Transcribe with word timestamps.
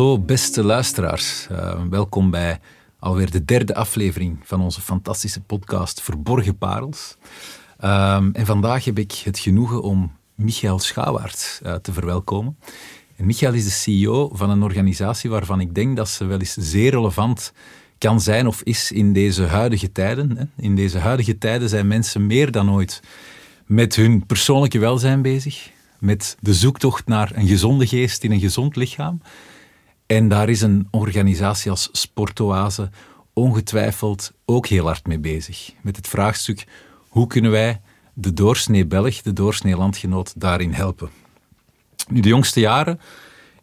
Hallo 0.00 0.18
beste 0.18 0.64
luisteraars, 0.64 1.46
uh, 1.52 1.82
welkom 1.90 2.30
bij 2.30 2.60
alweer 2.98 3.30
de 3.30 3.44
derde 3.44 3.74
aflevering 3.74 4.38
van 4.42 4.60
onze 4.60 4.80
fantastische 4.80 5.40
podcast 5.40 6.02
Verborgen 6.02 6.58
Parels. 6.58 7.16
Uh, 7.80 8.14
en 8.32 8.46
vandaag 8.46 8.84
heb 8.84 8.98
ik 8.98 9.12
het 9.12 9.38
genoegen 9.38 9.82
om 9.82 10.12
Michael 10.34 10.78
Schouwaert 10.78 11.60
uh, 11.64 11.74
te 11.74 11.92
verwelkomen. 11.92 12.56
En 13.16 13.26
Michael 13.26 13.54
is 13.54 13.64
de 13.64 13.70
CEO 13.70 14.30
van 14.32 14.50
een 14.50 14.62
organisatie 14.62 15.30
waarvan 15.30 15.60
ik 15.60 15.74
denk 15.74 15.96
dat 15.96 16.08
ze 16.08 16.24
wel 16.24 16.38
eens 16.38 16.54
zeer 16.54 16.90
relevant 16.90 17.52
kan 17.98 18.20
zijn 18.20 18.46
of 18.46 18.62
is 18.62 18.92
in 18.92 19.12
deze 19.12 19.42
huidige 19.42 19.92
tijden. 19.92 20.36
Hè. 20.36 20.44
In 20.56 20.76
deze 20.76 20.98
huidige 20.98 21.38
tijden 21.38 21.68
zijn 21.68 21.86
mensen 21.86 22.26
meer 22.26 22.50
dan 22.50 22.70
ooit 22.72 23.02
met 23.66 23.96
hun 23.96 24.26
persoonlijke 24.26 24.78
welzijn 24.78 25.22
bezig, 25.22 25.70
met 25.98 26.36
de 26.40 26.54
zoektocht 26.54 27.06
naar 27.06 27.30
een 27.34 27.46
gezonde 27.46 27.86
geest 27.86 28.24
in 28.24 28.32
een 28.32 28.40
gezond 28.40 28.76
lichaam. 28.76 29.20
En 30.10 30.28
daar 30.28 30.48
is 30.48 30.60
een 30.60 30.88
organisatie 30.90 31.70
als 31.70 31.88
Sportoase 31.92 32.90
ongetwijfeld 33.32 34.32
ook 34.44 34.66
heel 34.66 34.84
hard 34.84 35.06
mee 35.06 35.18
bezig. 35.18 35.72
Met 35.80 35.96
het 35.96 36.08
vraagstuk 36.08 36.66
hoe 37.08 37.26
kunnen 37.26 37.50
wij 37.50 37.80
de 38.14 38.32
doorsnee 38.32 38.86
Belg, 38.86 39.22
de 39.22 39.32
doorsnee 39.32 39.76
landgenoot 39.76 40.32
daarin 40.36 40.72
helpen. 40.72 41.10
Nu, 42.08 42.20
de 42.20 42.28
jongste 42.28 42.60
jaren 42.60 43.00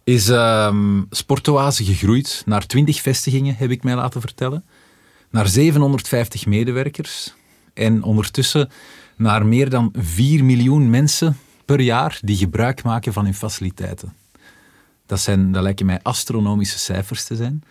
is 0.04 0.28
um, 0.28 1.08
Sportoase 1.10 1.86
gegroeid 1.86 2.44
naar 2.46 2.66
20 2.66 3.02
vestigingen, 3.02 3.56
heb 3.56 3.70
ik 3.70 3.84
mij 3.84 3.96
laten 3.96 4.22
vertellen. 4.22 4.66
Naar 5.30 5.48
750 5.48 6.46
medewerkers. 6.46 7.34
En 7.74 8.04
ondertussen 8.04 8.70
naar 9.18 9.46
meer 9.46 9.70
dan 9.70 9.94
4 9.98 10.44
miljoen 10.44 10.90
mensen 10.90 11.38
per 11.66 11.80
jaar 11.80 12.20
die 12.22 12.38
gebruik 12.38 12.84
maken 12.84 13.14
van 13.14 13.24
hun 13.24 13.34
faciliteiten. 13.34 14.14
Dat, 15.08 15.20
zijn, 15.20 15.52
dat 15.52 15.64
lijken 15.64 15.86
mij 15.86 16.00
astronomische 16.02 16.80
cijfers 16.80 17.24
te 17.24 17.36
zijn. 17.36 17.64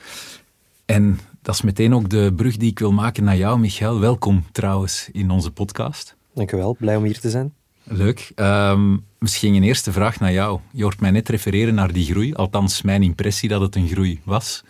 En 0.85 1.21
dat 1.43 1.55
is 1.55 1.63
meteen 1.63 1.95
ook 1.95 2.11
de 2.11 2.33
brug 2.37 2.57
die 2.57 2.71
ik 2.71 2.79
wil 2.79 2.93
maken 2.93 3.25
naar 3.25 3.37
jou, 3.37 3.59
Michael. 3.59 4.01
Welkom 4.01 4.45
trouwens 4.53 5.09
in 5.13 5.31
onze 5.31 5.51
podcast. 5.51 6.17
Dank 6.35 6.53
u 6.53 6.57
wel, 6.57 6.77
blij 6.79 6.97
om 6.97 7.05
hier 7.05 7.21
te 7.21 7.31
zijn. 7.31 7.55
Leuk. 7.83 8.33
Um, 8.37 9.05
misschien 9.19 9.55
een 9.55 9.63
eerste 9.63 9.93
vraag 9.93 10.21
naar 10.21 10.33
jou. 10.33 10.61
Je 10.71 10.83
hoort 10.83 11.01
mij 11.01 11.11
net 11.11 11.29
refereren 11.29 11.75
naar 11.75 11.93
die 11.93 12.05
groei, 12.05 12.35
althans 12.35 12.83
mijn 12.83 13.03
impressie 13.03 13.49
dat 13.49 13.61
het 13.61 13.77
een 13.77 13.89
groei 13.89 14.21
was. 14.25 14.65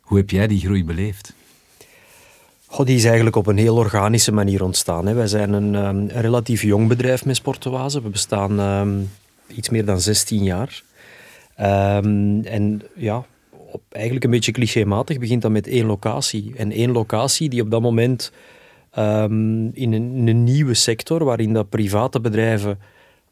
Hoe 0.00 0.18
heb 0.18 0.30
jij 0.30 0.46
die 0.46 0.60
groei 0.60 0.84
beleefd? 0.84 1.34
Goh, 2.66 2.86
die 2.86 2.96
is 2.96 3.04
eigenlijk 3.04 3.36
op 3.36 3.46
een 3.46 3.58
heel 3.58 3.76
organische 3.76 4.32
manier 4.32 4.62
ontstaan. 4.62 5.06
Hè. 5.06 5.14
Wij 5.14 5.26
zijn 5.26 5.52
een, 5.52 5.74
um, 5.74 5.96
een 5.96 6.20
relatief 6.20 6.62
jong 6.62 6.88
bedrijf 6.88 7.24
met 7.24 7.36
Sportoase. 7.36 8.02
We 8.02 8.08
bestaan 8.08 8.60
um, 8.60 9.10
iets 9.48 9.68
meer 9.68 9.84
dan 9.84 10.00
16 10.00 10.42
jaar. 10.42 10.82
Um, 11.60 12.44
en 12.44 12.82
ja, 12.94 13.24
eigenlijk 13.88 14.24
een 14.24 14.30
beetje 14.30 14.52
clichématig 14.52 15.18
begint 15.18 15.42
dat 15.42 15.50
met 15.50 15.66
één 15.66 15.86
locatie. 15.86 16.52
En 16.56 16.72
één 16.72 16.92
locatie 16.92 17.48
die 17.48 17.62
op 17.62 17.70
dat 17.70 17.80
moment 17.80 18.32
um, 18.98 19.70
in, 19.74 19.92
een, 19.92 20.44
nieuwe 20.44 20.74
sector, 20.74 21.24
waarin 21.24 21.52
dat 21.52 21.68
private 21.68 22.20
bedrijven 22.20 22.78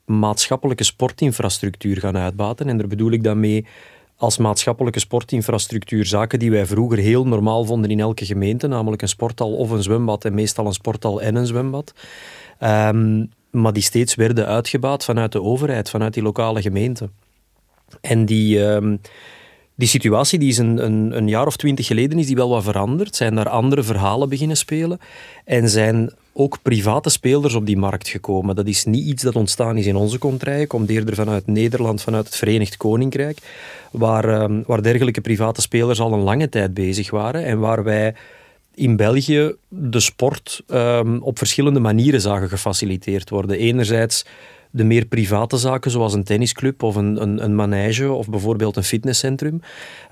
maatschappelijke 0.04 0.84
sportinfrastructuur 0.84 1.98
gaan 1.98 2.16
uitbaten. 2.16 2.68
En 2.68 2.78
daar 2.78 2.86
bedoel 2.86 3.10
ik 3.10 3.22
dan 3.22 3.40
mee 3.40 3.66
als 4.16 4.38
maatschappelijke 4.38 4.98
sportinfrastructuur 4.98 6.06
zaken 6.06 6.38
die 6.38 6.50
wij 6.50 6.66
vroeger 6.66 6.98
heel 6.98 7.26
normaal 7.26 7.64
vonden 7.64 7.90
in 7.90 8.00
elke 8.00 8.24
gemeente, 8.24 8.66
namelijk 8.66 9.02
een 9.02 9.08
sporthal 9.08 9.52
of 9.56 9.70
een 9.70 9.82
zwembad 9.82 10.24
en 10.24 10.34
meestal 10.34 10.66
een 10.66 10.72
sporthal 10.72 11.22
en 11.22 11.34
een 11.34 11.46
zwembad. 11.46 11.94
Um, 12.60 13.30
maar 13.50 13.72
die 13.72 13.82
steeds 13.82 14.14
werden 14.14 14.46
uitgebaat 14.46 15.04
vanuit 15.04 15.32
de 15.32 15.42
overheid, 15.42 15.90
vanuit 15.90 16.14
die 16.14 16.22
lokale 16.22 16.62
gemeente. 16.62 17.08
En 18.00 18.24
die, 18.24 18.60
um, 18.60 19.00
die 19.74 19.88
situatie 19.88 20.38
die 20.38 20.48
is 20.48 20.58
een, 20.58 20.84
een, 20.84 21.16
een, 21.16 21.28
jaar 21.28 21.46
of 21.46 21.56
twintig 21.56 21.86
geleden 21.86 22.18
is 22.18 22.26
die 22.26 22.36
wel 22.36 22.48
wat 22.48 22.62
veranderd. 22.62 23.16
Zijn 23.16 23.34
daar 23.34 23.48
andere 23.48 23.82
verhalen 23.82 24.28
beginnen 24.28 24.56
spelen. 24.56 25.00
En 25.44 25.68
zijn 25.68 26.12
ook 26.32 26.58
private 26.62 27.10
spelers 27.10 27.54
op 27.54 27.66
die 27.66 27.76
markt 27.76 28.08
gekomen. 28.08 28.54
Dat 28.54 28.66
is 28.66 28.84
niet 28.84 29.06
iets 29.06 29.22
dat 29.22 29.36
ontstaan 29.36 29.76
is 29.76 29.86
in 29.86 29.96
onze 29.96 30.18
kontrij. 30.18 30.66
Komt 30.66 30.90
eerder 30.90 31.14
vanuit 31.14 31.46
Nederland, 31.46 32.02
vanuit 32.02 32.26
het 32.26 32.36
Verenigd 32.36 32.76
Koninkrijk. 32.76 33.38
Waar, 33.90 34.42
um, 34.42 34.62
waar 34.66 34.82
dergelijke 34.82 35.20
private 35.20 35.60
spelers 35.60 36.00
al 36.00 36.12
een 36.12 36.22
lange 36.22 36.48
tijd 36.48 36.74
bezig 36.74 37.10
waren. 37.10 37.44
En 37.44 37.58
waar 37.58 37.84
wij 37.84 38.14
in 38.74 38.96
België 38.96 39.54
de 39.68 40.00
sport 40.00 40.62
um, 40.68 41.22
op 41.22 41.38
verschillende 41.38 41.80
manieren 41.80 42.20
zagen 42.20 42.48
gefaciliteerd 42.48 43.30
worden. 43.30 43.58
Enerzijds 43.58 44.24
de 44.74 44.84
meer 44.84 45.06
private 45.06 45.56
zaken, 45.56 45.90
zoals 45.90 46.14
een 46.14 46.24
tennisclub 46.24 46.82
of 46.82 46.94
een, 46.94 47.22
een, 47.22 47.44
een 47.44 47.54
manege 47.54 48.12
of 48.12 48.28
bijvoorbeeld 48.28 48.76
een 48.76 48.82
fitnesscentrum. 48.82 49.60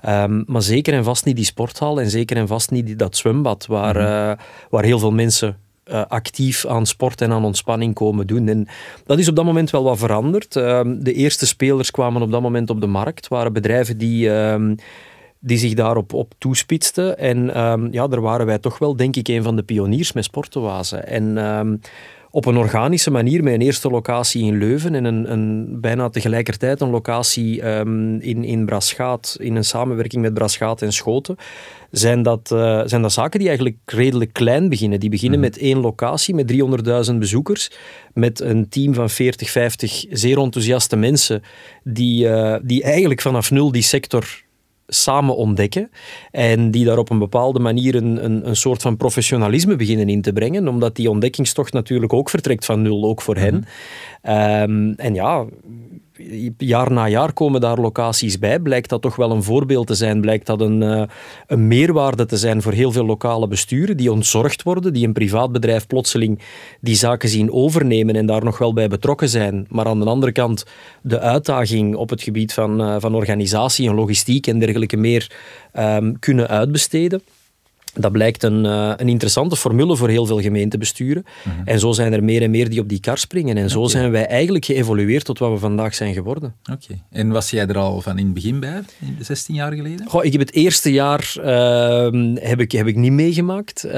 Um, 0.07 0.43
maar 0.47 0.61
zeker 0.61 0.93
en 0.93 1.03
vast 1.03 1.25
niet 1.25 1.35
die 1.35 1.45
sporthal 1.45 2.01
en 2.01 2.09
zeker 2.09 2.37
en 2.37 2.47
vast 2.47 2.71
niet 2.71 2.99
dat 2.99 3.17
zwembad, 3.17 3.65
waar, 3.65 3.95
uh, 3.95 4.45
waar 4.69 4.83
heel 4.83 4.99
veel 4.99 5.11
mensen 5.11 5.57
uh, 5.85 6.05
actief 6.07 6.65
aan 6.65 6.85
sport 6.85 7.21
en 7.21 7.31
aan 7.31 7.45
ontspanning 7.45 7.93
komen 7.93 8.27
doen. 8.27 8.47
En 8.47 8.67
dat 9.05 9.19
is 9.19 9.27
op 9.29 9.35
dat 9.35 9.45
moment 9.45 9.69
wel 9.69 9.83
wat 9.83 9.97
veranderd. 9.97 10.55
Uh, 10.55 10.81
de 10.99 11.13
eerste 11.13 11.47
spelers 11.47 11.91
kwamen 11.91 12.21
op 12.21 12.31
dat 12.31 12.41
moment 12.41 12.69
op 12.69 12.81
de 12.81 12.87
markt, 12.87 13.27
waren 13.27 13.53
bedrijven 13.53 13.97
die 13.97 14.29
die 15.45 15.57
zich 15.57 15.73
daarop 15.73 16.13
op 16.13 16.33
toespitsten. 16.37 17.17
En 17.17 17.61
um, 17.61 17.87
ja, 17.91 18.07
daar 18.07 18.21
waren 18.21 18.45
wij 18.45 18.59
toch 18.59 18.77
wel, 18.77 18.95
denk 18.95 19.15
ik, 19.15 19.27
een 19.27 19.43
van 19.43 19.55
de 19.55 19.63
pioniers 19.63 20.13
met 20.13 20.23
sportoasen. 20.23 21.07
En 21.07 21.37
um, 21.37 21.79
op 22.35 22.45
een 22.45 22.57
organische 22.57 23.11
manier 23.11 23.43
met 23.43 23.53
een 23.53 23.61
eerste 23.61 23.89
locatie 23.89 24.43
in 24.43 24.57
Leuven 24.57 24.95
en 24.95 25.05
een, 25.05 25.31
een 25.31 25.81
bijna 25.81 26.09
tegelijkertijd 26.09 26.81
een 26.81 26.89
locatie 26.89 27.67
um, 27.67 28.19
in, 28.19 28.43
in 28.43 28.65
Braschaat, 28.65 29.37
in 29.39 29.55
een 29.55 29.63
samenwerking 29.63 30.21
met 30.21 30.33
Braschaat 30.33 30.81
en 30.81 30.93
Schoten, 30.93 31.35
zijn 31.91 32.23
dat, 32.23 32.49
uh, 32.53 32.81
zijn 32.85 33.01
dat 33.01 33.11
zaken 33.11 33.39
die 33.39 33.47
eigenlijk 33.47 33.77
redelijk 33.85 34.33
klein 34.33 34.69
beginnen. 34.69 34.99
Die 34.99 35.09
beginnen 35.09 35.39
mm. 35.39 35.45
met 35.45 35.57
één 35.57 35.79
locatie, 35.79 36.35
met 36.35 36.51
300.000 37.11 37.17
bezoekers, 37.17 37.71
met 38.13 38.39
een 38.39 38.69
team 38.69 38.93
van 38.93 39.09
40, 39.09 39.49
50 39.49 40.05
zeer 40.09 40.39
enthousiaste 40.39 40.95
mensen 40.95 41.41
die, 41.83 42.25
uh, 42.25 42.55
die 42.63 42.83
eigenlijk 42.83 43.21
vanaf 43.21 43.51
nul 43.51 43.71
die 43.71 43.81
sector 43.81 44.43
samen 44.87 45.35
ontdekken 45.35 45.89
en 46.31 46.71
die 46.71 46.85
daar 46.85 46.97
op 46.97 47.09
een 47.09 47.19
bepaalde 47.19 47.59
manier 47.59 47.95
een, 47.95 48.25
een, 48.25 48.47
een, 48.47 48.55
soort 48.55 48.81
van 48.81 48.97
professionalisme 48.97 49.75
beginnen 49.75 50.09
in 50.09 50.21
te 50.21 50.33
brengen, 50.33 50.67
omdat 50.67 50.95
die 50.95 51.09
ontdekkingstocht 51.09 51.73
natuurlijk 51.73 52.13
ook 52.13 52.29
vertrekt 52.29 52.65
van 52.65 52.81
nul, 52.81 53.03
ook 53.03 53.21
voor 53.21 53.35
hen. 53.35 53.65
Um, 54.27 54.93
en 54.93 55.13
ja, 55.13 55.45
jaar 56.57 56.91
na 56.91 57.07
jaar 57.07 57.33
komen 57.33 57.61
daar 57.61 57.77
locaties 57.77 58.39
bij. 58.39 58.59
Blijkt 58.59 58.89
dat 58.89 59.01
toch 59.01 59.15
wel 59.15 59.31
een 59.31 59.43
voorbeeld 59.43 59.87
te 59.87 59.95
zijn? 59.95 60.21
Blijkt 60.21 60.45
dat 60.45 60.61
een, 60.61 60.81
uh, 60.81 61.03
een 61.47 61.67
meerwaarde 61.67 62.25
te 62.25 62.37
zijn 62.37 62.61
voor 62.61 62.71
heel 62.71 62.91
veel 62.91 63.05
lokale 63.05 63.47
besturen 63.47 63.97
die 63.97 64.11
ontzorgd 64.11 64.63
worden, 64.63 64.93
die 64.93 65.07
een 65.07 65.13
privaat 65.13 65.51
bedrijf 65.51 65.87
plotseling 65.87 66.39
die 66.81 66.95
zaken 66.95 67.29
zien 67.29 67.51
overnemen 67.51 68.15
en 68.15 68.25
daar 68.25 68.43
nog 68.43 68.57
wel 68.57 68.73
bij 68.73 68.87
betrokken 68.87 69.29
zijn. 69.29 69.65
Maar 69.69 69.85
aan 69.85 69.99
de 69.99 70.05
andere 70.05 70.31
kant 70.31 70.65
de 71.01 71.19
uitdaging 71.19 71.95
op 71.95 72.09
het 72.09 72.21
gebied 72.21 72.53
van, 72.53 72.81
uh, 72.81 72.95
van 72.99 73.15
organisatie 73.15 73.89
en 73.89 73.95
logistiek 73.95 74.47
en 74.47 74.59
dergelijke 74.59 74.97
meer 74.97 75.31
um, 75.73 76.19
kunnen 76.19 76.47
uitbesteden. 76.47 77.21
Dat 77.93 78.11
blijkt 78.11 78.43
een, 78.43 78.65
uh, 78.65 78.93
een 78.97 79.09
interessante 79.09 79.55
formule 79.55 79.95
voor 79.95 80.09
heel 80.09 80.25
veel 80.25 80.41
gemeentebesturen. 80.41 81.23
Uh 81.25 81.53
-huh. 81.53 81.61
En 81.65 81.79
zo 81.79 81.91
zijn 81.91 82.13
er 82.13 82.23
meer 82.23 82.41
en 82.41 82.51
meer 82.51 82.69
die 82.69 82.79
op 82.79 82.89
die 82.89 82.99
kar 82.99 83.17
springen. 83.17 83.57
En 83.57 83.69
zo 83.69 83.77
okay. 83.77 83.89
zijn 83.89 84.11
wij 84.11 84.27
eigenlijk 84.27 84.65
geëvolueerd 84.65 85.25
tot 85.25 85.39
wat 85.39 85.51
we 85.51 85.57
vandaag 85.57 85.95
zijn 85.95 86.13
geworden. 86.13 86.55
Oké. 86.61 86.71
Okay. 86.83 87.01
En 87.09 87.31
was 87.31 87.49
jij 87.49 87.67
er 87.67 87.77
al 87.77 88.01
van 88.01 88.17
in 88.17 88.25
het 88.25 88.33
begin 88.33 88.59
bij, 88.59 88.81
16 89.19 89.55
jaar 89.55 89.73
geleden? 89.73 90.07
Goh, 90.07 90.23
ik 90.23 90.31
heb 90.31 90.41
het 90.41 90.53
eerste 90.53 90.91
jaar 90.91 91.33
uh, 91.37 92.33
heb 92.35 92.59
ik, 92.59 92.71
heb 92.71 92.87
ik 92.87 92.95
niet 92.95 93.11
meegemaakt. 93.11 93.85
Uh, 93.85 93.91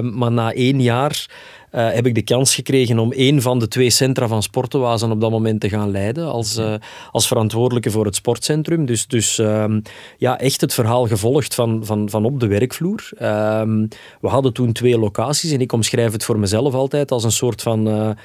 maar 0.00 0.32
na 0.32 0.52
één 0.52 0.82
jaar 0.82 1.26
uh, 1.74 1.92
heb 1.92 2.06
ik 2.06 2.14
de 2.14 2.22
kans 2.22 2.54
gekregen 2.54 2.98
om 2.98 3.12
één 3.12 3.42
van 3.42 3.58
de 3.58 3.68
twee 3.68 3.90
centra 3.90 4.28
van 4.28 4.42
Sportoazen 4.42 5.10
op 5.10 5.20
dat 5.20 5.30
moment 5.30 5.60
te 5.60 5.68
gaan 5.68 5.90
leiden 5.90 6.26
als, 6.26 6.58
uh, 6.58 6.74
als 7.10 7.26
verantwoordelijke 7.26 7.90
voor 7.90 8.04
het 8.04 8.14
sportcentrum. 8.14 8.86
Dus, 8.86 9.06
dus 9.06 9.38
um, 9.38 9.82
ja, 10.18 10.38
echt 10.38 10.60
het 10.60 10.74
verhaal 10.74 11.06
gevolgd 11.06 11.54
van, 11.54 11.84
van, 11.84 12.10
van 12.10 12.24
op 12.24 12.40
de 12.40 12.46
werkvloer. 12.46 13.08
Um, 13.22 13.88
we 14.20 14.28
hadden 14.28 14.52
toen 14.52 14.72
twee 14.72 14.98
locaties 14.98 15.52
en 15.52 15.60
ik 15.60 15.72
omschrijf 15.72 16.12
het 16.12 16.24
voor 16.24 16.38
mezelf 16.38 16.74
altijd 16.74 17.10
als 17.10 17.24
een 17.24 17.32
soort 17.32 17.62
van... 17.62 18.16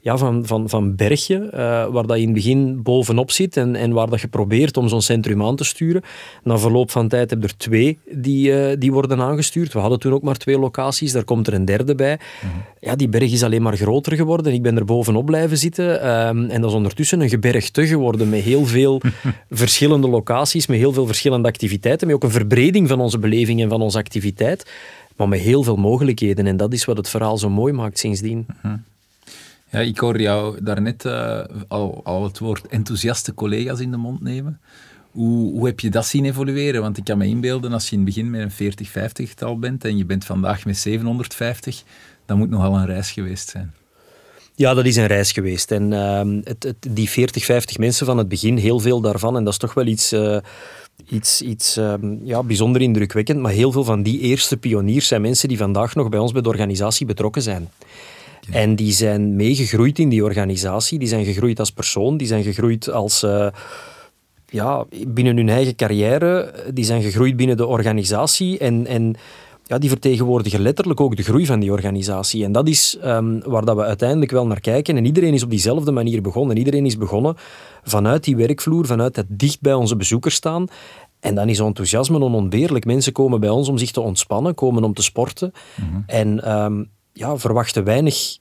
Ja, 0.00 0.16
van, 0.16 0.46
van, 0.46 0.68
van 0.68 0.96
bergje, 0.96 1.50
uh, 1.54 1.86
waar 1.86 2.06
dat 2.06 2.16
je 2.16 2.22
in 2.22 2.28
het 2.28 2.34
begin 2.34 2.82
bovenop 2.82 3.30
zit 3.30 3.56
en, 3.56 3.76
en 3.76 3.92
waar 3.92 4.10
dat 4.10 4.20
je 4.20 4.28
probeert 4.28 4.76
om 4.76 4.88
zo'n 4.88 5.02
centrum 5.02 5.42
aan 5.42 5.56
te 5.56 5.64
sturen. 5.64 6.02
Na 6.42 6.58
verloop 6.58 6.90
van 6.90 7.08
tijd 7.08 7.30
heb 7.30 7.42
je 7.42 7.48
er 7.48 7.56
twee 7.56 7.98
die, 8.10 8.50
uh, 8.50 8.76
die 8.78 8.92
worden 8.92 9.20
aangestuurd. 9.20 9.72
We 9.72 9.78
hadden 9.78 9.98
toen 9.98 10.12
ook 10.12 10.22
maar 10.22 10.36
twee 10.36 10.58
locaties, 10.58 11.12
daar 11.12 11.24
komt 11.24 11.46
er 11.46 11.54
een 11.54 11.64
derde 11.64 11.94
bij. 11.94 12.18
Mm 12.42 12.50
-hmm. 12.50 12.62
Ja, 12.80 12.96
die 12.96 13.08
berg 13.08 13.32
is 13.32 13.42
alleen 13.42 13.62
maar 13.62 13.76
groter 13.76 14.16
geworden. 14.16 14.52
Ik 14.52 14.62
ben 14.62 14.76
er 14.76 14.84
bovenop 14.84 15.26
blijven 15.26 15.58
zitten 15.58 16.08
um, 16.08 16.50
en 16.50 16.60
dat 16.60 16.70
is 16.70 16.76
ondertussen 16.76 17.20
een 17.20 17.28
gebergte 17.28 17.86
geworden 17.86 18.28
met 18.28 18.40
heel 18.40 18.66
veel 18.66 19.00
verschillende 19.50 20.08
locaties, 20.08 20.66
met 20.66 20.78
heel 20.78 20.92
veel 20.92 21.06
verschillende 21.06 21.48
activiteiten, 21.48 22.06
met 22.06 22.16
ook 22.16 22.22
een 22.22 22.30
verbreding 22.30 22.88
van 22.88 23.00
onze 23.00 23.18
beleving 23.18 23.62
en 23.62 23.68
van 23.68 23.80
onze 23.80 23.98
activiteit, 23.98 24.70
maar 25.16 25.28
met 25.28 25.40
heel 25.40 25.62
veel 25.62 25.76
mogelijkheden. 25.76 26.46
En 26.46 26.56
dat 26.56 26.72
is 26.72 26.84
wat 26.84 26.96
het 26.96 27.08
verhaal 27.08 27.38
zo 27.38 27.50
mooi 27.50 27.72
maakt 27.72 27.98
sindsdien. 27.98 28.36
Mm 28.36 28.46
-hmm. 28.60 28.84
Ja, 29.70 29.78
ik 29.78 29.98
hoor 29.98 30.20
jou 30.20 30.62
daarnet 30.62 31.04
uh, 31.04 31.40
al, 31.68 32.00
al 32.04 32.24
het 32.24 32.38
woord 32.38 32.66
enthousiaste 32.66 33.34
collega's 33.34 33.80
in 33.80 33.90
de 33.90 33.96
mond 33.96 34.22
nemen. 34.22 34.60
Hoe, 35.10 35.52
hoe 35.52 35.66
heb 35.66 35.80
je 35.80 35.90
dat 35.90 36.06
zien 36.06 36.24
evolueren? 36.24 36.80
Want 36.80 36.96
ik 36.96 37.04
kan 37.04 37.18
me 37.18 37.26
inbeelden, 37.26 37.72
als 37.72 37.88
je 37.88 37.96
in 37.96 38.04
het 38.04 38.14
begin 38.14 38.30
met 38.30 38.58
een 38.58 38.72
40-50-tal 38.72 39.58
bent 39.58 39.84
en 39.84 39.96
je 39.96 40.04
bent 40.04 40.24
vandaag 40.24 40.64
met 40.64 40.76
750, 40.76 41.82
dan 42.26 42.38
moet 42.38 42.50
nogal 42.50 42.76
een 42.76 42.86
reis 42.86 43.10
geweest 43.10 43.48
zijn. 43.48 43.74
Ja, 44.54 44.74
dat 44.74 44.84
is 44.84 44.96
een 44.96 45.06
reis 45.06 45.32
geweest. 45.32 45.70
En 45.70 45.92
uh, 45.92 46.42
het, 46.44 46.74
die 46.90 47.08
40, 47.08 47.44
50 47.44 47.78
mensen 47.78 48.06
van 48.06 48.18
het 48.18 48.28
begin, 48.28 48.56
heel 48.56 48.80
veel 48.80 49.00
daarvan, 49.00 49.36
en 49.36 49.44
dat 49.44 49.52
is 49.52 49.58
toch 49.58 49.74
wel 49.74 49.86
iets, 49.86 50.12
uh, 50.12 50.36
iets, 51.08 51.42
iets 51.42 51.78
uh, 51.78 51.94
ja, 52.24 52.42
bijzonder 52.42 52.82
indrukwekkend, 52.82 53.40
maar 53.40 53.52
heel 53.52 53.72
veel 53.72 53.84
van 53.84 54.02
die 54.02 54.20
eerste 54.20 54.56
pioniers 54.56 55.06
zijn 55.06 55.20
mensen 55.20 55.48
die 55.48 55.58
vandaag 55.58 55.94
nog 55.94 56.08
bij 56.08 56.18
ons 56.18 56.32
bij 56.32 56.42
de 56.42 56.48
organisatie 56.48 57.06
betrokken 57.06 57.42
zijn. 57.42 57.68
En 58.50 58.76
die 58.76 58.92
zijn 58.92 59.36
meegegroeid 59.36 59.98
in 59.98 60.08
die 60.08 60.24
organisatie, 60.24 60.98
die 60.98 61.08
zijn 61.08 61.24
gegroeid 61.24 61.58
als 61.58 61.72
persoon, 61.72 62.16
die 62.16 62.26
zijn 62.26 62.42
gegroeid 62.42 62.90
als... 62.90 63.22
Uh, 63.22 63.46
ja, 64.50 64.84
binnen 65.06 65.36
hun 65.36 65.48
eigen 65.48 65.74
carrière, 65.74 66.54
die 66.74 66.84
zijn 66.84 67.02
gegroeid 67.02 67.36
binnen 67.36 67.56
de 67.56 67.66
organisatie 67.66 68.58
en, 68.58 68.86
en 68.86 69.16
ja, 69.68 69.78
die 69.78 69.88
vertegenwoordigen 69.88 70.60
letterlijk 70.60 71.00
ook 71.00 71.16
de 71.16 71.22
groei 71.22 71.46
van 71.46 71.60
die 71.60 71.72
organisatie. 71.72 72.44
En 72.44 72.52
dat 72.52 72.68
is 72.68 72.98
um, 73.04 73.40
waar 73.44 73.64
dat 73.64 73.76
we 73.76 73.82
uiteindelijk 73.82 74.30
wel 74.30 74.46
naar 74.46 74.60
kijken. 74.60 74.96
En 74.96 75.04
iedereen 75.04 75.34
is 75.34 75.42
op 75.42 75.50
diezelfde 75.50 75.90
manier 75.90 76.22
begonnen. 76.22 76.56
Iedereen 76.56 76.86
is 76.86 76.96
begonnen 76.96 77.34
vanuit 77.82 78.24
die 78.24 78.36
werkvloer, 78.36 78.86
vanuit 78.86 79.16
het 79.16 79.26
dicht 79.28 79.60
bij 79.60 79.74
onze 79.74 79.96
bezoekers 79.96 80.34
staan. 80.34 80.66
En 81.20 81.34
dan 81.34 81.48
is 81.48 81.58
enthousiasme 81.58 82.20
onontbeerlijk. 82.20 82.84
Mensen 82.84 83.12
komen 83.12 83.40
bij 83.40 83.48
ons 83.48 83.68
om 83.68 83.78
zich 83.78 83.90
te 83.90 84.00
ontspannen, 84.00 84.54
komen 84.54 84.84
om 84.84 84.94
te 84.94 85.02
sporten. 85.02 85.52
Mm 85.74 86.02
En 86.06 86.58
um, 86.62 86.90
ja, 87.18 87.38
verwachten 87.38 87.84
weinig 87.84 88.38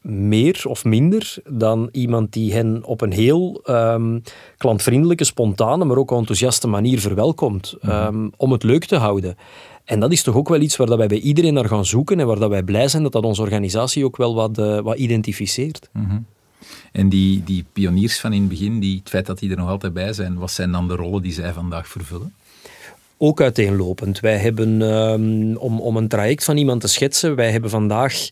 meer 0.00 0.62
of 0.64 0.84
minder 0.84 1.36
dan 1.48 1.88
iemand 1.92 2.32
die 2.32 2.52
hen 2.52 2.84
op 2.84 3.00
een 3.00 3.12
heel 3.12 3.62
um, 3.66 4.22
klantvriendelijke, 4.56 5.24
spontane, 5.24 5.84
maar 5.84 5.96
ook 5.96 6.12
enthousiaste 6.12 6.66
manier 6.66 7.00
verwelkomt. 7.00 7.74
Mm 7.80 8.32
om 8.36 8.52
het 8.52 8.62
leuk 8.62 8.84
te 8.84 8.96
houden. 8.96 9.36
En 9.84 10.00
dat 10.00 10.12
is 10.12 10.22
toch 10.22 10.34
ook 10.34 10.48
wel 10.48 10.60
iets 10.60 10.76
waar 10.76 10.86
dat 10.86 10.98
wij 10.98 11.06
bij 11.06 11.18
iedereen 11.18 11.54
naar 11.54 11.68
gaan 11.68 11.84
zoeken 11.84 12.20
en 12.20 12.26
waar 12.26 12.38
dat 12.38 12.50
wij 12.50 12.62
blij 12.62 12.88
zijn 12.88 13.02
dat 13.02 13.12
dat 13.12 13.24
onze 13.24 13.42
organisatie 13.42 14.04
ook 14.04 14.16
wel 14.16 14.34
wat, 14.34 14.58
uh, 14.58 14.80
wat 14.80 14.98
identificeert. 14.98 15.88
Mhm. 15.92 16.18
En 16.92 17.08
die, 17.08 17.44
die 17.44 17.64
pioniers 17.72 18.20
van 18.20 18.32
in 18.32 18.40
het 18.40 18.48
begin, 18.48 18.80
die, 18.80 18.98
het 18.98 19.08
feit 19.08 19.26
dat 19.26 19.38
die 19.38 19.50
er 19.50 19.56
nog 19.56 19.68
altijd 19.68 19.92
bij 19.92 20.12
zijn, 20.12 20.38
wat 20.38 20.50
zijn 20.50 20.72
dan 20.72 20.88
de 20.88 20.94
rollen 20.94 21.22
die 21.22 21.32
zij 21.32 21.52
vandaag 21.52 21.88
vervullen? 21.88 22.32
Ook 23.24 23.40
uiteenlopend. 23.40 24.20
Wij 24.20 24.36
hebben, 24.36 24.80
um, 24.82 25.56
om, 25.56 25.80
om 25.80 25.96
een 25.96 26.08
traject 26.08 26.44
van 26.44 26.56
iemand 26.56 26.80
te 26.80 26.88
schetsen, 26.88 27.34
wij 27.34 27.50
hebben 27.50 27.70
vandaag 27.70 28.28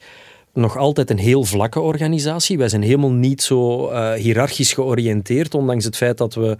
nog 0.52 0.76
altijd 0.76 1.10
een 1.10 1.18
heel 1.18 1.44
vlakke 1.44 1.80
organisatie. 1.80 2.58
Wij 2.58 2.68
zijn 2.68 2.82
helemaal 2.82 3.10
niet 3.10 3.42
zo 3.42 3.90
uh, 3.90 4.12
hiërarchisch 4.12 4.72
georiënteerd, 4.72 5.54
ondanks 5.54 5.84
het 5.84 5.96
feit 5.96 6.18
dat 6.18 6.34
we 6.34 6.56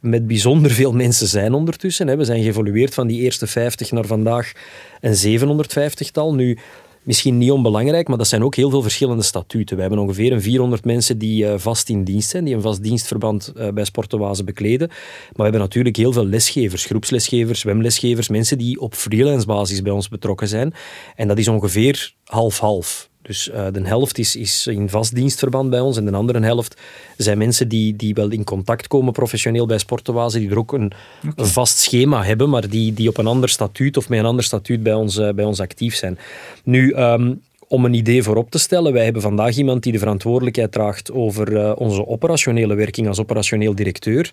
met 0.00 0.26
bijzonder 0.26 0.70
veel 0.70 0.92
mensen 0.92 1.26
zijn 1.26 1.54
ondertussen. 1.54 2.18
We 2.18 2.24
zijn 2.24 2.42
geëvolueerd 2.42 2.94
van 2.94 3.06
die 3.06 3.20
eerste 3.20 3.46
50 3.46 3.90
naar 3.90 4.06
vandaag 4.06 4.52
een 5.00 5.40
750-tal. 5.40 6.34
Nu, 6.34 6.58
misschien 7.02 7.38
niet 7.38 7.50
onbelangrijk, 7.50 8.08
maar 8.08 8.18
dat 8.18 8.28
zijn 8.28 8.44
ook 8.44 8.54
heel 8.54 8.70
veel 8.70 8.82
verschillende 8.82 9.22
statuten. 9.22 9.74
We 9.76 9.82
hebben 9.82 10.00
ongeveer 10.00 10.32
een 10.32 10.42
400 10.42 10.84
mensen 10.84 11.18
die 11.18 11.44
uh, 11.44 11.54
vast 11.56 11.88
in 11.88 12.04
dienst 12.04 12.30
zijn, 12.30 12.44
die 12.44 12.54
een 12.54 12.62
vast 12.62 12.82
dienstverband 12.82 13.52
uh, 13.56 13.68
bij 13.68 13.84
Sportenwazen 13.84 14.44
bekleden. 14.44 14.88
Maar 14.88 15.32
we 15.32 15.42
hebben 15.42 15.60
natuurlijk 15.60 15.96
heel 15.96 16.12
veel 16.12 16.26
lesgevers, 16.26 16.84
groepslesgevers, 16.84 17.60
zwemlesgevers, 17.60 18.28
mensen 18.28 18.58
die 18.58 18.80
op 18.80 18.94
freelance 18.94 19.46
basis 19.46 19.82
bij 19.82 19.92
ons 19.92 20.08
betrokken 20.08 20.48
zijn. 20.48 20.74
En 21.16 21.28
dat 21.28 21.38
is 21.38 21.48
ongeveer 21.48 22.14
half-half. 22.24 23.10
Dus 23.22 23.48
uh, 23.48 23.66
de 23.72 23.80
helft 23.86 24.18
is, 24.18 24.36
is 24.36 24.66
in 24.66 24.88
vast 24.88 25.14
dienstverband 25.14 25.70
bij 25.70 25.80
ons 25.80 25.96
en 25.96 26.04
de 26.04 26.12
andere 26.12 26.40
helft 26.40 26.80
zijn 27.16 27.38
mensen 27.38 27.68
die, 27.68 27.96
die 27.96 28.14
wel 28.14 28.30
in 28.30 28.44
contact 28.44 28.86
komen 28.86 29.12
professioneel 29.12 29.66
bij 29.66 29.78
Sportenwazen, 29.78 30.40
die 30.40 30.50
er 30.50 30.58
ook 30.58 30.72
een, 30.72 30.92
een, 31.36 31.46
vast 31.46 31.78
schema 31.78 32.24
hebben, 32.24 32.50
maar 32.50 32.68
die, 32.68 32.94
die 32.94 33.08
op 33.08 33.18
een 33.18 33.26
ander 33.26 33.48
statuut 33.48 33.96
of 33.96 34.08
met 34.08 34.18
een 34.18 34.24
ander 34.24 34.44
statuut 34.44 34.82
bij 34.82 34.94
ons, 34.94 35.16
uh, 35.16 35.30
bij 35.30 35.44
ons 35.44 35.60
actief 35.60 35.94
zijn. 35.94 36.18
Nu, 36.64 36.94
um, 36.94 37.40
om 37.68 37.84
een 37.84 37.94
idee 37.94 38.22
voorop 38.22 38.50
te 38.50 38.58
stellen, 38.58 38.92
wij 38.92 39.04
hebben 39.04 39.22
vandaag 39.22 39.56
iemand 39.56 39.82
die 39.82 39.92
de 39.92 39.98
verantwoordelijkheid 39.98 40.72
draagt 40.72 41.12
over 41.12 41.52
uh, 41.52 41.72
onze 41.76 42.06
operationele 42.06 42.74
werking 42.74 43.08
als 43.08 43.20
operationeel 43.20 43.74
directeur, 43.74 44.30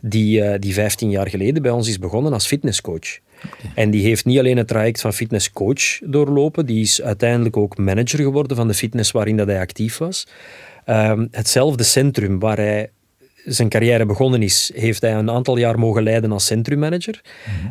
die, 0.00 0.58
die 0.58 0.74
15 0.74 1.10
jaar 1.10 1.28
geleden 1.28 1.62
bij 1.62 1.70
ons 1.70 1.88
is 1.88 1.98
begonnen 1.98 2.32
als 2.32 2.46
fitnesscoach. 2.46 3.18
En 3.74 3.90
die 3.90 4.04
heeft 4.04 4.24
niet 4.24 4.38
alleen 4.38 4.56
het 4.56 4.68
traject 4.68 5.00
van 5.00 5.12
fitnesscoach 5.12 5.98
doorlopen, 6.04 6.66
die 6.66 6.80
is 6.80 7.02
uiteindelijk 7.02 7.56
ook 7.56 7.78
manager 7.78 8.18
geworden 8.18 8.56
van 8.56 8.68
de 8.68 8.74
fitness 8.74 9.10
waarin 9.10 9.36
dat 9.36 9.46
hij 9.46 9.60
actief 9.60 9.98
was. 9.98 10.26
Um, 10.86 11.28
hetzelfde 11.30 11.82
centrum 11.82 12.38
waar 12.38 12.56
hij 12.56 12.90
zijn 13.44 13.68
carrière 13.68 14.06
begonnen 14.06 14.42
is, 14.42 14.70
heeft 14.74 15.00
hij 15.00 15.14
een 15.14 15.30
aantal 15.30 15.56
jaar 15.56 15.78
mogen 15.78 16.02
leiden 16.02 16.32
als 16.32 16.46
centrummanager. 16.46 17.20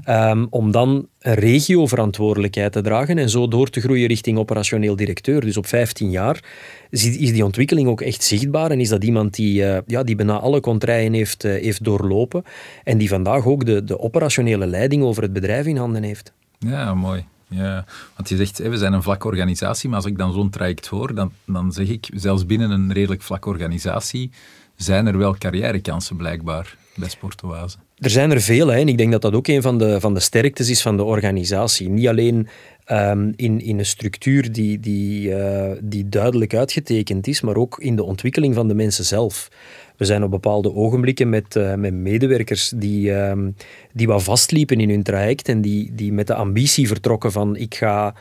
Mm 0.06 0.50
om 0.50 0.72
dan 0.72 1.08
een 1.20 1.34
regioverantwoordelijkheid 1.34 2.72
te 2.72 2.82
dragen 2.82 3.18
en 3.18 3.30
zo 3.30 3.48
door 3.48 3.70
te 3.70 3.82
groeien 3.82 4.08
richting 4.08 4.38
operationeel 4.38 4.96
directeur. 4.96 5.42
Dus 5.42 5.58
op 5.58 5.66
15 5.66 6.10
jaar 6.10 6.44
is 6.90 7.18
die 7.18 7.46
ontwikkeling 7.46 7.88
ook 7.88 8.02
echt 8.02 8.24
zichtbaar 8.24 8.72
en 8.72 8.80
is 8.80 8.90
dat 8.90 9.04
iemand 9.04 9.36
die, 9.36 9.62
uh, 9.62 9.78
ja, 9.86 10.04
die 10.04 10.16
bijna 10.16 10.40
alle 10.40 10.60
contraien 10.60 11.14
heeft, 11.14 11.44
uh, 11.44 11.52
heeft 11.52 11.84
doorlopen 11.84 12.44
en 12.84 12.98
die 12.98 13.10
vandaag 13.10 13.46
ook 13.46 13.66
de, 13.66 13.84
de 13.84 14.00
operationele 14.00 14.66
leiding 14.66 15.04
over 15.04 15.24
het 15.24 15.34
bedrijf 15.34 15.66
in 15.66 15.78
handen 15.78 16.04
heeft. 16.04 16.34
Ja, 16.60 16.94
mooi. 16.94 17.26
Ja, 17.48 17.86
want 18.16 18.30
je 18.30 18.36
zegt, 18.36 18.58
we 18.58 18.78
zijn 18.78 18.94
een 18.94 19.04
vlakke 19.04 19.28
organisatie, 19.28 19.90
maar 19.90 19.98
als 19.98 20.08
ik 20.08 20.18
dan 20.18 20.34
zo'n 20.34 20.50
traject 20.50 20.88
hoor, 20.88 21.16
dan, 21.16 21.32
dan 21.46 21.72
zeg 21.72 21.88
ik, 21.88 22.10
zelfs 22.14 22.46
binnen 22.46 22.72
een 22.72 22.94
redelijk 22.94 23.22
vlakke 23.22 23.50
organisatie, 23.50 24.32
zijn 24.84 25.08
er 25.08 25.18
wel 25.18 25.36
carrièrekansen 25.38 26.16
blijkbaar 26.16 26.76
bij 26.96 27.10
Sportoase. 27.10 27.78
Er 27.98 28.10
zijn 28.10 28.32
er 28.32 28.42
veel 28.42 28.68
hè, 28.68 28.80
en 28.80 28.88
ik 28.88 28.98
denk 28.98 29.12
dat 29.12 29.22
dat 29.22 29.34
ook 29.34 29.48
een 29.48 29.62
van 29.62 29.78
de, 29.78 30.00
van 30.00 30.14
de 30.14 30.20
sterktes 30.20 30.70
is 30.70 30.82
van 30.82 30.98
de 30.98 31.04
organisatie. 31.04 31.90
Niet 31.90 32.08
alleen 32.08 32.48
um, 32.88 33.34
in, 33.36 33.62
in 33.62 33.80
een 33.80 33.86
structuur 33.86 34.52
die, 34.52 34.80
die, 34.80 35.30
uh, 35.30 35.72
die 35.82 36.10
duidelijk 36.10 36.54
uitgetekend 36.54 37.28
is, 37.28 37.42
maar 37.42 37.56
ook 37.56 37.80
in 37.80 37.96
de 37.96 38.04
ontwikkeling 38.04 38.56
van 38.56 38.68
de 38.68 38.74
mensen 38.74 39.06
zelf. 39.06 39.50
We 39.98 40.06
zijn 40.06 40.24
op 40.24 40.32
bepaalde 40.32 40.74
ogenblikken 40.74 41.30
met, 41.30 41.56
uh, 41.56 41.74
met 41.74 41.94
medewerkers 41.94 42.74
die, 42.76 43.12
um, 43.12 43.56
die 43.94 44.08
wat 44.08 44.24
vastliepen 44.24 44.80
in 44.80 44.90
hun 44.90 45.04
traject 45.04 45.48
en 45.48 45.62
die, 45.62 45.92
die 45.96 46.14
met 46.14 46.28
de 46.28 46.36
ambitie 46.36 46.88
vertrokken 46.88 47.32
van 47.32 47.56
ik 47.56 47.76
ga 47.76 48.14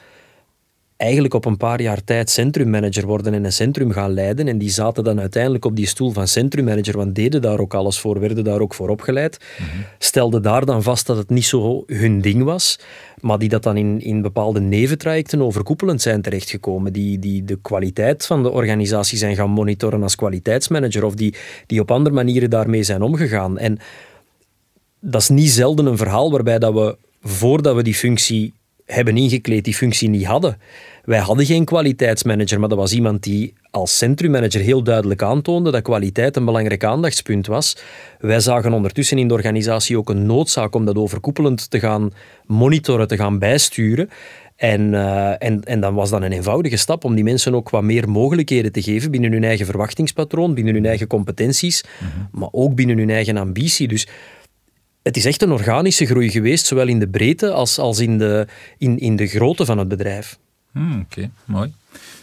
eigenlijk 1.00 1.34
op 1.34 1.44
een 1.44 1.56
paar 1.56 1.80
jaar 1.80 2.04
tijd 2.04 2.30
centrummanager 2.30 3.06
worden 3.06 3.34
en 3.34 3.44
een 3.44 3.52
centrum 3.52 3.90
gaan 3.90 4.12
leiden. 4.12 4.48
En 4.48 4.58
die 4.58 4.70
zaten 4.70 5.04
dan 5.04 5.20
uiteindelijk 5.20 5.64
op 5.64 5.76
die 5.76 5.86
stoel 5.86 6.10
van 6.10 6.28
centrummanager, 6.28 6.96
want 6.96 7.14
deden 7.14 7.42
daar 7.42 7.58
ook 7.58 7.74
alles 7.74 7.98
voor, 7.98 8.20
werden 8.20 8.44
daar 8.44 8.60
ook 8.60 8.74
voor 8.74 8.88
opgeleid. 8.88 9.38
Mm 9.58 9.66
Stelden 9.98 10.42
daar 10.42 10.64
dan 10.64 10.82
vast 10.82 11.06
dat 11.06 11.16
het 11.16 11.30
niet 11.30 11.44
zo 11.44 11.84
hun 11.86 12.20
ding 12.20 12.42
was, 12.42 12.78
maar 13.20 13.38
die 13.38 13.48
dat 13.48 13.62
dan 13.62 13.76
in, 13.76 14.00
in 14.00 14.22
bepaalde 14.22 14.60
neventrajecten 14.60 15.42
overkoepelend 15.42 16.02
zijn 16.02 16.22
terechtgekomen, 16.22 16.92
die, 16.92 17.18
die 17.18 17.44
de 17.44 17.58
kwaliteit 17.62 18.26
van 18.26 18.42
de 18.42 18.50
organisatie 18.50 19.18
zijn 19.18 19.36
gaan 19.36 19.50
monitoren 19.50 20.02
als 20.02 20.16
kwaliteitsmanager 20.16 21.04
of 21.04 21.14
die, 21.14 21.34
die 21.66 21.80
op 21.80 21.90
andere 21.90 22.14
manieren 22.14 22.50
daarmee 22.50 22.82
zijn 22.82 23.02
omgegaan. 23.02 23.58
En 23.58 23.78
dat 25.00 25.20
is 25.20 25.28
niet 25.28 25.50
zelden 25.50 25.86
een 25.86 25.96
verhaal 25.96 26.30
waarbij 26.30 26.58
dat 26.58 26.74
we, 26.74 26.96
voordat 27.22 27.74
we 27.74 27.82
die 27.82 27.94
functie 27.94 28.52
hebben 28.86 29.16
ingekleed, 29.16 29.64
die 29.64 29.74
functie 29.74 30.08
niet 30.08 30.24
hadden. 30.24 30.58
Wij 31.04 31.18
hadden 31.18 31.46
geen 31.46 31.64
kwaliteitsmanager, 31.64 32.60
maar 32.60 32.68
dat 32.68 32.78
was 32.78 32.92
iemand 32.92 33.22
die 33.22 33.54
als 33.70 33.96
centrummanager 33.98 34.60
heel 34.60 34.82
duidelijk 34.82 35.22
aantoonde 35.22 35.70
dat 35.70 35.82
kwaliteit 35.82 36.36
een 36.36 36.44
belangrijk 36.44 36.84
aandachtspunt 36.84 37.46
was. 37.46 37.76
Wij 38.18 38.40
zagen 38.40 38.72
ondertussen 38.72 39.18
in 39.18 39.28
de 39.28 39.34
organisatie 39.34 39.98
ook 39.98 40.10
een 40.10 40.26
noodzaak 40.26 40.74
om 40.74 40.84
dat 40.84 40.96
overkoepelend 40.96 41.70
te 41.70 41.80
gaan 41.80 42.10
monitoren, 42.46 43.08
te 43.08 43.16
gaan 43.16 43.38
bijsturen. 43.38 44.08
En, 44.56 44.92
uh, 44.92 45.42
en, 45.42 45.64
en 45.64 45.80
dan 45.80 45.94
was 45.94 46.10
dat 46.10 46.22
een 46.22 46.32
eenvoudige 46.32 46.76
stap 46.76 47.04
om 47.04 47.14
die 47.14 47.24
mensen 47.24 47.54
ook 47.54 47.70
wat 47.70 47.82
meer 47.82 48.08
mogelijkheden 48.08 48.72
te 48.72 48.82
geven 48.82 49.10
binnen 49.10 49.32
hun 49.32 49.44
eigen 49.44 49.66
verwachtingspatroon, 49.66 50.54
binnen 50.54 50.74
hun 50.74 50.86
eigen 50.86 51.06
competenties, 51.06 51.84
maar 52.32 52.48
ook 52.52 52.74
binnen 52.74 52.98
hun 52.98 53.10
eigen 53.10 53.36
ambitie. 53.36 53.88
Dus 53.88 54.08
het 55.02 55.16
is 55.16 55.24
echt 55.24 55.42
een 55.42 55.52
organische 55.52 56.06
groei 56.06 56.30
geweest, 56.30 56.66
zowel 56.66 56.88
in 56.88 56.98
de 56.98 57.08
breedte 57.08 57.52
als, 57.52 57.78
als 57.78 57.98
in, 57.98 58.18
de, 58.18 58.46
in, 58.78 58.98
in 58.98 59.16
de 59.16 59.26
grootte 59.26 59.64
van 59.64 59.78
het 59.78 59.88
bedrijf. 59.88 60.38
Hmm, 60.72 61.00
Oké, 61.00 61.30
mooi. 61.44 61.72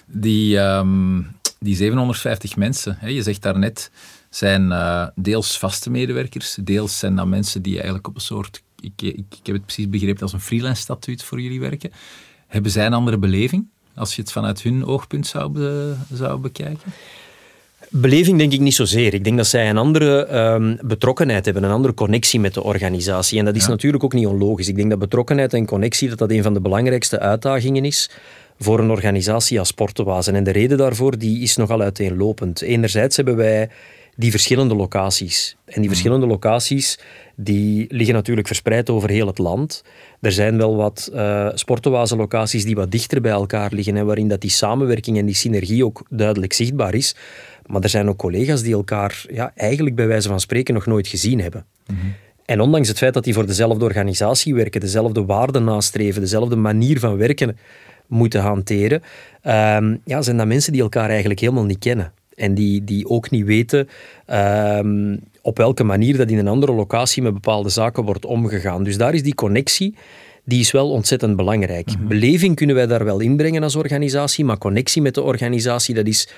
Die, 0.05 0.57
um, 0.57 1.27
die 1.59 1.75
750 1.75 2.55
mensen, 2.55 2.97
hè, 2.99 3.07
je 3.07 3.23
zegt 3.23 3.41
daarnet, 3.41 3.91
zijn 4.29 4.63
uh, 4.69 5.07
deels 5.15 5.57
vaste 5.57 5.89
medewerkers, 5.89 6.57
deels 6.61 6.99
zijn 6.99 7.15
dat 7.15 7.27
mensen 7.27 7.61
die 7.61 7.73
eigenlijk 7.73 8.07
op 8.07 8.15
een 8.15 8.21
soort, 8.21 8.61
ik, 8.79 9.01
ik, 9.01 9.15
ik 9.15 9.45
heb 9.45 9.55
het 9.55 9.65
precies 9.65 9.89
begrepen, 9.89 10.21
als 10.21 10.33
een 10.33 10.39
freelance 10.41 10.81
statuut 10.81 11.23
voor 11.23 11.41
jullie 11.41 11.59
werken. 11.59 11.91
Hebben 12.47 12.71
zij 12.71 12.85
een 12.85 12.93
andere 12.93 13.17
beleving, 13.17 13.67
als 13.95 14.15
je 14.15 14.21
het 14.21 14.31
vanuit 14.31 14.61
hun 14.61 14.85
oogpunt 14.85 15.27
zou, 15.27 15.67
zou 16.13 16.39
bekijken? 16.39 16.93
Beleving 17.89 18.37
denk 18.37 18.53
ik 18.53 18.59
niet 18.59 18.75
zozeer. 18.75 19.13
Ik 19.13 19.23
denk 19.23 19.37
dat 19.37 19.47
zij 19.47 19.69
een 19.69 19.77
andere 19.77 20.27
um, 20.53 20.77
betrokkenheid 20.81 21.45
hebben, 21.45 21.63
een 21.63 21.71
andere 21.71 21.93
connectie 21.93 22.39
met 22.39 22.53
de 22.53 22.63
organisatie. 22.63 23.39
En 23.39 23.45
dat 23.45 23.55
is 23.55 23.63
ja. 23.63 23.69
natuurlijk 23.69 24.03
ook 24.03 24.13
niet 24.13 24.27
onlogisch. 24.27 24.67
Ik 24.67 24.75
denk 24.75 24.89
dat 24.89 24.99
betrokkenheid 24.99 25.53
en 25.53 25.65
connectie 25.65 26.09
dat 26.09 26.17
dat 26.17 26.31
een 26.31 26.43
van 26.43 26.53
de 26.53 26.61
belangrijkste 26.61 27.19
uitdagingen 27.19 27.85
is 27.85 28.09
voor 28.59 28.79
een 28.79 28.89
organisatie 28.89 29.59
als 29.59 29.67
Sportenwazen. 29.67 30.35
En 30.35 30.43
de 30.43 30.51
reden 30.51 30.77
daarvoor 30.77 31.17
die 31.17 31.41
is 31.41 31.55
nogal 31.55 31.81
uiteenlopend. 31.81 32.61
Enerzijds 32.61 33.15
hebben 33.15 33.35
wij 33.35 33.69
die 34.15 34.31
verschillende 34.31 34.75
locaties. 34.75 35.55
En 35.65 35.81
die 35.81 35.89
verschillende 35.89 36.27
locaties 36.27 36.99
die 37.35 37.85
liggen 37.89 38.15
natuurlijk 38.15 38.47
verspreid 38.47 38.89
over 38.89 39.09
heel 39.09 39.27
het 39.27 39.37
land. 39.37 39.83
Er 40.21 40.31
zijn 40.31 40.57
wel 40.57 40.75
wat 40.75 41.09
uh, 41.13 41.49
locaties 42.03 42.65
die 42.65 42.75
wat 42.75 42.91
dichter 42.91 43.21
bij 43.21 43.31
elkaar 43.31 43.71
liggen 43.73 43.97
en 43.97 44.05
waarin 44.05 44.27
dat 44.27 44.41
die 44.41 44.49
samenwerking 44.49 45.17
en 45.17 45.25
die 45.25 45.35
synergie 45.35 45.85
ook 45.85 46.03
duidelijk 46.09 46.53
zichtbaar 46.53 46.93
is. 46.93 47.15
Maar 47.67 47.81
er 47.81 47.89
zijn 47.89 48.09
ook 48.09 48.17
collega's 48.17 48.61
die 48.61 48.73
elkaar 48.73 49.25
ja, 49.29 49.51
eigenlijk 49.55 49.95
bij 49.95 50.07
wijze 50.07 50.27
van 50.27 50.39
spreken 50.39 50.73
nog 50.73 50.85
nooit 50.85 51.07
gezien 51.07 51.41
hebben. 51.41 51.65
En 52.45 52.61
ondanks 52.61 52.87
het 52.87 52.97
feit 52.97 53.13
dat 53.13 53.23
die 53.23 53.33
voor 53.33 53.45
dezelfde 53.45 53.85
organisatie 53.85 54.55
werken, 54.55 54.81
dezelfde 54.81 55.25
waarden 55.25 55.63
nastreven, 55.63 56.21
dezelfde 56.21 56.55
manier 56.55 56.99
van 56.99 57.17
werken 57.17 57.57
moeten 58.07 58.41
hanteren, 58.41 59.01
ehm, 59.41 59.95
ja, 60.03 60.21
zijn 60.21 60.37
dat 60.37 60.47
mensen 60.47 60.71
die 60.71 60.81
elkaar 60.81 61.09
eigenlijk 61.09 61.39
helemaal 61.39 61.65
niet 61.65 61.79
kennen. 61.79 62.11
En 62.35 62.53
die, 62.53 62.83
die 62.83 63.09
ook 63.09 63.29
niet 63.29 63.45
weten 63.45 63.89
ehm, 64.25 65.17
op 65.41 65.57
welke 65.57 65.83
manier 65.83 66.17
dat 66.17 66.29
in 66.29 66.37
een 66.37 66.47
andere 66.47 66.71
locatie 66.71 67.21
met 67.21 67.33
bepaalde 67.33 67.69
zaken 67.69 68.03
wordt 68.03 68.25
omgegaan. 68.25 68.83
Dus 68.83 68.97
daar 68.97 69.13
is 69.13 69.23
die 69.23 69.35
connectie, 69.35 69.95
die 70.43 70.59
is 70.59 70.71
wel 70.71 70.91
ontzettend 70.91 71.35
belangrijk. 71.35 71.87
Mhm. 71.87 72.07
Beleving 72.07 72.55
kunnen 72.55 72.75
wij 72.75 72.87
daar 72.87 73.05
wel 73.05 73.19
inbrengen 73.19 73.63
als 73.63 73.75
organisatie, 73.75 74.45
maar 74.45 74.57
connectie 74.57 75.01
met 75.01 75.13
de 75.13 75.21
organisatie, 75.21 75.95
dat 75.95 76.07
is 76.07 76.29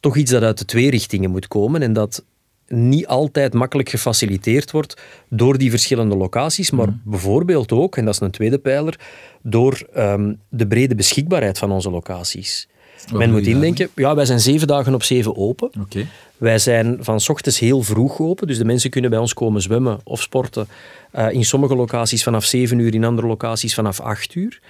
toch 0.00 0.16
iets 0.16 0.30
dat 0.30 0.42
uit 0.42 0.58
de 0.58 0.64
twee 0.64 0.90
richtingen 0.90 1.30
moet 1.30 1.48
komen 1.48 1.82
en 1.82 1.92
dat 1.92 2.24
niet 2.68 3.06
altijd 3.06 3.54
makkelijk 3.54 3.88
gefaciliteerd 3.88 4.70
wordt 4.70 5.00
door 5.28 5.58
die 5.58 5.70
verschillende 5.70 6.16
locaties, 6.16 6.70
maar 6.70 6.88
mhm. 6.88 6.96
bijvoorbeeld 7.04 7.72
ook, 7.72 7.96
en 7.96 8.04
dat 8.04 8.14
is 8.14 8.20
een 8.20 8.30
tweede 8.30 8.58
pijler, 8.58 8.98
door 9.42 9.86
ehm, 9.92 10.34
de 10.48 10.66
brede 10.66 10.94
beschikbaarheid 10.94 11.58
van 11.58 11.70
onze 11.70 11.90
locaties. 11.90 12.68
Men 13.12 13.30
moet 13.30 13.46
indenken, 13.46 13.88
ja, 13.94 14.14
wij 14.14 14.24
zijn 14.24 14.40
zeven 14.40 14.66
dagen 14.66 14.94
op 14.94 15.02
zeven 15.02 15.36
open. 15.36 15.70
Wij 16.36 16.58
zijn 16.58 16.96
van 17.00 17.20
s 17.20 17.28
ochtends 17.28 17.58
heel 17.58 17.82
vroeg 17.82 18.20
open, 18.20 18.46
dus 18.46 18.58
de 18.58 18.64
mensen 18.64 18.90
kunnen 18.90 19.10
bij 19.10 19.18
ons 19.18 19.34
komen 19.34 19.62
zwemmen 19.62 20.00
of 20.04 20.22
sporten. 20.22 20.68
Uh, 21.14 21.30
in 21.30 21.44
sommige 21.44 21.76
locaties 21.76 22.22
vanaf 22.22 22.44
zeven 22.44 22.78
uur, 22.78 22.94
in 22.94 23.04
andere 23.04 23.26
locaties 23.26 23.74
vanaf 23.74 24.00
acht 24.00 24.34
uur. 24.34 24.60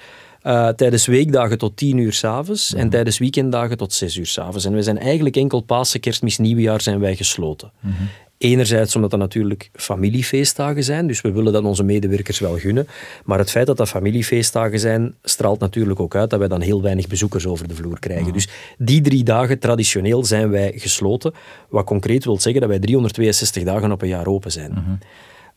Uh, 0.47 0.69
tijdens 0.69 1.07
weekdagen 1.07 1.59
tot 1.59 1.77
tien 1.77 1.99
uur 1.99 2.13
s'avonds 2.13 2.75
en 2.75 2.91
tijdens 2.91 3.19
weekenddagen 3.19 3.77
tot 3.77 3.93
zes 3.93 4.17
uur 4.17 4.27
s'avonds. 4.27 4.65
En 4.65 4.73
we 4.73 4.83
zijn 4.83 4.99
eigenlijk 4.99 5.37
enkel 5.37 5.61
Pasen, 5.61 6.01
Kerstmis, 6.01 6.39
Nieuwjaar 6.39 6.81
zijn 6.81 7.01
wij 7.01 7.17
gesloten. 7.17 7.73
Mm 7.81 7.95
Enerzijds 8.39 8.95
omdat 8.95 9.11
dat 9.11 9.21
natuurlijk 9.21 9.71
familiefeestdagen 9.73 10.85
zijn, 10.85 11.07
dus 11.07 11.21
we 11.21 11.33
willen 11.33 11.53
dat 11.53 11.65
onze 11.65 11.83
medewerkers 11.83 12.39
wel 12.39 12.59
gunnen. 12.59 12.89
Maar 13.25 13.39
het 13.39 13.51
feit 13.51 13.67
dat 13.67 13.77
dat 13.77 13.89
familiefeestdagen 13.89 14.79
zijn, 14.79 15.15
straalt 15.23 15.61
natuurlijk 15.61 16.01
ook 16.01 16.15
uit 16.15 16.31
dat 16.31 16.39
wij 16.39 16.49
dan 16.49 16.61
heel 16.61 16.83
weinig 16.83 17.07
bezoekers 17.07 17.47
over 17.47 17.69
de 17.69 17.75
vloer 17.75 17.99
krijgen. 17.99 18.33
Dus 18.33 18.49
die 18.79 19.01
drie 19.01 19.25
dagen 19.25 19.59
traditioneel 19.59 20.25
zijn 20.25 20.51
wij 20.51 20.73
gesloten, 20.77 21.35
wat 21.69 21.85
concreet 21.85 22.25
wil 22.25 22.41
zeggen 22.41 22.61
dat 22.61 22.71
wij 22.71 22.79
362 22.79 23.63
dagen 23.65 23.93
op 23.93 24.03
een 24.03 24.09
jaar 24.09 24.27
open 24.27 24.53
zijn. 24.53 24.71
Mhm. 24.71 24.95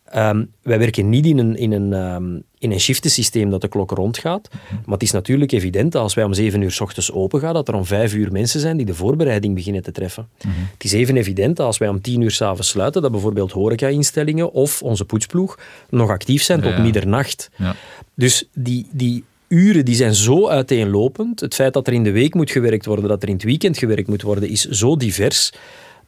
Ehm, 0.09 0.45
wij 0.61 0.79
werken 0.79 1.09
niet 1.09 1.25
in 1.25 1.37
een, 1.37 1.55
in 1.55 1.71
een, 1.71 1.93
um, 1.93 2.43
in 2.57 2.71
een 2.71 2.79
shiftensysteem 2.79 3.49
dat 3.49 3.61
de 3.61 3.67
klok 3.67 3.91
rondgaat. 3.91 4.49
Maar 4.69 4.93
het 4.93 5.03
is 5.03 5.11
natuurlijk 5.11 5.51
evident 5.51 5.91
dat 5.91 6.01
als 6.01 6.13
wij 6.13 6.23
om 6.23 6.33
zeven 6.33 6.61
uur 6.61 6.71
s 6.71 6.79
ochtends 6.79 7.11
open 7.11 7.39
gaan, 7.39 7.53
dat 7.53 7.67
er 7.67 7.73
om 7.73 7.85
vijf 7.85 8.13
uur 8.13 8.31
mensen 8.31 8.59
zijn 8.59 8.77
die 8.77 8.85
de 8.85 8.93
voorbereiding 8.93 9.55
beginnen 9.55 9.83
te 9.83 9.91
treffen. 9.91 10.27
Mhm. 10.37 10.53
Het 10.73 10.83
is 10.83 10.91
even 10.91 11.17
evident 11.17 11.55
dat 11.55 11.65
als 11.65 11.77
wij 11.77 11.87
om 11.87 12.01
tien 12.01 12.21
uur 12.21 12.31
s'avonds 12.31 12.69
sluiten, 12.69 13.01
dat 13.01 13.11
bijvoorbeeld 13.11 13.51
horeca-instellingen 13.51 14.51
of 14.51 14.81
onze 14.81 15.05
poetsploeg 15.05 15.59
nog 15.89 16.09
actief 16.09 16.43
zijn 16.43 16.61
tot 16.61 16.77
middernacht. 16.77 17.49
Ja. 17.55 17.75
Dus 18.13 18.49
die, 18.53 18.87
die 18.91 19.23
uren 19.47 19.85
die 19.85 19.95
zijn 19.95 20.15
zo 20.15 20.47
uiteenlopend. 20.47 21.39
Het 21.39 21.55
feit 21.55 21.73
dat 21.73 21.87
er 21.87 21.93
in 21.93 22.03
de 22.03 22.11
week 22.11 22.33
moet 22.33 22.51
gewerkt 22.51 22.85
worden, 22.85 23.07
dat 23.07 23.23
er 23.23 23.29
in 23.29 23.33
het 23.33 23.43
weekend 23.43 23.77
gewerkt 23.77 24.07
moet 24.07 24.21
worden, 24.21 24.49
is 24.49 24.65
zo 24.65 24.95
divers 24.95 25.53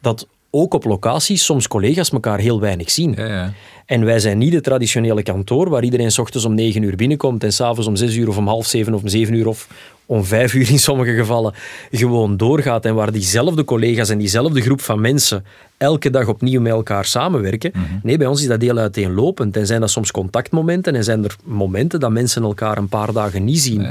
dat 0.00 0.26
ook 0.54 0.74
op 0.74 0.84
locaties 0.84 1.44
soms 1.44 1.68
collega's 1.68 2.10
elkaar 2.10 2.38
heel 2.38 2.60
weinig 2.60 2.90
zien. 2.90 3.14
Ja, 3.16 3.26
ja. 3.26 3.52
En 3.86 4.04
wij 4.04 4.18
zijn 4.18 4.38
niet 4.38 4.52
het 4.52 4.64
traditionele 4.64 5.22
kantoor 5.22 5.68
waar 5.68 5.84
iedereen 5.84 6.12
s 6.12 6.18
ochtends 6.18 6.46
om 6.46 6.54
negen 6.54 6.82
uur 6.82 6.96
binnenkomt 6.96 7.44
en 7.44 7.52
s'avonds 7.52 7.86
om 7.86 7.96
zes 7.96 8.14
uur 8.14 8.28
of 8.28 8.36
om 8.36 8.46
half 8.46 8.66
zeven 8.66 8.94
of 8.94 9.02
om 9.02 9.08
zeven 9.08 9.34
uur 9.34 9.46
of 9.46 9.68
om 10.06 10.24
vijf 10.24 10.54
uur 10.54 10.70
in 10.70 10.78
sommige 10.78 11.14
gevallen 11.14 11.54
gewoon 11.90 12.36
doorgaat 12.36 12.84
en 12.84 12.94
waar 12.94 13.12
diezelfde 13.12 13.64
collega's 13.64 14.08
en 14.08 14.18
diezelfde 14.18 14.60
groep 14.60 14.80
van 14.80 15.00
mensen 15.00 15.44
elke 15.76 16.10
dag 16.10 16.28
opnieuw 16.28 16.60
met 16.60 16.72
elkaar 16.72 17.04
samenwerken. 17.04 17.70
Mhm. 17.74 17.84
Nee, 18.02 18.16
bij 18.16 18.26
ons 18.26 18.40
is 18.40 18.48
dat 18.48 18.62
heel 18.62 18.78
uiteenlopend 18.78 19.56
en 19.56 19.66
zijn 19.66 19.80
dat 19.80 19.90
soms 19.90 20.10
contactmomenten 20.10 20.94
en 20.94 21.04
zijn 21.04 21.24
er 21.24 21.36
momenten 21.44 22.00
dat 22.00 22.10
mensen 22.10 22.42
elkaar 22.42 22.78
een 22.78 22.88
paar 22.88 23.12
dagen 23.12 23.44
niet 23.44 23.60
zien. 23.60 23.86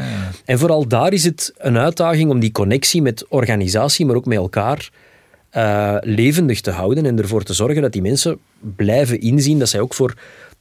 En 0.45 0.59
vooral 0.59 0.87
daar 0.87 1.13
is 1.13 1.23
het 1.23 1.53
een 1.57 1.77
uitdaging 1.77 2.29
om 2.29 2.39
die 2.39 2.51
connectie 2.51 3.01
met 3.01 3.25
organisatie, 3.29 4.05
maar 4.05 4.15
ook 4.15 4.25
met 4.25 4.37
elkaar 4.37 4.89
uh, 5.57 5.95
levendig 5.99 6.61
te 6.61 6.71
houden 6.71 7.05
en 7.05 7.19
ervoor 7.19 7.43
te 7.43 7.53
zorgen 7.53 7.81
dat 7.81 7.93
die 7.93 8.01
mensen 8.01 8.37
blijven 8.59 9.21
inzien 9.21 9.59
dat 9.59 9.69
zij 9.69 9.79
ook 9.79 9.93
voor 9.93 10.15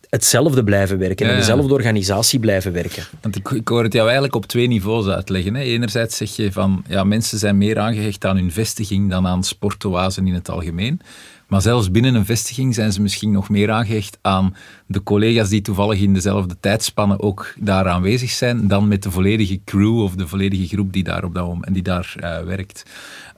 hetzelfde 0.08 0.64
blijven 0.64 0.98
werken 0.98 1.28
en 1.28 1.36
dezelfde 1.36 1.74
organisatie 1.74 2.38
blijven 2.38 2.72
werken. 2.72 3.04
Want 3.20 3.36
ik, 3.36 3.50
ik 3.50 3.68
hoor 3.68 3.82
het 3.82 3.92
jou 3.92 4.04
eigenlijk 4.04 4.34
op 4.34 4.46
twee 4.46 4.66
niveaus 4.66 5.06
uitleggen. 5.06 5.54
Hè. 5.54 5.62
Enerzijds 5.62 6.16
zeg 6.16 6.36
je 6.36 6.52
van 6.52 6.84
ja, 6.88 7.04
mensen 7.04 7.38
zijn 7.38 7.58
meer 7.58 7.78
aangehecht 7.78 8.24
aan 8.24 8.36
hun 8.36 8.52
vestiging 8.52 9.10
dan 9.10 9.26
aan 9.26 9.44
sportoasen 9.44 10.26
in 10.26 10.34
het 10.34 10.50
algemeen. 10.50 11.00
Maar 11.50 11.62
zelfs 11.62 11.90
binnen 11.90 12.14
een 12.14 12.24
vestiging 12.24 12.74
zijn 12.74 12.92
ze 12.92 13.02
misschien 13.02 13.30
nog 13.30 13.48
meer 13.48 13.70
aangehecht 13.70 14.18
aan 14.22 14.54
de 14.86 15.02
collega's 15.02 15.48
die 15.48 15.60
toevallig 15.60 16.00
in 16.00 16.14
dezelfde 16.14 16.56
tijdspannen 16.60 17.20
ook 17.20 17.54
daar 17.58 17.88
aanwezig 17.88 18.30
zijn, 18.30 18.68
dan 18.68 18.88
met 18.88 19.02
de 19.02 19.10
volledige 19.10 19.60
crew 19.64 20.02
of 20.02 20.14
de 20.14 20.28
volledige 20.28 20.66
groep 20.66 20.92
die 20.92 21.02
daar, 21.02 21.24
op 21.24 21.34
dat 21.34 21.46
moment, 21.46 21.66
en 21.66 21.72
die 21.72 21.82
daar 21.82 22.14
uh, 22.16 22.42
werkt. 22.42 22.82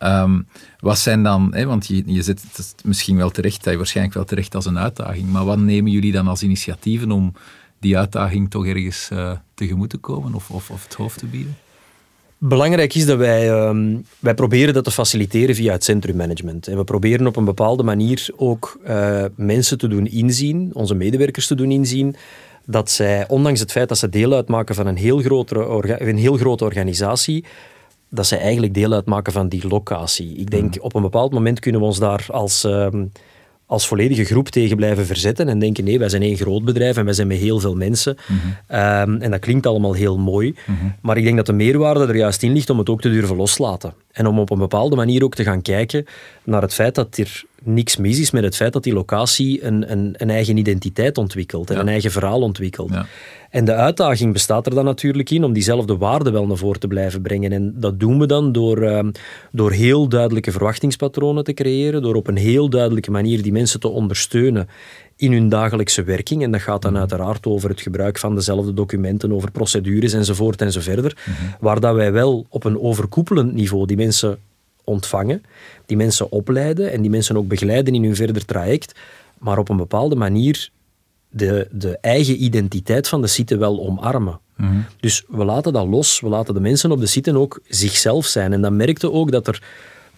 Um, 0.01 0.47
wat 0.79 0.99
zijn 0.99 1.23
dan, 1.23 1.55
hè, 1.55 1.67
want 1.67 1.87
je, 1.87 2.03
je 2.07 2.23
zet 2.23 2.45
het 2.53 2.75
misschien 2.85 3.17
wel 3.17 3.31
terecht, 3.31 3.65
je 3.65 3.77
waarschijnlijk 3.77 4.17
wel 4.17 4.25
terecht 4.25 4.55
als 4.55 4.67
een 4.67 4.79
uitdaging, 4.79 5.31
maar 5.31 5.45
wat 5.45 5.59
nemen 5.59 5.91
jullie 5.91 6.13
dan 6.13 6.29
als 6.29 6.43
initiatieven 6.43 7.11
om 7.11 7.33
die 7.81 7.99
uitdaging 7.99 8.51
toch 8.51 8.67
ergens 8.67 9.09
uh, 9.13 9.33
tegemoet 9.55 9.91
te 9.91 9.99
komen 9.99 10.35
of, 10.35 10.51
of, 10.51 10.71
of 10.71 10.85
het 10.85 10.95
hoofd 10.95 11.19
te 11.19 11.27
bieden? 11.27 11.57
Belangrijk 12.45 12.95
is 12.95 13.07
dat 13.07 13.19
wij, 13.19 13.51
uh, 13.51 13.97
wij 14.19 14.35
proberen 14.35 14.75
dat 14.75 14.85
te 14.85 14.91
faciliteren 14.91 15.55
via 15.55 15.73
het 15.73 15.85
centrummanagement. 15.85 16.67
En 16.67 16.77
we 16.77 16.85
proberen 16.85 17.27
op 17.27 17.37
een 17.37 17.45
bepaalde 17.45 17.83
manier 17.83 18.29
ook 18.37 18.81
uh, 18.89 19.25
mensen 19.37 19.79
te 19.79 19.89
doen 19.89 20.07
inzien, 20.07 20.71
onze 20.73 20.95
medewerkers 20.95 21.47
te 21.47 21.55
doen 21.55 21.71
inzien, 21.71 22.17
dat 22.67 22.91
zij, 22.91 23.29
ondanks 23.29 23.61
het 23.61 23.71
feit 23.71 23.89
dat 23.89 23.99
ze 23.99 24.09
deel 24.09 24.33
uitmaken 24.33 24.75
van 24.75 24.87
een 24.87 24.97
heel, 24.97 25.19
grotere 25.19 26.09
een 26.09 26.17
heel 26.17 26.37
grote 26.37 26.65
organisatie, 26.65 27.45
dat 28.09 28.27
zij 28.27 28.39
eigenlijk 28.39 28.75
deel 28.75 28.93
uitmaken 28.93 29.33
van 29.33 29.49
die 29.49 29.69
locatie. 29.69 30.35
Ik 30.37 30.51
denk, 30.51 30.77
mm. 30.77 30.83
op 30.83 30.95
een 30.95 31.03
bepaald 31.03 31.33
moment 31.33 31.61
kunnen 31.61 31.81
we 31.81 31.87
ons 31.87 31.99
daar 31.99 32.27
als... 32.29 32.65
Uh, 32.65 32.87
als 33.73 33.87
volledige 33.87 34.25
groep 34.25 34.49
tegen 34.49 34.77
blijven 34.77 35.07
verzetten 35.07 35.49
en 35.49 35.59
denken 35.59 35.85
nee, 35.85 35.99
wij 35.99 36.09
zijn 36.09 36.23
één 36.23 36.37
groot 36.37 36.65
bedrijf 36.65 36.97
en 36.97 37.05
wij 37.05 37.15
zijn 37.15 37.27
met 37.27 37.39
heel 37.39 37.61
veel 37.61 37.75
mensen. 37.75 38.17
Mhm. 38.27 38.39
Ehm, 38.67 39.17
en 39.21 39.31
dat 39.31 39.41
klinkt 39.41 39.67
allemaal 39.67 39.93
heel 39.93 40.19
mooi, 40.19 40.55
mhm. 40.67 40.87
maar 41.01 41.17
ik 41.17 41.25
denk 41.25 41.37
dat 41.37 41.47
de 41.47 41.53
meerwaarde 41.53 42.07
er 42.07 42.17
juist 42.17 42.43
in 42.43 42.53
ligt 42.53 42.71
om 42.71 42.79
het 42.79 42.89
ook 42.89 43.01
te 43.01 43.11
durven 43.11 43.37
loslaten. 43.37 43.95
En 44.13 44.27
om 44.27 44.39
op 44.39 44.51
een 44.51 44.59
bepaalde 44.59 44.97
manier 44.97 45.25
ook 45.25 45.35
te 45.35 45.45
gaan 45.45 45.63
kijken 45.63 46.07
naar 46.45 46.63
het 46.63 46.75
feit 46.75 46.95
dat 46.95 47.17
er 47.17 47.45
niks 47.65 47.97
mis 47.97 48.21
is 48.21 48.31
met 48.31 48.43
het 48.43 48.57
feit 48.57 48.73
dat 48.73 48.83
die 48.83 48.93
locatie 48.93 49.65
een, 49.65 49.93
een, 49.93 50.15
een 50.17 50.31
eigen 50.31 50.57
identiteit 50.57 51.19
ontwikkelt 51.19 51.71
en 51.71 51.79
een 51.79 51.89
eigen 51.89 52.11
verhaal 52.11 52.41
ontwikkelt. 52.41 52.91
Ja. 52.91 53.07
En 53.51 53.65
de 53.65 53.75
uitdaging 53.75 54.33
bestaat 54.33 54.67
er 54.67 54.75
dan 54.75 54.85
natuurlijk 54.85 55.31
in 55.31 55.45
om 55.45 55.53
diezelfde 55.53 55.97
waarde 55.97 56.31
wel 56.31 56.47
naar 56.47 56.57
voren 56.57 56.81
te 56.81 56.87
blijven 56.87 57.23
brengen. 57.23 57.53
En 57.53 57.75
dat 57.77 58.01
doen 58.01 58.19
we 58.19 58.27
dan 58.27 58.53
door, 58.53 58.83
uh, 58.83 59.01
door 59.51 59.73
heel 59.73 60.09
duidelijke 60.09 60.51
verwachtingspatronen 60.51 61.45
te 61.45 61.53
creëren, 61.53 62.03
door 62.03 62.15
op 62.15 62.29
een 62.29 62.37
heel 62.37 62.69
duidelijke 62.69 63.11
manier 63.11 63.43
die 63.43 63.53
mensen 63.53 63.81
te 63.81 63.89
ondersteunen 63.89 64.69
in 65.17 65.33
hun 65.33 65.49
dagelijkse 65.49 66.03
werking. 66.03 66.43
En 66.43 66.51
dat 66.51 66.61
gaat 66.61 66.83
dan 66.83 66.91
mhm. 66.91 67.01
uiteraard 67.01 67.47
over 67.47 67.69
het 67.69 67.81
gebruik 67.81 68.19
van 68.19 68.35
dezelfde 68.35 68.75
documenten, 68.75 69.33
over 69.33 69.51
procedures 69.51 70.13
enzovoort 70.13 70.63
enzoverder. 70.63 71.17
Mm 71.27 71.35
Waar 71.61 71.81
dat 71.81 71.95
wij 71.95 72.13
wel 72.13 72.47
op 72.49 72.65
een 72.65 72.81
overkoepelend 72.81 73.55
niveau 73.55 73.87
die 73.87 73.97
mensen 73.97 74.39
ontvangen, 74.85 75.43
die 75.87 75.97
mensen 75.97 76.31
opleiden 76.31 76.93
en 76.93 77.01
die 77.01 77.11
mensen 77.11 77.37
ook 77.37 77.49
begeleiden 77.49 77.95
in 77.95 78.05
hun 78.05 78.17
verder 78.17 78.45
traject, 78.45 78.95
maar 79.39 79.59
op 79.59 79.69
een 79.69 79.77
bepaalde 79.77 80.17
manier 80.17 80.71
de, 81.31 81.69
de 81.71 81.99
eigen 81.99 82.45
identiteit 82.45 83.09
van 83.09 83.21
de 83.21 83.27
site 83.27 83.57
wel 83.57 83.81
omarmen. 83.81 84.41
Mhm. 84.57 84.81
Dus 85.01 85.25
we 85.29 85.45
laten 85.45 85.73
dat 85.73 85.87
los, 85.87 86.21
we 86.21 86.29
laten 86.29 86.55
de 86.55 86.61
mensen 86.61 86.91
op 86.91 87.01
de 87.01 87.07
site 87.07 87.39
ook 87.39 87.61
zichzelf 87.69 88.27
zijn. 88.27 88.53
En 88.53 88.61
dan 88.61 88.77
merkte 88.77 89.13
ook 89.13 89.31
dat 89.31 89.47
er 89.47 89.63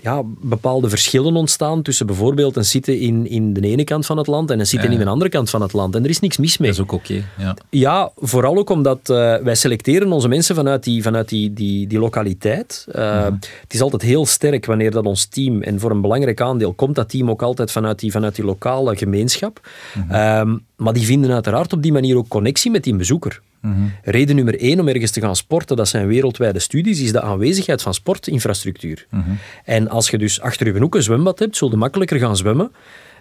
ja, 0.05 0.23
bepaalde 0.25 0.89
verschillen 0.89 1.37
ontstaan 1.37 1.83
tussen 1.83 2.07
bijvoorbeeld 2.07 2.57
een 2.57 2.65
site 2.65 3.01
in, 3.01 3.27
in 3.27 3.53
de 3.53 3.61
ene 3.61 3.85
kant 3.85 4.07
van 4.07 4.17
het 4.17 4.27
land 4.27 4.51
en 4.51 4.61
een 4.61 4.67
site 4.67 4.87
in 4.87 4.99
de 4.99 5.07
andere 5.07 5.31
kant 5.31 5.51
van 5.51 5.63
het 5.63 5.73
land. 5.73 5.95
En 5.95 6.05
er 6.05 6.11
is 6.11 6.21
niks 6.21 6.37
mis 6.37 6.59
mee. 6.59 6.71
Dat 6.71 6.79
is 6.79 6.85
ook 6.85 6.93
oké. 6.93 7.25
ja. 7.39 7.57
ja, 7.71 8.11
vooral 8.17 8.57
ook 8.57 8.71
omdat 8.71 8.99
uh, 9.11 9.37
wij 9.37 9.55
selecteren 9.55 10.13
onze 10.13 10.29
mensen 10.29 10.55
vanuit 10.55 10.85
die, 10.85 11.03
vanuit 11.03 11.29
die, 11.29 11.53
die, 11.53 11.87
die 11.87 11.99
lokaliteit. 11.99 12.87
Uh, 12.95 13.25
Het 13.61 13.75
is 13.75 13.81
altijd 13.81 14.03
heel 14.03 14.27
sterk 14.27 14.67
wanneer 14.67 14.91
dat 14.91 15.05
ons 15.05 15.25
team, 15.25 15.63
en 15.63 15.81
voor 15.81 15.91
een 15.91 16.01
belangrijk 16.01 16.41
aandeel 16.41 16.73
komt 16.73 16.95
dat 16.95 17.09
team 17.09 17.31
ook 17.31 17.43
altijd 17.43 17.71
vanuit 17.71 17.99
die, 17.99 18.11
vanuit 18.11 18.35
die 18.35 18.45
lokale 18.45 18.97
gemeenschap. 18.97 19.69
Mm 19.95 20.63
maar 20.77 20.93
die 20.93 21.07
vinden 21.07 21.31
uiteraard 21.31 21.73
op 21.73 21.83
die 21.83 21.93
manier 21.93 22.17
ook 22.17 22.29
connectie 22.29 22.71
met 22.71 22.85
die 22.85 22.97
bezoeker. 22.97 23.41
Reden 24.03 24.37
nummer 24.37 24.61
één 24.61 24.81
om 24.81 24.89
ergens 24.89 25.11
te 25.11 25.21
gaan 25.21 25.37
sporten, 25.37 25.77
dat 25.77 25.89
zijn 25.89 26.07
wereldwijde 26.07 26.59
studies, 26.59 27.01
is 27.01 27.13
de 27.13 27.21
aanwezigheid 27.21 27.83
van 27.83 27.95
sportinfrastructuur. 27.95 29.07
En 29.65 29.89
als 29.89 30.11
je 30.11 30.19
dus 30.19 30.41
achter 30.41 30.67
je 30.67 30.81
hoek 30.81 30.95
een 30.95 31.03
zwembad 31.03 31.39
hebt, 31.39 31.57
zul 31.57 31.71
je 31.71 31.77
makkelijker 31.77 32.19
gaan 32.19 32.37
zwemmen 32.37 32.71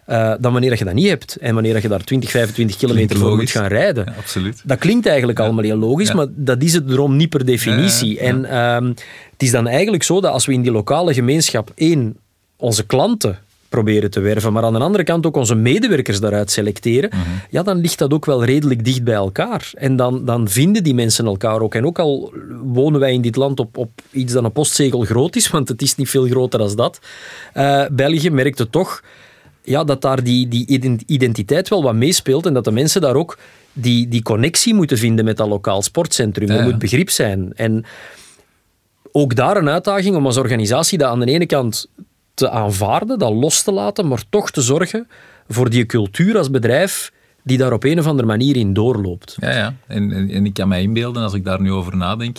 uh, 0.10 0.34
dan 0.40 0.52
wanneer 0.52 0.78
je 0.78 0.86
dat 0.86 0.94
niet 0.94 1.08
hebt. 1.08 1.36
En 1.36 1.54
wanneer 1.54 1.82
je 1.82 1.88
daar 1.88 2.04
20, 2.04 2.30
25 2.30 2.78
kilometer 2.78 3.18
voor 3.18 3.36
moet 3.36 3.52
gaan 3.52 3.68
rijden. 3.68 4.06
Ja, 4.06 4.14
absoluut. 4.18 4.62
Dat 4.66 4.78
klinkt 4.78 5.06
eigenlijk 5.06 5.40
allemaal 5.40 5.64
heel 5.64 5.78
logisch, 5.78 6.14
maar 6.14 6.28
dat 6.30 6.62
is 6.62 6.74
het 6.74 6.90
erom 6.90 7.16
niet 7.16 7.30
per 7.30 7.46
definitie. 7.46 8.20
En 8.20 8.46
ehm, 8.46 8.86
het 9.32 9.44
is 9.44 9.52
dan 9.52 9.68
eigenlijk 9.68 10.04
zo 10.04 10.22
dat 10.22 10.32
als 10.32 10.46
we 10.46 10.54
in 10.54 10.62
die 10.62 10.72
lokale 10.72 11.14
gemeenschap 11.14 11.72
één, 11.76 12.18
onze 12.58 12.86
klanten 12.86 13.40
proberen 13.74 14.12
te 14.12 14.20
werven, 14.20 14.54
maar 14.54 14.64
aan 14.64 14.74
de 14.74 14.80
andere 14.80 15.04
kant 15.04 15.26
ook 15.26 15.36
onze 15.36 15.56
medewerkers 15.56 16.20
daaruit 16.20 16.52
selecteren, 16.52 17.10
mhm. 17.10 17.20
ja, 17.50 17.64
dan 17.64 17.78
ligt 17.78 17.98
dat 17.98 18.14
ook 18.14 18.26
wel 18.26 18.44
redelijk 18.44 18.86
dicht 18.86 19.04
bij 19.04 19.14
elkaar. 19.14 19.72
En 19.74 19.96
dan, 19.96 20.26
dan 20.26 20.48
vinden 20.48 20.84
die 20.84 20.94
mensen 20.94 21.26
elkaar 21.26 21.62
ook. 21.62 21.76
En 21.76 21.86
ook 21.86 22.00
al 22.00 22.34
wonen 22.64 23.00
wij 23.00 23.14
in 23.14 23.22
dit 23.22 23.36
land 23.36 23.60
op, 23.60 23.78
op 23.78 24.02
iets 24.12 24.34
dat 24.34 24.44
een 24.44 24.52
postzegel 24.52 25.02
groot 25.02 25.36
is, 25.36 25.50
want 25.56 25.68
het 25.70 25.82
is 25.82 25.96
niet 25.96 26.10
veel 26.10 26.26
groter 26.26 26.60
dan 26.60 26.76
dat, 26.76 27.00
uh, 27.54 27.86
België 27.92 28.30
merkte 28.30 28.70
toch 28.70 29.04
ja, 29.64 29.84
dat 29.84 30.02
daar 30.02 30.24
die, 30.24 30.48
die 30.48 30.66
identiteit 31.06 31.70
wel 31.70 31.84
wat 31.84 31.96
meespeelt 31.96 32.46
en 32.46 32.54
dat 32.54 32.64
de 32.64 32.72
mensen 32.72 33.02
daar 33.02 33.16
ook 33.16 33.38
die, 33.74 34.08
die 34.08 34.22
connectie 34.22 34.74
moeten 34.74 34.98
vinden 34.98 35.26
met 35.26 35.38
dat 35.38 35.48
lokaal 35.48 35.82
sportcentrum. 35.82 36.50
Er 36.50 36.64
moet 36.64 36.80
begrip 36.80 37.10
zijn. 37.10 37.54
En 37.56 37.86
ook 39.12 39.36
daar 39.36 39.58
een 39.58 39.70
uitdaging 39.70 40.16
om 40.16 40.26
als 40.26 40.38
organisatie 40.38 40.98
dat 40.98 41.10
aan 41.10 41.20
de 41.20 41.32
ene 41.32 41.46
kant 41.46 41.88
te 42.34 42.50
aanvaarden, 42.50 43.20
dat 43.20 43.34
los 43.34 43.64
te 43.64 43.72
laten, 43.72 44.08
maar 44.08 44.24
toch 44.30 44.52
te 44.52 44.62
zorgen 44.62 45.08
voor 45.48 45.70
die 45.70 45.86
cultuur 45.86 46.38
als 46.38 46.50
bedrijf 46.50 47.12
die 47.44 47.58
daar 47.58 47.74
op 47.74 47.84
een 47.84 48.00
of 48.00 48.08
andere 48.08 48.28
manier 48.28 48.56
in 48.56 48.74
doorloopt. 48.74 49.38
Ja, 49.40 49.52
ja. 49.52 49.76
En, 49.88 50.12
en, 50.30 50.46
ik 50.46 50.54
kan 50.54 50.68
mij 50.68 50.82
inbeelden, 50.82 51.24
als 51.24 51.34
ik 51.34 51.44
daar 51.44 51.62
nu 51.62 51.72
over 51.72 51.98
nadenk, 51.98 52.38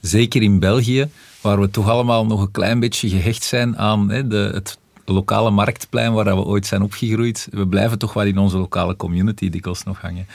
zeker 0.00 0.42
in 0.42 0.58
België, 0.58 1.08
waar 1.40 1.60
we 1.60 1.70
toch 1.70 1.88
allemaal 1.88 2.26
nog 2.26 2.40
een 2.40 2.50
klein 2.50 2.80
beetje 2.80 3.08
gehecht 3.08 3.42
zijn 3.42 3.78
aan 3.78 4.10
hè, 4.10 4.26
de, 4.26 4.50
het 4.54 4.78
lokale 5.04 5.50
marktplein 5.50 6.12
waar 6.12 6.24
we 6.24 6.44
ooit 6.44 6.66
zijn 6.66 6.82
opgegroeid, 6.82 7.48
we 7.50 7.66
blijven 7.66 7.98
toch 7.98 8.12
wel 8.12 8.24
in 8.24 8.38
onze 8.38 8.58
lokale 8.58 8.96
community 8.96 9.50
dikwijls 9.50 9.84
nog 9.84 10.00
hangen. 10.00 10.26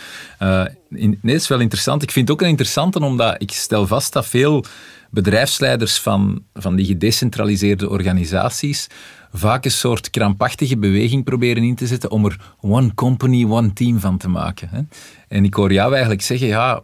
Uh, 0.41 0.63
nee, 0.91 1.35
is 1.35 1.47
wel 1.47 1.59
interessant. 1.59 2.03
Ik 2.03 2.11
vind 2.11 2.27
het 2.27 2.37
ook 2.37 2.43
een 2.43 2.49
interessante, 2.49 2.99
omdat 2.99 3.41
ik 3.41 3.51
stel 3.51 3.87
vast 3.87 4.13
dat 4.13 4.27
veel 4.27 4.65
bedrijfsleiders 5.09 5.99
van, 5.99 6.43
van 6.53 6.75
die 6.75 6.85
gedecentraliseerde 6.85 7.89
organisaties 7.89 8.87
vaak 9.31 9.65
een 9.65 9.71
soort 9.71 10.09
krampachtige 10.09 10.77
beweging 10.77 11.23
proberen 11.23 11.63
in 11.63 11.75
te 11.75 11.87
zetten 11.87 12.11
om 12.11 12.25
er 12.25 12.53
one 12.61 12.93
company, 12.93 13.45
one 13.45 13.73
team 13.73 13.99
van 13.99 14.17
te 14.17 14.27
maken. 14.29 14.69
Hè. 14.71 14.81
En 15.27 15.43
ik 15.43 15.53
hoor 15.53 15.73
jou 15.73 15.91
eigenlijk 15.91 16.21
zeggen, 16.21 16.47
ja, 16.47 16.81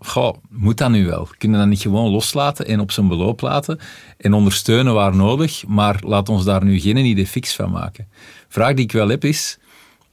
moet 0.50 0.78
dat 0.78 0.90
nu 0.90 1.06
wel? 1.06 1.28
Kunnen 1.38 1.60
dat 1.60 1.68
niet 1.68 1.82
gewoon 1.82 2.12
loslaten 2.12 2.68
en 2.68 2.80
op 2.80 2.92
zijn 2.92 3.08
beloop 3.08 3.42
laten 3.42 3.80
en 4.18 4.34
ondersteunen 4.34 4.94
waar 4.94 5.16
nodig, 5.16 5.68
maar 5.68 6.00
laat 6.06 6.30
ons 6.30 6.44
daar 6.44 6.64
nu 6.64 6.80
geen 6.80 6.98
idee 6.98 7.28
fix 7.28 7.56
van 7.56 7.72
maken. 7.72 8.08
Vraag 8.48 8.74
die 8.74 8.86
ik 8.86 8.92
wel 8.92 9.10
heb 9.10 9.24
is, 9.24 9.58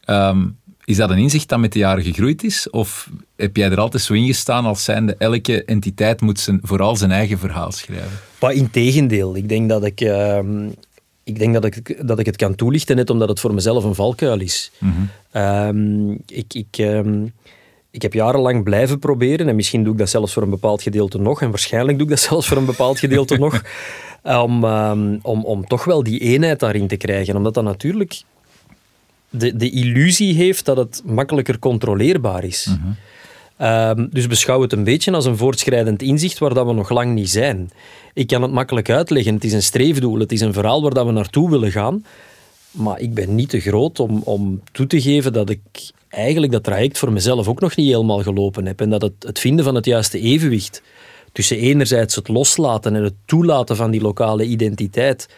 ehm, 0.05 0.47
is 0.85 0.97
dat 0.97 1.11
een 1.11 1.19
inzicht 1.19 1.49
dat 1.49 1.59
met 1.59 1.73
de 1.73 1.79
jaren 1.79 2.05
gegroeid 2.05 2.45
is? 2.45 2.71
Of 2.71 3.11
heb 3.37 3.57
jij 3.57 3.71
er 3.71 3.81
altijd 3.81 4.03
zo 4.03 4.13
in 4.13 4.27
gestaan 4.27 4.65
als 4.65 4.85
zijnde 4.85 5.15
elke 5.19 5.65
entiteit 5.65 6.21
moet 6.21 6.41
zijn, 6.41 6.61
vooral 6.63 6.97
zijn 6.97 7.11
eigen 7.11 7.39
verhaal 7.39 7.73
schrijven? 7.73 8.19
Maar 8.41 8.53
integendeel. 8.53 9.37
Ik 9.37 9.49
denk 9.49 9.69
dat 9.69 9.85
ik... 9.85 10.01
Ehm, 10.01 10.69
ik 11.25 11.39
denk 11.39 11.53
dat 11.55 11.65
ik, 11.65 12.09
dat 12.09 12.19
ik 12.19 12.27
het 12.27 12.37
kan 12.37 12.55
toelichten, 12.55 12.97
net 12.97 13.11
omdat 13.11 13.29
het 13.29 13.41
voor 13.41 13.55
mezelf 13.55 13.85
een 13.85 13.95
valkuil 13.95 14.41
is. 14.41 14.71
Mhm. 14.79 14.93
Ehm, 15.31 16.11
ik, 16.11 16.55
ik, 16.55 16.67
ehm, 16.71 17.25
ik 17.91 18.03
heb 18.03 18.13
jarenlang 18.13 18.63
blijven 18.63 18.99
proberen, 18.99 19.49
en 19.49 19.57
misschien 19.57 19.85
doe 19.85 19.93
ik 19.93 19.99
dat 19.99 20.09
zelfs 20.09 20.33
voor 20.33 20.43
een 20.43 20.51
bepaald 20.51 20.83
gedeelte 20.83 21.19
nog, 21.19 21.43
en 21.43 21.51
waarschijnlijk 21.51 21.99
doe 21.99 22.07
ik 22.07 22.13
dat 22.13 22.23
zelfs 22.31 22.47
voor 22.47 22.57
een 22.57 22.65
bepaald 22.65 22.99
gedeelte 22.99 23.39
nog, 23.39 23.63
om, 24.45 24.65
om, 25.23 25.45
om 25.45 25.67
toch 25.67 25.85
wel 25.85 26.03
die 26.03 26.21
eenheid 26.21 26.61
daarin 26.61 26.89
te 26.89 26.97
krijgen. 26.97 27.37
Omdat 27.37 27.55
dat 27.55 27.65
natuurlijk 27.65 28.23
de, 29.39 29.57
de 29.57 29.71
illusie 29.71 30.35
heeft 30.35 30.65
dat 30.65 30.77
het 30.77 31.03
makkelijker 31.05 31.59
controleerbaar 31.59 32.45
is. 32.45 32.67
Mhm. 32.67 32.93
Ehm, 33.57 34.07
dus 34.11 34.27
beschouw 34.27 34.61
het 34.61 34.73
een 34.73 34.85
beetje 34.85 35.13
als 35.13 35.25
een 35.25 35.37
voortschrijdend 35.37 36.03
inzicht 36.03 36.39
waar 36.39 36.55
dat 36.55 36.67
we 36.67 36.73
nog 36.73 36.91
lang 36.91 37.15
niet 37.15 37.31
zijn. 37.31 37.71
Ik 38.15 38.27
kan 38.27 38.43
het 38.43 38.51
makkelijk 38.51 38.91
uitleggen. 38.91 39.35
Het 39.35 39.45
is 39.45 39.53
een 39.53 39.63
streefdoel, 39.63 40.19
het 40.19 40.33
is 40.33 40.41
een 40.41 40.53
verhaal 40.53 40.83
waar 40.83 40.95
dat 40.95 41.07
we 41.07 41.13
naartoe 41.13 41.51
willen 41.51 41.71
gaan. 41.71 42.05
Maar 42.71 43.01
ik 43.01 43.15
ben 43.15 43.35
niet 43.35 43.49
te 43.49 43.61
groot 43.61 44.01
om, 44.01 44.23
om 44.25 44.61
toe 44.73 44.87
te 44.87 45.01
geven 45.01 45.33
dat 45.33 45.51
ik 45.51 45.61
eigenlijk 46.09 46.53
dat 46.53 46.65
traject 46.65 46.99
voor 46.99 47.13
mezelf 47.13 47.49
ook 47.49 47.61
nog 47.61 47.77
niet 47.77 47.91
helemaal 47.91 48.23
gelopen 48.23 48.67
heb. 48.67 48.81
En 48.81 48.91
dat 48.91 49.03
het, 49.03 49.13
het 49.19 49.39
vinden 49.39 49.65
van 49.65 49.75
het 49.75 49.85
juiste 49.85 50.21
evenwicht 50.21 50.83
tussen 51.33 51.59
enerzijds 51.59 52.15
het 52.15 52.29
loslaten 52.29 52.97
en 52.97 53.03
het 53.03 53.15
toelaten 53.25 53.77
van 53.77 53.91
die 53.91 54.01
lokale 54.01 54.45
identiteit 54.45 55.29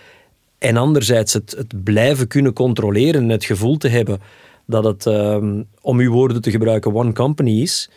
en 0.58 0.76
anderzijds 0.76 1.32
het, 1.32 1.54
het 1.56 1.84
blijven 1.84 2.26
kunnen 2.28 2.52
controleren 2.52 3.22
en 3.22 3.28
het 3.28 3.44
gevoel 3.44 3.76
te 3.76 3.88
hebben 3.88 4.20
dat 4.66 4.84
het, 4.84 5.06
ehm, 5.06 5.62
om 5.80 5.98
uw 5.98 6.12
woorden 6.12 6.42
te 6.42 6.50
gebruiken, 6.50 6.94
one 6.94 7.12
company 7.12 7.60
is, 7.60 7.90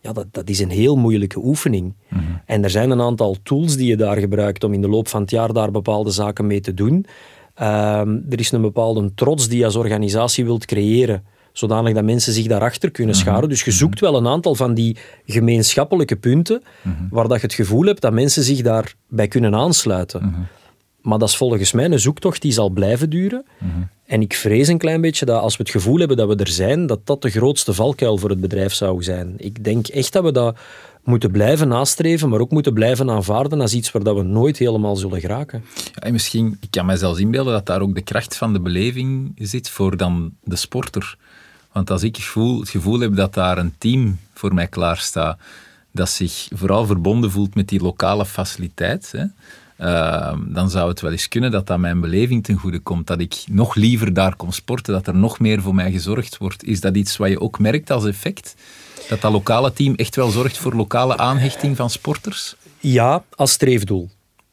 ja, 0.00 0.12
dat, 0.12 0.26
dat 0.30 0.48
is 0.48 0.60
een 0.60 0.70
heel 0.70 0.96
moeilijke 0.96 1.38
oefening. 1.38 1.94
Mhm. 2.08 2.22
En 2.46 2.64
er 2.64 2.70
zijn 2.70 2.90
een 2.90 3.00
aantal 3.00 3.36
tools 3.42 3.76
die 3.76 3.86
je 3.86 3.96
daar 3.96 4.16
gebruikt 4.16 4.64
om 4.64 4.72
in 4.72 4.80
de 4.80 4.88
loop 4.88 5.08
van 5.08 5.20
het 5.20 5.30
jaar 5.30 5.52
daar 5.52 5.70
bepaalde 5.70 6.10
zaken 6.10 6.46
mee 6.46 6.60
te 6.60 6.74
doen. 6.74 7.06
Ehm, 7.54 8.18
er 8.30 8.38
is 8.38 8.52
een 8.52 8.60
bepaalde 8.60 9.14
trots 9.14 9.48
die 9.48 9.58
je 9.58 9.64
als 9.64 9.76
organisatie 9.76 10.44
wilt 10.44 10.64
creëren, 10.64 11.24
zodanig 11.52 11.94
dat 11.94 12.04
mensen 12.04 12.32
zich 12.32 12.46
daarachter 12.46 12.90
kunnen 12.90 13.14
mhm. 13.14 13.24
scharen. 13.24 13.48
Dus 13.48 13.62
je 13.62 13.70
mhm. 13.70 13.78
zoekt 13.78 14.00
wel 14.00 14.16
een 14.16 14.26
aantal 14.26 14.54
van 14.54 14.74
die 14.74 14.96
gemeenschappelijke 15.26 16.16
punten 16.16 16.62
waar 17.10 17.28
dat 17.28 17.40
je 17.40 17.46
het 17.46 17.54
gevoel 17.54 17.84
hebt 17.84 18.00
dat 18.00 18.12
mensen 18.12 18.42
zich 18.42 18.62
daarbij 18.62 19.28
kunnen 19.28 19.54
aansluiten. 19.54 20.48
Maar 21.02 21.18
dat 21.18 21.28
is 21.28 21.36
volgens 21.36 21.72
mij 21.72 21.84
een 21.84 22.00
zoektocht 22.00 22.42
die 22.42 22.52
zal 22.52 22.68
blijven 22.70 23.10
duren. 23.10 23.44
En 24.06 24.20
ik 24.20 24.34
vrees 24.34 24.68
een 24.68 24.78
klein 24.78 25.00
beetje 25.00 25.24
dat 25.24 25.40
als 25.40 25.56
we 25.56 25.62
het 25.62 25.72
gevoel 25.72 25.98
hebben 25.98 26.16
dat 26.16 26.28
we 26.28 26.36
er 26.36 26.48
zijn, 26.48 26.86
dat 26.86 27.06
dat 27.06 27.22
de 27.22 27.30
grootste 27.30 27.74
valkuil 27.74 28.18
voor 28.18 28.30
het 28.30 28.40
bedrijf 28.40 28.72
zou 28.72 29.02
zijn. 29.02 29.34
Ik 29.36 29.64
denk 29.64 29.86
echt 29.86 30.12
dat 30.12 30.24
we 30.24 30.32
dat 30.32 30.58
moeten 31.04 31.30
blijven 31.30 31.68
nastreven, 31.68 32.28
maar 32.28 32.40
ook 32.40 32.50
moeten 32.50 32.72
blijven 32.72 33.10
aanvaarden 33.10 33.60
als 33.60 33.74
iets 33.74 33.90
waar 33.90 34.02
dat 34.02 34.16
we 34.16 34.22
nooit 34.22 34.58
helemaal 34.58 34.96
zullen 34.96 35.20
geraken. 35.20 35.64
Ja, 35.94 36.00
en 36.00 36.12
misschien, 36.12 36.56
ik 36.60 36.70
kan 36.70 36.86
mij 36.86 36.96
zelfs 36.96 37.20
inbeelden 37.20 37.52
dat 37.52 37.66
daar 37.66 37.80
ook 37.80 37.94
de 37.94 38.02
kracht 38.02 38.36
van 38.36 38.52
de 38.52 38.60
beleving 38.60 39.32
zit 39.36 39.70
voor 39.70 39.96
dan 39.96 40.32
de 40.44 40.56
sporter. 40.56 41.16
Want 41.72 41.90
als 41.90 42.02
ik 42.02 42.16
het 42.16 42.24
gevoel, 42.24 42.60
het 42.60 42.68
gevoel 42.68 43.00
heb 43.00 43.16
dat 43.16 43.34
daar 43.34 43.58
een 43.58 43.74
team 43.78 44.18
voor 44.34 44.54
mij 44.54 44.66
klaar 44.66 44.98
staat, 44.98 45.38
dat 45.92 46.10
zich 46.10 46.48
vooral 46.54 46.86
verbonden 46.86 47.30
voelt 47.30 47.54
met 47.54 47.68
die 47.68 47.82
lokale 47.82 48.26
faciliteit, 48.26 49.12
hè, 49.12 49.24
Ehm, 49.78 50.38
dan 50.52 50.70
zou 50.70 50.88
het 50.88 51.00
wel 51.00 51.10
eens 51.10 51.28
kunnen 51.28 51.50
dat 51.50 51.66
dat 51.66 51.78
mijn 51.78 52.00
beleving 52.00 52.44
ten 52.44 52.56
goede 52.56 52.78
komt. 52.78 53.06
Dat 53.06 53.20
ik 53.20 53.44
nog 53.50 53.74
liever 53.74 54.12
daar 54.12 54.36
kom 54.36 54.52
sporten, 54.52 54.92
dat 54.92 55.06
er 55.06 55.16
nog 55.16 55.38
meer 55.38 55.62
voor 55.62 55.74
mij 55.74 55.90
gezorgd 55.90 56.38
wordt. 56.38 56.64
Is 56.64 56.80
dat 56.80 56.96
iets 56.96 57.16
wat 57.16 57.28
je 57.28 57.40
ook 57.40 57.58
merkt 57.58 57.90
als 57.90 58.06
effect? 58.06 58.54
Dat 59.08 59.20
dat 59.20 59.32
lokale 59.32 59.72
team 59.72 59.94
echt 59.94 60.16
wel 60.16 60.30
zorgt 60.30 60.58
voor 60.58 60.74
lokale 60.74 61.16
aanhechting 61.16 61.76
van 61.76 61.90
sporters? 61.90 62.56
Ja, 62.80 63.24
als 63.34 63.52
streefdoel. 63.52 64.08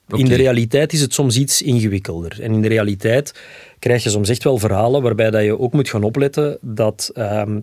In 0.08 0.26
de 0.26 0.36
realiteit 0.36 0.94
is 0.94 1.02
het 1.02 1.14
soms 1.14 1.38
iets 1.38 1.62
ingewikkelder. 1.62 2.42
En 2.42 2.54
in 2.54 2.62
de 2.62 2.68
realiteit 2.68 3.40
krijg 3.80 4.04
je 4.04 4.10
soms 4.10 4.30
echt 4.30 4.44
wel 4.44 4.58
verhalen 4.58 5.02
waarbij 5.02 5.32
dat 5.32 5.44
je 5.44 5.60
ook 5.60 5.74
moet 5.74 5.90
gaan 5.90 6.04
opletten 6.04 6.58
dat 6.62 7.12
ehm, 7.14 7.60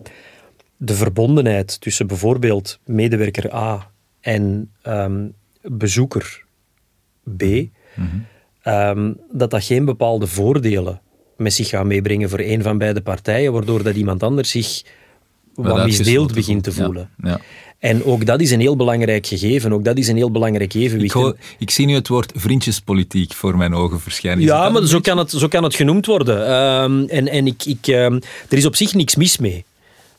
de 0.77 0.93
verbondenheid 0.93 1.81
tussen 1.81 2.07
bijvoorbeeld 2.07 2.79
medewerker 2.85 3.53
A 3.53 3.91
en 4.19 4.71
um, 4.87 5.33
bezoeker 5.61 6.42
B, 7.37 7.43
ehm, 8.61 9.13
dat 9.31 9.51
dat 9.51 9.63
geen 9.63 9.85
bepaalde 9.85 10.27
voordelen 10.27 11.01
met 11.37 11.53
zich 11.53 11.69
gaat 11.69 11.85
meebrengen 11.85 12.29
voor 12.29 12.39
een 12.39 12.63
van 12.63 12.77
beide 12.77 13.01
partijen, 13.01 13.53
waardoor 13.53 13.83
dat 13.83 13.95
iemand 13.95 14.23
anders 14.23 14.49
zich 14.49 14.83
wat 15.55 15.85
misdeeld 15.85 16.33
begint 16.33 16.63
te 16.63 16.71
voelen. 16.71 17.09
Ja, 17.23 17.39
En 17.79 18.03
ook 18.03 18.25
dat 18.25 18.41
is 18.41 18.51
een 18.51 18.59
heel 18.59 18.75
belangrijk 18.75 19.27
gegeven. 19.27 19.73
Ook 19.73 19.83
dat 19.83 19.97
is 19.97 20.07
een 20.07 20.15
heel 20.15 20.31
belangrijk 20.31 20.73
evenwicht. 20.73 21.15
Ik, 21.15 21.35
ik 21.59 21.69
zie 21.69 21.85
nu 21.85 21.93
het 21.93 22.07
woord 22.07 22.31
vriendjespolitiek 22.35 23.33
voor 23.33 23.57
mijn 23.57 23.73
ogen 23.73 23.99
verschijnen. 23.99 24.43
Ja, 24.43 24.69
maar 24.69 24.85
zo 24.85 24.99
kan, 24.99 25.17
het, 25.17 25.31
zo 25.31 25.47
kan 25.47 25.63
het 25.63 25.75
genoemd 25.75 26.05
worden. 26.05 26.47
Ehm, 26.47 27.03
en 27.07 27.27
en 27.27 27.47
ik, 27.47 27.65
ik, 27.65 27.87
ehm, 27.87 28.19
er 28.49 28.57
is 28.57 28.65
op 28.65 28.75
zich 28.75 28.93
niks 28.93 29.15
mis 29.15 29.37
mee. 29.37 29.65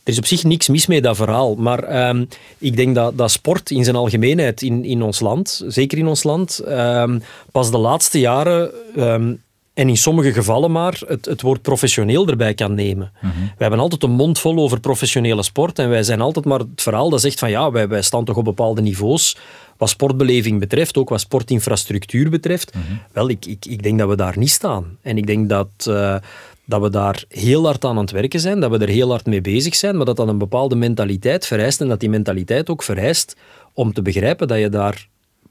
Er 0.05 0.13
is 0.13 0.19
op 0.19 0.27
zich 0.27 0.45
niks 0.45 0.69
mis 0.69 0.87
mee, 0.87 1.01
dat 1.01 1.17
verhaal. 1.17 1.55
Maar 1.55 1.83
ehm, 1.83 2.25
ik 2.59 2.77
denk 2.77 2.95
dat, 2.95 3.19
dat 3.19 3.31
sport 3.31 3.71
in 3.71 3.85
zijn 3.85 3.97
algemeenheid 3.97 4.63
in, 4.63 4.85
in 4.85 5.03
ons 5.03 5.21
land, 5.21 5.65
zeker 5.67 5.99
in 5.99 6.07
ons 6.07 6.23
land, 6.23 6.63
um, 6.69 7.23
pas 7.53 7.71
de 7.71 7.79
laatste 7.79 8.21
jaren, 8.21 8.71
um, 8.97 9.43
en 9.75 9.89
in 9.89 9.97
sommige 9.97 10.33
gevallen 10.33 10.73
maar, 10.73 11.01
het, 11.07 11.25
het 11.25 11.43
woord 11.43 11.63
professioneel 11.63 12.29
erbij 12.29 12.55
kan 12.55 12.75
nemen. 12.75 13.13
Mm 13.21 13.31
We 13.31 13.63
hebben 13.63 13.81
altijd 13.81 14.03
een 14.03 14.11
mond 14.11 14.39
vol 14.39 14.59
over 14.59 14.81
professionele 14.81 15.43
sport 15.43 15.79
en 15.79 15.89
wij 15.89 16.03
zijn 16.03 16.21
altijd 16.21 16.45
maar 16.45 16.59
het 16.59 16.83
verhaal 16.83 17.11
dat 17.11 17.21
zegt 17.21 17.39
van 17.39 17.51
ja, 17.51 17.71
wij, 17.71 17.89
wij 17.89 18.03
staan 18.03 18.25
toch 18.25 18.37
op 18.37 18.45
bepaalde 18.45 18.83
niveaus 18.83 19.37
wat 19.77 19.89
sportbeleving 19.89 20.61
betreft, 20.61 20.97
ook 20.97 21.09
wat 21.09 21.21
sportinfrastructuur 21.21 22.31
betreft. 22.31 22.75
Mhm. 22.75 22.85
Wel, 23.13 23.29
ik, 23.29 23.47
ik, 23.47 23.67
ik 23.67 23.83
denk 23.83 23.99
dat 23.99 24.09
we 24.09 24.17
daar 24.17 24.39
niet 24.39 24.51
staan. 24.51 24.99
En 25.03 25.17
ik 25.17 25.27
denk 25.27 25.49
dat... 25.49 25.69
Uh, 25.89 26.17
dat 26.67 26.81
we 26.81 26.91
daar 26.91 27.25
heel 27.29 27.65
hard 27.65 27.85
aan 27.85 27.91
aan 27.91 28.03
het 28.03 28.11
werken 28.11 28.41
zijn, 28.41 28.61
dat 28.61 28.71
we 28.71 28.79
er 28.79 28.89
heel 28.89 29.11
hard 29.11 29.27
mee 29.27 29.41
bezig 29.41 29.75
zijn, 29.75 29.97
maar 29.97 30.07
dat 30.07 30.17
dat 30.17 30.29
een 30.29 30.39
bepaalde 30.39 30.77
mentaliteit 30.77 31.47
vereist 31.47 31.81
en 31.81 31.89
dat 31.89 32.01
die 32.01 32.09
mentaliteit 32.09 32.71
ook 32.71 32.83
vereist 32.83 33.37
om 33.73 33.93
te 33.93 34.03
begrijpen 34.03 34.49
dat 34.49 34.59
je 34.59 34.69
daar 34.69 35.09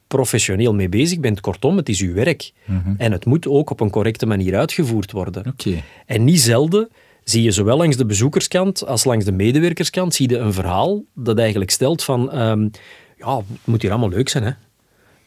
professioneel 0.08 0.74
mee 0.74 0.90
bezig 0.90 1.20
bent. 1.20 1.42
Kortom, 1.42 1.78
het 1.78 1.90
is 1.90 2.02
uw 2.02 2.14
werk. 2.14 2.52
En 2.98 3.12
het 3.12 3.26
moet 3.26 3.48
ook 3.48 3.70
op 3.70 3.80
een 3.80 3.90
correcte 3.90 4.26
manier 4.26 4.58
uitgevoerd 4.58 5.12
worden. 5.12 5.54
En 6.06 6.24
niet 6.24 6.42
zelden 6.42 6.90
zie 7.24 7.44
je 7.44 7.52
zowel 7.52 7.78
langs 7.78 7.98
de 7.98 8.06
bezoekerskant 8.06 8.86
als 8.86 9.04
langs 9.04 9.26
de 9.26 9.32
medewerkerskant 9.32 10.14
zie 10.14 10.30
je 10.30 10.38
een 10.38 10.54
verhaal 10.54 11.04
dat 11.16 11.38
eigenlijk 11.38 11.72
stelt 11.72 12.04
van 12.04 12.32
ehm, 12.32 12.68
ja, 13.18 13.38
het 13.38 13.46
moet 13.64 13.82
hier 13.82 13.92
allemaal 13.92 14.10
leuk 14.10 14.30
zijn, 14.30 14.44
hè. 14.44 14.52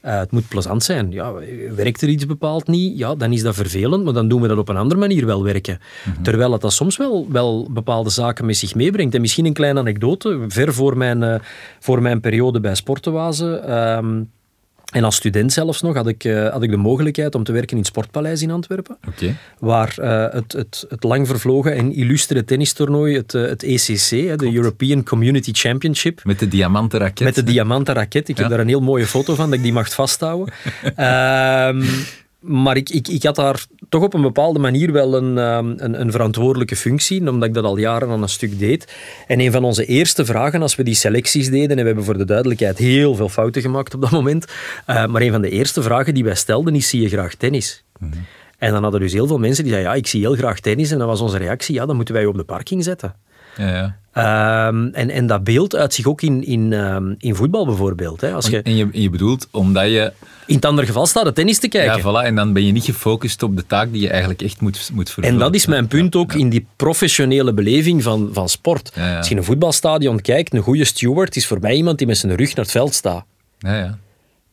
Eh, 0.07 0.19
het 0.19 0.31
moet 0.31 0.49
plezant 0.49 0.83
zijn. 0.83 1.11
Ja, 1.11 1.33
werkt 1.75 2.03
er 2.03 2.09
iets 2.09 2.27
bepaald 2.27 2.66
niet? 2.66 2.99
Ja, 2.99 3.14
dan 3.14 3.33
is 3.33 3.42
dat 3.42 3.55
vervelend, 3.55 4.05
maar 4.05 4.12
dan 4.12 4.29
doen 4.29 4.40
we 4.40 4.49
dat 4.49 4.59
op 4.59 4.69
een 4.69 4.77
andere 4.77 5.01
manier 5.01 5.27
wel 5.27 5.45
werken. 5.45 5.79
Terwijl 6.23 6.53
het 6.53 6.61
dat 6.61 6.73
soms 6.73 6.97
wel, 6.97 7.27
wel 7.31 7.69
bepaalde 7.71 8.11
zaken 8.11 8.47
met 8.47 8.57
zich 8.57 8.75
meebrengt. 8.75 9.14
En 9.14 9.21
misschien 9.21 9.47
een 9.47 9.53
kleine 9.53 9.81
anekdote, 9.81 10.45
ver 10.49 10.75
voor 10.75 10.97
mijn, 10.97 11.23
eh, 11.23 11.40
voor 11.81 12.03
mijn 12.03 12.21
periode 12.21 12.61
bij 12.61 12.75
Sportenwazen. 12.75 13.69
ehm, 13.69 14.23
en 14.92 15.05
als 15.05 15.16
student 15.16 15.53
zelfs 15.53 15.83
nog 15.83 15.94
had 15.94 16.07
ik, 16.07 16.25
eh, 16.25 16.49
had 16.49 16.62
ik 16.62 16.70
de 16.70 16.77
mogelijkheid 16.77 17.35
om 17.35 17.44
te 17.44 17.53
werken 17.53 17.70
in 17.70 17.77
het 17.77 17.87
Sportpaleis 17.87 18.42
in 18.42 18.51
Antwerpen. 18.51 18.99
Oké. 19.09 19.37
Waar 19.59 19.94
eh, 19.99 20.35
het, 20.35 20.53
het, 20.53 20.85
het 20.88 21.03
lang 21.03 21.27
vervlogen 21.27 21.75
en 21.75 21.92
illustere 21.92 22.44
tennistoernooi, 22.44 23.16
het, 23.16 23.35
eh, 23.35 23.42
het 23.42 23.62
ECC, 23.62 24.11
hè, 24.11 24.37
de 24.37 24.55
European 24.55 25.05
Community 25.05 25.53
Championship, 25.53 26.20
Met 26.25 26.38
de 26.38 26.49
diamanten 26.49 26.99
raket. 26.99 27.25
met 27.25 27.35
de 27.35 27.42
diamanten 27.42 27.94
raket. 27.94 28.29
Ik 28.29 28.37
heb 28.37 28.49
daar 28.49 28.61
een 28.61 28.68
heel 28.68 28.81
mooie 28.81 29.07
foto 29.07 29.35
van, 29.35 29.44
dat 29.44 29.59
ik 29.59 29.64
die 29.64 29.72
mag 29.72 29.94
vasthouden. 29.94 30.55
Maar 32.47 32.77
ik, 32.77 32.91
ik, 32.91 33.09
ik 33.09 33.23
had 33.23 33.35
daar 33.35 33.67
toch 33.89 34.03
op 34.03 34.15
een 34.15 34.23
bepaalde 34.23 34.59
manier 34.59 34.93
wel 34.93 35.17
een, 35.17 35.39
ehm, 35.39 35.73
een, 35.77 36.01
een 36.01 36.11
verantwoordelijke 36.11 36.77
functie, 36.77 37.31
omdat 37.31 37.49
ik 37.49 37.55
dat 37.55 37.65
al 37.65 37.77
jaren 37.77 38.09
aan 38.09 38.23
een 38.23 38.29
stuk 38.29 38.59
deed. 38.59 38.95
En 39.27 39.41
een 39.41 39.53
van 39.53 39.65
onze 39.65 39.85
eerste 39.85 40.25
vragen 40.25 40.63
als 40.63 40.77
we 40.77 40.83
die 40.83 40.95
selecties 40.95 41.51
deden, 41.51 41.71
en 41.71 41.77
we 41.77 41.87
hebben 41.87 42.05
voor 42.05 42.19
de 42.19 42.25
duidelijkheid 42.25 42.79
heel 42.79 43.15
veel 43.15 43.29
fouten 43.29 43.63
gemaakt 43.63 43.95
op 43.95 44.01
dat 44.01 44.11
moment, 44.11 44.47
eh, 44.87 45.07
maar 45.07 45.23
een 45.23 45.33
van 45.33 45.43
de 45.43 45.51
eerste 45.51 45.83
vragen 45.83 46.15
die 46.15 46.25
wij 46.25 46.35
stelden 46.35 46.75
is, 46.75 46.89
zie 46.89 47.01
je 47.01 47.09
graag 47.09 47.35
tennis? 47.35 47.85
En 48.59 48.73
dan 48.73 48.83
hadden 48.83 49.01
dus 49.01 49.13
heel 49.13 49.27
veel 49.27 49.39
mensen 49.39 49.65
die 49.65 49.73
zeiden, 49.73 49.93
ja, 49.93 49.99
ik 49.99 50.07
zie 50.07 50.21
heel 50.21 50.35
graag 50.35 50.61
tennis. 50.61 50.91
En 50.91 50.99
dan 50.99 51.07
was 51.07 51.21
onze 51.21 51.39
reactie, 51.39 51.75
ja, 51.75 51.87
dan 51.87 51.97
moeten 51.97 52.15
wij 52.15 52.23
je 52.23 52.29
op 52.29 52.37
de 52.37 52.45
parking 52.45 52.85
zetten. 52.85 53.15
Ja, 53.57 53.75
ja. 53.75 53.97
Ehm, 54.16 54.87
en, 54.92 55.11
en 55.11 55.27
dat 55.27 55.45
beeld 55.45 55.77
uit 55.77 55.95
zich 55.95 56.07
ook 56.07 56.23
in, 56.23 56.45
in, 56.45 56.73
ehm, 56.73 57.14
in 57.19 57.35
voetbal 57.35 57.66
bijvoorbeeld. 57.66 58.21
Hè. 58.21 58.33
Als 58.33 58.47
je, 58.47 58.62
En 58.62 58.77
je, 58.77 58.88
je 58.92 59.11
bedoelt 59.11 59.49
omdat 59.51 59.85
je... 59.85 60.12
in 60.47 60.55
het 60.55 60.64
andere 60.64 60.87
geval 60.87 61.07
staat 61.07 61.25
het 61.25 61.35
tennis 61.35 61.59
te 61.59 61.69
kijken. 61.69 61.97
Ja, 61.97 62.03
voilà. 62.03 62.27
En 62.27 62.35
dan 62.35 62.53
ben 62.53 62.66
je 62.66 62.73
niet 62.73 62.85
gefocust 62.85 63.42
op 63.42 63.57
de 63.57 63.66
taak 63.66 63.92
die 63.92 64.01
je 64.01 64.09
eigenlijk 64.09 64.42
echt 64.42 64.61
moet, 64.61 64.90
moet 64.92 65.11
vervullen. 65.11 65.31
en 65.31 65.45
dat 65.45 65.55
is 65.55 65.66
mijn 65.66 65.87
punt 65.87 66.16
ook 66.16 66.35
in 66.35 66.49
die 66.49 66.66
professionele 66.77 67.53
beleving 67.55 68.03
van, 68.03 68.31
van 68.33 68.49
sport. 68.49 68.92
Ja. 68.95 69.16
Als 69.16 69.27
je 69.27 69.33
in 69.33 69.38
een 69.38 69.47
voetbalstadion 69.47 70.21
kijkt, 70.21 70.55
een 70.55 70.62
goede 70.62 70.85
steward 70.85 71.37
is 71.37 71.47
voor 71.47 71.61
mij 71.61 71.75
iemand 71.75 71.99
die 71.99 72.07
met 72.07 72.19
zijn 72.19 72.35
rug 72.35 72.55
naar 72.55 72.64
het 72.64 72.75
veld 72.75 72.95
staat. 72.95 73.25
Ja, 73.59 73.77
ja. 73.79 73.99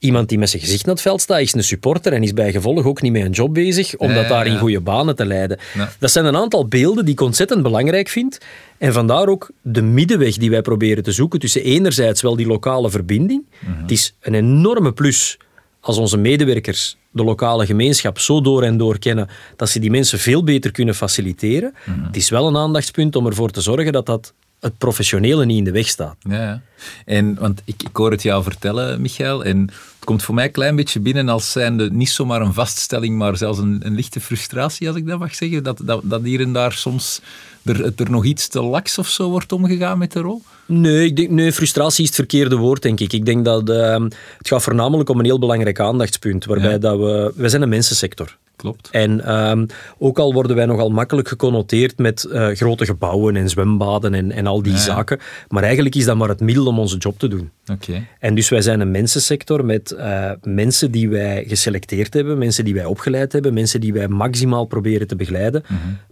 Iemand 0.03 0.29
die 0.29 0.37
met 0.37 0.49
zijn 0.49 0.61
gezicht 0.61 0.85
naar 0.85 0.93
het 0.93 1.03
veld 1.03 1.21
staat, 1.21 1.39
is 1.39 1.53
een 1.53 1.63
supporter 1.63 2.13
en 2.13 2.23
is 2.23 2.33
bij 2.33 2.51
gevolg 2.51 2.85
ook 2.85 3.01
niet 3.01 3.11
met 3.11 3.21
een 3.21 3.31
job 3.31 3.53
bezig 3.53 3.95
om 3.95 4.09
Ja, 4.09 4.15
dat 4.15 4.27
daar 4.27 4.47
in 4.47 4.57
goede 4.57 4.81
banen 4.81 5.15
te 5.15 5.25
leiden. 5.25 5.59
Dat 5.99 6.11
zijn 6.11 6.25
een 6.25 6.35
aantal 6.35 6.67
beelden 6.67 7.05
die 7.05 7.13
ik 7.13 7.21
ontzettend 7.21 7.63
belangrijk 7.63 8.09
vind. 8.09 8.37
En 8.77 8.93
vandaar 8.93 9.27
ook 9.27 9.49
de 9.61 9.81
middenweg 9.81 10.37
die 10.37 10.49
wij 10.49 10.61
proberen 10.61 11.03
te 11.03 11.11
zoeken 11.11 11.39
tussen 11.39 11.63
enerzijds 11.63 12.21
wel 12.21 12.35
die 12.35 12.47
lokale 12.47 12.89
verbinding. 12.89 13.45
Mhm. 13.59 13.81
Het 13.81 13.91
is 13.91 14.15
een 14.19 14.33
enorme 14.33 14.93
plus 14.93 15.37
als 15.79 15.97
onze 15.97 16.17
medewerkers 16.17 16.97
de 17.11 17.23
lokale 17.23 17.65
gemeenschap 17.65 18.19
zo 18.19 18.41
door 18.41 18.63
en 18.63 18.77
door 18.77 18.99
kennen 18.99 19.27
dat 19.55 19.69
ze 19.69 19.79
die 19.79 19.91
mensen 19.91 20.19
veel 20.19 20.43
beter 20.43 20.71
kunnen 20.71 20.95
faciliteren. 20.95 21.73
Mhm. 21.85 22.05
Het 22.05 22.15
is 22.15 22.29
wel 22.29 22.47
een 22.47 22.57
aandachtspunt 22.57 23.15
om 23.15 23.25
ervoor 23.25 23.49
te 23.49 23.61
zorgen 23.61 23.91
dat 23.91 24.05
dat 24.05 24.33
het 24.63 24.77
professionele 24.77 25.45
niet 25.45 25.57
in 25.57 25.63
de 25.63 25.71
weg 25.71 25.87
staat. 25.87 26.15
Ja. 26.19 26.61
En, 27.05 27.35
want 27.39 27.61
ik, 27.65 27.83
ik 27.83 27.95
hoor 27.95 28.11
het 28.11 28.21
jou 28.21 28.43
vertellen, 28.43 29.01
Michael, 29.01 29.43
en 29.43 29.59
het 29.59 30.05
komt 30.05 30.23
voor 30.23 30.35
mij 30.35 30.45
een 30.45 30.51
klein 30.51 30.75
beetje 30.75 30.99
binnen 30.99 31.29
als 31.29 31.51
zijnde 31.51 31.91
niet 31.91 32.09
zomaar 32.09 32.41
een 32.41 32.53
vaststelling, 32.53 33.17
maar 33.17 33.37
zelfs 33.37 33.59
een, 33.59 33.79
een 33.83 33.95
lichte 33.95 34.19
frustratie, 34.21 34.87
als 34.87 34.97
ik 34.97 35.07
dat 35.07 35.19
mag 35.19 35.35
zeggen, 35.35 35.63
dat, 35.63 35.81
dat, 35.83 36.01
dat 36.03 36.21
hier 36.23 36.41
en 36.41 36.53
daar 36.53 36.71
soms 36.71 37.21
er, 37.63 37.83
het 37.83 37.99
er 37.99 38.11
nog 38.11 38.25
iets 38.25 38.47
te 38.47 38.61
laks 38.61 38.97
of 38.97 39.07
zo 39.07 39.29
wordt 39.29 39.51
omgegaan 39.51 39.97
met 39.97 40.11
de 40.11 40.19
rol. 40.19 40.41
Nee, 40.65 41.05
ik 41.05 41.15
denk, 41.15 41.29
nee, 41.29 41.53
frustratie 41.53 42.01
is 42.03 42.09
het 42.09 42.15
verkeerde 42.15 42.55
woord, 42.55 42.81
denk 42.81 42.99
ik. 42.99 43.13
Ik 43.13 43.25
denk 43.25 43.45
dat 43.45 43.69
ehm, 43.69 44.03
het 44.37 44.47
gaat 44.47 44.63
voornamelijk 44.63 45.09
om 45.09 45.19
een 45.19 45.25
heel 45.25 45.39
belangrijk 45.39 45.79
aandachtspunt, 45.79 46.45
waarbij 46.45 46.71
Ja. 46.71 46.77
dat 46.77 46.97
we... 46.99 47.33
Wij 47.35 47.49
zijn 47.49 47.61
een 47.61 47.69
mensensector. 47.69 48.37
Klopt. 48.55 48.89
En 48.91 49.25
ehm, 49.25 49.65
ook 49.97 50.19
al 50.19 50.33
worden 50.33 50.55
wij 50.55 50.65
nogal 50.65 50.89
makkelijk 50.89 51.27
geconnoteerd 51.27 51.97
met 51.97 52.23
eh, 52.23 52.47
grote 52.47 52.85
gebouwen 52.85 53.35
en 53.35 53.49
zwembaden 53.49 54.13
en, 54.13 54.31
en 54.31 54.47
al 54.47 54.61
die 54.61 54.71
Ja. 54.73 54.77
zaken, 54.79 55.19
maar 55.47 55.63
eigenlijk 55.63 55.95
is 55.95 56.05
dat 56.05 56.17
maar 56.17 56.29
het 56.29 56.39
middel 56.39 56.65
om 56.65 56.79
onze 56.79 56.97
job 56.97 57.19
te 57.19 57.27
doen. 57.27 57.51
Oké. 57.71 58.05
En 58.19 58.35
dus 58.35 58.49
wij 58.49 58.61
zijn 58.61 58.79
een 58.79 58.91
mensensector 58.91 59.65
met 59.65 59.91
eh, 59.91 60.31
mensen 60.41 60.91
die 60.91 61.09
wij 61.09 61.43
geselecteerd 61.47 62.13
hebben, 62.13 62.37
mensen 62.37 62.65
die 62.65 62.73
wij 62.73 62.85
opgeleid 62.85 63.31
hebben, 63.33 63.53
mensen 63.53 63.81
die 63.81 63.93
wij 63.93 64.07
maximaal 64.07 64.65
proberen 64.65 65.07
te 65.07 65.15
begeleiden, 65.15 65.63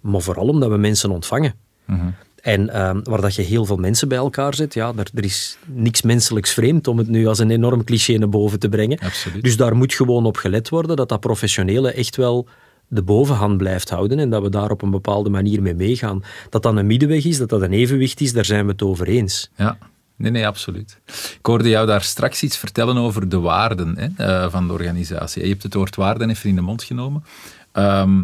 maar 0.01 0.21
vooral 0.21 0.47
omdat 0.47 0.69
we 0.69 0.77
mensen 0.77 1.11
ontvangen. 1.11 1.53
Mhm. 1.85 2.05
En 2.41 2.69
ehm, 2.69 2.99
waar 3.03 3.21
dat 3.21 3.35
je 3.35 3.41
heel 3.41 3.65
veel 3.65 3.77
mensen 3.77 4.07
bij 4.07 4.17
elkaar 4.17 4.55
zet, 4.55 4.73
ja, 4.73 4.93
er, 4.95 5.07
er 5.13 5.23
is 5.23 5.57
niks 5.65 6.01
menselijks 6.01 6.53
vreemd 6.53 6.87
om 6.87 6.97
het 6.97 7.07
nu 7.07 7.27
als 7.27 7.39
een 7.39 7.51
enorm 7.51 7.83
cliché 7.83 8.17
naar 8.17 8.29
boven 8.29 8.59
te 8.59 8.69
brengen. 8.69 8.99
Absoluut. 8.99 9.43
Dus 9.43 9.57
daar 9.57 9.75
moet 9.75 9.93
gewoon 9.93 10.25
op 10.25 10.37
gelet 10.37 10.69
worden 10.69 10.95
dat 10.95 11.09
dat 11.09 11.19
professionele 11.19 11.91
echt 11.91 12.15
wel 12.15 12.47
de 12.87 13.01
bovenhand 13.01 13.57
blijft 13.57 13.89
houden 13.89 14.19
en 14.19 14.29
dat 14.29 14.41
we 14.41 14.49
daar 14.49 14.71
op 14.71 14.81
een 14.81 14.91
bepaalde 14.91 15.29
manier 15.29 15.61
mee 15.61 15.75
meegaan. 15.75 16.23
Dat 16.49 16.63
dat 16.63 16.75
een 16.75 16.87
middenweg 16.87 17.25
is, 17.25 17.37
dat 17.37 17.49
dat 17.49 17.61
een 17.61 17.73
evenwicht 17.73 18.21
is, 18.21 18.33
daar 18.33 18.45
zijn 18.45 18.65
we 18.65 18.71
het 18.71 18.81
over 18.81 19.07
eens. 19.07 19.49
Ja, 19.55 19.77
nee, 20.15 20.31
nee, 20.31 20.47
absoluut. 20.47 20.99
Ik 21.37 21.45
hoorde 21.45 21.69
jou 21.69 21.87
daar 21.87 22.01
straks 22.01 22.43
iets 22.43 22.57
vertellen 22.57 22.97
over 22.97 23.29
de 23.29 23.39
waarden 23.39 23.97
hè, 23.97 24.25
eh, 24.25 24.51
van 24.51 24.67
de 24.67 24.73
organisatie. 24.73 25.43
Je 25.43 25.49
hebt 25.49 25.63
het 25.63 25.73
woord 25.73 25.95
waarden 25.95 26.29
even 26.29 26.49
in 26.49 26.55
de 26.55 26.61
mond 26.61 26.83
genomen. 26.83 27.23
Ehm, 27.71 28.23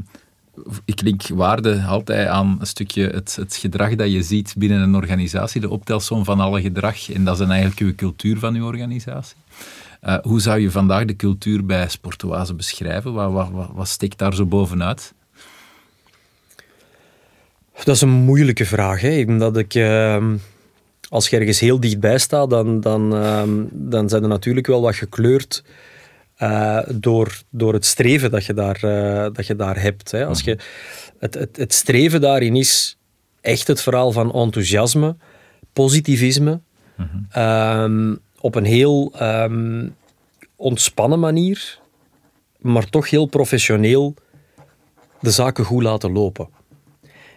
ik 0.85 1.01
link 1.01 1.27
waarde 1.27 1.81
altijd 1.81 2.27
aan 2.27 2.57
een 2.59 2.67
stukje 2.67 3.07
het, 3.07 3.35
het 3.35 3.55
gedrag 3.55 3.95
dat 3.95 4.11
je 4.11 4.21
ziet 4.21 4.55
binnen 4.57 4.81
een 4.81 4.95
organisatie, 4.95 5.61
de 5.61 5.69
optelsom 5.69 6.23
van 6.23 6.39
alle 6.39 6.61
gedrag. 6.61 7.11
En 7.11 7.23
dat 7.23 7.39
is 7.39 7.47
eigenlijk 7.47 7.79
uw 7.79 7.95
cultuur 7.95 8.39
van 8.39 8.55
uw 8.55 8.65
organisatie. 8.65 9.35
Eh, 10.01 10.17
hoe 10.21 10.41
zou 10.41 10.59
je 10.59 10.71
vandaag 10.71 11.05
de 11.05 11.15
cultuur 11.15 11.65
bij 11.65 11.89
Sportoise 11.89 12.53
beschrijven? 12.53 13.13
Wat, 13.13 13.31
wat, 13.31 13.49
wat, 13.51 13.69
wat 13.73 13.87
steekt 13.87 14.17
daar 14.17 14.35
zo 14.35 14.45
bovenuit? 14.45 15.13
Dat 17.83 17.95
is 17.95 18.01
een 18.01 18.09
moeilijke 18.09 18.65
vraag. 18.65 19.01
Hè? 19.01 19.23
Omdat 19.27 19.57
ik, 19.57 19.73
ehm, 19.73 20.35
als 21.09 21.27
je 21.29 21.37
ergens 21.37 21.59
heel 21.59 21.79
dichtbij 21.79 22.17
staat, 22.17 22.49
dan, 22.49 22.81
dan, 22.81 23.15
ehm, 23.15 23.49
dan 23.71 24.09
zijn 24.09 24.23
er 24.23 24.29
natuurlijk 24.29 24.67
wel 24.67 24.81
wat 24.81 24.95
gekleurd 24.95 25.63
eh, 26.37 26.79
door, 26.93 27.41
door 27.49 27.73
het 27.73 27.85
streven 27.85 28.31
dat 28.31 28.45
je 28.45 28.53
daar, 28.53 28.83
eh, 28.83 29.33
dat 29.33 29.47
je 29.47 29.55
daar 29.55 29.81
hebt. 29.81 30.11
Hè? 30.11 30.25
Als 30.25 30.41
je, 30.41 30.57
het, 31.19 31.33
het, 31.33 31.57
het 31.57 31.73
streven 31.73 32.21
daarin 32.21 32.55
is 32.55 32.97
echt 33.41 33.67
het 33.67 33.81
verhaal 33.81 34.11
van 34.11 34.33
enthousiasme, 34.33 35.15
positivisme, 35.73 36.59
ehm, 37.29 38.15
op 38.39 38.55
een 38.55 38.65
heel 38.65 39.13
ehm, 39.15 39.87
ontspannen 40.55 41.19
manier, 41.19 41.79
maar 42.59 42.89
toch 42.89 43.09
heel 43.09 43.25
professioneel 43.25 44.13
de 45.19 45.31
zaken 45.31 45.65
goed 45.65 45.83
laten 45.83 46.11
lopen. 46.11 46.47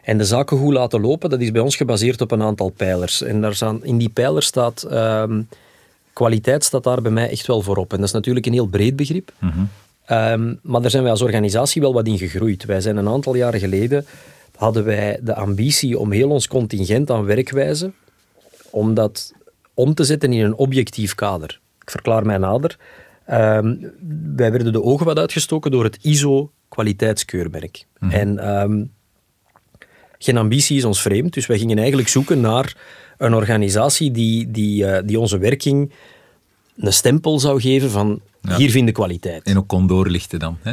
En 0.02 0.18
de 0.18 0.24
zaken 0.24 0.58
goed 0.58 0.72
laten 0.72 1.00
lopen, 1.00 1.30
dat 1.30 1.40
is 1.40 1.50
bij 1.50 1.62
ons 1.62 1.76
gebaseerd 1.76 2.20
op 2.20 2.30
een 2.30 2.42
aantal 2.42 2.70
pijlers. 2.70 3.22
En 3.22 3.40
daar 3.40 3.54
staan, 3.54 3.84
in 3.84 3.98
die 3.98 4.08
pijlers 4.08 4.46
staat... 4.46 4.82
ehm, 4.82 5.42
kwaliteit 6.20 6.64
staat 6.64 6.84
daar 6.84 7.02
bij 7.02 7.12
mij 7.12 7.30
echt 7.30 7.46
wel 7.46 7.62
voorop. 7.62 7.90
En 7.92 7.96
dat 7.96 8.06
is 8.06 8.12
natuurlijk 8.12 8.46
een 8.46 8.52
heel 8.52 8.66
breed 8.66 8.96
begrip. 8.96 9.32
Ehm, 10.04 10.54
maar 10.62 10.80
daar 10.80 10.90
zijn 10.90 11.02
wij 11.02 11.12
als 11.12 11.22
organisatie 11.22 11.80
wel 11.80 11.92
wat 11.92 12.06
in 12.06 12.18
gegroeid. 12.18 12.64
Wij 12.64 12.80
zijn 12.80 12.96
een 12.96 13.08
aantal 13.08 13.34
jaren 13.34 13.60
geleden... 13.60 14.06
hadden 14.56 14.84
wij 14.84 15.18
de 15.22 15.34
ambitie 15.34 15.98
om 15.98 16.12
heel 16.12 16.30
ons 16.30 16.48
contingent 16.48 17.10
aan 17.10 17.24
werkwijze... 17.24 17.92
om 18.70 18.94
dat 18.94 19.32
om 19.74 19.94
te 19.94 20.04
zetten 20.04 20.32
in 20.32 20.44
een 20.44 20.56
objectief 20.56 21.14
kader. 21.14 21.60
Ik 21.80 21.90
verklaar 21.90 22.26
mij 22.26 22.38
nader. 22.38 22.78
Ehm, 23.26 23.76
wij 24.36 24.50
werden 24.50 24.72
de 24.72 24.82
ogen 24.82 25.06
wat 25.06 25.18
uitgestoken 25.18 25.70
door 25.70 25.84
het 25.84 25.98
ISO-kwaliteitskeurmerk. 26.02 27.86
En... 28.10 28.38
ehm, 28.38 28.84
geen 30.22 30.36
ambitie 30.36 30.76
is 30.76 30.84
ons 30.84 31.02
vreemd, 31.02 31.34
dus 31.34 31.46
wij 31.46 31.58
gingen 31.58 31.78
eigenlijk 31.78 32.08
zoeken 32.08 32.40
naar 32.40 32.76
een 33.20 33.34
organisatie 33.34 34.10
die, 34.10 34.50
die, 34.50 34.86
eh, 34.86 35.02
die 35.04 35.20
onze 35.20 35.38
werking 35.38 35.90
een 36.76 36.92
stempel 36.92 37.40
zou 37.40 37.60
geven 37.60 37.90
van 37.90 38.20
Ja. 38.42 38.56
hier 38.56 38.70
vinden 38.70 38.94
kwaliteit. 38.94 39.42
En 39.42 39.58
ook 39.58 39.68
kon 39.68 39.86
doorlichten 39.86 40.38
dan. 40.38 40.56
Hè? 40.62 40.72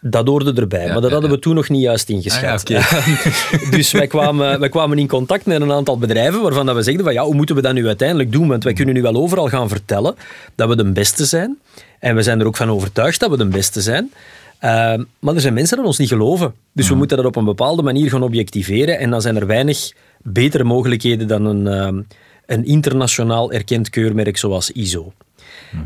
Dat 0.00 0.26
hoorde 0.26 0.60
erbij, 0.60 0.86
Ja, 0.86 0.92
maar 0.92 1.00
dat 1.02 1.10
hadden 1.10 1.30
we 1.30 1.38
toen 1.38 1.54
nog 1.54 1.68
niet 1.68 1.82
juist 1.82 2.08
ingeschat. 2.08 2.70
Ah, 2.70 3.06
dus 3.70 3.92
wij 3.92 4.06
kwamen, 4.06 4.60
wij 4.60 4.68
kwamen 4.68 4.98
in 4.98 5.08
contact 5.08 5.46
met 5.46 5.60
een 5.60 5.72
aantal 5.72 5.98
bedrijven 5.98 6.42
waarvan 6.42 6.66
dat 6.66 6.74
we 6.74 6.82
zegden 6.82 7.04
van 7.04 7.12
ja, 7.12 7.24
hoe 7.24 7.34
moeten 7.34 7.54
we 7.54 7.62
dat 7.62 7.74
nu 7.74 7.86
uiteindelijk 7.86 8.32
doen? 8.32 8.48
Want 8.48 8.64
wij 8.64 8.72
kunnen 8.72 8.94
nu 8.94 9.02
wel 9.02 9.14
overal 9.14 9.48
gaan 9.48 9.68
vertellen 9.68 10.14
dat 10.54 10.68
we 10.68 10.76
de 10.76 10.92
beste 10.92 11.24
zijn. 11.24 11.58
En 11.98 12.14
we 12.14 12.22
zijn 12.22 12.40
er 12.40 12.46
ook 12.46 12.56
van 12.56 12.70
overtuigd 12.70 13.20
dat 13.20 13.30
we 13.30 13.36
de 13.36 13.46
beste 13.46 13.80
zijn. 13.80 14.12
Ehm, 14.58 15.02
maar 15.18 15.34
er 15.34 15.40
zijn 15.40 15.54
mensen 15.54 15.76
die 15.76 15.86
ons 15.86 15.98
niet 15.98 16.08
geloven. 16.08 16.54
Dus 16.72 16.88
we 16.88 16.94
moeten 16.94 17.16
dat 17.16 17.26
op 17.26 17.36
een 17.36 17.44
bepaalde 17.44 17.82
manier 17.82 18.10
gaan 18.10 18.22
objectiveren. 18.22 18.98
En 18.98 19.10
dan 19.10 19.20
zijn 19.22 19.36
er 19.36 19.46
weinig 19.46 19.92
betere 20.24 20.64
mogelijkheden 20.64 21.28
dan 21.28 21.44
een, 21.44 21.66
ehm, 21.66 22.02
een 22.46 22.64
internationaal 22.64 23.52
erkend 23.52 23.90
keurmerk 23.90 24.36
zoals 24.36 24.70
ISO. 24.70 25.12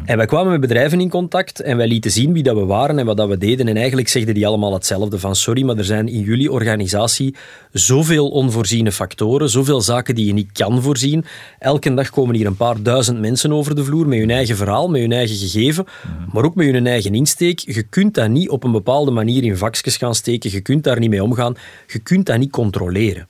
En 0.05 0.17
wij 0.17 0.27
kwamen 0.27 0.51
met 0.51 0.61
bedrijven 0.61 1.01
in 1.01 1.09
contact 1.09 1.61
en 1.61 1.77
wij 1.77 1.89
lieten 1.89 2.11
zien 2.11 2.33
wie 2.33 2.43
dat 2.43 2.57
we 2.57 2.65
waren 2.65 2.99
en 2.99 3.07
wat 3.07 3.17
dat 3.17 3.29
we 3.29 3.39
deden. 3.39 3.69
En 3.69 3.77
eigenlijk 3.77 4.09
zegden 4.09 4.35
die 4.35 4.47
allemaal 4.47 4.73
hetzelfde 4.73 5.19
van 5.19 5.37
sorry, 5.37 5.63
maar 5.63 5.77
er 5.77 5.85
zijn 5.85 6.09
in 6.09 6.21
jullie 6.21 6.53
organisatie 6.53 7.35
zoveel 7.73 8.29
onvoorziene 8.29 8.93
factoren, 8.93 9.51
zoveel 9.51 9.81
zaken 9.81 10.15
die 10.15 10.27
je 10.27 10.33
niet 10.33 10.53
kan 10.53 10.83
voorzien. 10.83 11.25
Elke 11.59 11.95
dag 11.95 12.11
komen 12.11 12.35
hier 12.35 12.47
een 12.47 12.57
paar 12.57 12.83
duizend 12.83 13.21
mensen 13.21 13.53
over 13.53 13.75
de 13.75 13.85
vloer 13.85 14.09
met 14.09 14.19
hun 14.19 14.31
eigen 14.31 14.57
verhaal, 14.57 14.89
met 14.89 15.01
hun 15.01 15.13
eigen 15.13 15.37
gegeven, 15.37 15.85
maar 16.33 16.45
ook 16.45 16.55
met 16.55 16.67
hun 16.67 16.87
eigen 16.87 17.15
insteek. 17.15 17.59
Je 17.59 17.83
kunt 17.83 18.15
dat 18.15 18.29
niet 18.29 18.49
op 18.49 18.65
een 18.65 18.73
bepaalde 18.73 19.11
manier 19.11 19.45
in 19.45 19.57
vakjes 19.57 19.97
gaan 19.97 20.15
steken, 20.15 20.51
je 20.51 20.61
kunt 20.61 20.85
daar 20.85 20.99
niet 20.99 21.11
mee 21.11 21.23
omgaan, 21.23 21.57
je 21.87 21.99
kunt 21.99 22.27
dat 22.27 22.39
niet 22.39 22.51
controleren. 22.51 23.29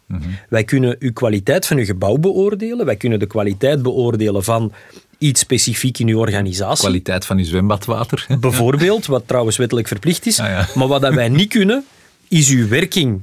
Wij 0.49 0.65
kunnen 0.65 0.97
uw 0.99 1.13
kwaliteit 1.13 1.67
van 1.67 1.77
uw 1.77 1.85
gebouw 1.85 2.17
beoordelen, 2.17 2.87
wij 2.87 2.97
kunnen 2.97 3.19
de 3.19 3.27
kwaliteit 3.27 3.83
beoordelen 3.83 4.45
van 4.45 4.73
iets 5.19 5.41
specifiek 5.41 5.99
in 5.99 6.09
uw 6.09 6.19
organisatie. 6.19 6.85
Kwaliteit 6.85 7.27
van 7.27 7.39
uw 7.39 7.45
zwembadwater. 7.45 8.27
Bijvoorbeeld, 8.41 9.07
wat 9.07 9.23
trouwens 9.27 9.57
wettelijk 9.57 9.89
verplicht 9.89 10.27
is. 10.27 10.41
Ah, 10.41 10.47
ja. 10.47 10.67
Maar 10.75 10.87
wat 10.89 11.01
dat 11.01 11.15
wij 11.15 11.29
niet 11.29 11.49
kunnen, 11.49 11.85
is 12.29 12.49
uw 12.51 12.69
werking 12.69 13.21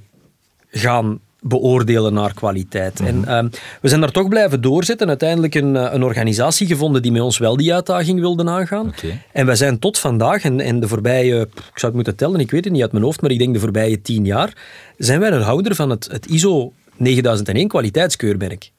gaan 0.72 1.20
beoordelen 1.42 2.14
naar 2.14 2.34
kwaliteit. 2.34 3.00
En 3.00 3.20
Mhm. 3.20 3.28
ehm, 3.30 3.48
we 3.82 3.88
zijn 3.88 4.02
daar 4.02 4.12
toch 4.12 4.28
blijven 4.28 4.62
doorzetten. 4.62 5.08
Uiteindelijk 5.08 5.56
een, 5.56 5.76
eh, 5.76 5.94
een 5.94 6.04
organisatie 6.04 6.68
gevonden 6.68 7.02
die 7.02 7.12
met 7.12 7.22
ons 7.22 7.38
wel 7.38 7.58
die 7.58 7.74
uitdaging 7.74 8.20
wilde 8.20 8.46
aangaan. 8.50 8.94
En 9.32 9.46
wij 9.46 9.56
zijn 9.56 9.80
tot 9.80 9.98
vandaag, 10.00 10.44
en, 10.44 10.60
en 10.60 10.80
de 10.80 10.88
voorbije, 10.88 11.42
ik 11.42 11.50
zou 11.64 11.72
het 11.86 11.94
moeten 11.94 12.16
tellen, 12.16 12.40
ik 12.40 12.52
weet 12.52 12.64
het 12.64 12.74
niet 12.74 12.82
uit 12.82 12.92
mijn 12.92 13.04
hoofd, 13.04 13.22
maar 13.22 13.32
ik 13.32 13.40
denk 13.40 13.54
de 13.54 13.60
voorbije 13.60 14.02
tien 14.02 14.26
jaar, 14.26 14.54
zijn 14.98 15.20
wij 15.20 15.32
een 15.32 15.42
houder 15.42 15.76
van 15.76 15.90
het, 15.90 16.08
het 16.12 16.26
ISO 16.26 16.74
9001 16.98 17.68
kwaliteitskeurmerk. 17.68 18.72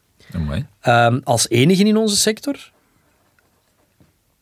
Ehm, 0.80 1.18
als 1.24 1.48
enige 1.48 1.84
in 1.84 1.96
onze 1.96 2.16
sector. 2.16 2.54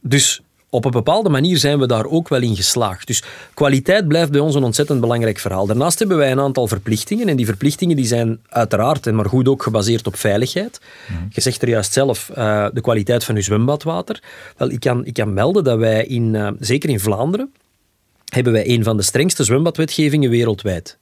Dus 0.07 0.40
op 0.71 0.85
een 0.85 0.90
bepaalde 0.90 1.29
manier 1.29 1.59
zijn 1.59 1.79
we 1.79 1.87
daar 1.87 2.07
ook 2.07 2.29
wel 2.29 2.40
in 2.40 2.57
geslaagd. 2.57 3.07
Dus 3.07 3.23
kwaliteit 3.55 4.09
blijft 4.09 4.31
bij 4.31 4.40
ons 4.40 4.55
een 4.55 4.64
ontzettend 4.64 5.01
belangrijk 5.01 5.38
verhaal. 5.38 5.67
Daarnaast 5.67 5.99
hebben 5.99 6.17
wij 6.17 6.31
een 6.31 6.40
aantal 6.40 6.67
verplichtingen. 6.67 7.29
En 7.29 7.37
die 7.37 7.47
verplichtingen 7.47 7.97
die 7.97 8.07
zijn 8.07 8.38
uiteraard, 8.49 9.07
en 9.07 9.14
maar 9.14 9.29
goed 9.29 9.49
ook 9.49 9.62
gebaseerd 9.62 10.07
op 10.07 10.17
veiligheid. 10.17 10.81
Je 11.31 11.40
zegt 11.40 11.62
er 11.62 11.69
juist 11.69 11.93
zelf, 11.93 12.31
eh, 12.31 12.67
de 12.73 12.81
kwaliteit 12.81 13.25
van 13.25 13.35
uw 13.35 13.43
zwembadwater. 13.43 14.23
Wel, 14.57 14.71
ik 14.71 14.81
kan, 14.81 15.05
ik 15.05 15.14
kan 15.14 15.35
melden 15.35 15.64
dat 15.64 15.79
wij, 15.79 16.05
in, 16.07 16.35
eh, 16.35 16.49
zeker 16.61 16.90
in 16.90 17.01
Vlaanderen, 17.01 17.53
hebben 18.25 18.53
wij 18.53 18.69
een 18.69 18.85
van 18.85 18.97
de 18.97 19.03
strengste 19.03 19.45
zwembadwetgevingen 19.45 20.31
wereldwijd. 20.31 20.99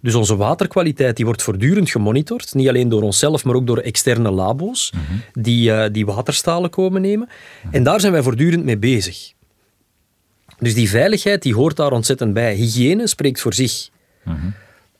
Dus 0.00 0.14
onze 0.14 0.36
waterkwaliteit 0.36 1.16
die 1.16 1.24
wordt 1.24 1.42
voortdurend 1.42 1.90
gemonitord. 1.90 2.54
Niet 2.54 2.68
alleen 2.68 2.88
door 2.88 3.02
onszelf, 3.02 3.44
maar 3.44 3.54
ook 3.54 3.66
door 3.66 3.78
externe 3.78 4.30
labo's 4.30 4.92
die, 5.32 5.72
eh, 5.72 5.92
die 5.92 6.06
waterstalen 6.06 6.70
komen 6.70 7.00
nemen. 7.00 7.28
En 7.70 7.82
daar 7.82 8.00
zijn 8.00 8.12
wij 8.12 8.22
voortdurend 8.22 8.64
mee 8.64 8.78
bezig. 8.78 9.32
Dus 10.58 10.74
die 10.74 10.88
veiligheid 10.88 11.42
die 11.42 11.54
hoort 11.54 11.76
daar 11.76 11.92
ontzettend 11.92 12.32
bij. 12.34 12.54
Hygiëne 12.54 13.06
spreekt 13.06 13.40
voor 13.40 13.54
zich. 13.54 13.88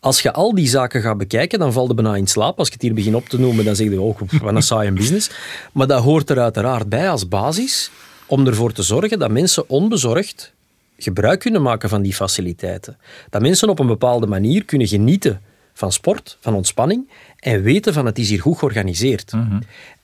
Als 0.01 0.21
je 0.21 0.33
al 0.33 0.55
die 0.55 0.69
zaken 0.69 1.03
gaat 1.03 1.19
bekijken, 1.19 1.59
dan 1.59 1.73
valt 1.73 1.89
je 1.89 1.95
bijna 1.95 2.17
in 2.17 2.27
slaap. 2.27 2.59
Als 2.59 2.67
je 2.67 2.73
het 2.73 2.83
hier 2.83 2.95
begint 2.95 3.15
op 3.15 3.29
te 3.29 3.41
noemen, 3.41 3.65
dan 3.65 3.77
zeg 3.77 3.91
je 3.91 4.01
ook, 4.01 4.21
oh, 4.21 4.41
wat 4.41 4.55
een 4.55 4.63
saaie 4.63 4.93
business. 5.03 5.31
Maar 5.73 5.87
dat 5.87 6.03
hoort 6.03 6.31
er 6.31 6.41
uiteraard 6.41 6.89
bij 6.89 7.11
als 7.11 7.29
basis 7.29 7.91
om 8.27 8.47
ervoor 8.47 8.73
te 8.73 8.83
zorgen 8.83 9.19
dat 9.19 9.31
mensen 9.31 9.69
onbezorgd 9.69 10.53
gebruik 10.99 11.41
kunnen 11.41 11.63
maken 11.63 11.89
van 11.89 12.03
die 12.03 12.15
faciliteiten. 12.15 12.99
Dat 13.31 13.43
mensen 13.43 13.69
op 13.69 13.79
een 13.79 13.87
bepaalde 13.87 14.27
manier 14.27 14.65
kunnen 14.65 14.87
genieten 14.87 15.41
van 15.73 15.93
sport, 15.93 16.37
van 16.41 16.55
ontspanning 16.55 17.11
en 17.39 17.63
weten 17.63 17.93
van 17.93 18.07
het 18.07 18.19
is 18.19 18.29
hier 18.29 18.41
goed 18.41 18.59
georganiseerd. 18.59 19.33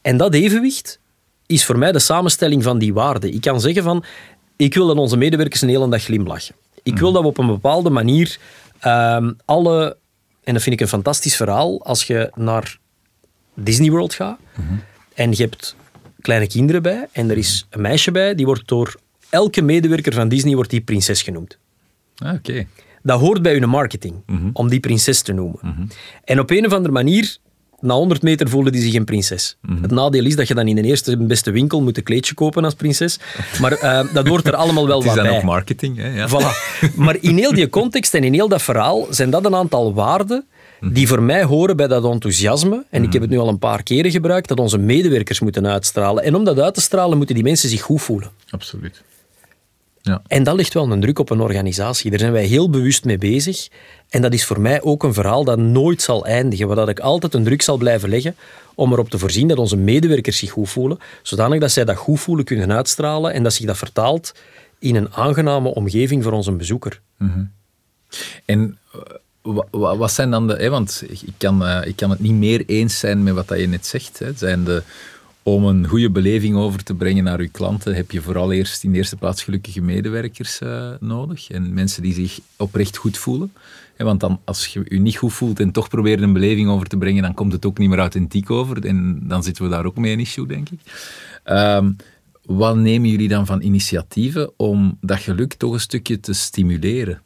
En 0.02 0.16
dat 0.16 0.34
evenwicht 0.34 0.98
is 1.46 1.64
voor 1.64 1.78
mij 1.78 1.92
de 1.92 1.98
samenstelling 1.98 2.62
van 2.62 2.78
die 2.78 2.94
waarden. 2.94 3.34
Ik 3.34 3.40
kan 3.40 3.60
zeggen 3.60 3.82
van, 3.82 4.04
ik 4.56 4.74
wil 4.74 4.86
dat 4.86 4.96
onze 4.96 5.16
medewerkers 5.16 5.62
een 5.62 5.68
hele 5.68 5.88
dag 5.88 6.02
glimlachen. 6.02 6.54
Ik 6.82 6.98
wil 6.98 7.12
dat 7.12 7.22
we 7.22 7.28
op 7.28 7.38
een 7.38 7.46
bepaalde 7.46 7.90
manier 7.90 8.38
ehm, 8.78 9.32
alle, 9.44 9.96
en 10.44 10.52
dat 10.52 10.62
vind 10.62 10.74
ik 10.74 10.80
een 10.80 10.88
fantastisch 10.88 11.36
verhaal, 11.36 11.84
als 11.84 12.04
je 12.04 12.30
naar 12.34 12.78
Disney 13.54 13.90
World 13.90 14.14
gaat 14.14 14.38
en 15.14 15.30
je 15.30 15.42
hebt 15.42 15.76
kleine 16.20 16.46
kinderen 16.46 16.82
bij 16.82 17.08
en 17.12 17.30
er 17.30 17.36
is 17.36 17.66
een 17.70 17.80
meisje 17.80 18.10
bij, 18.10 18.34
die 18.34 18.46
wordt 18.46 18.68
door 18.68 18.94
elke 19.34 19.62
medewerker 19.62 20.12
van 20.12 20.28
Disney 20.28 20.54
wordt 20.54 20.70
die 20.70 20.80
prinses 20.80 21.22
genoemd. 21.22 21.58
Ah, 22.16 22.34
Oké. 22.34 22.66
Dat 23.02 23.20
hoort 23.20 23.42
bij 23.42 23.52
hun 23.58 23.68
marketing, 23.68 24.14
om 24.52 24.68
die 24.68 24.80
prinses 24.80 25.22
te 25.22 25.32
noemen. 25.32 25.90
En 26.24 26.40
op 26.40 26.50
een 26.50 26.66
of 26.66 26.72
andere 26.72 26.92
manier, 26.92 27.36
na 27.80 27.94
100 27.94 28.22
meter 28.22 28.48
voelde 28.48 28.70
die 28.70 28.82
zich 28.82 28.94
een 28.94 29.04
prinses. 29.04 29.56
Het 29.80 29.90
nadeel 29.90 30.24
is 30.24 30.36
dat 30.36 30.48
je 30.48 30.54
dan 30.54 30.68
in 30.68 30.76
de 30.76 30.82
eerste 30.82 31.16
beste 31.16 31.50
winkel 31.50 31.82
moet 31.82 31.96
een 31.96 32.02
kleedje 32.02 32.34
kopen 32.34 32.64
als 32.64 32.74
prinses. 32.74 33.18
Maar 33.60 33.72
eh, 33.72 34.14
dat 34.14 34.28
hoort 34.28 34.46
er 34.46 34.54
allemaal 34.54 34.86
wel 34.86 34.98
Het 35.02 35.06
is 35.08 35.14
wat 35.14 35.18
dan 35.24 35.26
bij. 35.32 35.36
ook 35.36 35.44
marketing. 35.44 35.96
Hè? 35.96 36.08
Ja. 36.08 36.28
Voilà. 36.28 36.94
Maar 36.94 37.16
in 37.20 37.36
heel 37.36 37.52
die 37.54 37.68
context 37.68 38.14
en 38.14 38.24
in 38.24 38.32
heel 38.32 38.48
dat 38.48 38.62
verhaal 38.62 39.06
zijn 39.10 39.30
dat 39.30 39.44
een 39.44 39.54
aantal 39.54 39.94
waarden 39.94 40.44
die 40.80 41.08
voor 41.08 41.22
mij 41.22 41.44
horen 41.44 41.76
bij 41.76 41.86
dat 41.86 42.04
enthousiasme. 42.04 42.84
En 42.90 43.02
ik 43.02 43.12
heb 43.12 43.22
het 43.22 43.30
nu 43.30 43.38
al 43.38 43.48
een 43.48 43.58
paar 43.58 43.82
keren 43.82 44.10
gebruikt, 44.10 44.48
dat 44.48 44.60
onze 44.60 44.78
medewerkers 44.78 45.40
moeten 45.40 45.66
uitstralen. 45.66 46.24
En 46.24 46.34
om 46.34 46.44
dat 46.44 46.58
uit 46.60 46.74
te 46.74 46.80
stralen, 46.80 47.16
moeten 47.16 47.34
die 47.34 47.44
mensen 47.44 47.68
zich 47.68 47.80
goed 47.82 48.02
voelen. 48.02 48.30
Absoluut. 48.50 49.02
Ja. 50.06 50.22
En 50.26 50.42
dat 50.42 50.54
ligt 50.54 50.74
wel 50.74 50.90
een 50.92 51.00
druk 51.00 51.18
op 51.18 51.30
een 51.30 51.40
organisatie. 51.40 52.10
Daar 52.10 52.18
zijn 52.18 52.32
wij 52.32 52.44
heel 52.44 52.70
bewust 52.70 53.04
mee 53.04 53.18
bezig. 53.18 53.68
En 54.08 54.22
dat 54.22 54.32
is 54.32 54.44
voor 54.44 54.60
mij 54.60 54.82
ook 54.82 55.02
een 55.02 55.14
verhaal 55.14 55.44
dat 55.44 55.58
nooit 55.58 56.02
zal 56.02 56.26
eindigen. 56.26 56.66
Waar 56.66 56.76
dat 56.76 56.88
ik 56.88 57.00
altijd 57.00 57.34
een 57.34 57.44
druk 57.44 57.62
zal 57.62 57.76
blijven 57.76 58.08
leggen 58.08 58.36
om 58.74 58.92
erop 58.92 59.10
te 59.10 59.18
voorzien 59.18 59.48
dat 59.48 59.58
onze 59.58 59.76
medewerkers 59.76 60.38
zich 60.38 60.50
goed 60.50 60.68
voelen. 60.70 60.98
Zodanig 61.22 61.60
dat 61.60 61.70
zij 61.70 61.84
dat 61.84 61.96
goed 61.96 62.20
voelen 62.20 62.44
kunnen 62.44 62.72
uitstralen 62.72 63.32
en 63.32 63.42
dat 63.42 63.52
zich 63.52 63.66
dat 63.66 63.76
vertaalt 63.76 64.34
in 64.78 64.94
een 64.94 65.12
aangename 65.12 65.68
omgeving 65.74 66.22
voor 66.22 66.32
onze 66.32 66.52
bezoeker. 66.52 67.00
En 68.44 68.78
eh, 68.92 69.00
wa- 69.42 69.66
wa- 69.70 69.96
wat 69.96 70.12
zijn 70.12 70.30
dan 70.30 70.46
de... 70.46 70.54
Hè, 70.54 70.68
want 70.70 71.02
ik 71.08 71.34
kan, 71.38 71.66
eh, 71.66 71.86
ik 71.88 71.96
kan 71.96 72.10
het 72.10 72.20
niet 72.20 72.32
meer 72.34 72.62
eens 72.66 72.98
zijn 72.98 73.22
met 73.22 73.34
wat 73.34 73.48
dat 73.48 73.58
je 73.58 73.66
net 73.66 73.86
zegt. 73.86 74.18
Hè. 74.18 74.32
Zijn 74.36 74.64
de, 74.64 74.82
om 75.44 75.64
een 75.64 75.86
goede 75.86 76.10
beleving 76.10 76.56
over 76.56 76.82
te 76.82 76.94
brengen 76.94 77.24
naar 77.24 77.42
je 77.42 77.48
klanten, 77.48 77.94
heb 77.94 78.10
je 78.10 78.22
vooral 78.22 78.52
eerst 78.52 78.84
in 78.84 78.92
de 78.92 78.98
eerste 78.98 79.16
plaats 79.16 79.42
gelukkige 79.42 79.80
medewerkers 79.80 80.60
eh, 80.60 80.90
nodig. 81.00 81.50
En 81.50 81.74
mensen 81.74 82.02
die 82.02 82.14
zich 82.14 82.40
oprecht 82.56 82.96
goed 82.96 83.18
voelen. 83.18 83.52
Want 83.96 84.20
dan, 84.20 84.40
als 84.44 84.66
je 84.66 84.82
je 84.88 84.98
niet 84.98 85.16
goed 85.16 85.32
voelt 85.32 85.60
en 85.60 85.70
toch 85.70 85.88
probeert 85.88 86.22
een 86.22 86.32
beleving 86.32 86.68
over 86.68 86.86
te 86.86 86.96
brengen, 86.96 87.22
dan 87.22 87.34
komt 87.34 87.52
het 87.52 87.66
ook 87.66 87.78
niet 87.78 87.88
meer 87.88 87.98
authentiek 87.98 88.50
over. 88.50 88.86
En 88.86 89.20
dan 89.22 89.42
zitten 89.42 89.64
we 89.64 89.70
daar 89.70 89.84
ook 89.84 89.96
mee 89.96 90.12
een 90.12 90.20
issue, 90.20 90.46
denk 90.46 90.68
ik. 90.68 90.80
Ehm, 91.42 91.92
wat 92.42 92.76
nemen 92.76 93.08
jullie 93.08 93.28
dan 93.28 93.46
van 93.46 93.62
initiatieven 93.62 94.52
om 94.56 94.98
dat 95.00 95.18
geluk 95.18 95.54
toch 95.54 95.72
een 95.72 95.80
stukje 95.80 96.20
te 96.20 96.32
stimuleren? 96.32 97.22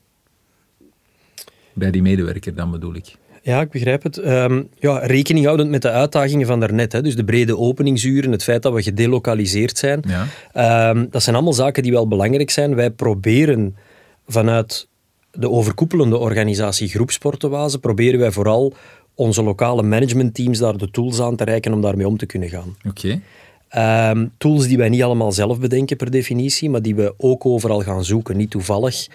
Bij 1.75 1.91
die 1.91 2.03
medewerker 2.03 2.55
dan 2.55 2.71
bedoel 2.71 2.95
ik. 2.95 3.17
Ja, 3.43 3.61
ik 3.61 3.71
begrijp 3.71 4.03
het. 4.03 4.19
Ehm, 4.19 4.63
ja, 4.79 4.99
rekening 4.99 5.45
houdend 5.45 5.71
met 5.71 5.83
de 5.83 5.91
uitdagingen 5.91 6.47
van 6.47 6.61
daarnet. 6.61 6.93
Hè. 6.93 7.03
Dus 7.03 7.17
de 7.17 7.25
brede 7.25 7.59
openingsuren, 7.59 8.33
het 8.33 8.43
feit 8.43 8.63
dat 8.63 8.73
we 8.73 8.83
gedelokaliseerd 8.83 9.79
zijn. 9.79 10.05
Ja. 10.09 10.27
Ehm, 10.53 11.07
dat 11.11 11.23
zijn 11.23 11.35
allemaal 11.35 11.53
zaken 11.53 11.83
die 11.83 11.93
wel 11.93 12.09
belangrijk 12.09 12.51
zijn. 12.51 12.75
Wij 12.75 12.91
proberen 12.91 13.77
vanuit 14.27 14.89
de 15.31 15.51
overkoepelende 15.51 16.17
organisatie 16.17 16.89
Groepsportenwazen, 16.89 17.81
proberen 17.81 18.21
wij 18.21 18.31
vooral 18.31 18.73
onze 19.15 19.43
lokale 19.43 19.83
managementteams 19.83 20.59
daar 20.59 20.77
de 20.77 20.91
tools 20.91 21.21
aan 21.21 21.37
te 21.37 21.45
reiken 21.45 21.73
om 21.73 21.81
daarmee 21.81 22.07
om 22.07 22.17
te 22.17 22.27
kunnen 22.27 22.49
gaan. 22.49 22.77
Oké. 22.89 23.21
Ehm, 23.69 24.27
tools 24.39 24.67
die 24.67 24.77
wij 24.77 24.89
niet 24.89 25.03
allemaal 25.03 25.33
zelf 25.33 25.61
bedenken 25.61 25.97
per 25.97 26.11
definitie, 26.11 26.71
maar 26.71 26.83
die 26.83 26.95
we 26.95 27.15
ook 27.17 27.47
overal 27.47 27.81
gaan 27.81 28.05
zoeken. 28.05 28.37
Niet 28.37 28.51
toevallig 28.51 29.07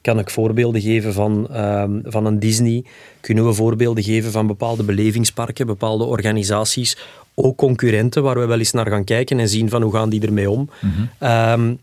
kan 0.00 0.18
ik 0.18 0.30
voorbeelden 0.30 0.80
geven 0.80 1.12
van, 1.12 1.48
ehm, 1.50 2.00
van 2.04 2.26
een 2.26 2.38
Disney. 2.38 2.84
Kunnen 3.20 3.46
we 3.46 3.52
voorbeelden 3.52 4.04
geven 4.04 4.30
van 4.30 4.46
bepaalde 4.46 4.82
belevingsparken, 4.82 5.66
bepaalde 5.66 6.04
organisaties. 6.04 6.96
Ook 7.34 7.56
concurrenten 7.56 8.22
waar 8.22 8.38
we 8.38 8.46
wel 8.46 8.58
eens 8.58 8.72
naar 8.72 8.86
gaan 8.86 9.04
kijken 9.04 9.38
en 9.38 9.48
zien 9.48 9.68
van 9.68 9.82
hoe 9.82 9.92
gaan 9.92 10.08
die 10.08 10.26
ermee 10.26 10.50
om. 10.50 10.70
Ehm, 11.18 11.74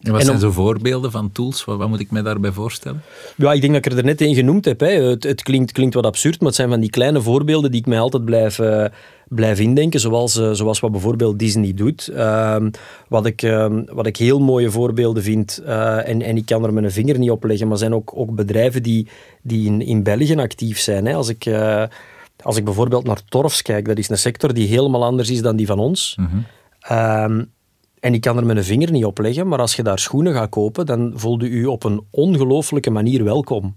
En 0.00 0.10
wat 0.12 0.20
En 0.20 0.26
zijn 0.26 0.38
zo 0.38 0.50
voorbeelden 0.50 1.10
van 1.10 1.32
tools? 1.32 1.64
Wat, 1.64 1.78
wat 1.78 1.88
moet 1.88 2.00
ik 2.00 2.10
me 2.10 2.22
daarbij 2.22 2.52
voorstellen? 2.52 3.02
Ja, 3.36 3.52
ik 3.52 3.60
denk 3.60 3.72
dat 3.72 3.86
ik 3.86 3.92
er 3.92 3.98
er 3.98 4.04
net 4.04 4.20
één 4.20 4.34
genoemd 4.34 4.64
heb. 4.64 4.80
Hè. 4.80 4.86
Het, 4.86 5.22
het 5.22 5.42
klinkt, 5.42 5.72
klinkt 5.72 5.94
wat 5.94 6.06
absurd, 6.06 6.38
maar 6.38 6.48
het 6.48 6.56
zijn 6.56 6.68
van 6.68 6.80
die 6.80 6.90
kleine 6.90 7.20
voorbeelden 7.20 7.70
die 7.70 7.80
ik 7.80 7.86
mij 7.86 8.00
altijd 8.00 8.24
blijf, 8.24 8.58
eh, 8.58 8.84
blijf 9.30 9.60
indenken. 9.60 10.00
Zoals, 10.00 10.36
eh, 10.36 10.50
zoals 10.50 10.80
wat 10.80 10.90
bijvoorbeeld 10.90 11.38
Disney 11.38 11.74
doet. 11.74 12.08
Ehm, 12.08 12.70
wat, 13.08 13.26
ik, 13.26 13.42
ehm, 13.42 13.82
wat 13.92 14.06
ik 14.06 14.16
heel 14.16 14.38
mooie 14.40 14.70
voorbeelden 14.70 15.22
vind, 15.22 15.58
eh, 15.64 16.08
en, 16.08 16.22
en 16.22 16.36
ik 16.36 16.46
kan 16.46 16.64
er 16.64 16.72
mijn 16.72 16.90
vinger 16.90 17.18
niet 17.18 17.30
op 17.30 17.44
leggen, 17.44 17.68
maar 17.68 17.78
zijn 17.78 17.94
ook, 17.94 18.12
ook 18.14 18.34
bedrijven 18.34 18.82
die, 18.82 19.08
die 19.42 19.66
in, 19.66 19.80
in 19.80 20.02
België 20.02 20.36
actief 20.36 20.78
zijn. 20.78 21.06
Hè. 21.06 21.14
Als 21.14 21.28
ik... 21.28 21.46
eh, 21.46 21.84
als 22.42 22.56
ik 22.56 22.64
bijvoorbeeld 22.64 23.04
naar 23.04 23.20
Torfs 23.28 23.62
kijk, 23.62 23.84
dat 23.86 23.98
is 23.98 24.08
een 24.08 24.18
sector 24.18 24.54
die 24.54 24.68
helemaal 24.68 25.04
anders 25.04 25.30
is 25.30 25.42
dan 25.42 25.56
die 25.56 25.66
van 25.66 25.78
ons. 25.78 26.16
Ehm, 26.80 27.44
En 28.00 28.14
ik 28.14 28.20
kan 28.20 28.36
er 28.36 28.46
mijn 28.46 28.64
vinger 28.64 28.90
niet 28.90 29.04
op 29.04 29.18
leggen, 29.18 29.48
maar 29.48 29.58
als 29.58 29.76
je 29.76 29.82
daar 29.82 29.98
schoenen 29.98 30.32
gaat 30.32 30.48
kopen, 30.48 30.86
dan 30.86 31.12
voelde 31.14 31.48
u 31.48 31.64
op 31.66 31.84
een 31.84 32.00
ongelooflijke 32.10 32.90
manier 32.90 33.24
welkom. 33.24 33.74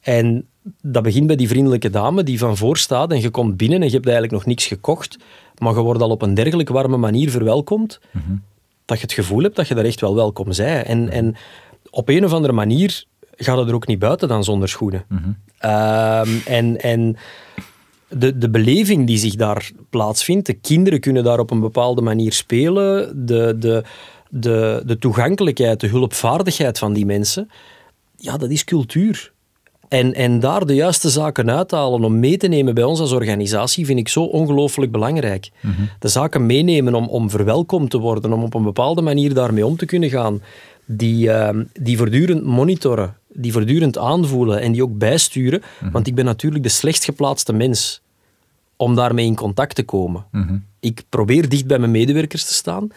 En 0.00 0.46
dat 0.82 1.02
begint 1.02 1.26
bij 1.26 1.36
die 1.36 1.48
vriendelijke 1.48 1.90
dame 1.90 2.22
die 2.22 2.38
van 2.38 2.56
voor 2.56 2.76
staat 2.76 3.12
en 3.12 3.20
je 3.20 3.30
komt 3.30 3.56
binnen 3.56 3.80
en 3.80 3.86
je 3.86 3.92
hebt 3.92 4.06
eigenlijk 4.06 4.34
nog 4.34 4.46
niks 4.46 4.66
gekocht, 4.66 5.18
maar 5.58 5.74
je 5.74 5.80
wordt 5.80 6.02
al 6.02 6.10
op 6.10 6.22
een 6.22 6.34
dergelijk 6.34 6.68
warme 6.68 6.96
manier 6.96 7.30
verwelkomd, 7.30 8.00
dat 8.84 8.96
je 8.96 9.02
het 9.02 9.12
gevoel 9.12 9.42
hebt 9.42 9.56
dat 9.56 9.68
je 9.68 9.74
daar 9.74 9.84
echt 9.84 10.00
wel 10.00 10.14
welkom 10.14 10.52
zij. 10.52 10.84
En, 10.84 11.08
en 11.08 11.36
op 11.90 12.08
een 12.08 12.24
of 12.24 12.32
andere 12.32 12.52
manier 12.52 13.04
gaat 13.36 13.58
het 13.58 13.68
er 13.68 13.74
ook 13.74 13.86
niet 13.86 13.98
buiten 13.98 14.28
dan 14.28 14.44
zonder 14.44 14.68
schoenen. 14.68 15.04
Ehm, 15.58 16.28
en 16.46 16.80
en 16.80 17.16
de, 18.08 18.38
de 18.38 18.50
beleving 18.50 19.06
die 19.06 19.18
zich 19.18 19.34
daar 19.34 19.70
plaatsvindt, 19.90 20.46
de 20.46 20.52
kinderen 20.52 21.00
kunnen 21.00 21.24
daar 21.24 21.38
op 21.38 21.50
een 21.50 21.60
bepaalde 21.60 22.02
manier 22.02 22.32
spelen, 22.32 23.12
de, 23.26 23.56
de, 23.58 23.84
de, 24.30 24.82
de 24.86 24.98
toegankelijkheid, 24.98 25.80
de 25.80 25.88
hulpvaardigheid 25.88 26.78
van 26.78 26.92
die 26.92 27.06
mensen, 27.06 27.50
ja, 28.16 28.36
dat 28.36 28.50
is 28.50 28.64
cultuur. 28.64 29.32
En, 29.88 30.14
en 30.14 30.40
daar 30.40 30.66
de 30.66 30.74
juiste 30.74 31.08
zaken 31.08 31.50
uithalen 31.50 32.04
om 32.04 32.18
mee 32.18 32.36
te 32.36 32.48
nemen 32.48 32.74
bij 32.74 32.84
ons 32.84 33.00
als 33.00 33.12
organisatie 33.12 33.86
vind 33.86 33.98
ik 33.98 34.08
zo 34.08 34.22
ongelooflijk 34.22 34.92
belangrijk. 34.92 35.50
De 35.98 36.08
zaken 36.08 36.46
meenemen 36.46 36.94
om, 36.94 37.06
om 37.08 37.30
verwelkomd 37.30 37.90
te 37.90 37.98
worden, 37.98 38.32
om 38.32 38.42
op 38.42 38.54
een 38.54 38.62
bepaalde 38.62 39.02
manier 39.02 39.34
daarmee 39.34 39.66
om 39.66 39.76
te 39.76 39.86
kunnen 39.86 40.10
gaan. 40.10 40.42
Die, 40.84 41.28
uh, 41.28 41.48
die 41.72 41.96
voortdurend 41.96 42.44
monitoren, 42.44 43.16
die 43.32 43.52
voortdurend 43.52 43.98
aanvoelen 43.98 44.60
en 44.60 44.72
die 44.72 44.82
ook 44.82 44.98
bijsturen. 44.98 45.62
Want 45.92 46.06
ik 46.06 46.14
ben 46.14 46.24
natuurlijk 46.24 46.62
de 46.62 46.68
slechtst 46.68 47.04
geplaatste 47.04 47.52
mens 47.52 48.02
om 48.76 48.94
daarmee 48.94 49.26
in 49.26 49.34
contact 49.34 49.74
te 49.74 49.82
komen. 49.82 50.24
Ik 50.80 51.02
probeer 51.08 51.48
dicht 51.48 51.66
bij 51.66 51.78
mijn 51.78 51.90
medewerkers 51.90 52.44
te 52.44 52.54
staan. 52.54 52.88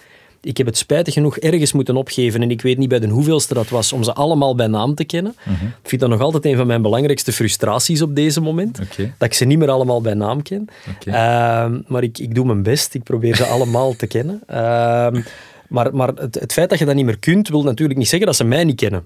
Ik 0.44 0.58
heb 0.58 0.66
het 0.66 0.78
spijtig 0.78 1.14
genoeg 1.14 1.38
ergens 1.38 1.72
moeten 1.72 1.96
opgeven 1.96 2.42
en 2.42 2.52
ik 2.52 2.62
weet 2.62 2.78
niet 2.78 2.90
bij 2.90 3.00
de 3.00 3.08
hoeveelste 3.08 3.54
dat 3.54 3.70
was 3.70 3.94
om 3.94 4.04
ze 4.04 4.14
allemaal 4.14 4.56
bij 4.56 4.68
naam 4.68 4.96
te 4.96 5.04
kennen. 5.04 5.36
Ik 5.84 5.90
vind 5.90 6.02
dat 6.02 6.10
nog 6.10 6.22
altijd 6.22 6.46
een 6.46 6.58
van 6.58 6.68
mijn 6.68 6.82
belangrijkste 6.82 7.32
frustraties 7.32 8.02
op 8.02 8.16
deze 8.16 8.42
moment. 8.42 8.78
Dat 9.18 9.28
ik 9.28 9.34
ze 9.34 9.46
niet 9.46 9.58
meer 9.58 9.70
allemaal 9.70 10.02
bij 10.02 10.14
naam 10.14 10.42
ken. 10.42 10.68
Ehm, 11.06 11.82
maar 11.88 12.04
ik, 12.04 12.18
ik 12.18 12.36
doe 12.36 12.46
mijn 12.46 12.64
best. 12.64 12.94
Ik 12.94 13.04
probeer 13.04 13.36
ze 13.36 13.46
allemaal 13.46 13.96
te 13.96 14.08
kennen. 14.08 14.42
Ehm, 14.48 15.22
maar 15.68 15.96
maar 15.96 16.08
het, 16.16 16.40
het 16.40 16.54
feit 16.54 16.70
dat 16.70 16.80
je 16.80 16.86
dat 16.86 16.96
niet 16.96 17.06
meer 17.06 17.20
kunt, 17.20 17.48
wil 17.48 17.64
natuurlijk 17.64 18.00
niet 18.00 18.08
zeggen 18.10 18.28
dat 18.28 18.36
ze 18.36 18.44
mij 18.44 18.64
niet 18.64 18.76
kennen. 18.76 19.06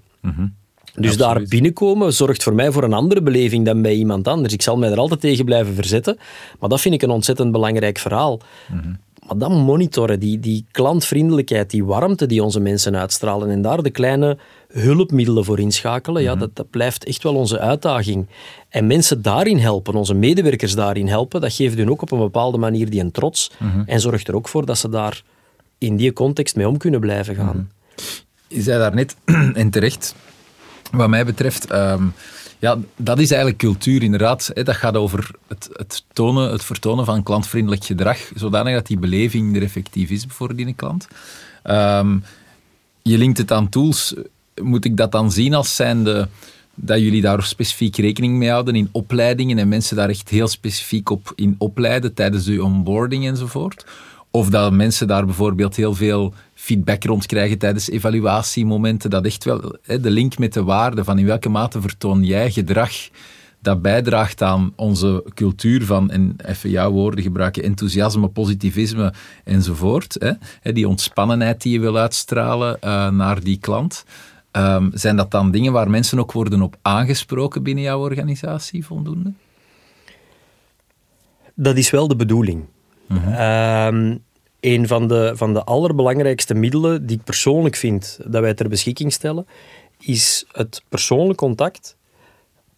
Dus 0.95 1.17
daar 1.17 1.43
binnenkomen 1.48 2.13
zorgt 2.13 2.43
voor 2.43 2.54
mij 2.54 2.71
voor 2.71 2.84
een 2.84 2.93
andere 2.93 3.21
beleving 3.21 3.65
dan 3.65 3.82
bij 3.82 3.93
iemand 3.93 4.28
anders. 4.28 4.54
Ik 4.54 4.62
zal 4.62 4.78
mij 4.78 4.91
er 4.91 4.98
altijd 4.98 5.19
tegen 5.19 5.45
blijven 5.45 5.76
verzetten. 5.76 6.17
Maar 6.60 6.69
dat 6.69 6.82
vind 6.82 6.93
ik 6.93 7.02
een 7.02 7.10
ontzettend 7.10 7.52
belangrijk 7.52 7.98
verhaal. 7.98 8.39
Maar 9.28 9.38
dan 9.38 9.52
monitoren, 9.52 10.20
die, 10.20 10.40
die 10.40 10.66
klantvriendelijkheid, 10.72 11.70
die 11.70 11.86
warmte 11.86 12.26
die 12.26 12.44
onze 12.44 12.60
mensen 12.60 12.96
uitstralen 12.96 13.50
en 13.50 13.62
daar 13.62 13.84
de 13.84 13.90
kleine 13.90 14.38
hulpmiddelen 14.68 15.46
voor 15.46 15.60
inschakelen, 15.60 16.24
ja, 16.24 16.36
dat, 16.36 16.56
dat 16.56 16.70
blijft 16.70 17.04
echt 17.06 17.24
wel 17.24 17.36
onze 17.36 17.60
uitdaging. 17.60 18.28
En 18.70 18.88
mensen 18.88 19.22
daarin 19.22 19.58
helpen, 19.58 19.94
onze 19.94 20.14
medewerkers 20.14 20.76
daarin 20.76 21.08
helpen, 21.08 21.42
dat 21.42 21.54
geeft 21.54 21.78
hun 21.78 21.90
ook 21.90 22.02
op 22.02 22.12
een 22.12 22.20
bepaalde 22.20 22.58
manier 22.58 22.90
die 22.90 23.02
een 23.02 23.12
trots 23.12 23.52
en 23.86 24.00
zorgt 24.00 24.28
er 24.28 24.36
ook 24.36 24.48
voor 24.48 24.66
dat 24.66 24.78
ze 24.78 24.90
daar 24.90 25.24
in 25.78 25.96
die 25.96 26.14
context 26.14 26.56
mee 26.56 26.68
om 26.68 26.78
kunnen 26.78 27.00
blijven 27.00 27.36
gaan. 27.36 27.72
Je 28.48 28.62
zei 28.62 28.80
daarnet, 28.80 29.16
en 29.54 29.70
terecht, 29.70 30.16
wat 30.92 31.10
mij 31.10 31.26
betreft, 31.26 31.72
ehm, 31.72 32.08
ja, 32.60 32.78
dat 32.96 33.20
is 33.20 33.30
eigenlijk 33.30 33.62
cultuur 33.62 34.04
inderdaad. 34.04 34.52
Dat 34.54 34.76
gaat 34.76 34.96
over 34.96 35.30
het, 35.48 35.70
het, 35.74 36.04
tonen, 36.13 36.52
het 36.52 36.63
vertonen 36.63 37.06
van 37.06 37.24
klantvriendelijk 37.24 37.84
gedrag, 37.84 38.18
zodanig 38.36 38.74
dat 38.74 38.88
die 38.88 38.98
beleving 38.98 39.56
er 39.56 39.62
effectief 39.62 40.10
is 40.10 40.26
voor 40.28 40.56
die 40.56 40.74
klant. 40.74 41.08
Ehm, 41.63 42.18
je 43.02 43.18
linkt 43.18 43.38
het 43.38 43.52
aan 43.52 43.70
tools. 43.70 44.13
Moet 44.62 44.86
ik 44.86 44.98
dat 44.98 45.12
dan 45.12 45.32
zien 45.32 45.54
als 45.54 45.76
zijnde 45.76 46.28
dat 46.76 47.00
jullie 47.00 47.22
daar 47.22 47.44
specifiek 47.44 47.98
rekening 47.98 48.38
mee 48.38 48.50
houden 48.50 48.76
in 48.76 48.89
opleidingen 48.91 49.58
en 49.58 49.68
mensen 49.68 49.96
daar 49.96 50.10
echt 50.10 50.30
heel 50.30 50.48
specifiek 50.48 51.10
op 51.10 51.34
in 51.36 51.56
opleiden 51.58 52.13
tijdens 52.13 52.46
de 52.46 52.63
onboarding 52.63 53.28
enzovoort? 53.28 53.86
Of 54.32 54.50
dat 54.50 54.72
mensen 54.72 55.08
daar 55.08 55.26
bijvoorbeeld 55.26 55.76
heel 55.76 55.94
veel 55.94 56.34
feedback 56.65 57.04
rond 57.04 57.25
krijgen 57.25 57.58
tijdens 57.58 57.89
evaluatiemomenten. 57.89 59.10
Dat 59.10 59.25
echt 59.25 59.43
wel 59.43 59.75
hè, 59.82 59.99
de 59.99 60.10
link 60.10 60.38
met 60.38 60.54
de 60.54 60.63
waarde 60.63 61.04
van 61.04 61.19
in 61.19 61.25
welke 61.25 61.49
mate 61.49 61.82
vertoon 61.82 62.23
jij 62.23 62.51
gedrag 62.51 62.91
dat 63.60 63.82
bijdraagt 63.82 64.41
aan 64.41 64.73
onze 64.75 65.23
cultuur 65.34 65.86
van, 65.86 66.12
en 66.12 66.36
even 66.45 66.69
jouw 66.69 66.91
woorden 66.91 67.23
gebruiken, 67.23 67.63
enthousiasme, 67.63 68.28
positivisme 68.28 69.13
enzovoort. 69.43 70.15
Hè? 70.62 70.71
Die 70.71 70.88
ontspannenheid 70.88 71.62
die 71.62 71.73
je 71.73 71.80
wil 71.80 71.97
uitstralen 71.97 72.82
eh, 72.82 73.10
naar 73.10 73.43
die 73.43 73.58
klant. 73.58 74.06
Ehm, 74.51 74.89
zijn 74.93 75.15
dat 75.15 75.32
dan 75.32 75.51
dingen 75.51 75.71
waar 75.71 75.89
mensen 75.89 76.19
ook 76.19 76.32
worden 76.32 76.62
op 76.62 76.78
aangesproken 76.82 77.63
binnen 77.63 77.84
jouw 77.84 77.99
organisatie 77.99 78.86
voldoende? 78.86 79.34
Dat 81.54 81.78
is 81.78 81.89
wel 81.89 82.08
de 82.08 82.15
bedoeling. 82.15 82.65
Ehm, 83.10 84.15
een 84.60 84.88
van 84.88 85.08
de, 85.08 85.32
van 85.36 85.54
de 85.54 85.63
allerbelangrijkste 85.63 86.54
middelen 86.54 87.06
die 87.06 87.18
ik 87.18 87.24
persoonlijk 87.24 87.76
vind 87.76 88.20
dat 88.26 88.41
wij 88.41 88.54
ter 88.54 88.70
beschikking 88.70 89.13
stellen, 89.13 89.48
is 90.00 90.46
het 90.52 90.82
persoonlijk 90.89 91.38
contact 91.38 91.98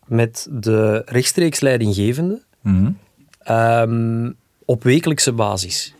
met 0.05 0.47
de 0.51 1.01
rechtstreeks 1.05 1.59
leidinggevende 1.59 2.45
Mhm. 2.61 2.91
ehm, 3.39 4.31
op 4.65 4.83
wekelijkse 4.83 5.31
basis. 5.33 5.93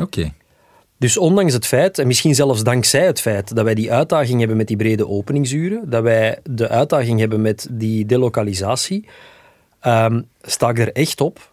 Oké. 0.00 0.32
Dus 0.98 1.16
ondanks 1.16 1.52
het 1.52 1.66
feit, 1.66 1.98
en 1.98 2.06
misschien 2.06 2.34
zelfs 2.34 2.62
dankzij 2.62 3.06
het 3.06 3.20
feit, 3.20 3.54
dat 3.54 3.64
wij 3.64 3.74
die 3.74 3.92
uitdaging 3.92 4.38
hebben 4.38 4.56
met 4.56 4.66
die 4.68 4.76
brede 4.76 5.08
openingsuren, 5.08 5.90
dat 5.90 6.02
wij 6.02 6.38
de 6.50 6.68
uitdaging 6.68 7.20
hebben 7.20 7.42
met 7.42 7.68
die 7.70 8.06
delokalisatie, 8.06 9.08
ehm, 9.80 10.22
sta 10.42 10.68
ik 10.68 10.78
er 10.78 10.92
echt 10.92 11.20
op 11.20 11.52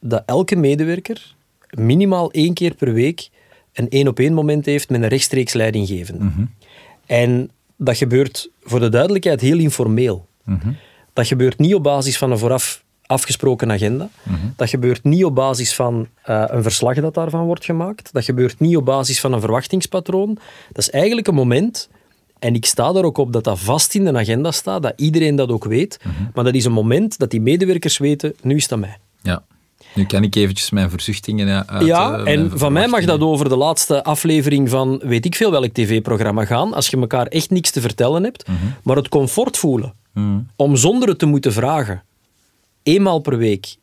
dat 0.00 0.22
elke 0.26 0.56
medewerker 0.56 1.34
minimaal 1.70 2.30
één 2.30 2.54
keer 2.54 2.74
per 2.74 2.92
week 2.92 3.28
een 3.72 3.88
één-op-één 3.88 4.34
moment 4.34 4.64
heeft 4.66 4.90
met 4.90 5.02
een 5.02 5.08
rechtstreeks 5.08 5.52
leidinggevende. 5.52 6.24
En 7.06 7.50
dat 7.76 7.96
gebeurt 7.96 8.50
voor 8.62 8.80
de 8.80 8.88
duidelijkheid 8.88 9.40
heel 9.40 9.58
informeel. 9.58 10.26
Dat 11.12 11.26
gebeurt 11.26 11.58
niet 11.58 11.74
op 11.74 11.82
basis 11.82 12.18
van 12.18 12.30
een 12.30 12.38
vooraf 12.38 12.84
afgesproken 13.06 13.70
agenda. 13.72 14.08
Dat 14.56 14.68
gebeurt 14.68 15.04
niet 15.04 15.24
op 15.24 15.34
basis 15.34 15.74
van 15.74 16.08
eh, 16.22 16.44
een 16.46 16.62
verslag 16.62 16.94
dat 16.94 17.14
daarvan 17.14 17.44
wordt 17.44 17.64
gemaakt. 17.64 18.12
Dat 18.12 18.24
gebeurt 18.24 18.60
niet 18.60 18.76
op 18.76 18.84
basis 18.84 19.20
van 19.20 19.32
een 19.32 19.40
verwachtingspatroon. 19.40 20.38
Dat 20.72 20.78
is 20.78 20.90
eigenlijk 20.90 21.26
een 21.26 21.34
moment, 21.34 21.88
en 22.38 22.54
ik 22.54 22.66
sta 22.66 22.94
er 22.94 23.04
ook 23.04 23.18
op 23.18 23.32
dat 23.32 23.44
dat 23.44 23.58
vast 23.58 23.94
in 23.94 24.04
de 24.04 24.12
agenda 24.12 24.50
staat, 24.50 24.82
dat 24.82 24.92
iedereen 24.96 25.36
dat 25.36 25.50
ook 25.50 25.64
weet. 25.64 25.98
Maar 26.34 26.44
dat 26.44 26.54
is 26.54 26.64
een 26.64 26.72
moment 26.72 27.18
dat 27.18 27.30
die 27.30 27.40
medewerkers 27.40 27.98
weten, 27.98 28.34
nu 28.42 28.56
is 28.56 28.72
aan 28.72 28.80
mij. 28.80 28.96
Ja. 29.22 29.42
Nu 29.94 30.04
kan 30.06 30.22
ik 30.22 30.34
eventjes 30.34 30.70
mijn 30.70 30.90
verzuchtingen 30.90 31.48
eh, 31.48 31.60
uit. 31.74 31.86
Ja, 31.86 32.18
eh, 32.18 32.32
en 32.32 32.58
van 32.58 32.72
mij 32.72 32.88
mag 32.88 33.04
dat 33.04 33.20
over 33.20 33.48
de 33.48 33.56
laatste 33.56 34.04
aflevering 34.04 34.68
van 34.68 35.00
weet 35.04 35.24
ik 35.24 35.34
veel 35.34 35.50
welk 35.50 35.72
tv-programma 35.72 36.44
gaan, 36.44 36.72
als 36.72 36.88
je 36.88 36.96
elkaar 36.96 37.26
echt 37.26 37.50
niks 37.50 37.70
te 37.70 37.80
vertellen 37.80 38.22
hebt, 38.22 38.44
maar 38.82 38.96
het 38.96 39.08
comfort 39.08 39.56
voelen 39.56 39.92
om 40.56 40.76
zonder 40.76 41.08
het 41.08 41.18
te 41.18 41.26
moeten 41.26 41.52
vragen, 41.52 42.02
eenmaal 42.82 43.18
per 43.18 43.36
week 43.36 43.76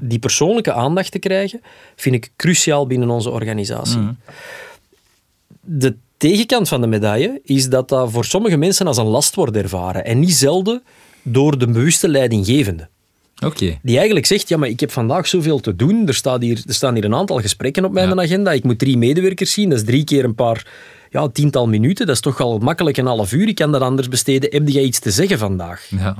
die 0.00 0.18
persoonlijke 0.18 0.72
aandacht 0.72 1.12
te 1.12 1.18
krijgen, 1.18 1.60
vind 1.96 2.14
ik 2.14 2.30
cruciaal 2.36 2.86
binnen 2.86 3.10
onze 3.10 3.30
organisatie. 3.30 4.00
De 5.60 5.96
tegenkant 6.16 6.68
van 6.68 6.80
de 6.80 6.86
medaille 6.86 7.40
is 7.44 7.68
dat 7.68 7.88
dat 7.88 8.10
voor 8.10 8.24
sommige 8.24 8.56
mensen 8.56 8.86
als 8.86 8.96
een 8.96 9.06
last 9.06 9.34
wordt 9.34 9.56
ervaren 9.56 10.04
en 10.04 10.18
niet 10.18 10.34
zelden 10.34 10.82
door 11.22 11.58
de 11.58 11.66
bewuste 11.66 12.08
leidinggevende. 12.08 12.88
Die 13.82 13.96
eigenlijk 13.96 14.26
zegt, 14.26 14.48
ja, 14.48 14.56
maar 14.56 14.68
ik 14.68 14.80
heb 14.80 14.90
vandaag 14.90 15.26
zoveel 15.28 15.60
te 15.60 15.76
doen. 15.76 16.06
Er, 16.08 16.14
staat 16.14 16.42
hier, 16.42 16.62
er 16.66 16.74
staan 16.74 16.94
hier 16.94 17.04
een 17.04 17.14
aantal 17.14 17.40
gesprekken 17.40 17.84
op 17.84 17.92
mijn 17.92 18.08
Ja. 18.08 18.22
agenda. 18.22 18.52
Ik 18.52 18.64
moet 18.64 18.78
drie 18.78 18.96
medewerkers 18.98 19.52
zien. 19.52 19.68
Dat 19.68 19.78
is 19.78 19.84
drie 19.84 20.04
keer 20.04 20.24
een 20.24 20.34
paar, 20.34 20.66
ja, 21.10 21.28
tiental 21.28 21.68
minuten. 21.68 22.06
Dat 22.06 22.14
is 22.14 22.20
toch 22.20 22.40
al 22.40 22.58
makkelijk 22.58 22.96
een 22.96 23.06
half 23.06 23.32
uur. 23.32 23.48
Ik 23.48 23.54
kan 23.54 23.72
dat 23.72 23.80
anders 23.80 24.08
besteden. 24.08 24.50
Heb 24.52 24.68
jij 24.68 24.82
iets 24.82 24.98
te 24.98 25.10
zeggen 25.10 25.38
vandaag? 25.38 25.86
Ja. 25.90 26.16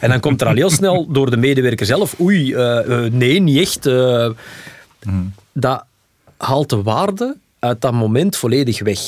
En 0.00 0.10
dan 0.10 0.20
komt 0.20 0.40
er 0.40 0.46
al 0.46 0.54
heel 0.54 0.70
snel 0.80 1.06
door 1.12 1.30
de 1.30 1.36
medewerker 1.36 1.86
zelf, 1.86 2.20
oei, 2.20 2.52
eh, 2.54 3.04
eh, 3.06 3.12
nee, 3.12 3.40
niet 3.40 3.58
echt. 3.58 3.86
eh. 3.86 4.30
Dat 5.52 5.84
haalt 6.36 6.70
de 6.70 6.82
waarde 6.82 7.36
uit 7.58 7.80
dat 7.80 7.92
moment 7.92 8.36
volledig 8.36 8.82
weg. 8.82 9.00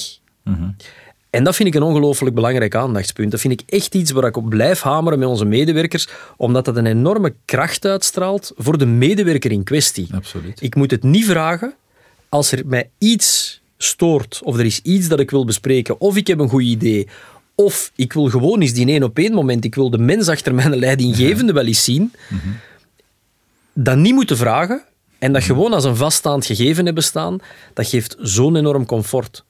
En 1.31 1.45
dat 1.45 1.57
vind 1.57 1.69
ik 1.69 1.75
een 1.75 1.83
ongelooflijk 1.83 2.35
belangrijk 2.35 2.75
aandachtspunt. 2.75 3.31
Dat 3.31 3.41
vind 3.41 3.61
ik 3.61 3.71
echt 3.71 3.95
iets 3.95 4.11
waar 4.11 4.25
ik 4.25 4.37
op 4.37 4.49
blijf 4.49 4.81
hameren 4.81 5.19
met 5.19 5.29
onze 5.29 5.45
medewerkers, 5.45 6.09
omdat 6.37 6.65
dat 6.65 6.77
een 6.77 6.87
enorme 6.87 7.35
kracht 7.45 7.85
uitstraalt 7.85 8.53
voor 8.57 8.79
de 8.79 8.87
medewerker 8.87 9.51
in 9.51 9.65
kwestie. 9.65 10.09
Absoluut. 10.15 10.63
Ik 10.63 10.75
moet 10.75 10.91
het 10.91 11.03
niet 11.03 11.25
vragen 11.25 11.75
als 12.29 12.53
er 12.53 12.63
mij 12.67 12.91
iets 12.99 13.61
stoort, 13.79 14.41
of 14.45 14.59
er 14.59 14.65
is 14.65 14.81
iets 14.81 15.09
dat 15.09 15.21
ik 15.21 15.31
wil 15.31 15.45
bespreken, 15.45 16.01
of 16.01 16.17
ik 16.17 16.27
heb 16.27 16.39
een 16.39 16.49
goed 16.49 16.63
idee, 16.63 17.09
of 17.55 17.93
ik 17.95 18.13
wil 18.13 18.29
gewoon 18.29 18.61
eens 18.61 18.73
die 18.73 18.87
één 18.87 19.03
op 19.03 19.19
één 19.19 19.33
moment, 19.33 19.65
ik 19.65 19.75
wil 19.75 19.91
de 19.91 19.99
mens 19.99 20.29
achter 20.29 20.55
mijn 20.55 20.77
leidinggevende 20.77 21.53
wel 21.53 21.67
eens 21.67 21.85
zien, 21.85 22.13
dan 23.73 24.01
niet 24.01 24.15
moeten 24.15 24.37
vragen, 24.37 24.83
En 25.19 25.33
dat 25.33 25.43
gewoon 25.43 25.73
als 25.73 25.85
een 25.85 25.97
vaststaand 25.97 26.47
gegeven 26.47 26.85
hebben 26.85 27.03
staan, 27.05 27.39
dat 27.75 27.87
geeft 27.87 28.17
zo'n 28.21 28.57
enorm 28.57 28.87
comfort. 28.87 29.45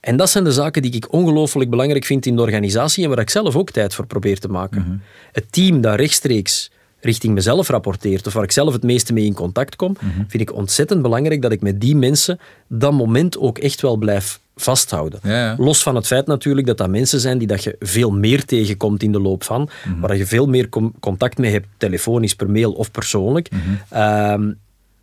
En 0.00 0.16
dat 0.16 0.30
zijn 0.30 0.44
de 0.44 0.52
zaken 0.52 0.82
die 0.82 0.92
ik 0.92 1.12
ongelooflijk 1.12 1.70
belangrijk 1.70 2.04
vind 2.04 2.26
in 2.26 2.36
de 2.36 2.42
organisatie 2.42 3.02
en 3.04 3.10
waar 3.10 3.18
ik 3.18 3.30
zelf 3.30 3.56
ook 3.56 3.70
tijd 3.70 3.94
voor 3.94 4.06
probeer 4.06 4.38
te 4.38 4.48
maken. 4.48 5.02
Het 5.32 5.52
team 5.52 5.80
dat 5.80 5.94
rechtstreeks 5.96 6.70
richting 7.00 7.34
mezelf 7.34 7.68
rapporteert 7.68 8.26
of 8.26 8.32
waar 8.32 8.42
ik 8.42 8.52
zelf 8.52 8.72
het 8.72 8.82
meeste 8.82 9.12
mee 9.12 9.24
in 9.24 9.34
contact 9.34 9.76
kom, 9.76 9.96
vind 10.28 10.42
ik 10.42 10.54
ontzettend 10.54 11.02
belangrijk 11.02 11.42
dat 11.42 11.52
ik 11.52 11.60
met 11.60 11.80
die 11.80 11.96
mensen 11.96 12.38
dat 12.68 12.92
moment 12.92 13.38
ook 13.38 13.58
echt 13.58 13.80
wel 13.80 13.96
blijf 13.96 14.40
vasthouden. 14.56 15.20
Ja, 15.22 15.30
ja. 15.30 15.54
Los 15.58 15.82
van 15.82 15.94
het 15.94 16.06
feit 16.06 16.26
natuurlijk 16.26 16.66
dat 16.66 16.78
dat 16.78 16.88
mensen 16.88 17.20
zijn 17.20 17.38
die 17.38 17.46
dat 17.46 17.64
je 17.64 17.76
veel 17.78 18.10
meer 18.10 18.44
tegenkomt 18.44 19.02
in 19.02 19.12
de 19.12 19.20
loop 19.20 19.44
van, 19.44 19.68
Mhm. 19.84 20.00
waar 20.00 20.16
je 20.16 20.26
veel 20.26 20.46
meer 20.46 20.68
contact 21.00 21.38
mee 21.38 21.52
hebt, 21.52 21.66
telefonisch, 21.76 22.34
per 22.34 22.50
mail 22.50 22.72
of 22.72 22.90
persoonlijk. 22.90 23.48
Mhm. 23.50 24.52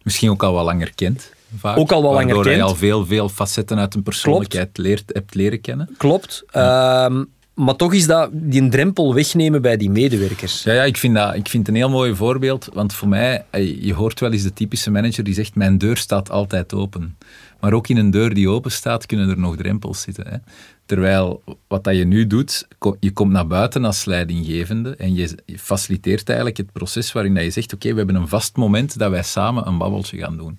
Misschien 0.08 0.30
ook 0.30 0.44
al 0.44 0.54
wat 0.54 0.66
langer 0.66 0.92
kent. 0.96 1.32
Vaak, 1.58 1.78
Ook 1.78 1.92
al 1.92 2.02
wat 2.02 2.12
langer 2.14 2.26
waardoor 2.36 2.52
je 2.52 2.58
kent. 2.58 2.70
al 2.70 2.76
veel, 2.76 3.06
veel 3.06 3.30
facetten 3.30 3.80
uit 3.80 3.96
een 3.96 4.04
persoonlijkheid 4.04 4.78
leert, 4.78 5.04
hebt 5.14 5.36
leren 5.36 5.62
kennen. 5.62 5.90
klopt. 5.98 6.44
Ehm, 6.52 7.24
maar 7.54 7.76
toch 7.76 7.94
is 7.94 8.06
dat 8.08 8.30
die 8.32 8.70
drempel 8.70 9.14
wegnemen 9.14 9.62
bij 9.62 9.78
die 9.78 9.90
medewerkers. 9.90 10.64
Ja, 10.64 10.74
ja 10.74 10.84
ik, 10.84 10.98
vind 10.98 11.16
dat, 11.16 11.36
ik 11.36 11.48
vind 11.50 11.68
het 11.68 11.76
een 11.76 11.82
heel 11.82 11.90
mooi 11.90 12.16
voorbeeld. 12.16 12.70
Want 12.74 12.94
voor 12.94 13.08
mij, 13.08 13.46
eh, 13.50 13.84
je 13.84 13.94
hoort 13.94 14.20
wel 14.20 14.32
eens 14.32 14.44
de 14.44 14.54
typische 14.54 14.92
manager 14.92 15.24
die 15.24 15.34
zegt: 15.34 15.56
Mijn 15.56 15.78
deur 15.78 15.98
staat 15.98 16.30
altijd 16.30 16.74
open. 16.74 17.18
Maar 17.60 17.74
ook 17.74 17.88
in 17.88 17.98
een 17.98 18.12
deur 18.12 18.34
die 18.34 18.50
open 18.50 18.72
staat, 18.72 19.06
kunnen 19.06 19.30
er 19.30 19.40
nog 19.40 19.56
drempels 19.56 20.02
zitten. 20.02 20.28
Hè? 20.28 20.38
Terwijl 20.86 21.44
wat 21.68 21.84
dat 21.84 21.96
je 21.96 22.06
nu 22.06 22.28
doet, 22.28 22.68
je 23.00 23.12
komt 23.12 23.32
naar 23.32 23.48
buiten 23.48 23.86
als 23.86 24.06
leidinggevende 24.06 24.96
en 24.96 25.16
je 25.16 25.38
je 25.46 25.60
faciliteert 25.60 26.28
eigenlijk 26.28 26.58
het 26.58 26.72
proces 26.72 27.12
waarin 27.12 27.34
dat 27.34 27.44
je 27.44 27.52
zegt: 27.52 27.74
Oké, 27.74 27.92
we 27.92 27.98
hebben 27.98 28.16
een 28.16 28.28
vast 28.28 28.56
moment 28.56 28.98
dat 28.98 29.12
wij 29.12 29.24
samen 29.24 29.68
een 29.68 29.78
babbeltje 29.78 30.18
gaan 30.18 30.38
doen. 30.38 30.58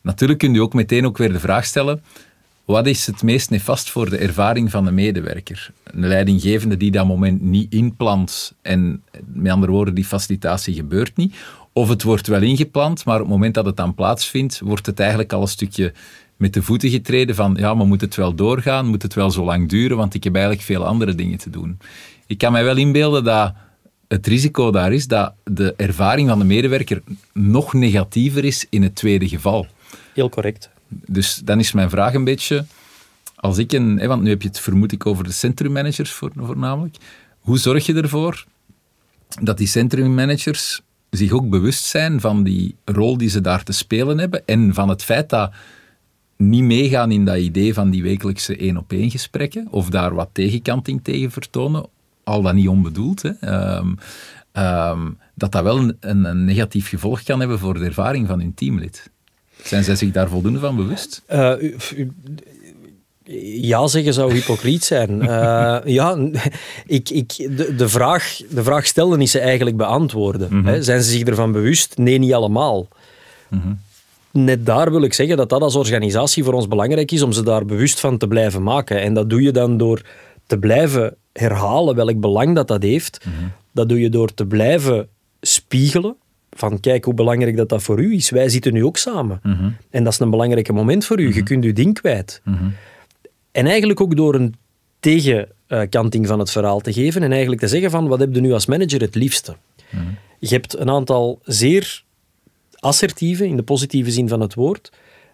Natuurlijk 0.00 0.38
kun 0.38 0.54
je 0.54 0.62
ook 0.62 0.74
meteen 0.74 1.06
ook 1.06 1.18
weer 1.18 1.32
de 1.32 1.40
vraag 1.40 1.64
stellen. 1.64 2.02
Wat 2.64 2.86
is 2.86 3.06
het 3.06 3.22
meest 3.22 3.50
nefast 3.50 3.90
voor 3.90 4.10
de 4.10 4.16
ervaring 4.16 4.70
van 4.70 4.84
de 4.84 4.90
medewerker? 4.90 5.70
Een 5.84 6.06
leidinggevende 6.06 6.76
die 6.76 6.90
dat 6.90 7.06
moment 7.06 7.42
niet 7.42 7.72
inplant 7.72 8.54
en 8.62 9.02
met 9.26 9.52
andere 9.52 9.72
woorden, 9.72 9.94
die 9.94 10.04
facilitatie 10.04 10.74
gebeurt 10.74 11.16
niet. 11.16 11.34
Of 11.78 11.88
het 11.88 12.02
wordt 12.02 12.26
wel 12.26 12.42
ingepland, 12.42 13.04
maar 13.04 13.14
op 13.14 13.20
het 13.20 13.30
moment 13.30 13.54
dat 13.54 13.64
het 13.66 13.76
dan 13.76 13.94
plaatsvindt, 13.94 14.60
wordt 14.64 14.86
het 14.86 15.00
eigenlijk 15.00 15.32
al 15.32 15.40
een 15.40 15.48
stukje 15.48 15.92
met 16.36 16.54
de 16.54 16.62
voeten 16.62 16.90
getreden 16.90 17.34
van 17.34 17.56
ja, 17.58 17.74
maar 17.74 17.86
moet 17.86 18.00
het 18.00 18.14
wel 18.14 18.34
doorgaan? 18.34 18.86
Moet 18.86 19.02
het 19.02 19.14
wel 19.14 19.30
zo 19.30 19.44
lang 19.44 19.68
duren? 19.68 19.96
Want 19.96 20.14
ik 20.14 20.24
heb 20.24 20.34
eigenlijk 20.34 20.64
veel 20.64 20.86
andere 20.86 21.14
dingen 21.14 21.38
te 21.38 21.50
doen. 21.50 21.78
Ik 22.26 22.38
kan 22.38 22.52
mij 22.52 22.64
wel 22.64 22.76
inbeelden 22.76 23.24
dat 23.24 23.54
het 24.08 24.26
risico 24.26 24.70
daar 24.70 24.92
is 24.92 25.06
dat 25.06 25.32
de 25.44 25.74
ervaring 25.76 26.28
van 26.28 26.38
de 26.38 26.44
medewerker 26.44 27.02
nog 27.32 27.72
negatiever 27.72 28.44
is 28.44 28.66
in 28.70 28.82
het 28.82 28.94
tweede 28.94 29.28
geval. 29.28 29.66
Heel 30.14 30.28
correct. 30.28 30.70
Dus 30.88 31.40
dan 31.44 31.58
is 31.58 31.72
mijn 31.72 31.90
vraag 31.90 32.14
een 32.14 32.24
beetje, 32.24 32.64
als 33.36 33.58
ik 33.58 33.72
een, 33.72 33.98
hè, 33.98 34.06
want 34.06 34.22
nu 34.22 34.28
heb 34.28 34.42
je 34.42 34.48
het 34.48 34.60
vermoed 34.60 34.92
ik 34.92 35.06
over 35.06 35.24
de 35.24 35.32
centrummanagers 35.32 36.10
voor, 36.10 36.30
voornamelijk, 36.36 36.96
hoe 37.40 37.58
zorg 37.58 37.86
je 37.86 37.94
ervoor 37.94 38.44
dat 39.42 39.58
die 39.58 39.66
centrummanagers 39.66 40.80
zich 41.10 41.32
ook 41.32 41.48
bewust 41.48 41.84
zijn 41.84 42.20
van 42.20 42.42
die 42.42 42.76
rol 42.84 43.16
die 43.18 43.28
ze 43.28 43.40
daar 43.40 43.62
te 43.62 43.72
spelen 43.72 44.18
hebben 44.18 44.46
en 44.46 44.74
van 44.74 44.88
het 44.88 45.04
feit 45.04 45.28
dat 45.28 45.52
niet 46.36 46.62
meegaan 46.62 47.10
in 47.10 47.24
dat 47.24 47.36
idee 47.36 47.74
van 47.74 47.90
die 47.90 48.02
wekelijkse 48.02 48.56
één-op-één 48.56 49.10
gesprekken 49.10 49.66
of 49.70 49.90
daar 49.90 50.14
wat 50.14 50.28
tegenkanting 50.32 51.00
tegen 51.02 51.30
vertonen, 51.30 51.86
al 52.24 52.42
dan 52.42 52.54
niet 52.54 52.68
onbedoeld, 52.68 53.22
hè, 53.22 53.30
ehm, 53.40 53.94
ehm, 54.52 55.10
dat 55.34 55.52
dat 55.52 55.62
wel 55.62 55.78
een, 55.78 55.96
een, 56.00 56.44
negatief 56.44 56.88
gevolg 56.88 57.22
kan 57.22 57.40
hebben 57.40 57.58
voor 57.58 57.74
de 57.74 57.84
ervaring 57.84 58.26
van 58.26 58.40
hun 58.40 58.54
teamlid. 58.54 59.10
Zijn 59.62 59.84
zij 59.84 59.96
zich 59.96 60.10
daar 60.10 60.28
voldoende 60.28 60.58
van 60.58 60.76
bewust? 60.76 61.22
Eh, 61.26 61.52
ja 63.60 63.86
zeggen 63.86 64.14
zou 64.14 64.32
hypocriet 64.32 64.84
zijn. 64.84 65.20
Eh, 65.28 65.78
ja, 65.84 66.16
ik, 66.86 67.10
ik, 67.10 67.56
de, 67.56 67.74
de, 67.74 67.88
vraag, 67.88 68.40
de 68.50 68.62
vraag 68.62 68.86
stellen 68.86 69.20
is 69.20 69.30
ze 69.30 69.38
eigenlijk 69.38 69.76
beantwoorden. 69.76 70.64
Hè? 70.64 70.82
Zijn 70.82 71.02
ze 71.02 71.10
zich 71.10 71.22
ervan 71.22 71.52
bewust? 71.52 71.96
Nee, 71.96 72.18
niet 72.18 72.32
allemaal. 72.32 72.88
Net 74.30 74.66
daar 74.66 74.90
wil 74.90 75.02
ik 75.02 75.14
zeggen 75.14 75.36
dat 75.36 75.48
dat 75.48 75.62
als 75.62 75.74
organisatie 75.74 76.44
voor 76.44 76.52
ons 76.52 76.68
belangrijk 76.68 77.12
is 77.12 77.22
om 77.22 77.32
ze 77.32 77.42
daar 77.42 77.64
bewust 77.64 78.00
van 78.00 78.18
te 78.18 78.28
blijven 78.28 78.62
maken. 78.62 79.00
En 79.00 79.14
dat 79.14 79.30
doe 79.30 79.42
je 79.42 79.50
dan 79.50 79.76
door 79.76 80.02
te 80.46 80.58
blijven 80.58 81.16
herhalen 81.32 81.94
welk 81.94 82.20
belang 82.20 82.54
dat 82.54 82.68
dat 82.68 82.82
heeft. 82.82 83.24
Dat 83.72 83.88
doe 83.88 84.00
je 84.00 84.08
door 84.08 84.34
te 84.34 84.46
blijven 84.46 85.08
spiegelen 85.40 86.16
van 86.50 86.80
kijk 86.80 87.04
hoe 87.04 87.14
belangrijk 87.14 87.56
dat 87.56 87.68
dat 87.68 87.82
voor 87.82 88.00
u 88.00 88.14
is. 88.14 88.30
Wij 88.30 88.48
zitten 88.48 88.72
nu 88.72 88.84
ook 88.84 88.96
samen. 88.96 89.40
En 89.90 90.04
dat 90.04 90.12
is 90.12 90.18
een 90.18 90.30
belangrijk 90.30 90.72
moment 90.72 91.04
voor 91.04 91.20
u. 91.20 91.34
Je 91.34 91.42
kunt 91.42 91.64
uw 91.64 91.72
ding 91.72 91.94
kwijt. 91.94 92.42
En 93.58 93.66
eigenlijk 93.66 94.00
ook 94.00 94.16
door 94.16 94.34
een 94.34 94.54
tegenkanting 95.00 96.26
van 96.26 96.38
het 96.38 96.50
verhaal 96.50 96.80
te 96.80 96.92
geven 96.92 97.22
en 97.22 97.30
eigenlijk 97.30 97.60
te 97.60 97.68
zeggen 97.68 97.90
van 97.90 98.08
wat 98.08 98.18
heb 98.18 98.34
je 98.34 98.40
nu 98.40 98.52
als 98.52 98.66
manager 98.66 99.00
het 99.00 99.14
liefste? 99.14 99.56
Je 100.38 100.48
hebt 100.48 100.78
een 100.78 100.90
aantal 100.90 101.40
zeer 101.42 102.04
assertieve, 102.78 103.46
in 103.46 103.56
de 103.56 103.62
positieve 103.62 104.10
zin 104.10 104.28
van 104.28 104.40
het 104.40 104.54
woord, 104.54 104.92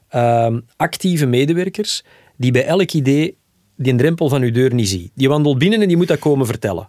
ehm, 0.09 0.61
actieve 0.77 1.27
medewerkers 1.27 2.05
die 2.37 2.51
bij 2.51 2.65
elk 2.65 2.93
idee 2.93 3.37
die 3.77 3.93
een 3.93 3.99
drempel 3.99 4.29
van 4.29 4.43
uw 4.43 4.51
deur 4.53 4.75
niet 4.75 4.89
zien. 4.89 5.11
Die 5.15 5.29
wandelt 5.29 5.59
binnen 5.59 5.81
en 5.81 5.89
die 5.89 5.97
moet 5.97 6.09
dat 6.09 6.19
komen 6.19 6.47
vertellen. 6.47 6.87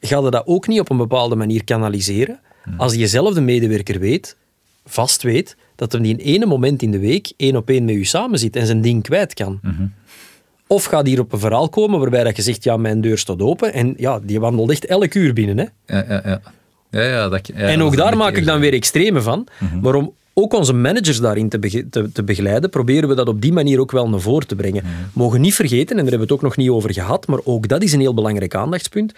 Ga 0.00 0.18
je 0.18 0.30
dat 0.30 0.46
ook 0.46 0.66
niet 0.66 0.80
op 0.80 0.90
een 0.90 0.96
bepaalde 0.96 1.36
manier 1.36 1.64
kanaliseren 1.64 2.40
als 2.76 2.94
jezelfde 2.94 3.40
medewerker 3.40 3.98
weet, 3.98 4.36
vast 4.84 5.22
weet, 5.22 5.56
dat 5.76 5.92
hem 5.92 6.02
die 6.02 6.16
in 6.16 6.24
ene 6.34 6.46
moment 6.46 6.82
in 6.82 6.90
de 6.90 6.98
week 6.98 7.32
één 7.36 7.56
op 7.56 7.68
één 7.70 7.84
met 7.84 7.94
u 7.94 8.04
samen 8.04 8.38
zit 8.38 8.56
en 8.56 8.66
zijn 8.66 8.80
ding 8.80 9.02
kwijt 9.02 9.34
kan. 9.34 9.60
Of 10.66 10.84
gaat 10.84 11.06
hier 11.06 11.20
op 11.20 11.32
een 11.32 11.38
verhaal 11.38 11.68
komen 11.68 12.00
waarbij 12.00 12.24
dat 12.24 12.36
je 12.36 12.42
zegt, 12.42 12.64
ja, 12.64 12.76
mijn 12.76 13.00
deur 13.00 13.18
staat 13.18 13.40
open 13.42 13.72
en 13.72 13.94
ja, 13.96 14.20
die 14.22 14.40
wandelt 14.40 14.70
echt 14.70 14.84
elk 14.86 15.14
uur 15.14 15.32
binnen. 15.32 15.58
Hè? 15.58 15.64
Ja, 15.96 16.04
ja, 16.08 16.22
ja. 16.24 16.40
ja, 16.90 17.02
ja, 17.02 17.28
dat, 17.28 17.46
ja 17.46 17.54
en 17.54 17.82
ook 17.82 17.96
daar 17.96 18.16
maak 18.16 18.36
ik 18.36 18.44
dan 18.44 18.60
weer 18.60 18.72
extreme 18.72 19.22
van. 19.22 19.46
Maar 19.82 19.94
om 19.94 20.12
ook 20.32 20.52
onze 20.54 20.72
managers 20.72 21.20
daarin 21.20 21.48
te, 21.48 21.58
bege- 21.58 21.88
te, 21.88 22.12
te 22.12 22.22
begeleiden, 22.22 22.70
proberen 22.70 23.08
we 23.08 23.14
dat 23.14 23.28
op 23.28 23.40
die 23.40 23.52
manier 23.52 23.80
ook 23.80 23.90
wel 23.92 24.08
naar 24.08 24.20
voren 24.20 24.46
te 24.46 24.56
brengen. 24.56 24.82
Mogen 25.12 25.40
niet 25.40 25.54
vergeten, 25.54 25.88
en 25.96 26.02
daar 26.02 26.10
hebben 26.10 26.18
we 26.18 26.22
het 26.24 26.32
ook 26.32 26.42
nog 26.42 26.56
niet 26.56 26.68
over 26.68 26.92
gehad, 26.92 27.26
maar 27.26 27.38
ook 27.44 27.68
dat 27.68 27.82
is 27.82 27.92
een 27.92 28.00
heel 28.00 28.14
belangrijk 28.14 28.54
aandachtspunt. 28.54 29.12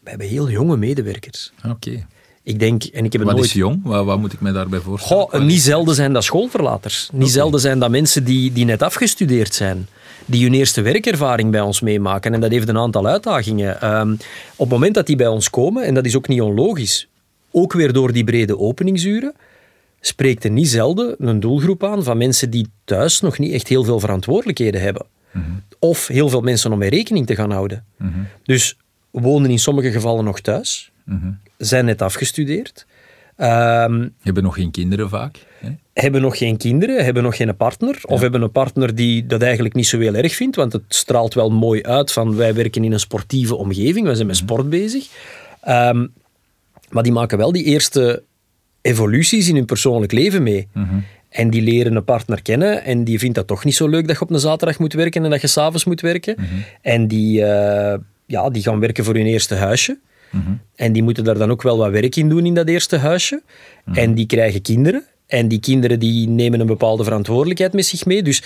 We 0.00 0.10
hebben 0.10 0.26
heel 0.28 0.50
jonge 0.50 0.76
medewerkers. 0.76 1.52
Oké. 1.68 2.06
Ik 2.46 2.58
denk, 2.58 2.84
en 2.84 3.04
ik 3.04 3.12
heb 3.12 3.22
Wat 3.22 3.34
nooit... 3.34 3.44
is 3.44 3.52
jong? 3.52 3.80
Wat, 3.82 4.04
wat 4.04 4.18
moet 4.18 4.32
ik 4.32 4.40
mij 4.40 4.52
daarbij 4.52 4.80
voorstellen? 4.80 5.28
Goh, 5.30 5.40
niet 5.40 5.60
zelden 5.60 5.94
zijn 5.94 6.12
dat 6.12 6.24
schoolverlaters. 6.24 7.08
Niet 7.12 7.30
zelden 7.30 7.60
zijn 7.60 7.78
dat 7.78 7.90
mensen 7.90 8.24
die, 8.24 8.52
die 8.52 8.64
net 8.64 8.82
afgestudeerd 8.82 9.54
zijn. 9.54 9.86
Die 10.26 10.42
hun 10.42 10.54
eerste 10.54 10.82
werkervaring 10.82 11.50
bij 11.50 11.60
ons 11.60 11.80
meemaken. 11.80 12.34
En 12.34 12.40
dat 12.40 12.50
heeft 12.50 12.68
een 12.68 12.78
aantal 12.78 13.06
uitdagingen. 13.06 13.80
Ehm, 13.80 14.12
op 14.56 14.58
het 14.58 14.68
moment 14.68 14.94
dat 14.94 15.06
die 15.06 15.16
bij 15.16 15.26
ons 15.26 15.50
komen, 15.50 15.84
en 15.84 15.94
dat 15.94 16.04
is 16.04 16.16
ook 16.16 16.28
niet 16.28 16.40
onlogisch, 16.40 17.08
ook 17.50 17.72
weer 17.72 17.92
door 17.92 18.12
die 18.12 18.24
brede 18.24 18.58
openingsuren, 18.58 19.34
spreekt 20.00 20.44
er 20.44 20.50
niet 20.50 20.68
zelden 20.68 21.14
een 21.18 21.40
doelgroep 21.40 21.84
aan 21.84 22.04
van 22.04 22.16
mensen 22.16 22.50
die 22.50 22.68
thuis 22.84 23.20
nog 23.20 23.38
niet 23.38 23.52
echt 23.52 23.68
heel 23.68 23.84
veel 23.84 24.00
verantwoordelijkheden 24.00 24.80
hebben. 24.80 25.06
Of 25.78 26.06
heel 26.06 26.28
veel 26.28 26.40
mensen 26.40 26.72
om 26.72 26.78
mee 26.78 26.90
rekening 26.90 27.26
te 27.26 27.34
gaan 27.34 27.50
houden. 27.50 27.84
Dus 28.44 28.76
wonen 29.10 29.50
in 29.50 29.58
sommige 29.58 29.90
gevallen 29.92 30.24
nog 30.24 30.40
thuis, 30.40 30.90
zijn 31.58 31.84
net 31.84 32.02
afgestudeerd. 32.02 32.86
Ehm, 33.36 34.08
Hebben 34.20 34.42
nog 34.42 34.54
geen 34.54 34.70
kinderen 34.70 35.08
vaak. 35.08 35.38
Hè? 35.58 35.68
hebben 35.92 36.20
nog 36.20 36.38
geen 36.38 36.56
kinderen, 36.56 37.04
hebben 37.04 37.22
nog 37.22 37.36
geen 37.36 37.56
partner, 37.56 37.98
of 38.02 38.20
hebben 38.20 38.42
een 38.42 38.50
partner 38.50 38.94
die 38.94 39.26
dat 39.26 39.42
eigenlijk 39.42 39.74
niet 39.74 39.86
zo 39.86 39.98
heel 39.98 40.14
erg 40.14 40.34
vindt, 40.34 40.56
want 40.56 40.72
het 40.72 40.82
straalt 40.88 41.34
wel 41.34 41.50
mooi 41.50 41.82
uit 41.82 42.12
van 42.12 42.36
wij 42.36 42.54
werken 42.54 42.84
in 42.84 42.92
een 42.92 43.00
sportieve 43.00 43.54
omgeving, 43.54 44.06
wij 44.06 44.14
zijn 44.14 44.26
met 44.26 44.36
sport 44.36 44.70
bezig. 44.70 45.08
Ehm, 45.60 46.06
maar 46.90 47.02
die 47.02 47.12
maken 47.12 47.38
wel 47.38 47.52
die 47.52 47.64
eerste 47.64 48.22
evoluties 48.80 49.48
in 49.48 49.54
hun 49.54 49.64
persoonlijk 49.64 50.12
leven 50.12 50.42
mee. 50.42 50.68
En 51.28 51.50
die 51.50 51.62
leren 51.62 51.96
een 51.96 52.04
partner 52.04 52.42
kennen 52.42 52.84
en 52.84 53.04
die 53.04 53.18
vindt 53.18 53.34
dat 53.34 53.46
toch 53.46 53.64
niet 53.64 53.74
zo 53.74 53.88
leuk 53.88 54.06
dat 54.06 54.16
je 54.16 54.22
op 54.22 54.30
een 54.30 54.38
zaterdag 54.38 54.78
moet 54.78 54.92
werken 54.92 55.24
en 55.24 55.30
dat 55.30 55.40
je 55.40 55.46
s'avonds 55.46 55.84
moet 55.84 56.00
werken. 56.00 56.36
En 56.82 57.08
die, 57.08 57.44
eh, 57.44 57.98
ja, 58.26 58.50
die 58.50 58.62
gaan 58.62 58.80
werken 58.80 59.04
voor 59.04 59.14
hun 59.14 59.26
eerste 59.26 59.54
huisje. 59.54 59.98
En 60.74 60.92
die 60.92 61.02
moeten 61.02 61.24
daar 61.24 61.38
dan 61.38 61.50
ook 61.50 61.62
wel 61.62 61.76
wat 61.76 61.90
werk 61.90 62.16
in 62.16 62.28
doen 62.28 62.46
in 62.46 62.54
dat 62.54 62.68
eerste 62.68 62.96
huisje. 62.96 63.42
En 63.92 64.14
die 64.14 64.26
krijgen 64.26 64.62
kinderen. 64.62 65.04
En 65.26 65.48
die 65.48 65.60
kinderen 65.60 65.98
die 65.98 66.28
nemen 66.28 66.60
een 66.60 66.66
bepaalde 66.66 67.04
verantwoordelijkheid 67.04 67.72
met 67.72 67.86
zich 67.86 68.04
mee. 68.04 68.22
Dus 68.22 68.42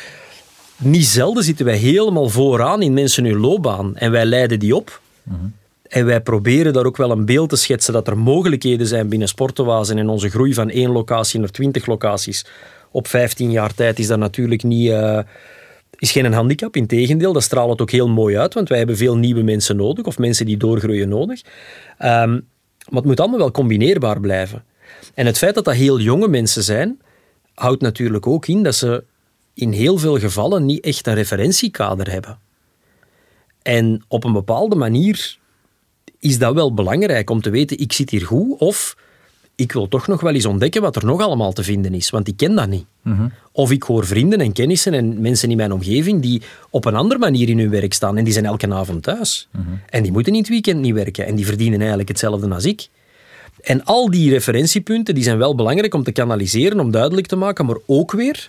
niet 0.76 1.06
zelden 1.06 1.44
zitten 1.44 1.64
wij 1.64 1.76
helemaal 1.76 2.28
vooraan 2.28 2.82
in 2.82 2.92
mensen 2.92 3.24
hun 3.24 3.36
loopbaan. 3.40 3.96
En 3.96 4.10
wij 4.10 4.24
leiden 4.24 4.58
die 4.58 4.76
op. 4.76 5.00
En 5.88 6.04
wij 6.04 6.20
proberen 6.20 6.72
daar 6.72 6.86
ook 6.86 6.96
wel 6.96 7.10
een 7.10 7.24
beeld 7.24 7.48
te 7.48 7.56
schetsen 7.56 7.92
dat 7.92 8.08
er 8.08 8.18
mogelijkheden 8.18 8.86
zijn 8.86 9.08
binnen 9.08 9.28
Sportoase. 9.28 9.94
En 9.94 10.08
onze 10.08 10.30
groei 10.30 10.54
van 10.54 10.70
één 10.70 10.90
locatie 10.90 11.40
naar 11.40 11.50
twintig 11.50 11.86
locaties 11.86 12.44
op 12.90 13.06
15 13.06 13.50
jaar 13.50 13.74
tijd 13.74 13.98
is 13.98 14.06
dat 14.06 14.18
natuurlijk 14.18 14.62
niet... 14.62 14.90
eh, 14.90 15.18
is 16.00 16.12
geen 16.12 16.32
handicap, 16.32 16.76
integendeel, 16.76 17.32
dat 17.32 17.42
straalt 17.42 17.70
het 17.70 17.80
ook 17.80 17.90
heel 17.90 18.08
mooi 18.08 18.38
uit, 18.38 18.54
want 18.54 18.68
wij 18.68 18.78
hebben 18.78 18.96
veel 18.96 19.16
nieuwe 19.16 19.42
mensen 19.42 19.76
nodig, 19.76 20.04
of 20.04 20.18
mensen 20.18 20.46
die 20.46 20.56
doorgroeien 20.56 21.08
nodig. 21.08 21.42
Ehm, 21.98 22.30
maar 22.30 22.98
het 22.98 23.04
moet 23.04 23.20
allemaal 23.20 23.38
wel 23.38 23.50
combineerbaar 23.50 24.20
blijven. 24.20 24.64
En 25.14 25.26
het 25.26 25.38
feit 25.38 25.54
dat 25.54 25.64
dat 25.64 25.74
heel 25.74 26.00
jonge 26.00 26.28
mensen 26.28 26.62
zijn, 26.62 27.00
houdt 27.54 27.82
natuurlijk 27.82 28.26
ook 28.26 28.46
in 28.46 28.62
dat 28.62 28.74
ze 28.74 29.04
in 29.54 29.72
heel 29.72 29.98
veel 29.98 30.18
gevallen 30.18 30.66
niet 30.66 30.84
echt 30.84 31.06
een 31.06 31.14
referentiekader 31.14 32.10
hebben. 32.10 32.38
En 33.62 34.04
op 34.08 34.24
een 34.24 34.32
bepaalde 34.32 34.76
manier 34.76 35.38
is 36.18 36.38
dat 36.38 36.54
wel 36.54 36.74
belangrijk 36.74 37.30
om 37.30 37.40
te 37.40 37.50
weten, 37.50 37.78
ik 37.78 37.92
zit 37.92 38.10
hier 38.10 38.26
goed, 38.26 38.58
of 38.58 38.96
ik 39.54 39.72
wil 39.72 39.88
toch 39.88 40.06
nog 40.06 40.20
wel 40.20 40.34
eens 40.34 40.46
ontdekken 40.46 40.82
wat 40.82 40.96
er 40.96 41.04
nog 41.04 41.20
allemaal 41.20 41.52
te 41.52 41.62
vinden 41.62 41.94
is, 41.94 42.10
want 42.10 42.28
ik 42.28 42.36
ken 42.36 42.54
dat 42.54 42.68
niet. 42.68 42.84
Of 43.52 43.70
ik 43.70 43.82
hoor 43.82 44.06
vrienden 44.06 44.40
en 44.40 44.52
kennissen 44.52 44.94
en 44.94 45.20
mensen 45.20 45.50
in 45.50 45.56
mijn 45.56 45.72
omgeving 45.72 46.22
die 46.22 46.42
op 46.70 46.84
een 46.84 46.94
andere 46.94 47.20
manier 47.20 47.48
in 47.48 47.58
hun 47.58 47.70
werk 47.70 47.92
staan 47.92 48.16
en 48.16 48.24
die 48.24 48.32
zijn 48.32 48.46
elke 48.46 48.72
avond 48.74 49.02
thuis. 49.02 49.48
En 49.88 50.02
die 50.02 50.12
moeten 50.12 50.32
in 50.32 50.38
het 50.38 50.48
weekend 50.48 50.80
niet 50.80 50.94
werken 50.94 51.26
en 51.26 51.34
die 51.34 51.46
verdienen 51.46 51.78
eigenlijk 51.78 52.08
hetzelfde 52.08 52.54
als 52.54 52.64
ik. 52.64 52.88
En 53.62 53.84
al 53.84 54.10
die 54.10 54.30
referentiepunten 54.30 55.14
die 55.14 55.24
zijn 55.24 55.38
wel 55.38 55.54
belangrijk 55.54 55.94
om 55.94 56.02
te 56.02 56.12
kanaliseren, 56.12 56.80
om 56.80 56.90
duidelijk 56.90 57.26
te 57.26 57.36
maken, 57.36 57.66
maar 57.66 57.76
ook 57.86 58.12
weer 58.12 58.48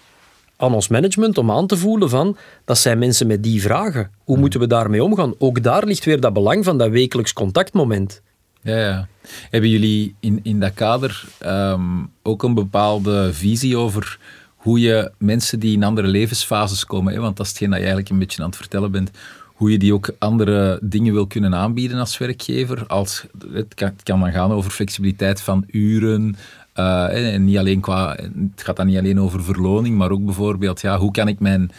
aan 0.58 0.74
ons 0.74 0.88
management 0.88 1.38
om 1.38 1.52
aan 1.52 1.68
te 1.68 1.78
voelen 1.78 2.10
van 2.10 2.38
dat 2.66 2.78
zijn 2.78 3.00
mensen 3.00 3.28
met 3.28 3.44
die 3.44 3.62
vragen. 3.62 4.12
Hoe 4.24 4.38
moeten 4.38 4.60
we 4.60 4.68
daarmee 4.68 5.04
omgaan? 5.04 5.34
Ook 5.38 5.64
daar 5.64 5.86
ligt 5.86 6.06
weer 6.06 6.20
dat 6.20 6.34
belang 6.34 6.64
van 6.64 6.78
dat 6.78 6.90
wekelijks 6.90 7.34
contactmoment. 7.34 8.22
Ja, 8.62 8.78
ja. 8.78 9.08
Hebben 9.50 9.70
jullie 9.70 10.16
in, 10.20 10.40
in 10.44 10.60
dat 10.60 10.74
kader 10.74 11.24
ehm, 11.38 12.04
ook 12.22 12.44
een 12.44 12.54
bepaalde 12.54 13.34
visie 13.34 13.78
over 13.78 14.20
hoe 14.56 14.80
je 14.80 15.12
mensen 15.18 15.60
die 15.60 15.76
in 15.76 15.84
andere 15.84 16.08
levensfases 16.08 16.86
komen, 16.86 17.14
hè, 17.14 17.20
want 17.20 17.38
dat 17.38 17.46
is 17.46 17.52
hetgeen 17.52 17.70
dat 17.70 17.78
je 17.78 17.84
eigenlijk 17.86 18.14
een 18.14 18.20
beetje 18.20 18.42
aan 18.42 18.50
het 18.50 18.58
vertellen 18.58 18.92
bent, 18.92 19.12
hoe 19.46 19.72
je 19.72 19.78
die 19.78 19.94
ook 19.94 20.16
andere 20.20 20.80
dingen 20.82 21.14
wil 21.14 21.28
kunnen 21.28 21.56
aanbieden 21.56 22.00
als 22.00 22.18
werkgever. 22.18 22.88
Als, 22.88 23.26
het, 23.54 23.74
kan, 23.74 23.92
kan 24.04 24.20
dan 24.20 24.32
gaan 24.32 24.52
over 24.52 24.72
flexibiliteit 24.72 25.42
van 25.42 25.64
uren, 25.68 26.36
uh, 26.76 27.34
en 27.34 27.46
niet 27.46 27.58
alleen 27.58 27.80
qua, 27.80 28.16
het 28.16 28.64
gaat 28.64 28.76
dan 28.76 28.88
niet 28.88 28.98
alleen 28.98 29.20
over 29.20 29.44
verloning, 29.44 29.98
maar 29.98 30.12
ook 30.12 30.26
bijvoorbeeld, 30.26 30.82
ja, 30.82 30.98
hoe 30.98 31.12
kan 31.12 31.28
ik 31.28 31.40
mijn 31.40 31.72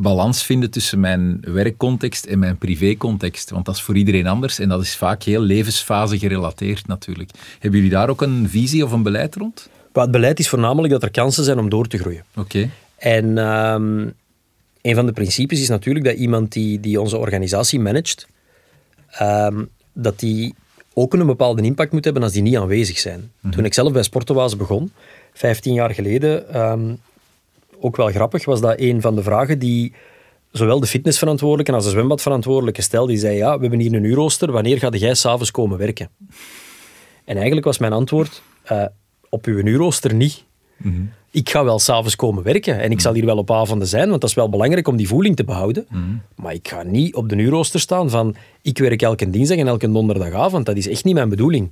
balans 0.00 0.42
vinden 0.42 0.70
tussen 0.70 1.00
mijn 1.00 1.38
werkcontext 1.40 2.24
en 2.24 2.38
mijn 2.38 2.58
privécontext. 2.58 3.50
Want 3.50 3.64
dat 3.64 3.74
is 3.74 3.82
voor 3.82 3.96
iedereen 3.96 4.26
anders 4.26 4.58
en 4.58 4.68
dat 4.68 4.82
is 4.82 4.96
vaak 4.96 5.22
heel 5.22 5.40
levensfase 5.40 6.18
gerelateerd 6.18 6.86
natuurlijk. 6.86 7.30
Hebben 7.58 7.80
jullie 7.80 7.94
daar 7.94 8.08
ook 8.08 8.22
een 8.22 8.48
visie 8.48 8.84
of 8.84 8.92
een 8.92 9.02
beleid 9.02 9.34
rond? 9.34 9.68
het 9.92 10.10
beleid 10.10 10.38
is 10.38 10.48
voornamelijk 10.48 10.92
dat 10.92 11.02
er 11.02 11.10
kansen 11.10 11.44
zijn 11.44 11.58
om 11.58 11.68
door 11.68 11.86
te 11.86 11.98
groeien. 11.98 12.24
Oké. 12.36 12.70
En 12.96 13.38
um, 13.38 14.12
een 14.82 14.94
van 14.94 15.06
de 15.06 15.12
principes 15.12 15.60
is 15.60 15.68
natuurlijk 15.68 16.04
dat 16.04 16.14
iemand 16.14 16.52
die, 16.52 16.80
die 16.80 17.00
onze 17.00 17.16
organisatie 17.16 17.80
managt, 17.80 18.26
um, 19.22 19.68
dat 19.92 20.18
die 20.18 20.54
ook 20.94 21.14
een 21.14 21.26
bepaalde 21.26 21.62
impact 21.62 21.92
moet 21.92 22.04
hebben 22.04 22.22
als 22.22 22.32
die 22.32 22.42
niet 22.42 22.56
aanwezig 22.56 22.98
zijn. 22.98 23.30
Mhm. 23.40 23.54
Toen 23.54 23.64
ik 23.64 23.74
zelf 23.74 23.92
bij 23.92 24.02
Sportoase 24.02 24.56
begon, 24.56 24.92
15 25.32 25.74
jaar 25.74 25.94
geleden, 25.94 26.60
um, 26.60 26.98
ook 27.80 27.96
wel 27.96 28.08
grappig, 28.08 28.44
was 28.44 28.60
dat 28.60 28.74
een 28.76 29.00
van 29.00 29.14
de 29.14 29.22
vragen 29.22 29.58
die 29.58 29.92
zowel 30.50 30.80
de 30.80 30.86
fitnessverantwoordelijke 30.86 31.72
als 31.72 31.84
de 31.84 31.90
zwembadverantwoordelijke 31.90 32.82
stelde. 32.82 33.12
Die 33.12 33.20
zei, 33.20 33.36
ja, 33.36 33.54
we 33.54 33.60
hebben 33.60 33.80
hier 33.80 33.94
een 33.94 34.04
uurrooster, 34.04 34.52
wanneer 34.52 34.78
ga 34.78 34.88
jij 34.88 35.14
s'avonds 35.14 35.50
komen 35.50 35.78
werken? 35.78 36.10
En 37.24 37.34
eigenlijk 37.34 37.66
was 37.66 37.78
mijn 37.78 37.92
antwoord, 37.92 38.42
uh, 38.72 38.84
op 39.28 39.44
uw 39.44 39.58
uurrooster 39.58 40.14
niet. 40.14 40.44
Mm 40.76 41.12
ik 41.30 41.50
ga 41.50 41.64
wel 41.64 41.78
s'avonds 41.78 42.16
komen 42.16 42.42
werken 42.42 42.80
en 42.80 42.90
ik 42.90 43.00
zal 43.00 43.14
hier 43.14 43.24
wel 43.24 43.36
op 43.36 43.50
avonden 43.50 43.88
zijn, 43.88 44.08
want 44.08 44.20
dat 44.20 44.30
is 44.30 44.36
wel 44.36 44.48
belangrijk 44.48 44.88
om 44.88 44.96
die 44.96 45.08
voeling 45.08 45.36
te 45.36 45.44
behouden. 45.44 45.86
Maar 46.34 46.54
ik 46.54 46.68
ga 46.68 46.82
niet 46.82 47.14
op 47.14 47.28
de 47.28 47.36
uurrooster 47.36 47.80
staan 47.80 48.10
van 48.10 48.34
ik 48.62 48.78
werk 48.78 49.02
elke 49.02 49.30
dinsdag 49.30 49.58
en 49.58 49.66
elke 49.66 49.92
donderdagavond. 49.92 50.66
Dat 50.66 50.76
is 50.76 50.88
echt 50.88 51.04
niet 51.04 51.14
mijn 51.14 51.28
bedoeling. 51.28 51.70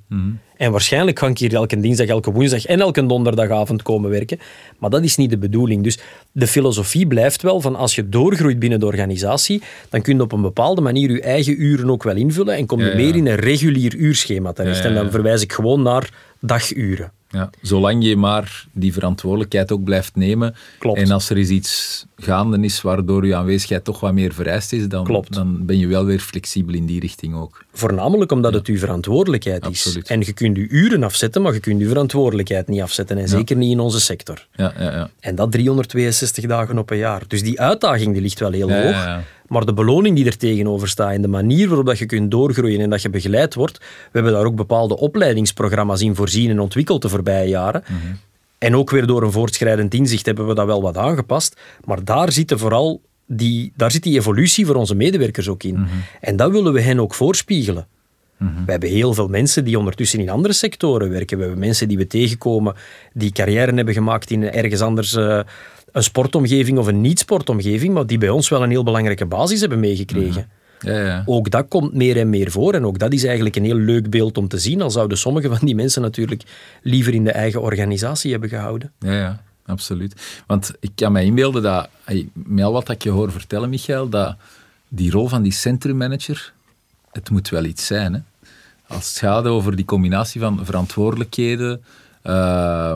En 0.56 0.70
waarschijnlijk 0.70 1.18
ga 1.18 1.26
ik 1.26 1.38
hier 1.38 1.54
elke 1.54 1.80
dinsdag, 1.80 2.06
elke 2.06 2.32
woensdag 2.32 2.64
en 2.66 2.80
elke 2.80 3.06
donderdagavond 3.06 3.82
komen 3.82 4.10
werken. 4.10 4.38
Maar 4.78 4.90
dat 4.90 5.04
is 5.04 5.16
niet 5.16 5.30
de 5.30 5.38
bedoeling. 5.38 5.82
Dus 5.82 5.98
de 6.32 6.46
filosofie 6.46 7.06
blijft 7.06 7.42
wel 7.42 7.60
van 7.60 7.76
als 7.76 7.94
je 7.94 8.08
doorgroeit 8.08 8.58
binnen 8.58 8.80
de 8.80 8.86
organisatie, 8.86 9.62
dan 9.88 10.02
kun 10.02 10.16
je 10.16 10.22
op 10.22 10.32
een 10.32 10.42
bepaalde 10.42 10.80
manier 10.80 11.10
je 11.10 11.20
eigen 11.20 11.62
uren 11.62 11.90
ook 11.90 12.02
wel 12.02 12.16
invullen 12.16 12.56
en 12.56 12.66
kom 12.66 12.80
je 12.80 12.92
meer 12.94 13.16
in 13.16 13.26
een 13.26 13.34
regulier 13.36 13.94
uurschema 13.94 14.52
terecht. 14.52 14.84
En 14.84 14.94
dan 14.94 15.10
verwijs 15.10 15.42
ik 15.42 15.52
gewoon 15.52 15.82
naar 15.82 16.10
daguren. 16.40 17.12
Ja, 17.30 17.50
zolang 17.62 18.04
je 18.04 18.16
maar 18.16 18.66
die 18.72 18.92
verantwoordelijkheid 18.92 19.72
ook 19.72 19.84
blijft 19.84 20.16
nemen. 20.16 20.54
Klopt. 20.78 20.98
En 20.98 21.10
als 21.10 21.30
er 21.30 21.38
is 21.38 21.48
iets 21.48 22.04
gaande 22.22 22.60
is 22.60 22.82
waardoor 22.82 23.26
je 23.26 23.34
aanwezigheid 23.34 23.84
toch 23.84 24.00
wat 24.00 24.12
meer 24.12 24.32
vereist 24.32 24.72
is, 24.72 24.88
dan, 24.88 25.24
dan 25.28 25.66
ben 25.66 25.78
je 25.78 25.86
wel 25.86 26.04
weer 26.04 26.18
flexibel 26.18 26.74
in 26.74 26.86
die 26.86 27.00
richting 27.00 27.34
ook. 27.34 27.64
Voornamelijk 27.72 28.32
omdat 28.32 28.54
het 28.54 28.66
uw 28.66 28.78
verantwoordelijkheid 28.78 29.64
Absoluut. 29.64 30.04
is. 30.04 30.10
En 30.10 30.20
je 30.20 30.32
kunt 30.32 30.56
je 30.56 30.68
uren 30.68 31.02
afzetten, 31.02 31.42
maar 31.42 31.52
je 31.52 31.60
kunt 31.60 31.80
je 31.80 31.88
verantwoordelijkheid 31.88 32.68
niet 32.68 32.80
afzetten. 32.80 33.18
En 33.18 33.28
zeker 33.28 33.56
niet 33.56 33.70
in 33.70 33.80
onze 33.80 34.00
sector. 34.00 34.46
Ja, 34.52 34.72
ja, 34.78 34.92
ja. 34.92 35.10
En 35.20 35.34
dat 35.34 35.52
362 35.52 36.46
dagen 36.46 36.78
op 36.78 36.90
een 36.90 36.96
jaar. 36.96 37.22
Dus 37.28 37.42
die 37.42 37.60
uitdaging 37.60 38.12
die 38.12 38.22
ligt 38.22 38.40
wel 38.40 38.52
heel 38.52 38.72
hoog. 38.72 39.20
Maar 39.48 39.64
de 39.64 39.72
beloning 39.72 40.16
die 40.16 40.26
er 40.26 40.36
tegenover 40.36 40.88
staat 40.88 41.12
en 41.12 41.22
de 41.22 41.28
manier 41.28 41.68
waarop 41.68 41.86
dat 41.86 41.98
je 41.98 42.06
kunt 42.06 42.30
doorgroeien 42.30 42.80
en 42.80 42.90
dat 42.90 43.02
je 43.02 43.10
begeleid 43.10 43.54
wordt, 43.54 43.78
we 43.78 43.84
hebben 44.12 44.32
daar 44.32 44.44
ook 44.44 44.54
bepaalde 44.54 44.96
opleidingsprogramma's 44.96 46.00
in 46.00 46.14
voorzien 46.14 46.50
en 46.50 46.60
ontwikkeld 46.60 47.02
de 47.02 47.08
voorbije 47.08 47.48
jaren. 47.48 47.82
Mhm. 47.86 48.14
En 48.58 48.76
ook 48.76 48.90
weer 48.90 49.06
door 49.06 49.22
een 49.22 49.32
voortschrijdend 49.32 49.94
inzicht 49.94 50.26
hebben 50.26 50.46
we 50.46 50.54
dat 50.54 50.66
wel 50.66 50.82
wat 50.82 50.96
aangepast. 50.96 51.60
Maar 51.84 52.04
daar 52.04 52.32
zitten 52.32 52.58
vooral 52.58 53.00
die, 53.26 53.72
daar 53.76 53.90
zit 53.90 54.02
die 54.02 54.18
evolutie 54.18 54.66
voor 54.66 54.74
onze 54.74 54.94
medewerkers 54.94 55.48
ook 55.48 55.62
in. 55.62 55.74
Mhm. 55.74 55.88
En 56.20 56.36
dat 56.36 56.50
willen 56.50 56.72
we 56.72 56.80
hen 56.80 57.00
ook 57.00 57.14
voorspiegelen. 57.14 57.86
Mhm. 58.36 58.64
We 58.64 58.70
hebben 58.70 58.88
heel 58.88 59.14
veel 59.14 59.28
mensen 59.28 59.64
die 59.64 59.78
ondertussen 59.78 60.20
in 60.20 60.30
andere 60.30 60.54
sectoren 60.54 61.10
werken. 61.10 61.36
We 61.36 61.42
hebben 61.42 61.60
mensen 61.60 61.88
die 61.88 61.96
we 61.96 62.06
tegenkomen 62.06 62.74
die 63.12 63.32
carrière 63.32 63.74
hebben 63.74 63.94
gemaakt 63.94 64.30
in 64.30 64.52
ergens 64.52 64.80
anders 64.80 65.12
uh, 65.12 65.40
een 65.92 66.02
sportomgeving 66.02 66.78
of 66.78 66.86
een 66.86 67.00
niet-sportomgeving, 67.00 67.94
maar 67.94 68.06
die 68.06 68.18
bij 68.18 68.28
ons 68.28 68.48
wel 68.48 68.62
een 68.62 68.70
heel 68.70 68.82
belangrijke 68.82 69.26
basis 69.26 69.60
hebben 69.60 69.80
meegekregen. 69.80 70.46
Mhm. 70.48 70.57
Ja, 70.80 71.00
ja. 71.00 71.22
Ook 71.26 71.50
dat 71.50 71.68
komt 71.68 71.94
meer 71.94 72.16
en 72.16 72.30
meer 72.30 72.50
voor 72.50 72.74
en 72.74 72.84
ook 72.84 72.98
dat 72.98 73.12
is 73.12 73.24
eigenlijk 73.24 73.56
een 73.56 73.64
heel 73.64 73.74
leuk 73.74 74.10
beeld 74.10 74.38
om 74.38 74.48
te 74.48 74.58
zien, 74.58 74.82
al 74.82 74.90
zouden 74.90 75.18
sommige 75.18 75.48
van 75.48 75.66
die 75.66 75.74
mensen 75.74 76.02
natuurlijk 76.02 76.42
liever 76.82 77.14
in 77.14 77.24
de 77.24 77.32
eigen 77.32 77.62
organisatie 77.62 78.30
hebben 78.30 78.48
gehouden. 78.48 78.92
Ja, 78.98 79.12
ja 79.12 79.42
absoluut. 79.66 80.42
Want 80.46 80.72
ik 80.80 80.90
kan 80.94 81.12
me 81.12 81.24
inbeelden 81.24 81.62
dat, 81.62 81.88
met 82.32 82.64
al 82.64 82.72
wat 82.72 82.88
ik 82.88 83.02
je 83.02 83.10
hoor 83.10 83.32
vertellen, 83.32 83.70
Michael, 83.70 84.08
dat 84.08 84.36
die 84.88 85.10
rol 85.10 85.28
van 85.28 85.42
die 85.42 85.52
centrummanager, 85.52 86.52
het 87.12 87.30
moet 87.30 87.48
wel 87.48 87.64
iets 87.64 87.86
zijn. 87.86 88.14
Hè? 88.14 88.20
Als 88.86 89.08
het 89.08 89.18
gaat 89.18 89.44
over 89.44 89.76
die 89.76 89.84
combinatie 89.84 90.40
van 90.40 90.64
verantwoordelijkheden, 90.64 91.84
uh, 92.24 92.92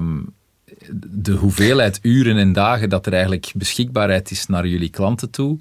de 1.02 1.32
hoeveelheid 1.32 1.98
uren 2.02 2.36
en 2.36 2.52
dagen 2.52 2.88
dat 2.88 3.06
er 3.06 3.12
eigenlijk 3.12 3.52
beschikbaarheid 3.54 4.30
is 4.30 4.46
naar 4.46 4.66
jullie 4.66 4.88
klanten 4.88 5.30
toe. 5.30 5.58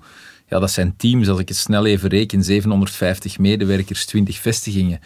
Ja, 0.51 0.59
dat 0.59 0.71
zijn 0.71 0.95
teams, 0.95 1.27
als 1.29 1.39
ik 1.39 1.47
het 1.47 1.57
snel 1.57 1.85
even 1.85 2.09
reken, 2.09 2.43
750 2.43 3.39
medewerkers, 3.39 4.05
20 4.05 4.37
vestigingen. 4.37 4.99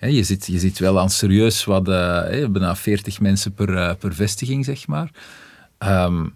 je, 0.00 0.22
zit, 0.22 0.46
je 0.46 0.58
zit 0.58 0.78
wel 0.78 1.00
aan 1.00 1.10
serieus 1.10 1.64
wat, 1.64 1.88
uh, 1.88 2.26
bijna 2.28 2.76
40 2.76 3.20
mensen 3.20 3.54
per, 3.54 3.68
uh, 3.68 3.92
per 3.98 4.14
vestiging, 4.14 4.64
zeg 4.64 4.86
maar. 4.86 5.10
Um, 5.78 6.34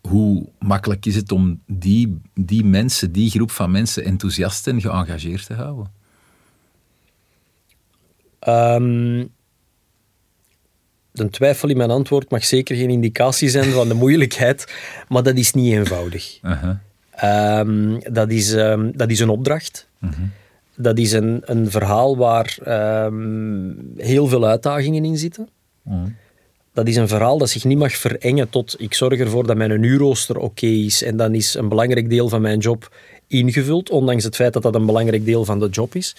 hoe 0.00 0.46
makkelijk 0.58 1.06
is 1.06 1.14
het 1.14 1.32
om 1.32 1.60
die, 1.66 2.20
die 2.34 2.64
mensen, 2.64 3.12
die 3.12 3.30
groep 3.30 3.50
van 3.50 3.70
mensen 3.70 4.04
enthousiast 4.04 4.66
en 4.66 4.80
geëngageerd 4.80 5.46
te 5.46 5.54
houden? 5.54 5.92
Um, 8.48 9.32
de 11.12 11.30
twijfel 11.30 11.68
in 11.68 11.76
mijn 11.76 11.90
antwoord 11.90 12.30
mag 12.30 12.44
zeker 12.44 12.76
geen 12.76 12.90
indicatie 12.90 13.48
zijn 13.48 13.70
van 13.70 13.88
de 13.88 13.94
moeilijkheid, 14.04 14.74
maar 15.08 15.22
dat 15.22 15.36
is 15.36 15.52
niet 15.52 15.72
eenvoudig. 15.72 16.38
Uh 16.42 16.62
-huh. 16.62 16.76
Um, 17.24 17.98
dat, 18.12 18.30
is, 18.30 18.52
um, 18.52 18.92
dat 18.96 19.10
is 19.10 19.20
een 19.20 19.28
opdracht. 19.28 19.88
-huh. 19.98 20.10
Dat 20.78 20.98
is 20.98 21.12
een, 21.12 21.42
een 21.44 21.70
verhaal 21.70 22.16
waar 22.16 22.58
heel 23.96 24.26
veel 24.26 24.46
uitdagingen 24.46 25.04
in 25.04 25.18
zitten. 25.18 25.48
-huh. 25.82 26.02
Dat 26.76 26.88
is 26.88 26.96
een 26.96 27.08
verhaal 27.08 27.38
dat 27.38 27.50
zich 27.50 27.64
niet 27.64 27.78
mag 27.78 27.92
verengen 27.92 28.48
tot 28.48 28.74
ik 28.78 28.94
zorg 28.94 29.18
ervoor 29.18 29.46
dat 29.46 29.56
mijn 29.56 29.82
uurrooster 29.82 30.38
oké 30.38 30.66
is 30.66 31.02
en 31.02 31.16
dan 31.16 31.34
is 31.34 31.54
een 31.54 31.68
belangrijk 31.68 32.10
deel 32.10 32.28
van 32.28 32.40
mijn 32.40 32.58
job 32.58 32.96
ingevuld, 33.26 33.90
ondanks 33.90 34.24
het 34.24 34.34
feit 34.34 34.52
dat 34.52 34.62
dat 34.62 34.74
een 34.74 34.86
belangrijk 34.86 35.24
deel 35.24 35.44
van 35.44 35.58
de 35.58 35.68
job 35.68 35.94
is. 35.94 36.16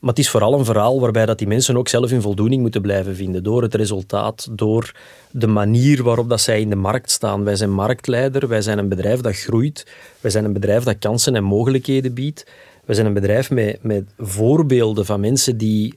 Maar 0.00 0.10
het 0.10 0.18
is 0.18 0.30
vooral 0.30 0.58
een 0.58 0.64
verhaal 0.64 1.00
waarbij 1.00 1.26
dat 1.26 1.38
die 1.38 1.46
mensen 1.46 1.76
ook 1.76 1.88
zelf 1.88 2.10
hun 2.10 2.22
voldoening 2.22 2.62
moeten 2.62 2.82
blijven 2.82 3.16
vinden. 3.16 3.42
Door 3.42 3.62
het 3.62 3.74
resultaat, 3.74 4.48
door 4.50 4.92
de 5.30 5.46
manier 5.46 6.02
waarop 6.02 6.28
dat 6.28 6.40
zij 6.40 6.60
in 6.60 6.68
de 6.68 6.76
markt 6.76 7.10
staan. 7.10 7.44
Wij 7.44 7.56
zijn 7.56 7.72
marktleider, 7.72 8.48
wij 8.48 8.62
zijn 8.62 8.78
een 8.78 8.88
bedrijf 8.88 9.20
dat 9.20 9.36
groeit. 9.36 9.86
Wij 10.20 10.30
zijn 10.30 10.44
een 10.44 10.52
bedrijf 10.52 10.84
dat 10.84 10.98
kansen 10.98 11.34
en 11.34 11.44
mogelijkheden 11.44 12.14
biedt. 12.14 12.46
Wij 12.84 12.94
zijn 12.94 13.06
een 13.06 13.14
bedrijf 13.14 13.50
met, 13.50 13.78
met 13.82 14.04
voorbeelden 14.18 15.06
van 15.06 15.20
mensen 15.20 15.56
die 15.56 15.94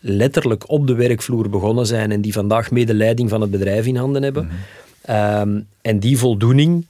letterlijk 0.00 0.70
op 0.70 0.86
de 0.86 0.94
werkvloer 0.94 1.50
begonnen 1.50 1.86
zijn 1.86 2.12
en 2.12 2.20
die 2.20 2.32
vandaag 2.32 2.70
mede 2.70 2.94
leiding 2.94 3.30
van 3.30 3.40
het 3.40 3.50
bedrijf 3.50 3.86
in 3.86 3.96
handen 3.96 4.22
hebben. 4.22 4.44
Mhm. 4.44 5.40
Um, 5.40 5.66
en 5.82 5.98
die 5.98 6.18
voldoening, 6.18 6.86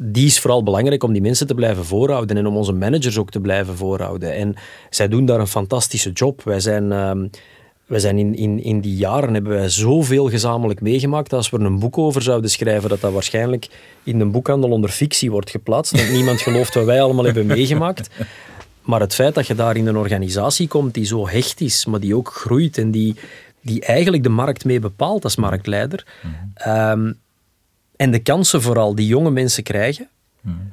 die 0.00 0.26
is 0.26 0.40
vooral 0.40 0.62
belangrijk 0.62 1.02
om 1.02 1.12
die 1.12 1.22
mensen 1.22 1.46
te 1.46 1.54
blijven 1.54 1.84
voorhouden 1.84 2.36
en 2.36 2.46
om 2.46 2.56
onze 2.56 2.72
managers 2.72 3.18
ook 3.18 3.30
te 3.30 3.40
blijven 3.40 3.76
voorhouden. 3.76 4.34
En 4.34 4.54
zij 4.90 5.08
doen 5.08 5.26
daar 5.26 5.40
een 5.40 5.46
fantastische 5.46 6.12
job. 6.12 6.42
Wij 6.42 6.60
zijn 6.60 6.92
um, 6.92 7.30
we 7.88 8.00
zijn 8.00 8.18
in, 8.18 8.34
in, 8.34 8.62
in 8.62 8.80
die 8.80 8.96
jaren 8.96 9.34
hebben 9.34 9.52
wij 9.52 9.68
zoveel 9.68 10.28
gezamenlijk 10.28 10.80
meegemaakt. 10.80 11.32
Als 11.32 11.50
we 11.50 11.58
er 11.58 11.64
een 11.64 11.78
boek 11.78 11.98
over 11.98 12.22
zouden 12.22 12.50
schrijven, 12.50 12.88
dat 12.88 13.00
dat 13.00 13.12
waarschijnlijk 13.12 13.68
in 14.02 14.20
een 14.20 14.30
boekhandel 14.30 14.70
onder 14.70 14.90
fictie 14.90 15.30
wordt 15.30 15.50
geplaatst. 15.50 15.92
Want 15.92 16.12
niemand 16.12 16.40
gelooft 16.40 16.74
wat 16.74 16.84
wij 16.84 17.02
allemaal 17.02 17.24
hebben 17.24 17.46
meegemaakt. 17.46 18.10
Maar 18.82 19.00
het 19.00 19.14
feit 19.14 19.34
dat 19.34 19.46
je 19.46 19.54
daar 19.54 19.76
in 19.76 19.86
een 19.86 19.96
organisatie 19.96 20.68
komt 20.68 20.94
die 20.94 21.04
zo 21.04 21.28
hecht 21.28 21.60
is, 21.60 21.86
maar 21.86 22.00
die 22.00 22.16
ook 22.16 22.28
groeit 22.28 22.78
en 22.78 22.90
die, 22.90 23.14
die 23.62 23.80
eigenlijk 23.80 24.22
de 24.22 24.28
markt 24.28 24.64
mee 24.64 24.80
bepaalt 24.80 25.24
als 25.24 25.36
marktleider. 25.36 26.06
Ehm, 26.54 27.12
en 27.98 28.10
de 28.10 28.18
kansen 28.18 28.62
vooral 28.62 28.94
die 28.94 29.06
jonge 29.06 29.30
mensen 29.30 29.62
krijgen, 29.62 30.08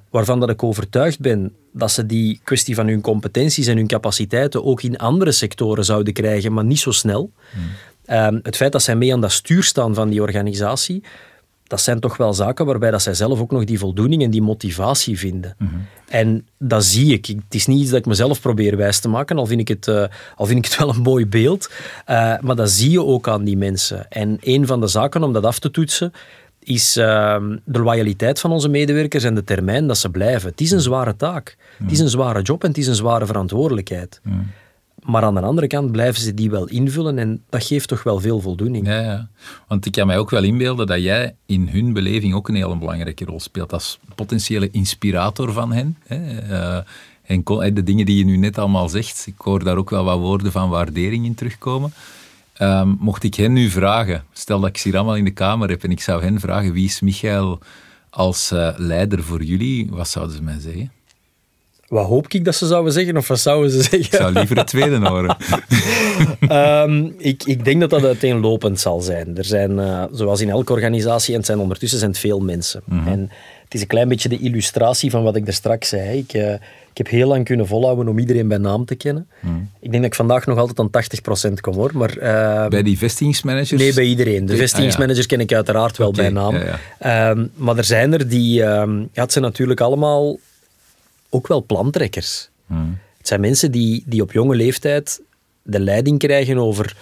waarvan 0.09 0.39
dat 0.39 0.49
ik 0.49 0.63
overtuigd 0.63 1.19
ben 1.19 1.53
dat 1.73 1.91
ze 1.91 2.05
die 2.05 2.39
kwestie 2.43 2.75
van 2.75 2.87
hun 2.87 3.01
competenties 3.01 3.67
en 3.67 3.77
hun 3.77 3.87
capaciteiten 3.87 4.63
ook 4.63 4.81
in 4.81 4.97
andere 4.97 5.31
sectoren 5.31 5.85
zouden 5.85 6.13
krijgen, 6.13 6.53
maar 6.53 6.65
niet 6.65 6.79
zo 6.79 6.91
snel. 6.91 7.31
Ehm, 8.05 8.39
het 8.43 8.55
feit 8.55 8.71
dat 8.71 8.83
zij 8.83 8.95
mee 8.95 9.13
aan 9.13 9.21
dat 9.21 9.31
stuur 9.31 9.63
staan 9.63 9.93
van 9.93 10.09
die 10.09 10.21
organisatie, 10.21 11.03
dat 11.67 11.81
zijn 11.81 11.99
toch 11.99 12.17
wel 12.17 12.33
zaken 12.33 12.65
waarbij 12.65 12.91
dat 12.91 13.01
zij 13.01 13.13
zelf 13.13 13.39
ook 13.39 13.51
nog 13.51 13.63
die 13.63 13.79
voldoening 13.79 14.23
en 14.23 14.29
die 14.29 14.41
motivatie 14.41 15.17
vinden. 15.17 15.55
En 16.07 16.47
dat 16.57 16.85
zie 16.85 17.13
ik. 17.13 17.25
Het 17.25 17.37
is 17.49 17.65
niet 17.65 17.79
iets 17.79 17.89
dat 17.89 17.99
ik 17.99 18.05
mezelf 18.05 18.41
probeer 18.41 18.77
wijs 18.77 18.99
te 18.99 19.07
maken, 19.07 19.37
al 19.37 19.45
vind 19.45 19.59
ik 19.59 19.67
het, 19.67 19.87
eh, 19.87 20.03
al 20.35 20.45
vind 20.45 20.65
ik 20.65 20.65
het 20.65 20.79
wel 20.85 20.89
een 20.89 21.01
mooi 21.01 21.27
beeld. 21.27 21.69
Uh, 22.09 22.39
maar 22.39 22.55
dat 22.55 22.69
zie 22.69 22.91
je 22.91 23.03
ook 23.03 23.27
aan 23.27 23.43
die 23.43 23.57
mensen. 23.57 24.09
En 24.11 24.37
een 24.41 24.67
van 24.67 24.79
de 24.79 24.87
zaken 24.87 25.23
om 25.23 25.33
dat 25.33 25.45
af 25.45 25.59
te 25.59 25.71
toetsen, 25.71 26.11
is 26.65 26.97
uh, 26.97 27.37
de 27.63 27.79
loyaliteit 27.79 28.39
van 28.39 28.51
onze 28.51 28.69
medewerkers 28.69 29.23
en 29.23 29.35
de 29.35 29.43
termijn 29.43 29.87
dat 29.87 29.97
ze 29.97 30.09
blijven. 30.09 30.49
Het 30.49 30.61
is 30.61 30.71
een 30.71 30.81
zware 30.81 31.15
taak. 31.15 31.57
Het 31.77 31.91
is 31.91 31.99
een 31.99 32.09
zware 32.09 32.41
job 32.41 32.63
en 32.63 32.67
het 32.69 32.77
is 32.77 32.87
een 32.87 32.95
zware 32.95 33.25
verantwoordelijkheid. 33.25 34.21
Maar 35.05 35.23
aan 35.23 35.35
de 35.35 35.41
andere 35.41 35.67
kant 35.67 35.91
blijven 35.91 36.21
ze 36.21 36.33
die 36.33 36.49
wel 36.49 36.67
invullen 36.67 37.17
en 37.17 37.43
dat 37.49 37.63
geeft 37.63 37.87
toch 37.87 38.03
wel 38.03 38.19
veel 38.19 38.39
voldoening. 38.39 38.87
Ja, 38.87 39.01
ja. 39.01 39.27
want 39.67 39.85
ik 39.85 39.91
kan 39.91 40.07
mij 40.07 40.17
ook 40.17 40.29
wel 40.29 40.43
inbeelden 40.43 40.87
dat 40.87 41.01
jij 41.01 41.35
in 41.45 41.67
hun 41.67 41.93
beleving 41.93 42.33
ook 42.33 42.47
een 42.47 42.55
hele 42.55 42.77
belangrijke 42.77 43.25
rol 43.25 43.39
speelt 43.39 43.73
als 43.73 43.99
potentiële 44.15 44.69
inspirator 44.71 45.53
van 45.53 45.73
hen. 45.73 45.97
Hè. 46.07 46.17
Uh, 46.49 46.77
en 47.27 47.73
de 47.73 47.83
dingen 47.83 48.05
die 48.05 48.17
je 48.17 48.25
nu 48.25 48.37
net 48.37 48.57
allemaal 48.57 48.89
zegt, 48.89 49.23
ik 49.27 49.37
hoor 49.37 49.63
daar 49.63 49.77
ook 49.77 49.89
wel 49.89 50.03
wat 50.03 50.19
woorden 50.19 50.51
van 50.51 50.69
waardering 50.69 51.25
in 51.25 51.35
terugkomen. 51.35 51.93
Um, 52.61 52.97
mocht 52.99 53.23
ik 53.23 53.35
hen 53.35 53.53
nu 53.53 53.69
vragen, 53.69 54.23
stel 54.33 54.59
dat 54.59 54.69
ik 54.69 54.77
ze 54.77 54.87
hier 54.87 54.97
allemaal 54.97 55.15
in 55.15 55.23
de 55.23 55.31
kamer 55.31 55.69
heb 55.69 55.83
en 55.83 55.91
ik 55.91 56.01
zou 56.01 56.23
hen 56.23 56.39
vragen 56.39 56.73
wie 56.73 56.85
is 56.85 57.01
Michael 57.01 57.59
als 58.09 58.51
uh, 58.51 58.69
leider 58.77 59.23
voor 59.23 59.43
jullie, 59.43 59.87
wat 59.89 60.07
zouden 60.07 60.35
ze 60.35 60.43
mij 60.43 60.59
zeggen? 60.59 60.91
Wat 61.87 62.05
hoop 62.05 62.27
ik 62.27 62.45
dat 62.45 62.55
ze 62.55 62.67
zouden 62.67 62.93
zeggen, 62.93 63.17
of 63.17 63.27
wat 63.27 63.39
zouden 63.39 63.71
ze 63.71 63.81
zeggen? 63.81 63.99
Ik 63.99 64.13
zou 64.13 64.33
liever 64.33 64.57
het 64.57 64.67
tweede 64.67 64.97
horen. 65.09 65.37
um, 66.89 67.15
ik, 67.17 67.43
ik 67.43 67.65
denk 67.65 67.79
dat 67.79 67.89
dat 67.89 68.03
uiteenlopend 68.03 68.79
zal 68.79 69.01
zijn. 69.01 69.37
Er 69.37 69.45
zijn, 69.45 69.71
uh, 69.71 70.03
zoals 70.11 70.41
in 70.41 70.49
elke 70.49 70.73
organisatie, 70.73 71.31
en 71.31 71.37
het 71.37 71.45
zijn 71.45 71.59
ondertussen 71.59 71.99
zijn 71.99 72.11
het 72.11 72.19
veel 72.19 72.39
mensen. 72.39 72.81
Mm 72.85 72.99
-hmm. 72.99 73.07
En 73.07 73.19
het 73.63 73.73
is 73.73 73.81
een 73.81 73.87
klein 73.87 74.07
beetje 74.07 74.29
de 74.29 74.39
illustratie 74.39 75.09
van 75.09 75.23
wat 75.23 75.35
ik 75.35 75.47
er 75.47 75.53
straks 75.53 75.89
zei. 75.89 76.17
Ik, 76.17 76.33
uh, 76.33 76.53
ik 76.95 77.05
heb 77.05 77.13
heel 77.13 77.27
lang 77.27 77.45
kunnen 77.45 77.67
volhouden 77.67 78.07
om 78.07 78.19
iedereen 78.19 78.47
bij 78.47 78.57
naam 78.57 78.85
te 78.85 78.95
kennen. 78.95 79.27
Mm. 79.39 79.69
Ik 79.79 79.89
denk 79.91 80.03
dat 80.03 80.11
ik 80.11 80.15
vandaag 80.15 80.45
nog 80.45 80.57
altijd 80.57 80.79
aan 80.79 81.49
80% 81.49 81.53
kom 81.61 81.73
hoor. 81.73 81.91
Maar, 81.93 82.17
uh, 82.17 82.67
bij 82.67 82.83
die 82.83 82.97
vestigingsmanagers? 82.97 83.81
Nee, 83.81 83.93
bij 83.93 84.05
iedereen. 84.05 84.45
De 84.45 84.55
vestigingsmanagers 84.55 85.25
ah, 85.25 85.31
ja. 85.31 85.35
ken 85.35 85.45
ik 85.45 85.53
uiteraard 85.53 85.97
wel 85.97 86.07
okay, 86.07 86.23
bij 86.23 86.41
naam. 86.41 86.55
Ja, 86.55 86.79
ja. 86.99 87.29
Um, 87.29 87.51
maar 87.55 87.77
er 87.77 87.83
zijn 87.83 88.13
er 88.13 88.27
die... 88.27 88.63
Um, 88.63 89.09
ja, 89.11 89.21
het 89.21 89.31
zijn 89.31 89.43
natuurlijk 89.43 89.81
allemaal 89.81 90.39
ook 91.29 91.47
wel 91.47 91.63
plantrekkers. 91.63 92.49
Mm. 92.65 92.97
Het 93.17 93.27
zijn 93.27 93.41
mensen 93.41 93.71
die, 93.71 94.03
die 94.05 94.21
op 94.21 94.31
jonge 94.31 94.55
leeftijd 94.55 95.21
de 95.61 95.79
leiding 95.79 96.19
krijgen 96.19 96.57
over 96.57 96.95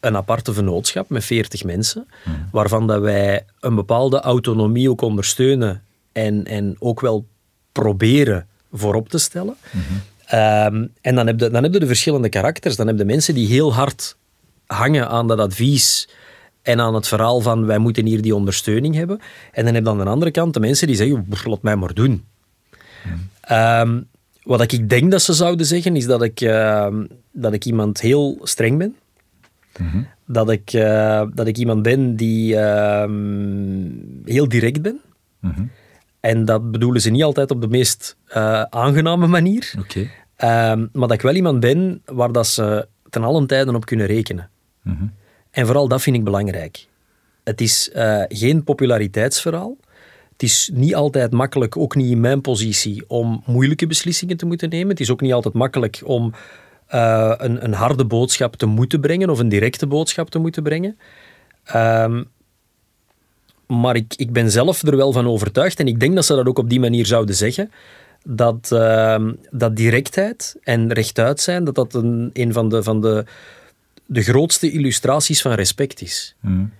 een 0.00 0.16
aparte 0.16 0.52
vennootschap 0.52 1.08
met 1.08 1.24
40 1.24 1.64
mensen, 1.64 2.06
mm. 2.24 2.48
waarvan 2.52 2.86
dat 2.86 3.00
wij 3.00 3.44
een 3.60 3.74
bepaalde 3.74 4.20
autonomie 4.20 4.90
ook 4.90 5.00
ondersteunen 5.00 5.82
en, 6.12 6.44
en 6.44 6.76
ook 6.78 7.00
wel 7.00 7.26
proberen 7.72 8.46
voorop 8.74 9.08
te 9.08 9.18
stellen. 9.18 9.56
Mm 9.70 9.80
-hmm. 9.80 10.76
um, 10.76 10.92
en 11.00 11.14
dan 11.14 11.26
heb, 11.26 11.40
je, 11.40 11.50
dan 11.50 11.62
heb 11.62 11.72
je 11.72 11.78
de 11.78 11.86
verschillende 11.86 12.28
karakters. 12.28 12.76
Dan 12.76 12.86
heb 12.86 12.98
je 12.98 13.04
mensen 13.04 13.34
die 13.34 13.46
heel 13.46 13.74
hard 13.74 14.16
hangen 14.66 15.08
aan 15.08 15.28
dat 15.28 15.38
advies 15.38 16.08
en 16.62 16.80
aan 16.80 16.94
het 16.94 17.08
verhaal 17.08 17.40
van 17.40 17.66
wij 17.66 17.78
moeten 17.78 18.06
hier 18.06 18.22
die 18.22 18.34
ondersteuning 18.34 18.94
hebben. 18.94 19.20
En 19.52 19.64
dan 19.64 19.74
heb 19.74 19.84
je 19.84 19.90
aan 19.90 19.98
de 19.98 20.04
andere 20.04 20.30
kant 20.30 20.54
de 20.54 20.60
mensen 20.60 20.86
die 20.86 20.96
zeggen, 20.96 21.26
laat 21.44 21.62
mij 21.62 21.76
maar 21.76 21.94
doen. 21.94 22.24
Um, 23.50 24.08
wat 24.42 24.72
ik 24.72 24.88
denk 24.88 25.10
dat 25.10 25.22
ze 25.22 25.32
zouden 25.32 25.66
zeggen, 25.66 25.96
is 25.96 26.06
dat 26.06 26.22
ik, 26.22 26.40
uh, 26.40 26.94
dat 27.32 27.52
ik 27.52 27.64
iemand 27.64 28.00
heel 28.00 28.38
streng 28.42 28.78
ben. 28.78 28.96
Mm 29.78 29.88
-hmm. 29.88 30.06
dat, 30.26 30.50
ik, 30.50 30.72
uh, 30.72 31.22
dat 31.34 31.46
ik 31.46 31.58
iemand 31.58 31.82
ben 31.82 32.16
die 32.16 32.54
uh, 32.54 33.08
heel 34.24 34.48
direct 34.48 34.82
ben. 34.82 35.00
Mm 35.40 35.52
-hmm. 35.54 35.70
En 36.24 36.44
dat 36.44 36.70
bedoelen 36.70 37.00
ze 37.00 37.10
niet 37.10 37.22
altijd 37.22 37.50
op 37.50 37.60
de 37.60 37.68
meest 37.68 38.16
uh, 38.28 38.62
aangename 38.62 39.26
manier. 39.26 39.74
Okay. 39.78 40.10
maar 40.92 41.08
dat 41.08 41.12
ik 41.12 41.20
wel 41.20 41.34
iemand 41.34 41.60
ben 41.60 42.02
waar 42.04 42.32
dat 42.32 42.46
ze 42.46 42.88
ten 43.10 43.24
allen 43.24 43.46
tijden 43.46 43.74
op 43.74 43.84
kunnen 43.86 44.06
rekenen. 44.06 44.50
Mm 44.82 44.96
-hmm. 44.96 45.12
En 45.50 45.66
vooral 45.66 45.88
dat 45.88 46.02
vind 46.02 46.16
ik 46.16 46.24
belangrijk. 46.24 46.86
Het 47.44 47.60
is 47.60 47.90
geen 48.28 48.64
populariteitsverhaal. 48.64 49.76
Het 50.32 50.42
is 50.42 50.70
niet 50.72 50.94
altijd 50.94 51.32
makkelijk, 51.32 51.76
ook 51.76 51.94
niet 51.94 52.10
in 52.10 52.20
mijn 52.20 52.40
positie, 52.40 53.04
om 53.06 53.42
moeilijke 53.46 53.86
beslissingen 53.86 54.36
te 54.36 54.46
moeten 54.46 54.68
nemen. 54.68 54.88
Het 54.88 55.00
is 55.00 55.10
ook 55.10 55.20
niet 55.20 55.32
altijd 55.32 55.54
makkelijk 55.54 56.02
om 56.04 56.32
uh, 56.94 57.34
een, 57.36 57.64
een, 57.64 57.72
harde 57.72 58.04
boodschap 58.04 58.56
te 58.56 58.66
moeten 58.66 59.00
brengen 59.00 59.30
of 59.30 59.38
een 59.38 59.48
directe 59.48 59.86
boodschap 59.86 60.30
te 60.30 60.38
moeten 60.38 60.62
brengen. 60.62 60.98
Um, 61.74 62.28
maar 63.66 63.96
ik, 63.96 64.14
ik 64.16 64.32
ben 64.32 64.50
zelf 64.50 64.82
er 64.82 64.96
wel 64.96 65.12
van 65.12 65.26
overtuigd 65.26 65.80
en 65.80 65.86
ik 65.86 66.00
denk 66.00 66.14
dat 66.14 66.24
ze 66.24 66.34
dat 66.34 66.46
ook 66.46 66.58
op 66.58 66.68
die 66.68 66.80
manier 66.80 67.06
zouden 67.06 67.34
zeggen. 67.34 67.70
Dat, 68.26 68.70
uh, 68.72 69.28
dat 69.50 69.76
directheid 69.76 70.56
en 70.62 70.92
rechtuit 70.92 71.40
zijn, 71.40 71.64
dat 71.64 71.74
dat 71.74 71.94
een, 71.94 72.30
een 72.32 72.52
van, 72.52 72.68
de, 72.68 72.82
van 72.82 73.00
de, 73.00 73.24
de 74.06 74.22
grootste 74.22 74.70
illustraties 74.70 75.42
van 75.42 75.52
respect 75.52 76.02
is. 76.02 76.36
Mm. 76.40 76.72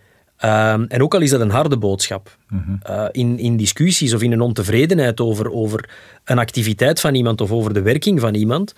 Um, 0.45 0.85
en 0.85 1.03
ook 1.03 1.15
al 1.15 1.21
is 1.21 1.31
dat 1.31 1.41
een 1.41 1.51
harde 1.51 1.77
boodschap, 1.77 2.39
mm-hmm. 2.49 2.81
uh, 2.91 3.05
in, 3.11 3.39
in 3.39 3.57
discussies 3.57 4.15
of 4.15 4.23
in 4.23 4.33
een 4.33 4.41
ontevredenheid 4.41 5.21
over, 5.21 5.53
over 5.53 5.91
een 6.25 6.39
activiteit 6.39 7.01
van 7.01 7.15
iemand 7.15 7.41
of 7.41 7.53
over 7.53 7.75
de 7.75 7.83
werking 7.83 8.21
van 8.21 8.35
iemand, 8.35 8.75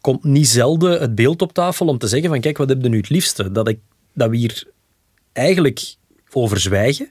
komt 0.00 0.24
niet 0.24 0.48
zelden 0.48 1.00
het 1.00 1.14
beeld 1.14 1.42
op 1.42 1.52
tafel 1.52 1.86
om 1.86 1.98
te 1.98 2.08
zeggen 2.08 2.28
van 2.28 2.40
kijk, 2.40 2.58
wat 2.58 2.68
heb 2.68 2.82
je 2.82 2.88
nu 2.88 2.96
het 2.96 3.08
liefste? 3.08 3.52
Dat, 3.52 3.68
ik, 3.68 3.78
dat 4.12 4.30
we 4.30 4.36
hier 4.36 4.64
eigenlijk 5.32 5.94
over 6.32 6.60
zwijgen 6.60 7.10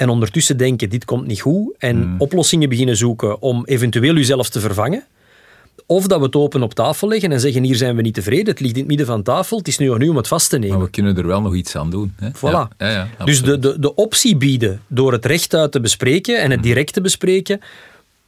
en 0.00 0.08
ondertussen 0.08 0.56
denken 0.56 0.90
dit 0.90 1.04
komt 1.04 1.26
niet 1.26 1.40
goed 1.40 1.74
en 1.78 1.96
mm. 1.96 2.14
oplossingen 2.18 2.68
beginnen 2.68 2.96
zoeken 2.96 3.42
om 3.42 3.64
eventueel 3.64 4.16
uzelf 4.16 4.48
te 4.48 4.60
vervangen. 4.60 5.04
Of 5.86 6.06
dat 6.06 6.18
we 6.18 6.24
het 6.24 6.36
open 6.36 6.62
op 6.62 6.74
tafel 6.74 7.08
leggen 7.08 7.32
en 7.32 7.40
zeggen: 7.40 7.62
hier 7.62 7.76
zijn 7.76 7.96
we 7.96 8.02
niet 8.02 8.14
tevreden, 8.14 8.46
het 8.46 8.60
ligt 8.60 8.74
in 8.74 8.78
het 8.78 8.88
midden 8.88 9.06
van 9.06 9.22
tafel, 9.22 9.58
het 9.58 9.68
is 9.68 9.78
nu 9.78 9.92
aan 9.92 10.00
u 10.00 10.08
om 10.08 10.16
het 10.16 10.28
vast 10.28 10.50
te 10.50 10.58
nemen. 10.58 10.76
Maar 10.76 10.84
we 10.84 10.90
kunnen 10.90 11.16
er 11.16 11.26
wel 11.26 11.40
nog 11.40 11.54
iets 11.54 11.76
aan 11.76 11.90
doen. 11.90 12.14
Hè? 12.16 12.28
Voilà. 12.28 12.40
Ja, 12.40 12.70
ja, 12.78 13.08
ja, 13.18 13.24
dus 13.24 13.42
de, 13.42 13.58
de, 13.58 13.78
de 13.78 13.94
optie 13.94 14.36
bieden 14.36 14.80
door 14.86 15.12
het 15.12 15.24
rechtuit 15.26 15.72
te 15.72 15.80
bespreken 15.80 16.40
en 16.40 16.50
het 16.50 16.62
direct 16.62 16.92
te 16.92 17.00
bespreken, 17.00 17.60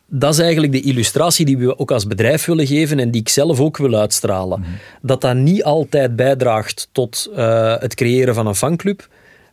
dat 0.07 0.33
is 0.33 0.39
eigenlijk 0.39 0.73
de 0.73 0.81
illustratie 0.81 1.45
die 1.45 1.59
we 1.59 1.79
ook 1.79 1.91
als 1.91 2.07
bedrijf 2.07 2.45
willen 2.45 2.67
geven 2.67 2.99
en 2.99 3.11
die 3.11 3.21
ik 3.21 3.29
zelf 3.29 3.61
ook 3.61 3.77
wil 3.77 3.95
uitstralen. 3.95 4.59
Mm. 4.59 4.67
Dat 5.03 5.21
dat 5.21 5.37
niet 5.37 5.65
altijd 5.65 6.17
bijdraagt 6.17 6.89
tot 6.93 7.31
uh, 7.37 7.77
het 7.79 7.95
creëren 7.95 8.35
van 8.35 8.47
een 8.47 8.55
fanclub, 8.55 9.09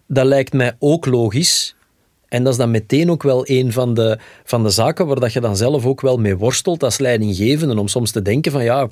dat 0.08 0.26
lijkt 0.26 0.54
mij 0.54 0.76
ook 0.80 1.06
logisch. 1.06 1.78
En 2.30 2.44
dat 2.44 2.54
is 2.54 2.60
dan 2.60 2.72
meteen 2.72 3.12
ook 3.12 3.24
wel 3.24 3.50
een 3.50 3.72
van 3.72 3.94
de, 3.94 4.18
van 4.44 4.64
de 4.64 4.70
zaken 4.70 5.08
waar 5.08 5.20
dat 5.20 5.34
je 5.34 5.42
dan 5.42 5.58
zelf 5.58 5.86
ook 5.86 6.02
wel 6.02 6.18
mee 6.18 6.38
worstelt 6.38 6.84
als 6.84 6.98
leidinggevende. 6.98 7.80
Om 7.80 7.88
soms 7.88 8.12
te 8.12 8.22
denken 8.22 8.52
van 8.52 8.64
ja, 8.64 8.90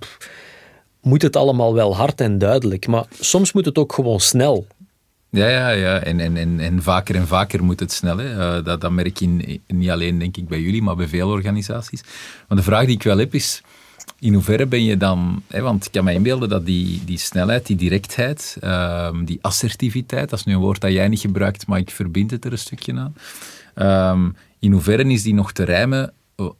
moet 1.01 1.21
het 1.21 1.35
allemaal 1.35 1.73
wel 1.73 1.95
hard 1.95 2.21
en 2.21 2.37
duidelijk. 2.37 2.87
Maar 2.87 3.05
soms 3.19 3.53
moet 3.53 3.65
het 3.65 3.77
ook 3.77 3.93
gewoon 3.93 4.19
snel. 4.19 4.67
Ja, 5.29 5.47
ja, 5.47 5.69
ja. 5.69 5.99
En, 5.99 6.19
en, 6.19 6.37
en, 6.37 6.59
en 6.59 6.83
vaker 6.83 7.15
en 7.15 7.27
vaker 7.27 7.63
moet 7.63 7.79
het 7.79 7.91
snel. 7.91 8.17
Hè. 8.17 8.57
Uh, 8.57 8.65
dat, 8.65 8.81
dat 8.81 8.91
merk 8.91 9.17
je 9.17 9.59
niet 9.67 9.89
alleen 9.89 10.19
denk 10.19 10.37
ik 10.37 10.47
bij 10.47 10.59
jullie, 10.59 10.81
maar 10.81 10.95
bij 10.95 11.07
veel 11.07 11.29
organisaties. 11.29 12.03
Maar 12.47 12.57
de 12.57 12.63
vraag 12.63 12.85
die 12.85 12.95
ik 12.95 13.03
wel 13.03 13.17
heb 13.17 13.33
is, 13.33 13.61
in 14.19 14.33
hoeverre 14.33 14.65
ben 14.65 14.83
je 14.83 14.97
dan, 14.97 15.43
hè, 15.47 15.61
want 15.61 15.85
ik 15.85 15.91
kan 15.91 16.03
me 16.03 16.13
inbeelden 16.13 16.49
dat 16.49 16.65
die, 16.65 17.01
die 17.05 17.17
snelheid, 17.17 17.65
die 17.65 17.75
directheid, 17.75 18.57
um, 18.63 19.25
die 19.25 19.39
assertiviteit, 19.41 20.29
dat 20.29 20.39
is 20.39 20.45
nu 20.45 20.53
een 20.53 20.59
woord 20.59 20.81
dat 20.81 20.91
jij 20.91 21.07
niet 21.07 21.19
gebruikt, 21.19 21.67
maar 21.67 21.79
ik 21.79 21.91
verbind 21.91 22.31
het 22.31 22.45
er 22.45 22.51
een 22.51 22.57
stukje 22.57 22.93
aan. 22.93 23.15
Um, 24.15 24.35
in 24.59 24.71
hoeverre 24.71 25.03
is 25.03 25.23
die 25.23 25.33
nog 25.33 25.51
te 25.51 25.63
rijmen, 25.63 26.13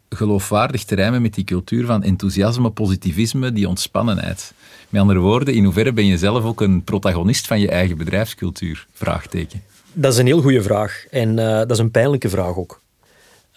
geloofwaardig 0.10 0.84
te 0.84 0.96
rijmen 0.96 1.22
met 1.22 1.34
die 1.34 1.44
cultuur 1.44 1.86
van 1.86 2.04
enthousiasme, 2.04 2.70
positivisme, 2.70 3.52
die 3.52 3.68
ontspannenheid? 3.68 4.54
Met 4.90 5.02
andere 5.02 5.20
woorden, 5.20 5.54
in 5.54 5.64
hoeverre 5.64 5.94
ben 5.94 6.06
je 6.06 6.18
zelf 6.18 6.44
ook 6.44 6.62
een 6.62 6.84
protagonist 6.84 7.48
van 7.48 7.60
je 7.60 7.70
eigen 7.70 7.98
bedrijfscultuur? 7.98 8.88
Vraagteken. 8.94 9.62
Dat 9.94 10.14
is 10.14 10.20
een 10.20 10.26
heel 10.26 10.42
goede 10.42 10.62
vraag 10.62 11.06
en 11.12 11.30
uh, 11.30 11.46
dat 11.46 11.72
is 11.72 11.80
een 11.80 11.92
pijnlijke 11.92 12.30
vraag 12.30 12.56
ook. 12.56 12.82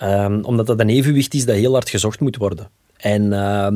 Um, 0.03 0.45
omdat 0.45 0.67
dat 0.67 0.81
een 0.81 0.89
evenwicht 0.89 1.35
is 1.35 1.45
dat 1.45 1.57
heel 1.57 1.73
hard 1.73 1.91
gezocht 1.91 2.21
moet 2.21 2.37
worden. 2.37 2.69
En 3.01 3.23
uh, 3.23 3.69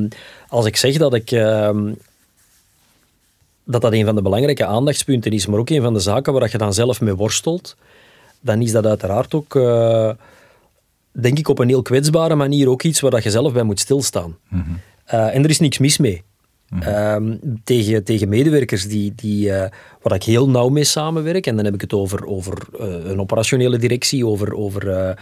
als 0.48 0.66
ik 0.66 0.76
zeg 0.76 0.96
dat 0.96 1.14
ik 1.14 1.30
uh, 1.30 1.70
dat 3.64 3.82
dat 3.82 3.92
een 3.92 4.04
van 4.04 4.14
de 4.14 4.22
belangrijke 4.22 4.66
aandachtspunten 4.66 5.32
is, 5.32 5.46
maar 5.46 5.58
ook 5.58 5.70
een 5.70 5.82
van 5.82 5.94
de 5.94 6.00
zaken 6.00 6.32
waar 6.32 6.48
je 6.50 6.58
dan 6.58 6.74
zelf 6.74 7.00
mee 7.00 7.14
worstelt, 7.14 7.76
dan 8.40 8.62
is 8.62 8.72
dat 8.72 8.86
uiteraard 8.86 9.34
ook, 9.34 9.54
uh, 9.54 10.10
denk 11.12 11.38
ik, 11.38 11.48
op 11.48 11.58
een 11.58 11.68
heel 11.68 11.82
kwetsbare 11.82 12.34
manier 12.34 12.68
ook 12.68 12.82
iets 12.82 13.00
waar 13.00 13.10
dat 13.10 13.22
je 13.22 13.30
zelf 13.30 13.52
bij 13.52 13.62
moet 13.62 13.80
stilstaan. 13.80 14.36
Mm 14.48 14.80
en 15.04 15.44
er 15.44 15.50
is 15.50 15.58
niks 15.58 15.78
mis 15.78 15.98
mee. 15.98 16.22
Mm 16.68 17.40
tegen, 17.64 18.04
tegen 18.04 18.28
medewerkers 18.28 18.88
die, 18.88 19.12
die, 19.16 19.48
uh, 19.48 19.64
waar 20.02 20.14
ik 20.14 20.22
heel 20.22 20.48
nauw 20.48 20.68
mee 20.68 20.84
samenwerk, 20.84 21.46
en 21.46 21.56
dan 21.56 21.64
heb 21.64 21.74
ik 21.74 21.80
het 21.80 21.92
over, 21.92 22.26
over 22.26 22.58
een 23.10 23.20
operationele 23.20 23.78
directie, 23.78 24.26
over, 24.26 24.54
over 24.54 25.14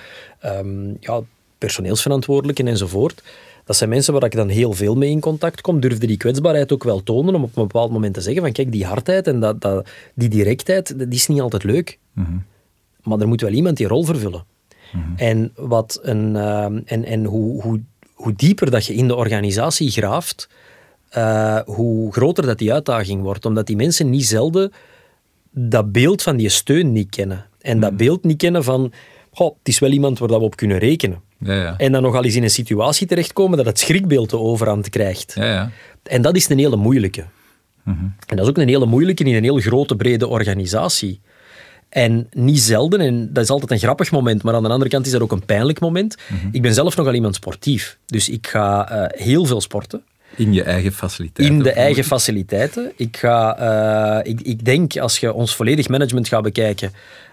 um, 0.45 0.97
ja, 1.01 1.21
personeelsverantwoordelijken 1.59 2.69
enzovoort. 2.69 3.23
Dat 3.65 3.77
zijn 3.77 3.91
mensen 3.91 4.13
waar 4.13 4.25
ik 4.25 4.33
dan 4.33 4.49
heel 4.49 4.73
veel 4.73 4.95
mee 4.95 5.11
in 5.11 5.21
contact 5.21 5.61
kom. 5.61 5.81
Durfde 5.81 6.07
die 6.07 6.17
kwetsbaarheid 6.17 6.73
ook 6.73 6.85
wel 6.85 7.03
tonen 7.03 7.35
om 7.35 7.43
op 7.43 7.57
een 7.57 7.63
bepaald 7.63 7.91
moment 7.91 8.15
te 8.15 8.21
zeggen 8.21 8.43
van 8.43 8.53
kijk, 8.53 8.73
die 8.73 8.87
hardheid 8.87 9.27
en 9.27 9.41
dat, 9.41 9.61
dat, 9.61 9.89
die 10.15 10.29
directheid, 10.29 10.99
die 10.99 11.09
is 11.09 11.27
niet 11.27 11.41
altijd 11.41 11.65
leuk. 11.65 11.99
Mhm. 12.13 12.37
Maar 13.03 13.21
er 13.21 13.29
moet 13.29 13.41
wel 13.41 13.51
iemand 13.51 13.77
die 13.77 13.87
rol 13.87 14.05
vervullen. 14.05 14.45
Mhm. 14.93 15.17
En, 15.17 15.53
wat 15.57 15.99
een, 16.03 16.35
uh, 16.35 16.65
en, 16.65 17.05
en 17.05 17.25
hoe, 17.25 17.63
hoe, 17.63 17.81
hoe 18.13 18.33
dieper 18.33 18.71
dat 18.71 18.87
je 18.87 18.95
in 18.95 19.09
de 19.09 19.15
organisatie 19.15 19.91
graaft, 19.91 20.49
uh, 21.17 21.61
hoe 21.65 22.13
groter 22.13 22.47
dat 22.47 22.59
die 22.59 22.73
uitdaging 22.73 23.23
wordt. 23.23 23.45
Omdat 23.45 23.67
die 23.67 23.77
mensen 23.77 24.11
niet 24.11 24.27
zelden 24.27 24.73
dat 25.51 25.93
beeld 25.93 26.23
van 26.23 26.37
die 26.37 26.49
steun 26.49 26.93
niet 26.93 27.11
kennen. 27.11 27.47
En 27.61 27.81
dat 27.81 27.91
mhm. 27.91 27.99
beeld 27.99 28.25
niet 28.25 28.39
kennen 28.39 28.65
van, 28.65 28.93
goh, 29.31 29.55
het 29.59 29.69
is 29.69 29.79
wel 29.79 29.91
iemand 29.91 30.19
waar 30.19 30.29
we 30.29 30.39
op 30.39 30.57
kunnen 30.57 30.79
rekenen. 30.79 31.21
Ja, 31.43 31.55
ja. 31.55 31.75
En 31.77 31.93
dan 31.93 32.03
nogal 32.03 32.25
eens 32.25 32.35
in 32.35 32.43
een 32.43 32.51
situatie 32.51 33.07
terechtkomen 33.07 33.57
dat 33.57 33.67
het 33.67 33.79
schrikbeeld 33.79 34.31
de 34.31 34.39
overhand 34.39 34.89
krijgt. 34.89 35.33
Ja, 35.35 35.71
en 36.03 36.23
dat 36.23 36.37
is 36.37 36.49
een 36.49 36.59
hele 36.59 36.77
moeilijke. 36.77 37.25
Mhm. 37.83 38.05
En 38.27 38.37
dat 38.37 38.41
is 38.41 38.49
ook 38.49 38.59
een 38.59 38.69
hele 38.69 38.87
moeilijke 38.87 39.25
in 39.25 39.35
een 39.35 39.43
heel 39.43 39.59
grote, 39.59 39.97
brede 39.97 40.27
organisatie. 40.27 41.21
En 41.89 42.27
niet 42.31 42.61
zelden, 42.61 43.01
en 43.01 43.33
dat 43.33 43.45
is 43.45 43.51
altijd 43.51 43.71
een 43.71 43.79
grappig 43.79 44.11
moment, 44.11 44.43
maar 44.43 44.55
aan 44.55 44.63
de 44.63 44.69
andere 44.69 44.91
kant 44.91 45.07
is 45.07 45.13
dat 45.13 45.21
ook 45.21 45.33
een 45.33 45.45
pijnlijk 45.45 45.81
moment. 45.81 46.17
Mhm. 46.29 46.49
Ik 46.53 46.63
ben 46.63 46.75
zelf 46.75 46.97
nogal 46.97 47.15
iemand 47.15 47.35
sportief. 47.35 47.99
Dus 48.07 48.29
ik 48.29 48.47
ga 48.47 48.93
uh, 48.93 49.05
heel 49.09 49.45
veel 49.45 49.61
sporten. 49.61 50.03
In 50.37 50.53
je 50.53 50.63
eigen 50.63 50.93
faciliteiten? 50.93 51.57
In 51.57 51.63
de 51.63 51.73
eigen 51.73 52.05
faciliteiten. 52.05 52.93
Ik, 52.97 53.17
ga, 53.17 53.61
uh, 54.25 54.33
ik, 54.33 54.41
ik 54.41 54.65
denk, 54.65 54.97
als 54.97 55.19
je 55.19 55.33
ons 55.33 55.57
volledig 55.57 55.89
management 55.89 56.29
gaat 56.29 56.43
bekijken, 56.43 56.93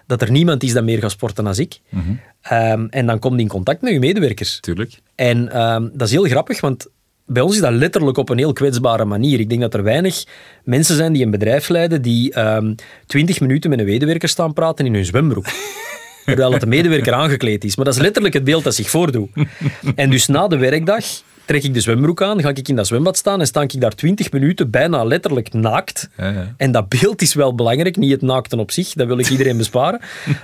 dat 0.10 0.22
er 0.22 0.32
niemand 0.32 0.64
is 0.64 0.74
dat 0.74 0.84
meer 0.84 1.00
gaat 1.00 1.12
sporten 1.12 1.48
als 1.48 1.60
ik. 1.60 1.80
Mhm. 1.90 2.04
Ehm, 2.42 2.86
en 2.90 3.06
dan 3.06 3.20
kom 3.20 3.36
je 3.36 3.42
in 3.42 3.48
contact 3.48 3.82
met 3.82 3.94
je 3.94 4.00
medewerkers. 4.00 4.60
Tuurlijk. 4.60 5.00
En 5.16 5.52
ehm, 5.52 5.88
dat 5.94 6.08
is 6.08 6.14
heel 6.14 6.24
grappig, 6.24 6.62
want 6.62 6.88
bij 7.26 7.42
ons 7.42 7.56
is 7.56 7.62
dat 7.62 7.72
letterlijk 7.72 8.18
op 8.18 8.30
een 8.30 8.38
heel 8.38 8.54
kwetsbare 8.54 9.06
manier. 9.06 9.40
Ik 9.40 9.50
denk 9.50 9.62
dat 9.62 9.74
er 9.74 9.84
weinig 9.84 10.26
mensen 10.64 10.96
zijn 10.96 11.14
die 11.14 11.24
een 11.24 11.32
bedrijf 11.32 11.70
leiden 11.70 12.02
die 12.02 12.40
um, 12.40 12.76
20 13.06 13.40
minuten 13.40 13.70
met 13.70 13.80
een 13.80 13.86
medewerker 13.86 14.30
staan 14.30 14.54
praten 14.54 14.86
in 14.86 14.94
hun 14.94 15.06
zwembroek. 15.06 15.46
Terwijl 16.26 16.52
het 16.52 16.62
een 16.62 16.70
medewerker 16.70 17.14
aangekleed 17.14 17.64
is. 17.64 17.76
Maar 17.76 17.86
dat 17.86 17.96
is 17.96 18.02
letterlijk 18.02 18.34
het 18.34 18.44
beeld 18.44 18.64
dat 18.64 18.76
zich 18.76 18.90
voordoet. 18.90 19.30
En 19.96 20.10
dus 20.10 20.28
na 20.28 20.48
de 20.48 20.58
werkdag 20.58 21.06
trek 21.50 21.64
ik 21.64 21.74
de 21.74 21.80
zwembroek 21.80 22.22
aan, 22.22 22.42
ga 22.42 22.50
ik 22.50 22.68
in 22.68 22.76
dat 22.76 22.88
zwembad 22.88 23.18
staan 23.18 23.40
en 23.40 23.48
sta 23.48 23.62
ik 23.62 23.82
daar 23.82 23.96
twintig 23.96 24.32
minuten 24.32 24.70
bijna 24.70 25.04
letterlijk 25.04 25.54
naakt. 25.54 26.10
Ja, 26.18 26.30
ja. 26.30 26.54
En 26.58 26.72
dat 26.72 26.90
beeld 26.90 27.22
is 27.22 27.34
wel 27.34 27.56
belangrijk, 27.56 27.98
niet 27.98 28.12
het 28.12 28.22
naakten 28.22 28.60
op 28.60 28.72
zich, 28.72 28.94
dat 28.94 29.08
wil 29.08 29.20
ik 29.20 29.30
iedereen 29.30 29.58
besparen. 29.58 30.00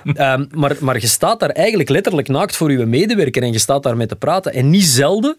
um, 0.06 0.48
maar, 0.62 0.76
maar 0.80 1.00
je 1.00 1.08
staat 1.08 1.40
daar 1.40 1.50
eigenlijk 1.50 1.90
letterlijk 1.90 2.28
naakt 2.28 2.56
voor 2.56 2.72
je 2.72 2.86
medewerker 2.86 3.44
en 3.44 3.52
je 3.52 3.60
staat 3.60 3.84
daar 3.84 3.98
met 3.98 4.10
te 4.10 4.16
praten. 4.16 4.54
En 4.54 4.70
niet 4.70 4.84
zelden 4.84 5.38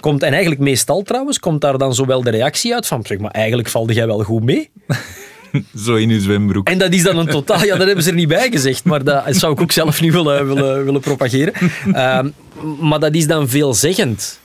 komt, 0.00 0.22
en 0.22 0.30
eigenlijk 0.30 0.60
meestal 0.60 1.02
trouwens, 1.02 1.38
komt 1.38 1.60
daar 1.60 1.78
dan 1.78 1.94
zowel 1.94 2.22
de 2.22 2.30
reactie 2.30 2.74
uit 2.74 2.86
van, 2.86 3.02
zeg 3.06 3.18
maar, 3.18 3.30
eigenlijk 3.30 3.68
valde 3.68 3.92
jij 3.92 4.06
wel 4.06 4.22
goed 4.22 4.42
mee. 4.42 4.70
Zo 5.84 5.94
in 5.94 6.10
uw 6.10 6.20
zwembroek. 6.20 6.68
En 6.68 6.78
dat 6.78 6.92
is 6.92 7.02
dan 7.02 7.18
een 7.18 7.26
totaal... 7.26 7.64
Ja, 7.64 7.76
dat 7.76 7.86
hebben 7.86 8.04
ze 8.04 8.10
er 8.10 8.16
niet 8.16 8.28
bij 8.28 8.50
gezegd, 8.50 8.84
maar 8.84 9.04
dat 9.04 9.36
zou 9.36 9.52
ik 9.52 9.60
ook 9.60 9.72
zelf 9.72 10.00
niet 10.00 10.12
willen, 10.12 10.46
willen, 10.46 10.84
willen 10.84 11.00
propageren. 11.00 11.54
Um, 11.86 12.32
maar 12.80 12.98
dat 12.98 13.14
is 13.14 13.26
dan 13.26 13.48
veelzeggend. 13.48 14.42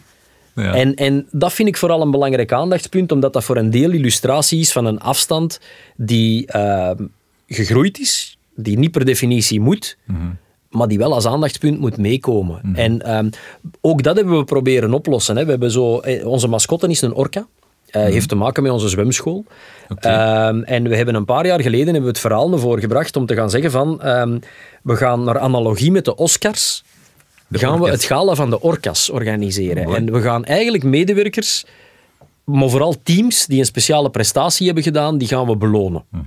En, 0.55 0.95
en 0.95 1.27
dat 1.31 1.53
vind 1.53 1.67
ik 1.67 1.77
vooral 1.77 2.01
een 2.01 2.11
belangrijk 2.11 2.51
aandachtspunt, 2.51 3.11
omdat 3.11 3.33
dat 3.33 3.43
voor 3.43 3.57
een 3.57 3.69
deel 3.69 3.91
illustratie 3.91 4.59
is 4.59 4.71
van 4.71 4.85
een 4.85 4.99
afstand 4.99 5.59
die 5.95 6.47
ehm, 6.47 7.05
gegroeid 7.47 7.99
is, 7.99 8.37
die 8.55 8.77
niet 8.77 8.91
per 8.91 9.05
definitie 9.05 9.59
moet, 9.59 9.97
mhm. 10.05 10.19
maar 10.69 10.87
die 10.87 10.97
wel 10.97 11.13
als 11.13 11.25
aandachtspunt 11.25 11.79
moet 11.79 11.97
meekomen. 11.97 12.59
Mhm. 12.63 12.75
En 12.75 13.01
ehm, 13.01 13.29
ook 13.81 14.03
dat 14.03 14.15
hebben 14.15 14.37
we 14.37 14.43
proberen 14.43 14.93
oplossen. 14.93 15.37
Hè. 15.37 15.43
We 15.43 15.51
hebben 15.51 15.71
zo, 15.71 15.99
eh, 15.99 16.27
onze 16.27 16.47
mascotte 16.47 16.87
is 16.87 17.01
een 17.01 17.13
orka. 17.13 17.47
Uh, 17.91 18.03
Heeft 18.03 18.29
te 18.29 18.35
maken 18.35 18.63
met 18.63 18.71
onze 18.71 18.89
zwemschool. 18.89 19.45
Ehm, 19.99 20.61
en 20.61 20.87
we 20.87 20.95
hebben 20.95 21.15
een 21.15 21.25
paar 21.25 21.45
jaar 21.45 21.61
geleden 21.61 21.85
hebben 21.85 22.01
we 22.01 22.07
het 22.07 22.19
verhaal 22.19 22.49
naar 22.49 22.59
voren 22.59 22.79
gebracht 22.79 23.15
om 23.15 23.25
te 23.25 23.35
gaan 23.35 23.49
zeggen 23.49 23.71
van 23.71 23.97
we 24.83 24.95
gaan 24.95 25.23
naar 25.23 25.39
analogie 25.39 25.91
met 25.91 26.05
de 26.05 26.15
Oscars 26.15 26.83
gaan 27.57 27.79
we 27.79 27.89
het 27.89 28.03
gala 28.03 28.35
van 28.35 28.49
de 28.49 28.61
Orcas 28.61 29.09
organiseren. 29.09 29.95
En 29.95 30.11
we 30.11 30.21
gaan 30.21 30.45
eigenlijk 30.45 30.83
medewerkers, 30.83 31.65
maar 32.43 32.69
vooral 32.69 32.95
teams 33.03 33.45
die 33.45 33.59
een 33.59 33.65
speciale 33.65 34.09
prestatie 34.09 34.65
hebben 34.65 34.83
gedaan, 34.83 35.17
die 35.17 35.27
gaan 35.27 35.47
we 35.47 35.57
belonen. 35.57 36.03
Mhm. 36.11 36.23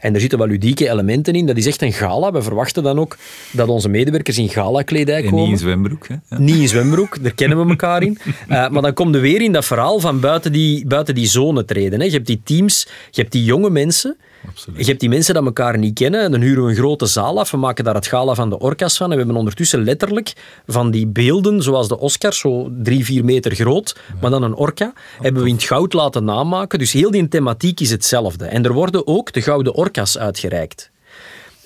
En 0.00 0.14
er 0.14 0.20
zitten 0.20 0.38
wel 0.38 0.46
ludieke 0.46 0.90
elementen 0.90 1.34
in. 1.34 1.46
Dat 1.46 1.56
is 1.56 1.66
echt 1.66 1.82
een 1.82 1.92
gala. 1.92 2.32
We 2.32 2.42
verwachten 2.42 2.82
dan 2.82 2.98
ook 2.98 3.16
dat 3.50 3.68
onze 3.68 3.88
medewerkers 3.88 4.38
in 4.38 4.48
gala-kledij 4.48 5.22
komen. 5.22 5.40
niet 5.40 5.50
in 5.50 5.58
zwembroek. 5.58 6.08
Hè? 6.08 6.14
Ja. 6.28 6.38
Niet 6.38 6.56
in 6.56 6.68
zwembroek, 6.68 7.22
daar 7.22 7.34
kennen 7.34 7.62
we 7.62 7.68
elkaar 7.68 8.02
in. 8.02 8.18
Uh, 8.48 8.68
maar 8.72 8.82
dan 8.82 8.92
kom 8.92 9.14
je 9.14 9.20
weer 9.20 9.42
in 9.42 9.52
dat 9.52 9.64
verhaal 9.64 10.00
van 10.00 10.20
buiten 10.20 10.52
die, 10.52 10.86
buiten 10.86 11.14
die 11.14 11.26
zone 11.26 11.64
treden. 11.64 12.00
Hè. 12.00 12.06
Je 12.06 12.12
hebt 12.12 12.26
die 12.26 12.40
teams, 12.44 12.88
je 13.10 13.20
hebt 13.20 13.32
die 13.32 13.44
jonge 13.44 13.70
mensen 13.70 14.16
Absoluut. 14.48 14.80
Je 14.80 14.86
hebt 14.86 15.00
die 15.00 15.08
mensen 15.08 15.34
dat 15.34 15.44
elkaar 15.44 15.78
niet 15.78 15.94
kennen. 15.94 16.20
En 16.20 16.30
dan 16.30 16.40
huren 16.40 16.64
we 16.64 16.70
een 16.70 16.76
grote 16.76 17.06
zaal 17.06 17.38
af. 17.38 17.50
We 17.50 17.56
maken 17.56 17.84
daar 17.84 17.94
het 17.94 18.06
gala 18.06 18.34
van 18.34 18.50
de 18.50 18.58
orka's 18.58 18.96
van. 18.96 19.06
En 19.06 19.12
we 19.12 19.18
hebben 19.18 19.36
ondertussen 19.36 19.84
letterlijk 19.84 20.32
van 20.66 20.90
die 20.90 21.06
beelden, 21.06 21.62
zoals 21.62 21.88
de 21.88 21.98
Oscars, 21.98 22.38
zo 22.38 22.70
drie, 22.82 23.04
vier 23.04 23.24
meter 23.24 23.54
groot, 23.54 23.96
maar 24.20 24.30
dan 24.30 24.42
een 24.42 24.54
orka, 24.54 24.92
hebben 25.20 25.42
we 25.42 25.48
in 25.48 25.54
het 25.54 25.64
goud 25.64 25.92
laten 25.92 26.24
namaken. 26.24 26.78
Dus 26.78 26.92
heel 26.92 27.10
die 27.10 27.28
thematiek 27.28 27.80
is 27.80 27.90
hetzelfde. 27.90 28.44
En 28.44 28.64
er 28.64 28.72
worden 28.72 29.06
ook 29.06 29.32
de 29.32 29.42
gouden 29.42 29.74
orka's 29.74 30.18
uitgereikt. 30.18 30.91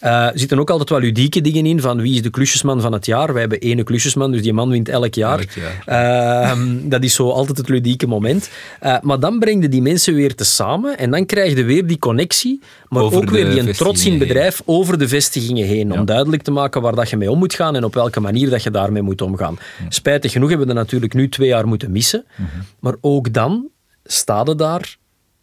Uh, 0.03 0.27
er 0.27 0.39
zitten 0.39 0.59
ook 0.59 0.71
altijd 0.71 0.91
wel 0.91 1.01
ludieke 1.01 1.41
dingen 1.41 1.67
in, 1.67 1.81
van 1.81 2.01
wie 2.01 2.15
is 2.15 2.23
de 2.23 2.31
klusjesman 2.31 2.81
van 2.81 2.93
het 2.93 3.07
jaar. 3.07 3.33
Wij 3.33 3.41
hebben 3.41 3.61
ene 3.61 3.83
klusjesman, 3.83 4.33
dus 4.33 4.43
die 4.43 4.53
man 4.53 4.71
wint 4.71 4.89
elk 4.89 5.15
jaar. 5.15 5.45
Ehm, 5.85 6.77
dat 6.89 7.03
is 7.03 7.15
zo 7.15 7.31
altijd 7.31 7.59
het 7.59 7.69
ludieke 7.69 8.07
moment. 8.07 8.51
Uh, 8.83 8.97
maar 9.01 9.21
dan 9.21 9.39
breng 9.39 9.63
je 9.63 9.69
die 9.69 9.83
mensen 9.83 10.15
weer 10.15 10.35
te 10.35 10.45
samen 10.45 10.99
en 10.99 11.11
dan 11.11 11.27
krijg 11.27 11.57
je 11.57 11.65
weer 11.65 11.87
die 11.87 11.99
connectie, 11.99 12.61
maar 12.89 13.03
ook 13.03 13.31
weer 13.31 13.51
die 13.51 13.61
een 13.61 13.73
trots 13.73 14.05
in 14.05 14.11
het 14.11 14.19
bedrijf 14.19 14.63
over 14.65 14.99
de 14.99 15.09
vestigingen 15.09 15.67
heen. 15.67 15.93
Om 15.93 16.05
duidelijk 16.05 16.43
te 16.43 16.51
maken 16.51 16.83
waar 16.83 16.95
dat 16.95 17.11
je 17.11 17.17
mee 17.17 17.31
om 17.31 17.39
moet 17.39 17.55
gaan 17.55 17.77
en 17.77 17.85
op 17.85 17.95
welke 17.95 18.21
manier 18.21 18.51
dat 18.51 18.63
je 18.63 18.71
daarmee 18.71 19.03
moet 19.03 19.23
omgaan. 19.23 19.59
Spijtig 19.89 20.33
genoeg 20.33 20.49
hebben 20.49 20.67
we 20.67 20.75
dat 20.75 20.83
natuurlijk 20.83 21.15
nu 21.15 21.29
twee 21.29 21.49
jaar 21.49 21.69
moeten 21.69 21.91
missen. 21.91 22.25
Mhm. 22.37 22.49
Maar 22.81 22.95
ook 23.01 23.33
dan 23.33 23.69
staat 24.05 24.49
er 24.49 24.57
daar 24.57 24.97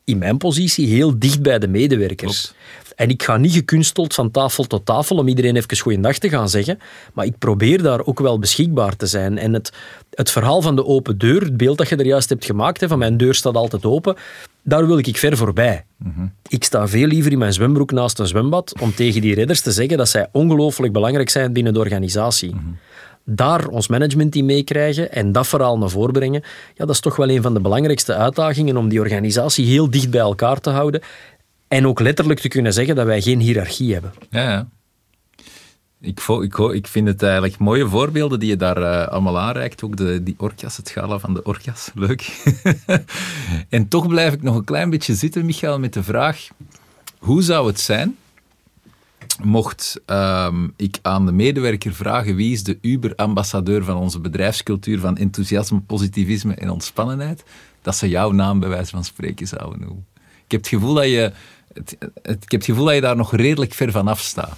in 0.04 0.18
mijn 0.18 0.38
positie 0.38 0.88
heel 0.88 1.20
dicht 1.20 1.42
bij 1.42 1.60
de 1.60 1.68
medewerkers. 1.68 2.54
En 2.96 3.10
ik 3.10 3.24
ga 3.24 3.38
niet 3.38 3.54
gekunsteld 3.54 4.14
van 4.14 4.32
tafel 4.32 4.64
tot 4.64 4.86
tafel 4.86 5.18
om 5.18 5.28
iedereen 5.28 5.56
even 5.56 5.78
goeiedag 5.78 6.18
te 6.18 6.30
gaan 6.30 6.50
zeggen, 6.50 6.80
maar 7.14 7.26
ik 7.26 7.38
probeer 7.38 7.82
daar 7.82 8.06
ook 8.06 8.20
wel 8.20 8.40
beschikbaar 8.40 8.96
te 8.96 9.06
zijn. 9.06 9.38
En 9.38 9.54
het, 9.54 9.72
het 10.10 10.32
verhaal 10.32 10.62
van 10.62 10.76
de 10.76 10.86
open 10.86 11.18
deur, 11.18 11.42
het 11.42 11.58
beeld 11.58 11.78
dat 11.78 11.90
je 11.90 11.96
er 11.96 12.06
juist 12.06 12.30
hebt 12.30 12.46
gemaakt, 12.46 12.82
hè, 12.82 12.88
van 12.88 13.00
mijn 13.00 13.18
deur 13.18 13.34
staat 13.34 13.56
altijd 13.56 13.86
open, 13.86 14.16
daar 14.64 14.88
wil 14.88 14.98
ik 14.98 15.18
ver 15.18 15.38
voorbij. 15.38 15.86
Mhm. 15.98 16.26
Ik 16.48 16.64
sta 16.64 16.88
veel 16.88 17.08
liever 17.08 17.32
in 17.32 17.38
mijn 17.38 17.54
zwembroek 17.54 17.92
naast 17.92 18.20
een 18.20 18.28
zwembad 18.28 18.74
om 18.80 18.96
tegen 18.96 19.22
die 19.22 19.36
redders 19.36 19.62
te 19.62 19.72
zeggen 19.72 19.98
dat 19.98 20.10
zij 20.10 20.28
ongelooflijk 20.32 20.94
belangrijk 20.94 21.30
zijn 21.30 21.54
binnen 21.54 21.74
de 21.74 21.80
organisatie. 21.80 22.56
Mhm. 22.56 22.66
daar 23.26 23.68
ons 23.68 23.88
managementteam 23.88 24.46
mee 24.46 24.64
krijgen 24.64 25.12
en 25.12 25.32
dat 25.32 25.48
verhaal 25.48 25.78
naar 25.78 25.90
voren 25.90 26.14
brengen, 26.14 26.44
ja, 26.74 26.86
dat 26.86 26.90
is 26.90 27.00
toch 27.00 27.16
wel 27.16 27.30
een 27.30 27.42
van 27.42 27.54
de 27.54 27.60
belangrijkste 27.60 28.16
uitdagingen 28.16 28.78
om 28.78 28.90
die 28.90 29.00
organisatie 29.00 29.66
heel 29.66 29.90
dicht 29.90 30.10
bij 30.10 30.20
elkaar 30.20 30.60
te 30.60 30.70
houden 30.70 31.02
en 31.74 31.88
ook 31.88 32.00
letterlijk 32.00 32.40
te 32.40 32.48
kunnen 32.48 32.74
zeggen 32.74 32.96
dat 32.96 33.06
wij 33.06 33.22
geen 33.22 33.40
hiërarchie 33.40 33.94
hebben. 33.94 34.14
Ja, 34.30 34.50
ja. 34.50 34.68
Ik, 36.02 36.20
ik, 36.20 36.58
ik 36.58 36.88
vind 36.88 37.08
het 37.08 37.24
eigenlijk 37.24 37.58
mooie 37.58 37.88
voorbeelden 37.88 38.40
die 38.40 38.50
je 38.50 38.56
daar 38.56 38.78
uh, 38.78 39.08
allemaal 39.08 39.40
aanreikt. 39.40 39.84
Ook 39.84 39.98
de, 39.98 40.24
die 40.24 40.36
orkas, 40.38 40.78
het 40.78 40.90
gala 40.90 41.20
van 41.20 41.34
de 41.34 41.44
orkas. 41.44 41.92
Leuk. 42.06 42.44
en 43.70 43.88
toch 43.88 44.08
blijf 44.08 44.34
ik 44.34 44.42
nog 44.42 44.56
een 44.56 44.64
klein 44.64 44.90
beetje 44.90 45.16
zitten, 45.16 45.46
Michael, 45.46 45.80
met 45.80 45.94
de 45.94 46.04
vraag: 46.04 46.48
hoe 47.20 47.42
zou 47.42 47.68
het 47.68 47.80
zijn 47.80 48.18
mocht 49.44 50.02
um, 50.06 50.74
ik 50.78 51.00
aan 51.02 51.26
de 51.26 51.32
medewerker 51.32 51.94
vragen 51.94 52.36
wie 52.36 52.52
is 52.52 52.64
de 52.64 52.78
Uber-ambassadeur 52.82 53.84
van 53.84 53.96
onze 53.96 54.20
bedrijfscultuur 54.20 55.00
van 55.00 55.18
enthousiasme, 55.18 55.80
positivisme 55.80 56.54
en 56.54 56.70
ontspannenheid, 56.70 57.44
dat 57.82 57.96
ze 57.96 58.10
jouw 58.10 58.32
naam 58.32 58.60
bij 58.60 58.70
wijze 58.70 58.92
van 58.92 59.04
spreken 59.04 59.48
zouden 59.48 59.80
noemen. 59.80 60.06
Ik 60.46 60.52
heb 60.52 60.60
het 60.60 60.70
gevoel 60.70 60.94
dat 60.94 61.06
je 61.06 61.32
het, 61.74 61.92
ik 62.24 62.52
heb 62.52 62.52
het 62.52 62.66
gevoel 62.66 62.86
dat 62.86 62.94
je 62.96 63.02
daar 63.02 63.16
nog 63.16 63.36
redelijk 63.36 63.74
ver 63.74 63.92
van 63.92 64.08
afstaat. 64.08 64.58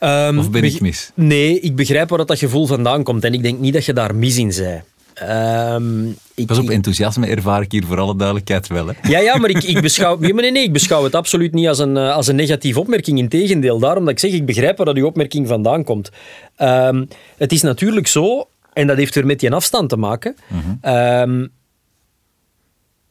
Um, 0.00 0.38
of 0.38 0.50
ben 0.50 0.64
ik 0.64 0.80
mis? 0.80 1.10
Nee, 1.14 1.60
ik 1.60 1.76
begrijp 1.76 2.08
waar 2.08 2.26
dat 2.26 2.38
gevoel 2.38 2.66
vandaan 2.66 3.02
komt. 3.02 3.24
En 3.24 3.34
ik 3.34 3.42
denk 3.42 3.58
niet 3.58 3.72
dat 3.72 3.84
je 3.84 3.92
daar 3.92 4.14
mis 4.14 4.36
in 4.36 4.52
zei. 4.52 4.82
Ehm, 5.14 6.08
ik, 6.34 6.46
Pas 6.46 6.58
op, 6.58 6.64
ik- 6.64 6.70
enthousiasme 6.70 7.26
ervaar 7.26 7.62
ik 7.62 7.72
hier 7.72 7.84
voor 7.84 7.98
alle 7.98 8.16
duidelijkheid 8.16 8.66
wel. 8.66 8.86
Hè. 8.86 8.92
ja, 9.08 9.18
ja, 9.18 9.36
maar 9.38 9.50
ik, 9.50 9.62
ik, 9.62 9.80
beschouw, 9.80 10.18
nee, 10.18 10.32
nee, 10.34 10.50
nee, 10.50 10.62
ik 10.62 10.72
beschouw 10.72 11.04
het 11.04 11.14
absoluut 11.14 11.52
niet 11.52 11.68
als 11.68 11.78
een, 11.78 11.96
eh, 11.96 12.14
als 12.14 12.26
een 12.26 12.36
negatieve 12.36 12.80
opmerking. 12.80 13.18
Integendeel, 13.18 13.78
daarom 13.78 14.04
dat 14.04 14.12
ik 14.12 14.18
zeg, 14.18 14.32
ik 14.32 14.46
begrijp 14.46 14.76
waar 14.76 14.86
dat 14.86 14.96
uw 14.96 15.06
opmerking 15.06 15.48
vandaan 15.48 15.84
komt. 15.84 16.10
Ehm, 16.56 17.04
het 17.36 17.52
is 17.52 17.62
natuurlijk 17.62 18.06
zo, 18.06 18.48
en 18.72 18.86
dat 18.86 18.96
heeft 18.96 19.14
weer 19.14 19.26
met 19.26 19.40
die 19.40 19.52
afstand 19.52 19.88
te 19.88 19.96
maken. 19.96 20.36
ehm, 20.80 21.46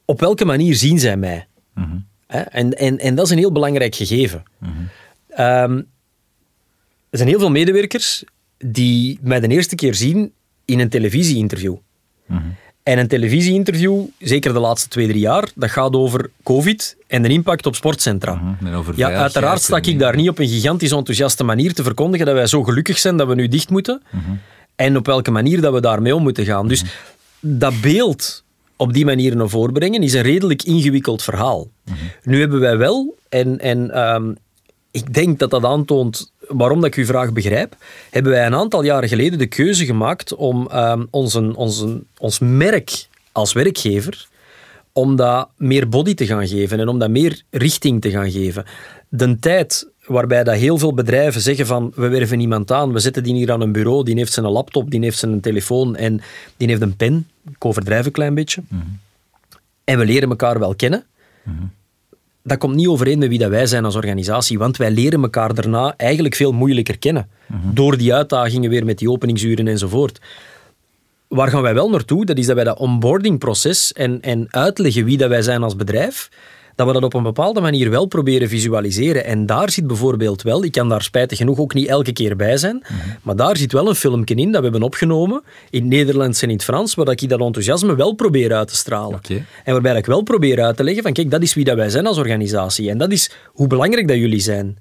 op 0.05 0.19
welke 0.19 0.45
manier 0.45 0.75
zien 0.75 0.99
zij 0.99 1.17
mij? 1.17 1.47
En, 2.27 2.73
en, 2.77 2.99
en 2.99 3.15
dat 3.15 3.25
is 3.25 3.31
een 3.31 3.37
heel 3.37 3.51
belangrijk 3.51 3.95
gegeven. 3.95 4.43
Ehm, 5.29 5.81
er 7.09 7.17
zijn 7.17 7.29
heel 7.29 7.39
veel 7.39 7.51
medewerkers 7.51 8.23
die 8.57 9.19
mij 9.21 9.39
de 9.39 9.47
eerste 9.47 9.75
keer 9.75 9.95
zien 9.95 10.31
in 10.65 10.79
een 10.79 10.89
televisieinterview. 10.89 11.75
En 12.83 12.97
een 12.97 13.07
televisieinterview, 13.07 14.05
zeker 14.19 14.53
de 14.53 14.59
laatste 14.59 14.87
twee, 14.87 15.07
drie 15.07 15.19
jaar, 15.19 15.49
dat 15.55 15.69
gaat 15.69 15.93
over 15.93 16.29
COVID 16.43 16.97
en 17.07 17.21
de 17.21 17.29
impact 17.29 17.65
op 17.65 17.75
sportcentra. 17.75 18.33
Mhm, 18.33 18.73
over 18.73 18.93
Ja, 18.97 19.09
uiteraard 19.11 19.61
sta 19.61 19.77
ik 19.81 19.99
daar 19.99 20.15
niet 20.15 20.29
op 20.29 20.39
een 20.39 20.47
gigantisch 20.47 20.91
enthousiaste 20.91 21.43
manier 21.43 21.73
te 21.73 21.83
verkondigen 21.83 22.25
dat 22.25 22.35
wij 22.35 22.47
zo 22.47 22.63
gelukkig 22.63 22.97
zijn 22.97 23.17
dat 23.17 23.27
we 23.27 23.35
nu 23.35 23.47
dicht 23.47 23.69
moeten. 23.69 24.01
En 24.75 24.97
op 24.97 25.05
welke 25.05 25.31
manier 25.31 25.61
dat 25.61 25.73
we 25.73 25.81
daarmee 25.81 26.15
om 26.15 26.23
moeten 26.23 26.45
gaan. 26.45 26.67
Dus 26.67 26.83
dat 27.39 27.81
beeld 27.81 28.43
op 28.79 28.93
die 28.93 29.05
manier 29.05 29.35
naar 29.35 29.49
voren 29.49 29.73
brengen 29.73 30.03
is 30.03 30.13
een 30.13 30.21
redelijk 30.21 30.63
ingewikkeld 30.63 31.23
verhaal. 31.23 31.67
Nu 32.23 32.39
hebben 32.39 32.59
wij 32.59 32.77
wel, 32.77 33.15
en, 33.29 33.59
en 33.59 33.91
ehm, 33.91 34.33
ik 34.91 35.13
denk 35.13 35.39
dat 35.39 35.49
dat 35.49 35.65
aantoont 35.65 36.31
waarom 36.47 36.81
dat 36.81 36.89
ik 36.89 36.95
uw 36.95 37.05
vraag 37.05 37.33
begrijp, 37.33 37.75
hebben 38.09 38.31
wij 38.31 38.45
een 38.45 38.55
aantal 38.55 38.83
jaren 38.83 39.09
geleden 39.09 39.39
de 39.39 39.47
keuze 39.47 39.85
gemaakt 39.85 40.35
om 40.35 40.67
ehm, 40.71 41.05
onze, 41.09 41.55
onze, 41.55 42.01
ons 42.17 42.39
merk 42.39 43.07
als 43.31 43.53
werkgever 43.53 44.27
om 44.93 45.15
dat 45.15 45.49
meer 45.57 45.89
body 45.89 46.13
te 46.13 46.25
gaan 46.25 46.47
geven 46.47 46.79
en 46.79 46.87
om 46.87 46.99
dat 46.99 47.09
meer 47.09 47.41
richting 47.49 48.01
te 48.01 48.09
gaan 48.09 48.31
geven. 48.31 48.65
De 49.09 49.39
tijd 49.39 49.87
waarbij 50.09 50.43
dat 50.43 50.55
heel 50.55 50.77
veel 50.77 50.93
bedrijven 50.93 51.41
zeggen 51.41 51.65
van 51.65 51.91
we 51.95 52.07
werven 52.07 52.39
iemand 52.39 52.71
aan, 52.71 52.93
we 52.93 52.99
zetten 52.99 53.23
die 53.23 53.35
hier 53.35 53.51
aan 53.51 53.61
een 53.61 53.71
bureau, 53.71 54.03
die 54.03 54.15
heeft 54.15 54.33
zijn 54.33 54.45
laptop, 54.45 54.91
die 54.91 54.99
heeft 54.99 55.17
zijn 55.17 55.39
telefoon 55.39 55.95
en 55.95 56.21
die 56.57 56.67
heeft 56.67 56.81
een 56.81 56.95
pen. 56.95 57.27
Ik 57.51 57.65
overdrijf 57.65 58.05
een 58.05 58.11
klein 58.11 58.33
beetje. 58.33 58.61
En 59.83 59.97
we 59.97 60.05
leren 60.05 60.29
elkaar 60.29 60.59
wel 60.59 60.75
kennen. 60.75 61.05
Dat 62.43 62.57
komt 62.57 62.75
niet 62.75 62.87
overeen 62.87 63.19
met 63.19 63.29
wie 63.29 63.37
dat 63.37 63.49
wij 63.49 63.65
zijn 63.65 63.85
als 63.85 63.95
organisatie, 63.95 64.57
want 64.57 64.77
wij 64.77 64.91
leren 64.91 65.21
elkaar 65.21 65.53
daarna 65.53 65.93
eigenlijk 65.97 66.35
veel 66.35 66.51
moeilijker 66.51 66.97
kennen. 66.97 67.29
Door 67.73 67.97
die 67.97 68.13
uitdagingen 68.13 68.69
weer 68.69 68.85
met 68.85 68.97
die 68.97 69.11
openingsuren 69.11 69.67
enzovoort. 69.67 70.21
Waar 71.27 71.47
gaan 71.47 71.61
wij 71.61 71.73
wel 71.73 71.89
naartoe? 71.89 72.25
Dat 72.25 72.37
is 72.37 72.45
dat 72.45 72.55
wij 72.55 72.63
dat 72.63 72.77
onboardingproces 72.77 73.93
en, 73.93 74.21
en 74.21 74.45
uitleggen 74.49 75.05
wie 75.05 75.17
dat 75.17 75.29
wij 75.29 75.41
zijn 75.41 75.63
als 75.63 75.75
bedrijf, 75.75 76.29
dat 76.79 76.87
we 76.87 76.93
dat 76.93 77.03
op 77.03 77.13
een 77.13 77.23
bepaalde 77.23 77.61
manier 77.61 77.89
wel 77.89 78.05
proberen 78.05 78.49
visualiseren. 78.49 79.25
En 79.25 79.45
daar 79.45 79.69
zit 79.69 79.87
bijvoorbeeld 79.87 80.41
wel, 80.41 80.63
ik 80.63 80.71
kan 80.71 80.89
daar 80.89 81.01
spijtig 81.01 81.37
genoeg 81.37 81.59
ook 81.59 81.73
niet 81.73 81.87
elke 81.87 82.13
keer 82.13 82.35
bij 82.35 82.57
zijn, 82.57 82.83
maar 83.21 83.35
daar 83.35 83.57
zit 83.57 83.71
wel 83.71 83.87
een 83.87 83.95
filmpje 83.95 84.35
in 84.35 84.51
dat 84.51 84.57
we 84.57 84.63
hebben 84.63 84.81
opgenomen, 84.83 85.43
in 85.69 85.79
het 85.79 85.89
Nederlands 85.89 86.41
en 86.41 86.49
in 86.49 86.55
het 86.55 86.63
Frans, 86.63 86.95
waar 86.95 87.09
ik 87.09 87.29
dat 87.29 87.39
enthousiasme 87.39 87.95
wel 87.95 88.13
probeer 88.13 88.53
uit 88.53 88.67
te 88.67 88.75
stralen. 88.75 89.19
En 89.63 89.73
waarbij 89.73 89.97
ik 89.97 90.05
wel 90.05 90.21
probeer 90.21 90.61
uit 90.61 90.77
te 90.77 90.83
leggen 90.83 91.03
van 91.03 91.13
kijk, 91.13 91.31
dat 91.31 91.41
is 91.41 91.53
wie 91.53 91.63
dat 91.63 91.75
wij 91.75 91.89
zijn 91.89 92.07
als 92.07 92.17
organisatie. 92.17 92.89
En 92.89 92.97
dat 92.97 93.11
is 93.11 93.31
hoe 93.45 93.67
belangrijk 93.67 94.07
dat 94.07 94.17
jullie 94.17 94.39
zijn. 94.39 94.77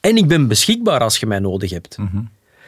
En 0.00 0.16
ik 0.16 0.28
ben 0.28 0.48
beschikbaar 0.48 1.00
als 1.00 1.16
je 1.18 1.26
mij 1.26 1.38
nodig 1.38 1.70
hebt. 1.70 1.96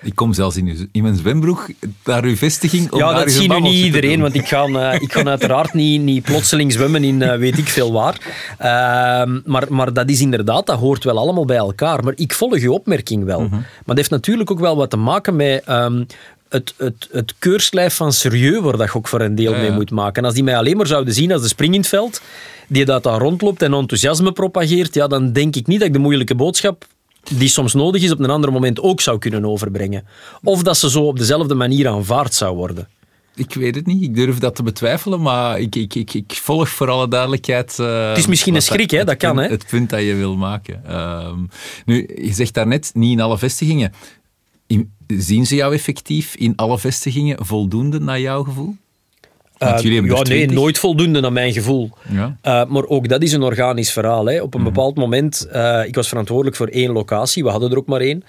Ik 0.04 0.14
kom 0.14 0.32
zelfs 0.32 0.56
in, 0.56 0.66
uw, 0.66 0.74
in 0.92 1.02
mijn 1.02 1.16
zwembroek 1.16 1.68
naar 2.04 2.24
uw 2.24 2.36
vestiging. 2.36 2.92
Om 2.92 2.98
Ja, 2.98 3.12
dat 3.12 3.30
zien 3.30 3.50
nu 3.50 3.60
niet 3.60 3.84
iedereen, 3.84 4.20
want 4.20 4.34
ik 4.34 4.48
ga, 4.48 4.64
eh, 4.64 5.00
ik 5.00 5.12
ga 5.12 5.24
uiteraard 5.24 5.74
niet, 5.74 6.02
niet 6.02 6.22
plotseling 6.22 6.72
zwemmen 6.72 7.04
in 7.04 7.22
eh, 7.22 7.38
weet 7.38 7.58
ik 7.58 7.68
veel 7.68 7.92
waar. 7.92 8.18
Ehm, 8.58 9.40
maar, 9.44 9.66
maar 9.68 9.92
dat 9.92 10.08
is 10.08 10.20
inderdaad, 10.20 10.66
dat 10.66 10.78
hoort 10.78 11.04
wel 11.04 11.18
allemaal 11.18 11.44
bij 11.44 11.56
elkaar. 11.56 12.04
Maar 12.04 12.12
ik 12.16 12.32
volg 12.32 12.54
uw 12.54 12.72
opmerking 12.72 13.24
wel. 13.24 13.48
Maar 13.48 13.64
dat 13.84 13.96
heeft 13.96 14.10
natuurlijk 14.10 14.50
ook 14.50 14.60
wel 14.60 14.76
wat 14.76 14.90
te 14.90 14.96
maken 14.96 15.36
met 15.36 15.62
ehm, 15.64 16.04
het, 16.48 16.74
het, 16.76 17.08
het 17.12 17.34
keurslijf 17.38 17.94
van 17.94 18.12
serieus 18.12 18.60
waar 18.60 18.76
dat 18.76 18.86
je 18.86 18.94
ook 18.94 19.08
voor 19.08 19.20
een 19.20 19.34
deel 19.34 19.52
Ja, 19.52 19.58
mee 19.58 19.70
moet 19.70 19.90
maken. 19.90 20.14
En 20.14 20.24
als 20.24 20.34
die 20.34 20.44
mij 20.44 20.56
alleen 20.56 20.76
maar 20.76 20.86
zouden 20.86 21.14
zien 21.14 21.32
als 21.32 21.42
de 21.42 21.48
spring 21.48 21.74
in 21.74 21.80
het 21.80 21.88
veld, 21.88 22.20
die 22.68 22.84
dat 22.84 23.02
daar 23.02 23.18
rondloopt 23.18 23.62
en 23.62 23.72
enthousiasme 23.72 24.32
propageert, 24.32 24.94
ja, 24.94 25.06
dan 25.06 25.32
denk 25.32 25.56
ik 25.56 25.66
niet 25.66 25.78
dat 25.78 25.88
ik 25.88 25.94
de 25.94 26.00
moeilijke 26.00 26.34
boodschap 26.34 26.86
die 27.32 27.48
soms 27.48 27.74
nodig 27.74 28.02
is, 28.02 28.10
op 28.12 28.18
een 28.20 28.30
ander 28.30 28.52
moment 28.52 28.80
ook 28.80 29.00
zou 29.00 29.18
kunnen 29.18 29.44
overbrengen. 29.44 30.04
Of 30.42 30.62
dat 30.62 30.76
ze 30.76 30.90
zo 30.90 31.02
op 31.06 31.18
dezelfde 31.18 31.54
manier 31.54 31.88
aanvaard 31.88 32.34
zou 32.34 32.56
worden. 32.56 32.88
Ik 33.36 33.54
weet 33.54 33.74
het 33.74 33.86
niet, 33.86 34.02
ik 34.02 34.14
durf 34.14 34.38
dat 34.38 34.54
te 34.54 34.62
betwijfelen, 34.62 35.20
maar 35.20 35.60
ik, 35.60 35.74
ik, 35.76 35.94
ik, 35.94 36.14
ik 36.14 36.32
volg 36.42 36.68
voor 36.68 36.90
alle 36.90 37.08
duidelijkheid... 37.08 37.78
eh, 37.78 38.08
Het 38.08 38.18
is 38.18 38.26
misschien 38.26 38.54
een 38.54 38.62
schrik, 38.62 38.90
hè, 38.90 39.04
dat 39.04 39.16
kan, 39.16 39.36
hè. 39.36 39.48
Het 39.48 39.66
punt 39.66 39.90
dat 39.90 40.00
je 40.00 40.14
wil 40.14 40.36
maken. 40.36 40.84
Ehm, 40.86 41.38
nu, 41.84 42.08
je 42.22 42.32
zegt 42.32 42.54
daarnet, 42.54 42.90
niet 42.94 43.12
in 43.12 43.20
alle 43.20 43.38
vestigingen. 43.38 43.92
In- 44.66 44.92
zien 45.06 45.46
ze 45.46 45.54
jou 45.54 45.74
effectief 45.74 46.34
in 46.34 46.52
alle 46.56 46.78
vestigingen 46.78 47.46
voldoende, 47.46 48.00
naar 48.00 48.20
jouw 48.20 48.42
gevoel? 48.44 48.76
Want 49.58 49.72
Eh, 49.72 49.78
jullie 49.78 49.98
hebben 49.98 50.16
ja, 50.16 50.22
nee, 50.22 50.36
20. 50.36 50.56
nooit 50.56 50.78
voldoende 50.78 51.20
naar 51.20 51.32
mijn 51.32 51.52
gevoel. 51.52 51.90
Ja. 52.08 52.36
Eh, 52.40 52.64
maar 52.66 52.84
ook 52.86 53.08
dat 53.08 53.22
is 53.22 53.32
een 53.32 53.42
organisch 53.42 53.92
verhaal. 53.92 54.26
Hè. 54.26 54.40
Op 54.42 54.54
een 54.54 54.60
Mhm. 54.60 54.72
bepaald 54.72 54.96
moment, 54.96 55.46
eh, 55.52 55.82
ik 55.86 55.94
was 55.94 56.08
verantwoordelijk 56.08 56.56
voor 56.56 56.66
één 56.68 56.92
locatie, 56.92 57.42
we 57.44 57.50
hadden 57.50 57.70
er 57.70 57.76
ook 57.76 57.86
maar 57.86 58.00
één. 58.00 58.22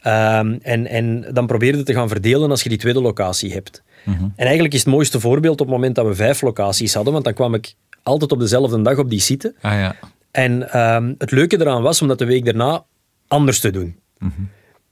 Ehm, 0.00 0.56
en, 0.62 0.86
en 0.86 1.26
dan 1.32 1.46
probeerde 1.46 1.82
te 1.82 1.92
gaan 1.92 2.08
verdelen 2.08 2.50
als 2.50 2.62
je 2.62 2.68
die 2.68 2.78
tweede 2.78 3.00
locatie 3.00 3.52
hebt. 3.52 3.82
Mhm. 4.04 4.22
En 4.24 4.32
eigenlijk 4.44 4.74
is 4.74 4.80
het 4.84 4.88
mooiste 4.88 5.20
voorbeeld 5.20 5.60
op 5.60 5.66
het 5.66 5.76
moment 5.76 5.94
dat 5.94 6.06
we 6.06 6.14
vijf 6.14 6.42
locaties 6.42 6.94
hadden, 6.94 7.12
want 7.12 7.24
dan 7.24 7.34
kwam 7.34 7.54
ik 7.54 7.74
altijd 8.02 8.32
op 8.32 8.38
dezelfde 8.40 8.82
dag 8.82 8.98
op 8.98 9.10
die 9.10 9.20
site. 9.20 9.54
Ah 9.60 9.72
ja. 9.72 9.96
En 10.30 10.70
ehm, 10.72 11.12
het 11.18 11.30
leuke 11.30 11.60
eraan 11.60 11.82
was 11.82 12.02
om 12.02 12.08
dat 12.08 12.18
de 12.18 12.24
week 12.24 12.44
daarna 12.44 12.84
anders 13.28 13.60
te 13.60 13.70
doen. 13.70 13.96
Mhm. 14.18 14.30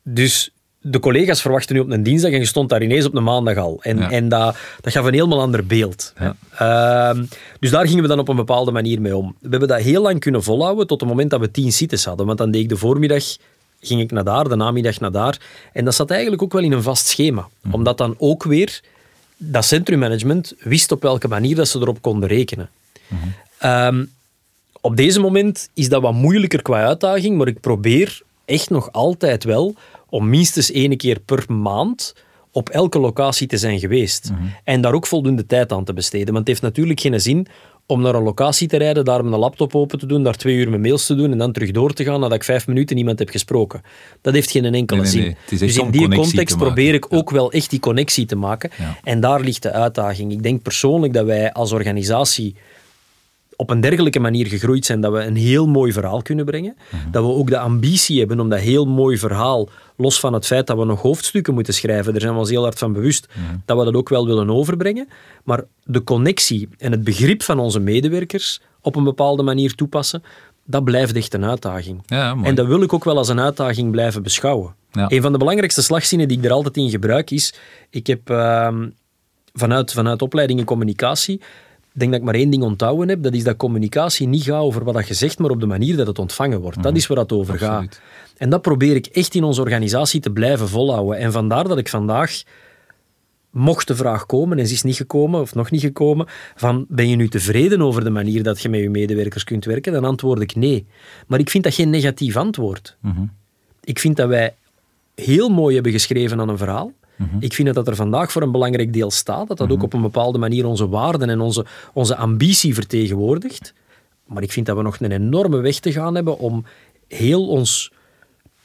Dus 0.04 0.54
de 0.82 0.98
collega's 0.98 1.40
verwachten 1.42 1.74
nu 1.74 1.80
op 1.80 1.90
een 1.90 2.02
dinsdag 2.02 2.30
en 2.30 2.38
je 2.38 2.44
stond 2.44 2.68
daar 2.68 2.82
ineens 2.82 3.04
op 3.04 3.14
een 3.14 3.22
maandag 3.22 3.56
al. 3.56 3.78
En, 3.82 3.98
Ja. 3.98 4.10
en 4.10 4.28
dat, 4.28 4.56
dat 4.80 4.92
gaf 4.92 5.04
een 5.04 5.14
helemaal 5.14 5.40
ander 5.40 5.66
beeld. 5.66 6.12
Ja. 6.18 6.36
Ehm, 7.10 7.24
dus 7.60 7.70
daar 7.70 7.86
gingen 7.86 8.02
we 8.02 8.08
dan 8.08 8.18
op 8.18 8.28
een 8.28 8.36
bepaalde 8.36 8.70
manier 8.70 9.00
mee 9.00 9.16
om. 9.16 9.34
We 9.40 9.48
hebben 9.50 9.68
dat 9.68 9.80
heel 9.80 10.02
lang 10.02 10.20
kunnen 10.20 10.42
volhouden 10.42 10.86
tot 10.86 11.00
het 11.00 11.08
moment 11.08 11.30
dat 11.30 11.40
we 11.40 11.50
tien 11.50 11.72
sites 11.72 12.04
hadden. 12.04 12.26
Want 12.26 12.38
dan 12.38 12.50
deed 12.50 12.62
ik 12.62 12.68
de 12.68 12.76
voormiddag 12.76 13.24
ging 13.80 14.00
ik 14.00 14.10
naar 14.10 14.24
daar, 14.24 14.48
de 14.48 14.56
namiddag 14.56 15.00
naar 15.00 15.12
daar. 15.12 15.40
En 15.72 15.84
dat 15.84 15.94
zat 15.94 16.10
eigenlijk 16.10 16.42
ook 16.42 16.52
wel 16.52 16.62
in 16.62 16.72
een 16.72 16.82
vast 16.82 17.06
schema. 17.06 17.48
Mhm. 17.60 17.74
Omdat 17.74 17.98
dan 17.98 18.14
ook 18.18 18.44
weer 18.44 18.80
dat 19.36 19.64
centrummanagement 19.64 20.54
wist 20.58 20.92
op 20.92 21.02
welke 21.02 21.28
manier 21.28 21.56
dat 21.56 21.68
ze 21.68 21.78
erop 21.78 22.02
konden 22.02 22.28
rekenen. 22.28 22.70
Mhm. 23.08 23.20
Ehm, 23.58 24.04
op 24.80 24.96
deze 24.96 25.20
moment 25.20 25.68
is 25.74 25.88
dat 25.88 26.02
wat 26.02 26.12
moeilijker 26.12 26.62
qua 26.62 26.84
uitdaging, 26.86 27.36
maar 27.36 27.46
ik 27.46 27.60
probeer 27.60 28.20
echt 28.44 28.70
nog 28.70 28.92
altijd 28.92 29.44
wel 29.44 29.74
om 30.12 30.28
minstens 30.28 30.70
één 30.70 30.96
keer 30.96 31.20
per 31.20 31.44
maand 31.48 32.14
op 32.50 32.68
elke 32.68 32.98
locatie 32.98 33.46
te 33.46 33.56
zijn 33.56 33.78
geweest. 33.78 34.30
En 34.64 34.80
daar 34.80 34.92
ook 34.92 35.06
voldoende 35.06 35.46
tijd 35.46 35.72
aan 35.72 35.84
te 35.84 35.92
besteden. 35.92 36.26
Want 36.26 36.38
het 36.38 36.46
heeft 36.48 36.62
natuurlijk 36.62 37.00
geen 37.00 37.20
zin 37.20 37.46
om 37.86 38.02
naar 38.02 38.14
een 38.14 38.22
locatie 38.22 38.68
te 38.68 38.76
rijden, 38.76 39.04
daar 39.04 39.24
mijn 39.24 39.40
laptop 39.40 39.74
open 39.74 39.98
te 39.98 40.06
doen, 40.06 40.22
daar 40.22 40.36
twee 40.36 40.56
uur 40.56 40.68
mijn 40.68 40.80
mails 40.80 41.06
te 41.06 41.14
doen 41.14 41.32
en 41.32 41.38
dan 41.38 41.52
terug 41.52 41.70
door 41.70 41.92
te 41.92 42.04
gaan 42.04 42.20
nadat 42.20 42.36
ik 42.36 42.44
vijf 42.44 42.66
minuten 42.66 42.96
niemand 42.96 43.18
heb 43.18 43.28
gesproken. 43.28 43.82
Dat 44.20 44.34
heeft 44.34 44.50
geen 44.50 44.74
enkele 44.74 45.00
Nee, 45.00 45.12
nee, 45.12 45.22
zin. 45.22 45.36
nee. 45.50 45.58
Dus 45.58 45.76
in 45.76 45.90
die 45.90 46.08
context 46.08 46.56
probeer 46.56 46.94
ik 46.94 47.06
ook 47.14 47.30
wel 47.30 47.52
echt 47.52 47.70
die 47.70 47.80
connectie 47.80 48.26
te 48.26 48.36
maken. 48.36 48.70
Ja. 48.78 48.98
En 49.04 49.20
daar 49.20 49.40
ligt 49.40 49.62
de 49.62 49.72
uitdaging. 49.72 50.32
Ik 50.32 50.42
denk 50.42 50.62
persoonlijk 50.62 51.12
dat 51.12 51.24
wij 51.26 51.52
als 51.52 51.72
organisatie 51.72 52.54
op 53.62 53.70
een 53.70 53.80
dergelijke 53.80 54.20
manier 54.20 54.46
gegroeid 54.46 54.86
zijn 54.86 55.00
dat 55.00 55.12
we 55.12 55.18
een 55.18 55.36
heel 55.36 55.68
mooi 55.68 55.92
verhaal 55.92 56.22
kunnen 56.22 56.44
brengen. 56.44 56.76
Dat 57.10 57.24
we 57.24 57.30
ook 57.30 57.48
de 57.48 57.58
ambitie 57.58 58.18
hebben 58.18 58.40
om 58.40 58.48
dat 58.48 58.58
heel 58.58 58.84
mooi 58.84 59.18
verhaal, 59.18 59.68
los 59.96 60.20
van 60.20 60.32
het 60.32 60.46
feit 60.46 60.66
dat 60.66 60.78
we 60.78 60.84
nog 60.84 61.02
hoofdstukken 61.02 61.54
moeten 61.54 61.74
schrijven, 61.74 62.12
daar 62.12 62.20
zijn 62.20 62.32
we 62.32 62.38
ons 62.38 62.50
heel 62.50 62.62
hard 62.62 62.78
van 62.78 62.92
bewust, 62.92 63.28
dat 63.64 63.78
we 63.78 63.84
dat 63.84 63.94
ook 63.94 64.08
wel 64.08 64.26
willen 64.26 64.50
overbrengen. 64.50 65.08
Maar 65.44 65.64
de 65.84 66.04
connectie 66.04 66.68
en 66.78 66.92
het 66.92 67.04
begrip 67.04 67.42
van 67.42 67.58
onze 67.58 67.80
medewerkers 67.80 68.60
op 68.80 68.96
een 68.96 69.04
bepaalde 69.04 69.42
manier 69.42 69.74
toepassen, 69.74 70.22
dat 70.64 70.84
blijft 70.84 71.16
echt 71.16 71.34
een 71.34 71.44
uitdaging. 71.44 72.02
Ja. 72.06 72.36
En 72.42 72.54
dat 72.54 72.66
wil 72.66 72.82
ik 72.82 72.92
ook 72.92 73.04
wel 73.04 73.16
als 73.16 73.28
een 73.28 73.40
uitdaging 73.40 73.90
blijven 73.90 74.22
beschouwen. 74.22 74.74
Ja. 74.92 75.06
Een 75.08 75.22
van 75.22 75.32
de 75.32 75.38
belangrijkste 75.38 75.82
slagzinnen 75.82 76.28
die 76.28 76.38
ik 76.38 76.44
er 76.44 76.52
altijd 76.52 76.76
in 76.76 76.90
gebruik 76.90 77.30
is, 77.30 77.54
ik 77.90 78.06
heb 78.06 78.30
ehm, 78.30 78.88
vanuit, 79.52 79.92
vanuit 79.92 80.22
opleiding 80.22 80.58
in 80.58 80.64
communicatie, 80.64 81.40
ik 81.94 82.00
denk 82.00 82.10
dat 82.10 82.20
ik 82.20 82.26
maar 82.26 82.34
één 82.34 82.50
ding 82.50 82.62
onthouden 82.62 83.08
heb, 83.08 83.22
dat 83.22 83.34
is 83.34 83.44
dat 83.44 83.56
communicatie 83.56 84.26
niet 84.26 84.42
gaat 84.42 84.60
over 84.60 84.84
wat 84.84 85.08
je 85.08 85.14
zegt, 85.14 85.38
maar 85.38 85.50
op 85.50 85.60
de 85.60 85.66
manier 85.66 85.96
dat 85.96 86.06
het 86.06 86.18
ontvangen 86.18 86.60
wordt. 86.60 86.82
Dat 86.82 86.96
is 86.96 87.06
waar 87.06 87.18
het 87.18 87.32
over 87.32 87.52
Absoluut. 87.54 87.72
gaat. 87.72 88.00
En 88.36 88.50
dat 88.50 88.62
probeer 88.62 88.96
ik 88.96 89.06
echt 89.06 89.34
in 89.34 89.44
onze 89.44 89.60
organisatie 89.60 90.20
te 90.20 90.30
blijven 90.30 90.68
volhouden. 90.68 91.18
En 91.18 91.32
vandaar 91.32 91.68
dat 91.68 91.78
ik 91.78 91.88
vandaag, 91.88 92.42
mocht 93.50 93.86
de 93.86 93.96
vraag 93.96 94.26
komen, 94.26 94.58
en 94.58 94.66
ze 94.66 94.72
is 94.72 94.82
niet 94.82 94.96
gekomen, 94.96 95.40
of 95.40 95.54
nog 95.54 95.70
niet 95.70 95.80
gekomen, 95.80 96.26
van 96.54 96.86
ben 96.88 97.08
je 97.08 97.16
nu 97.16 97.28
tevreden 97.28 97.82
over 97.82 98.04
de 98.04 98.10
manier 98.10 98.42
dat 98.42 98.60
je 98.60 98.68
met 98.68 98.80
je 98.80 98.90
medewerkers 98.90 99.44
kunt 99.44 99.64
werken? 99.64 99.92
Dan 99.92 100.04
antwoord 100.04 100.40
ik 100.40 100.54
nee. 100.54 100.86
Maar 101.26 101.38
ik 101.38 101.50
vind 101.50 101.64
dat 101.64 101.74
geen 101.74 101.90
negatief 101.90 102.36
antwoord. 102.36 102.96
Mhm. 103.00 103.22
Ik 103.84 103.98
vind 103.98 104.16
dat 104.16 104.28
wij 104.28 104.54
heel 105.14 105.48
mooi 105.48 105.74
hebben 105.74 105.92
geschreven 105.92 106.40
aan 106.40 106.48
een 106.48 106.58
verhaal. 106.58 106.92
Ik 107.40 107.52
vind 107.52 107.74
dat 107.74 107.88
er 107.88 107.96
vandaag 107.96 108.32
voor 108.32 108.42
een 108.42 108.52
belangrijk 108.52 108.92
deel 108.92 109.10
staat, 109.10 109.48
dat 109.48 109.58
dat 109.58 109.70
ook 109.70 109.82
op 109.82 109.92
een 109.92 110.02
bepaalde 110.02 110.38
manier 110.38 110.66
onze 110.66 110.88
waarden 110.88 111.30
en 111.30 111.40
onze, 111.40 111.66
onze 111.92 112.16
ambitie 112.16 112.74
vertegenwoordigt. 112.74 113.74
Maar 114.26 114.42
ik 114.42 114.52
vind 114.52 114.66
dat 114.66 114.76
we 114.76 114.82
nog 114.82 115.00
een 115.00 115.12
enorme 115.12 115.60
weg 115.60 115.78
te 115.78 115.92
gaan 115.92 116.14
hebben 116.14 116.38
om 116.38 116.64
heel 117.08 117.48
ons 117.48 117.92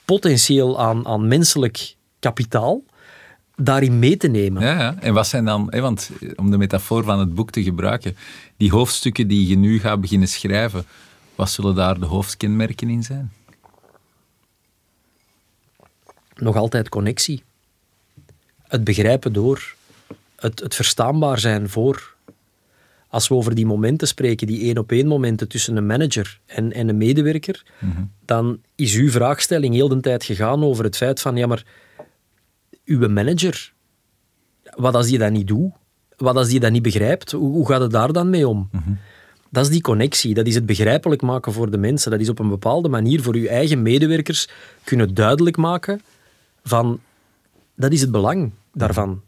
potentieel 0.06 0.80
aan, 0.80 1.08
aan 1.08 1.28
menselijk 1.28 1.96
kapitaal 2.20 2.84
daarin 3.56 4.00
mee 4.00 4.18
te 4.18 4.28
nemen. 4.28 4.62
Ja, 4.62 4.80
ja. 4.80 4.96
En 5.00 5.14
wat 5.14 5.28
zijn 5.28 5.46
dan, 5.46 5.68
hè, 5.70 5.82
want 5.82 6.12
om 6.36 6.52
de 6.52 6.58
metafoor 6.58 7.04
van 7.04 7.20
het 7.20 7.34
boek 7.36 7.52
te 7.52 7.64
gebruiken, 7.64 8.16
die 8.58 8.72
hoofdstukken 8.72 9.28
die 9.28 9.48
je 9.48 9.58
nu 9.58 9.80
gaat 9.80 10.02
beginnen 10.02 10.28
schrijven, 10.28 10.86
wat 11.36 11.50
zullen 11.50 11.76
daar 11.76 12.00
de 12.00 12.06
hoofdkenmerken 12.06 12.90
in 12.90 13.04
zijn? 13.04 13.32
Nog 16.36 16.56
altijd 16.56 16.90
connectie. 16.90 17.44
Het 18.68 18.84
begrijpen 18.84 19.34
door. 19.34 19.76
Het, 20.36 20.60
het 20.60 20.76
verstaanbaar 20.76 21.40
zijn 21.40 21.70
voor. 21.70 22.16
Als 23.10 23.28
we 23.28 23.36
over 23.36 23.56
die 23.56 23.66
momenten 23.66 24.08
spreken, 24.08 24.48
die 24.48 24.62
één 24.62 24.78
op 24.78 24.92
één 24.92 25.08
momenten 25.08 25.48
tussen 25.48 25.78
een 25.78 25.86
manager 25.86 26.40
en, 26.46 26.74
en 26.74 26.90
een 26.90 26.98
medewerker, 26.98 27.64
dan 28.26 28.60
is 28.76 28.96
uw 28.96 29.10
vraagstelling 29.10 29.74
heel 29.74 29.88
de 29.88 30.00
tijd 30.00 30.24
gegaan 30.24 30.64
over 30.64 30.84
het 30.84 30.98
feit 30.98 31.22
van, 31.22 31.36
ja 31.36 31.48
maar, 31.48 31.64
uw 32.86 33.10
manager, 33.10 33.74
wat 34.76 34.96
als 34.96 35.08
die 35.08 35.18
dat 35.18 35.32
niet 35.32 35.48
doet? 35.48 35.72
Wat 36.18 36.36
als 36.36 36.48
die 36.48 36.60
dat 36.60 36.72
niet 36.72 36.82
begrijpt? 36.82 37.32
Hoe, 37.32 37.52
hoe 37.52 37.68
gaat 37.68 37.82
het 37.82 37.92
daar 37.92 38.14
dan 38.14 38.30
mee 38.30 38.48
om? 38.48 38.70
Dat 39.50 39.66
is 39.66 39.72
die 39.72 39.82
connectie. 39.82 40.34
Dat 40.34 40.48
is 40.48 40.56
het 40.56 40.66
begrijpelijk 40.66 41.22
maken 41.22 41.54
voor 41.54 41.72
de 41.72 41.78
mensen. 41.78 42.12
Dat 42.12 42.20
is 42.20 42.30
op 42.30 42.40
een 42.40 42.50
bepaalde 42.50 42.90
manier 42.90 43.22
voor 43.22 43.36
uw 43.36 43.46
eigen 43.46 43.82
medewerkers 43.82 44.48
kunnen 44.84 45.14
duidelijk 45.14 45.58
maken 45.58 46.02
van, 46.64 47.00
dat 47.78 47.92
is 47.92 48.02
het 48.02 48.12
belang 48.12 48.52
daarvan. 48.74 49.22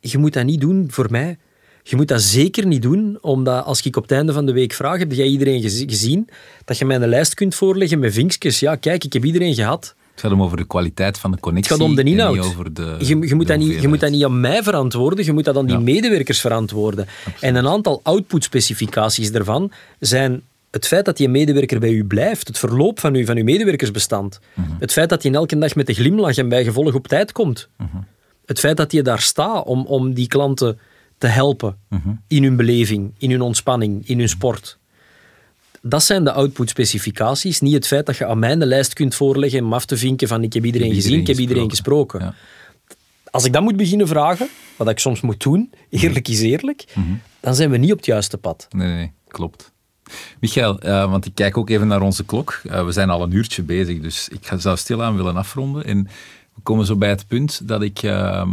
Je 0.00 0.18
moet 0.18 0.32
dat 0.32 0.44
niet 0.44 0.60
doen 0.60 0.86
voor 0.90 1.06
mij. 1.10 1.38
Je 1.82 1.96
moet 1.96 2.08
dat 2.08 2.22
zeker 2.22 2.66
niet 2.66 2.82
doen, 2.82 3.18
omdat 3.20 3.64
als 3.64 3.82
ik 3.82 3.96
op 3.96 4.02
het 4.02 4.12
einde 4.12 4.32
van 4.32 4.46
de 4.46 4.52
week 4.52 4.72
vraag, 4.72 4.98
heb 4.98 5.12
jij 5.12 5.26
iedereen 5.26 5.60
gezi- 5.62 5.88
gezien? 5.88 6.28
Dat 6.64 6.78
je 6.78 6.84
mij 6.84 6.96
een 6.96 7.08
lijst 7.08 7.34
kunt 7.34 7.54
voorleggen 7.54 7.98
met 7.98 8.12
vinkjes. 8.12 8.60
Ja, 8.60 8.76
kijk, 8.76 9.04
ik 9.04 9.12
heb 9.12 9.24
iedereen 9.24 9.54
gehad. 9.54 9.94
Het 10.10 10.20
gaat 10.20 10.32
om 10.32 10.42
over 10.42 10.56
de 10.56 10.64
kwaliteit 10.66 11.18
van 11.18 11.30
de 11.30 11.40
connectie. 11.40 11.72
Het 11.72 11.80
gaat 11.82 11.90
om 11.90 11.96
de 11.96 12.02
inhoud. 12.10 12.34
niet 12.36 12.44
over 12.44 12.74
de, 12.74 12.96
je, 12.98 13.18
je, 13.18 13.34
moet 13.34 13.46
dat 13.46 13.58
niet, 13.58 13.82
je 13.82 13.88
moet 13.88 14.00
dat 14.00 14.10
niet 14.10 14.24
aan 14.24 14.40
mij 14.40 14.62
verantwoorden, 14.62 15.24
je 15.24 15.32
moet 15.32 15.44
dat 15.44 15.56
aan 15.56 15.66
die 15.66 15.74
Ja. 15.76 15.80
medewerkers 15.82 16.40
verantwoorden. 16.40 17.06
En 17.40 17.54
een 17.54 17.68
aantal 17.68 18.00
output-specificaties 18.02 19.32
daarvan 19.32 19.72
zijn 19.98 20.42
het 20.70 20.86
feit 20.86 21.04
dat 21.04 21.16
die 21.16 21.28
medewerker 21.28 21.80
bij 21.80 21.90
u 21.92 22.04
blijft, 22.04 22.46
het 22.48 22.58
verloop 22.58 23.00
van, 23.00 23.14
u, 23.14 23.24
van 23.24 23.36
uw 23.36 23.44
medewerkersbestand, 23.44 24.40
Mhm. 24.54 24.70
het 24.78 24.92
feit 24.92 25.08
dat 25.08 25.22
je 25.22 25.30
elke 25.30 25.58
dag 25.58 25.74
met 25.74 25.86
de 25.86 25.94
glimlach 25.94 26.36
en 26.36 26.48
bij 26.48 26.64
gevolg 26.64 26.94
op 26.94 27.08
tijd 27.08 27.32
komt, 27.32 27.68
Mhm. 27.76 27.96
het 28.46 28.58
feit 28.60 28.76
dat 28.76 28.92
je 28.92 29.02
daar 29.02 29.20
staat 29.20 29.64
om, 29.64 29.86
om 29.86 30.14
die 30.14 30.26
klanten 30.26 30.78
te 31.18 31.26
helpen 31.26 31.76
Mhm. 31.88 32.08
in 32.28 32.42
hun 32.42 32.56
beleving, 32.56 33.12
in 33.18 33.30
hun 33.30 33.40
ontspanning, 33.40 34.08
in 34.08 34.18
hun 34.18 34.28
sport. 34.28 34.78
Dat 35.82 36.02
zijn 36.02 36.24
de 36.24 36.32
output-specificaties, 36.32 37.60
niet 37.60 37.74
het 37.74 37.86
feit 37.86 38.06
dat 38.06 38.16
je 38.16 38.26
aan 38.26 38.38
mij 38.38 38.52
een 38.52 38.66
lijst 38.66 38.92
kunt 38.92 39.14
voorleggen 39.14 39.64
om 39.64 39.72
af 39.72 39.84
te 39.86 39.96
vinken 39.96 40.28
van 40.28 40.42
ik 40.42 40.52
heb 40.52 40.64
iedereen, 40.64 40.86
Ik 40.88 40.94
heb 40.94 41.02
gezien, 41.02 41.20
ik 41.20 41.26
heb 41.26 41.36
iedereen 41.38 41.70
gesproken. 41.70 42.20
Ja. 42.20 42.34
Als 43.30 43.44
ik 43.44 43.52
dat 43.52 43.62
moet 43.62 43.76
beginnen 43.76 44.08
vragen, 44.08 44.48
wat 44.76 44.88
ik 44.88 44.98
soms 44.98 45.20
moet 45.20 45.42
doen, 45.42 45.70
eerlijk 45.90 46.28
is 46.28 46.40
eerlijk, 46.40 46.84
dan 47.40 47.54
zijn 47.54 47.70
we 47.70 47.76
niet 47.76 47.90
op 47.90 47.96
het 47.96 48.06
juiste 48.06 48.38
pad. 48.38 48.66
Nee, 48.70 49.12
klopt. 49.28 49.72
Michael, 50.40 50.78
eh, 50.80 51.10
want 51.10 51.26
ik 51.26 51.34
kijk 51.34 51.56
ook 51.58 51.70
even 51.70 51.86
naar 51.86 52.02
onze 52.02 52.24
klok. 52.24 52.60
Eh, 52.68 52.84
we 52.84 52.92
zijn 52.92 53.10
al 53.10 53.22
een 53.22 53.32
uurtje 53.34 53.62
bezig, 53.62 54.00
dus 54.00 54.28
ik 54.28 54.46
ga- 54.46 54.58
zou 54.58 54.76
stilaan 54.76 55.16
willen 55.16 55.36
afronden. 55.36 55.84
En 55.84 56.04
we 56.54 56.60
komen 56.62 56.86
zo 56.86 56.96
bij 56.96 57.08
het 57.08 57.26
punt 57.26 57.68
dat 57.68 57.82
ik 57.82 58.02
ehm, 58.02 58.50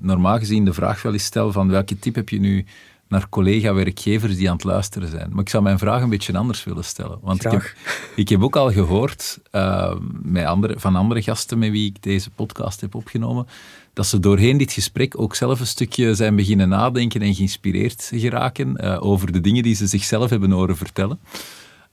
normaal 0.00 0.38
gezien 0.38 0.64
de 0.64 0.72
vraag 0.72 1.02
wel 1.02 1.12
eens 1.12 1.24
stel 1.24 1.52
van 1.52 1.68
welke 1.68 1.98
tip 1.98 2.14
heb 2.14 2.28
je 2.28 2.40
nu 2.40 2.64
naar 3.08 3.28
collega-werkgevers 3.28 4.36
die 4.36 4.48
aan 4.48 4.54
het 4.56 4.64
luisteren 4.64 5.08
zijn. 5.08 5.28
Maar 5.30 5.40
ik 5.40 5.48
zou 5.48 5.62
mijn 5.62 5.78
vraag 5.78 6.02
een 6.02 6.08
beetje 6.08 6.36
anders 6.38 6.64
willen 6.64 6.84
stellen. 6.84 7.18
Want 7.22 7.44
ik 7.44 7.50
heb, 7.50 7.74
ik 8.16 8.28
heb 8.28 8.42
ook 8.42 8.56
al 8.56 8.72
gehoord 8.72 9.38
eh, 9.50 9.94
met 10.22 10.44
andere, 10.44 10.74
van 10.80 10.96
andere 10.96 11.22
gasten 11.22 11.58
met 11.58 11.70
wie 11.70 11.88
ik 11.88 12.02
deze 12.02 12.30
podcast 12.30 12.80
heb 12.80 12.94
opgenomen, 12.94 13.46
dat 13.94 14.06
ze 14.06 14.20
doorheen 14.20 14.56
dit 14.56 14.72
gesprek 14.72 15.20
ook 15.20 15.34
zelf 15.34 15.60
een 15.60 15.66
stukje 15.66 16.14
zijn 16.14 16.36
beginnen 16.36 16.68
nadenken 16.68 17.22
en 17.22 17.34
geïnspireerd 17.34 18.10
geraken 18.14 18.76
eh, 18.76 19.02
over 19.02 19.32
de 19.32 19.40
dingen 19.40 19.62
die 19.62 19.74
ze 19.74 19.86
zichzelf 19.86 20.30
hebben 20.30 20.50
horen 20.50 20.76
vertellen. 20.76 21.18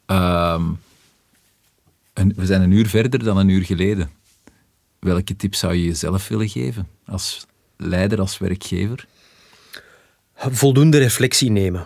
Ehm, 0.05 0.63
we 2.13 2.45
zijn 2.45 2.61
een 2.61 2.71
uur 2.71 2.87
verder 2.87 3.23
dan 3.23 3.37
een 3.37 3.49
uur 3.49 3.63
geleden. 3.63 4.09
Welke 4.99 5.35
tip 5.35 5.55
zou 5.55 5.73
je 5.73 5.83
jezelf 5.83 6.27
willen 6.27 6.49
geven 6.49 6.87
als 7.05 7.45
leider, 7.77 8.19
als 8.19 8.37
werkgever? 8.37 9.07
Voldoende 10.35 10.97
reflectie 10.97 11.49
nemen. 11.49 11.85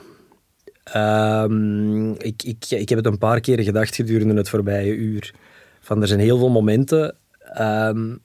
Ehm, 0.84 2.12
ik, 2.12 2.44
ik, 2.44 2.66
ik 2.70 2.90
heb 2.90 2.98
het 2.98 3.08
een 3.08 3.18
paar 3.18 3.40
keer 3.40 3.64
gedacht 3.64 3.96
gedurende 3.96 4.34
het 4.34 4.50
voorbije 4.50 4.96
uur. 4.96 5.34
Van, 5.82 6.02
er 6.02 6.08
zijn 6.08 6.20
heel 6.20 6.38
veel 6.38 6.50
momenten 6.50 7.16
ehm, 7.40 8.16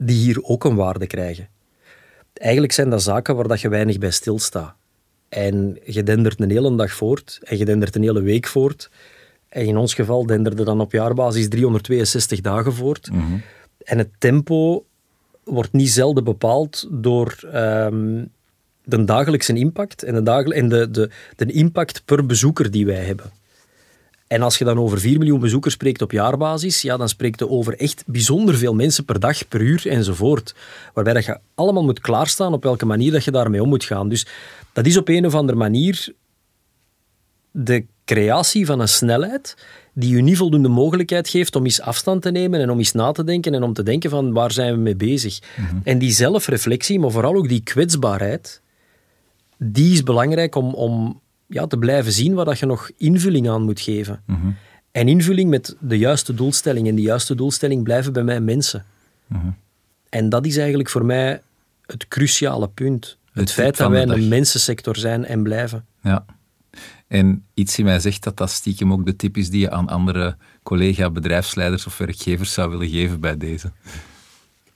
die 0.00 0.16
hier 0.16 0.42
ook 0.42 0.64
een 0.64 0.74
waarde 0.74 1.06
krijgen. 1.06 1.48
Eigenlijk 2.32 2.72
zijn 2.72 2.90
dat 2.90 3.02
zaken 3.02 3.36
waar 3.36 3.48
dat 3.48 3.60
je 3.60 3.68
weinig 3.68 3.98
bij 3.98 4.10
stilstaat. 4.10 4.74
En 5.28 5.78
je 5.84 6.02
dendert 6.02 6.40
een 6.40 6.50
hele 6.50 6.76
dag 6.76 6.92
voort 6.92 7.38
en 7.42 7.58
je 7.58 7.64
dendert 7.64 7.96
een 7.96 8.02
hele 8.02 8.22
week 8.22 8.46
voort. 8.46 8.90
En 9.48 9.66
in 9.66 9.76
ons 9.76 9.94
geval 9.94 10.26
denderde 10.26 10.64
dan 10.64 10.80
op 10.80 10.92
jaarbasis 10.92 11.48
362 11.48 12.40
dagen 12.40 12.72
voort. 12.72 13.08
En 13.82 13.98
het 13.98 14.10
tempo 14.18 14.84
wordt 15.44 15.72
niet 15.72 15.90
zelden 15.90 16.24
bepaald 16.24 16.88
door 16.90 17.38
ehm, 17.52 18.24
de 18.84 19.04
dagelijkse 19.04 19.54
impact 19.54 20.02
en, 20.02 20.14
de, 20.14 20.22
dagel- 20.22 20.52
en 20.52 20.68
de, 20.68 20.90
de, 20.90 21.10
de 21.36 21.52
impact 21.52 22.02
per 22.04 22.26
bezoeker 22.26 22.70
die 22.70 22.86
wij 22.86 23.04
hebben. 23.04 23.30
En 24.30 24.42
als 24.42 24.58
je 24.58 24.64
dan 24.64 24.78
over 24.78 25.00
4 25.00 25.18
miljoen 25.18 25.40
bezoekers 25.40 25.74
spreekt 25.74 26.02
op 26.02 26.12
jaarbasis, 26.12 26.82
ja, 26.82 26.96
dan 26.96 27.08
spreekt 27.08 27.38
je 27.38 27.48
over 27.48 27.78
echt 27.78 28.04
bijzonder 28.06 28.56
veel 28.56 28.74
mensen 28.74 29.04
per 29.04 29.20
dag, 29.20 29.48
per 29.48 29.60
uur 29.60 29.86
enzovoort. 29.86 30.54
Waarbij 30.94 31.12
dat 31.12 31.24
je 31.24 31.38
allemaal 31.54 31.84
moet 31.84 32.00
klaarstaan 32.00 32.52
op 32.52 32.62
welke 32.62 32.86
manier 32.86 33.12
dat 33.12 33.24
je 33.24 33.30
daarmee 33.30 33.62
om 33.62 33.68
moet 33.68 33.84
gaan. 33.84 34.08
Dus 34.08 34.26
dat 34.72 34.86
is 34.86 34.96
op 34.96 35.08
een 35.08 35.26
of 35.26 35.34
andere 35.34 35.58
manier 35.58 36.14
de 37.50 37.84
creatie 38.04 38.66
van 38.66 38.80
een 38.80 38.88
snelheid 38.88 39.56
die 39.94 40.16
je 40.16 40.22
niet 40.22 40.36
voldoende 40.36 40.68
mogelijkheid 40.68 41.28
geeft 41.28 41.56
om 41.56 41.64
eens 41.64 41.80
afstand 41.80 42.22
te 42.22 42.30
nemen 42.30 42.60
en 42.60 42.70
om 42.70 42.78
eens 42.78 42.92
na 42.92 43.12
te 43.12 43.24
denken 43.24 43.54
en 43.54 43.62
om 43.62 43.72
te 43.72 43.82
denken 43.82 44.10
van 44.10 44.32
waar 44.32 44.52
zijn 44.52 44.74
we 44.74 44.80
mee 44.80 44.96
bezig. 44.96 45.38
En 45.84 45.98
die 45.98 46.12
zelfreflectie, 46.12 46.98
maar 46.98 47.10
vooral 47.10 47.34
ook 47.34 47.48
die 47.48 47.62
kwetsbaarheid, 47.62 48.62
die 49.56 49.92
is 49.92 50.02
belangrijk 50.02 50.54
om, 50.54 50.74
om 50.74 51.20
ja, 51.50 51.66
te 51.66 51.78
blijven 51.78 52.12
zien 52.12 52.34
waar 52.34 52.44
dat 52.44 52.58
je 52.58 52.66
nog 52.66 52.90
invulling 52.96 53.48
aan 53.48 53.62
moet 53.62 53.80
geven. 53.80 54.22
En 54.90 55.08
invulling 55.08 55.50
met 55.50 55.76
de 55.80 55.98
juiste 55.98 56.34
doelstelling. 56.34 56.88
En 56.88 56.94
die 56.94 57.04
juiste 57.04 57.34
doelstelling 57.34 57.82
blijven 57.82 58.12
bij 58.12 58.22
mij 58.22 58.40
mensen. 58.40 58.84
En 60.08 60.28
dat 60.28 60.46
is 60.46 60.56
eigenlijk 60.56 60.88
voor 60.88 61.04
mij 61.04 61.42
het 61.86 62.08
cruciale 62.08 62.68
punt. 62.68 63.18
Het 63.32 63.52
feit 63.52 63.76
dat 63.76 63.90
wij 63.90 64.08
een 64.08 64.28
mensensector 64.28 64.96
zijn 64.96 65.24
en 65.24 65.42
blijven. 65.42 65.84
Ja. 66.02 66.24
En 67.06 67.44
iets 67.54 67.78
in 67.78 67.84
mij 67.84 68.00
zegt 68.00 68.22
dat 68.22 68.36
dat 68.36 68.50
stiekem 68.50 68.92
ook 68.92 69.06
de 69.06 69.16
tip 69.16 69.36
is 69.36 69.50
die 69.50 69.60
je 69.60 69.70
aan 69.70 69.88
andere 69.88 70.36
collega-bedrijfsleiders 70.62 71.86
of 71.86 71.98
werkgevers 71.98 72.52
zou 72.52 72.70
willen 72.70 72.88
geven 72.88 73.20
bij 73.20 73.36
deze. 73.36 73.72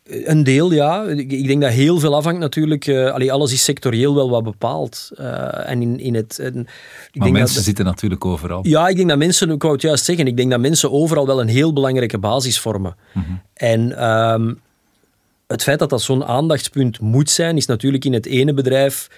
Een 0.04 0.44
deel, 0.44 0.72
ja. 0.72 1.02
Ik 1.04 1.46
denk 1.46 1.62
dat 1.62 1.70
heel 1.70 1.98
veel 1.98 2.14
afhangt 2.14 2.40
natuurlijk. 2.40 2.88
allee, 2.88 3.32
alles 3.32 3.52
is 3.52 3.64
sectorieel 3.64 4.14
wel 4.14 4.30
wat 4.30 4.44
bepaald. 4.44 5.10
Eh, 5.16 5.70
en 5.70 5.82
in, 5.82 6.00
in 6.00 6.14
het... 6.14 6.38
en 6.38 6.46
ik 6.46 6.54
Maar 6.54 7.22
denk 7.22 7.32
mensen 7.32 7.54
dat, 7.54 7.64
zitten 7.64 7.84
natuurlijk 7.84 8.24
overal. 8.24 8.60
Ja, 8.66 8.88
ik 8.88 8.96
denk 8.96 9.08
dat 9.08 9.18
mensen, 9.18 9.50
ik 9.50 9.62
wou 9.62 9.74
het 9.74 9.82
juist 9.82 10.04
zeggen, 10.04 10.26
ik 10.26 10.36
denk 10.36 10.50
dat 10.50 10.60
mensen 10.60 10.92
overal 10.92 11.26
wel 11.26 11.40
een 11.40 11.48
heel 11.48 11.72
belangrijke 11.72 12.18
basis 12.18 12.60
vormen. 12.60 12.96
En 13.54 13.98
ehm, 13.98 14.54
het 15.46 15.62
feit 15.62 15.78
dat 15.78 15.90
dat 15.90 16.02
zo'n 16.02 16.24
aandachtspunt 16.24 17.00
moet 17.00 17.30
zijn, 17.30 17.56
is 17.56 17.66
natuurlijk 17.66 18.04
in 18.04 18.12
het 18.12 18.26
ene 18.26 18.54
bedrijf 18.54 19.08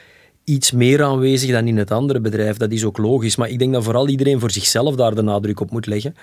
iets 0.47 0.73
meer 0.73 1.03
aanwezig 1.05 1.51
dan 1.51 1.67
in 1.67 1.77
het 1.77 1.91
andere 1.91 2.21
bedrijf. 2.21 2.57
Dat 2.57 2.71
is 2.71 2.85
ook 2.85 2.99
logisch. 2.99 3.37
Maar 3.37 3.49
ik 3.49 3.59
denk 3.59 3.73
dat 3.73 3.85
vooral 3.85 4.09
iedereen 4.09 4.41
voor 4.41 4.51
zichzelf 4.51 4.95
daar 4.95 5.15
de 5.15 5.23
nadruk 5.23 5.61
op 5.61 5.71
moet 5.71 5.87
leggen. 5.87 6.15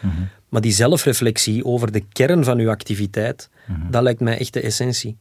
Maar 0.50 0.62
die 0.62 0.72
zelfreflectie 0.72 1.66
over 1.66 1.92
de 1.92 2.04
kern 2.12 2.44
van 2.44 2.60
uw 2.60 2.70
activiteit, 2.70 3.50
dat 3.90 4.04
lijkt 4.04 4.20
mij 4.20 4.38
echt 4.38 4.54
de 4.54 4.62
essentie. 4.62 5.18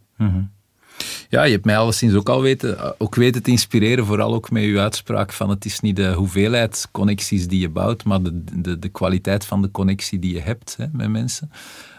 Ja, 1.28 1.42
je 1.42 1.52
hebt 1.52 1.64
mij 1.64 1.76
alleszins 1.76 2.14
ook 2.14 2.28
al 2.28 2.42
weten, 2.42 3.00
ook 3.00 3.14
weten 3.14 3.42
te 3.42 3.50
inspireren, 3.50 4.06
vooral 4.06 4.34
ook 4.34 4.50
met 4.50 4.62
uw 4.62 4.78
uitspraak 4.78 5.32
van 5.32 5.50
het 5.50 5.64
is 5.64 5.80
niet 5.80 5.96
de 5.96 6.12
hoeveelheid 6.12 6.88
connecties 6.90 7.48
die 7.48 7.60
je 7.60 7.68
bouwt, 7.68 8.04
maar 8.04 8.22
de, 8.22 8.44
de, 8.60 8.78
de 8.78 8.88
kwaliteit 8.88 9.44
van 9.44 9.62
de 9.62 9.70
connectie 9.70 10.18
die 10.18 10.34
je 10.34 10.40
hebt 10.40 10.76
hè, 10.76 10.86
met 10.92 11.08
mensen. 11.08 11.50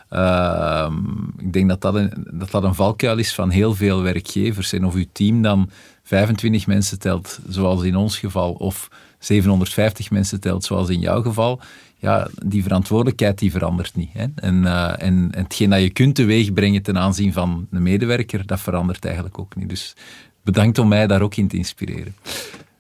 Ehm, 0.09 0.93
ik 1.37 1.53
denk 1.53 1.69
dat 1.69 1.81
dat, 1.81 1.95
een, 1.95 2.27
dat 2.31 2.51
dat 2.51 2.63
een 2.63 2.75
valkuil 2.75 3.17
is 3.17 3.33
van 3.33 3.49
heel 3.49 3.75
veel 3.75 4.01
werkgevers. 4.01 4.73
En 4.73 4.85
of 4.85 4.93
uw 4.93 5.05
team 5.11 5.41
dan 5.41 5.69
25 6.03 6.67
mensen 6.67 6.99
telt, 6.99 7.39
zoals 7.47 7.83
in 7.83 7.95
ons 7.95 8.19
geval, 8.19 8.51
of 8.51 8.89
750 9.19 10.11
mensen 10.11 10.39
telt, 10.39 10.63
zoals 10.63 10.89
in 10.89 10.99
jouw 10.99 11.21
geval, 11.21 11.59
ja, 11.97 12.27
die 12.45 12.63
verantwoordelijkheid 12.63 13.39
die 13.39 13.51
verandert 13.51 13.95
niet. 13.95 14.09
Hè? 14.13 14.25
En, 14.35 14.61
uh, 14.61 14.89
en, 14.89 15.29
en 15.31 15.43
hetgeen 15.43 15.69
dat 15.69 15.81
je 15.81 15.89
kunt 15.89 16.15
teweegbrengen 16.15 16.81
ten 16.81 16.97
aanzien 16.97 17.33
van 17.33 17.67
een 17.71 17.83
medewerker, 17.83 18.45
dat 18.45 18.59
verandert 18.59 19.05
eigenlijk 19.05 19.39
ook 19.39 19.55
niet. 19.55 19.69
Dus 19.69 19.95
bedankt 20.41 20.77
om 20.77 20.87
mij 20.87 21.07
daar 21.07 21.21
ook 21.21 21.35
in 21.35 21.47
te 21.47 21.57
inspireren. 21.57 22.15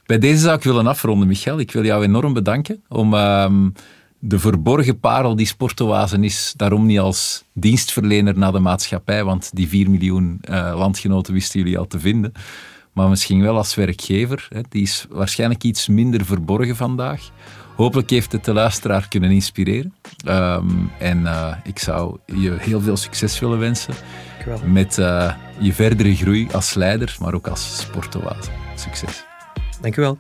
Bij 0.05 0.19
deze 0.19 0.39
zou 0.39 0.57
ik 0.57 0.63
willen 0.63 0.87
afronden, 0.87 1.27
Michel. 1.27 1.59
Ik 1.59 1.71
wil 1.71 1.85
jou 1.85 2.03
enorm 2.03 2.33
bedanken 2.33 2.83
om 2.87 3.13
uh, 3.13 3.51
de 4.19 4.39
verborgen 4.39 4.99
parel 4.99 5.35
die 5.35 5.45
Sportoazen 5.45 6.23
is, 6.23 6.53
daarom 6.55 6.85
niet 6.85 6.99
als 6.99 7.43
dienstverlener 7.53 8.37
naar 8.37 8.51
de 8.51 8.59
maatschappij, 8.59 9.23
want 9.23 9.49
die 9.53 9.67
4 9.67 9.89
miljoen 9.89 10.41
uh, 10.49 10.73
landgenoten 10.77 11.33
wisten 11.33 11.59
jullie 11.59 11.77
al 11.77 11.87
te 11.87 11.99
vinden, 11.99 12.33
maar 12.93 13.09
misschien 13.09 13.41
wel 13.41 13.57
als 13.57 13.75
werkgever. 13.75 14.47
Hè. 14.49 14.61
Die 14.69 14.81
is 14.81 15.05
waarschijnlijk 15.09 15.63
iets 15.63 15.87
minder 15.87 16.25
verborgen 16.25 16.75
vandaag. 16.75 17.29
Hopelijk 17.75 18.09
heeft 18.09 18.31
het 18.31 18.45
de 18.45 18.53
luisteraar 18.53 19.07
kunnen 19.07 19.31
inspireren. 19.31 19.93
Um, 20.27 20.91
en 20.99 21.21
uh, 21.21 21.55
ik 21.63 21.79
zou 21.79 22.17
je 22.25 22.55
heel 22.59 22.81
veel 22.81 22.97
succes 22.97 23.39
willen 23.39 23.59
wensen 23.59 23.93
met 24.65 24.97
uh, 24.97 25.33
je 25.59 25.73
verdere 25.73 26.15
groei 26.15 26.47
als 26.51 26.73
leider, 26.73 27.15
maar 27.19 27.33
ook 27.33 27.47
als 27.47 27.79
sportoase. 27.79 28.49
Succes. 28.75 29.23
Dank 29.81 29.97
u 29.97 30.01
wel. 30.01 30.17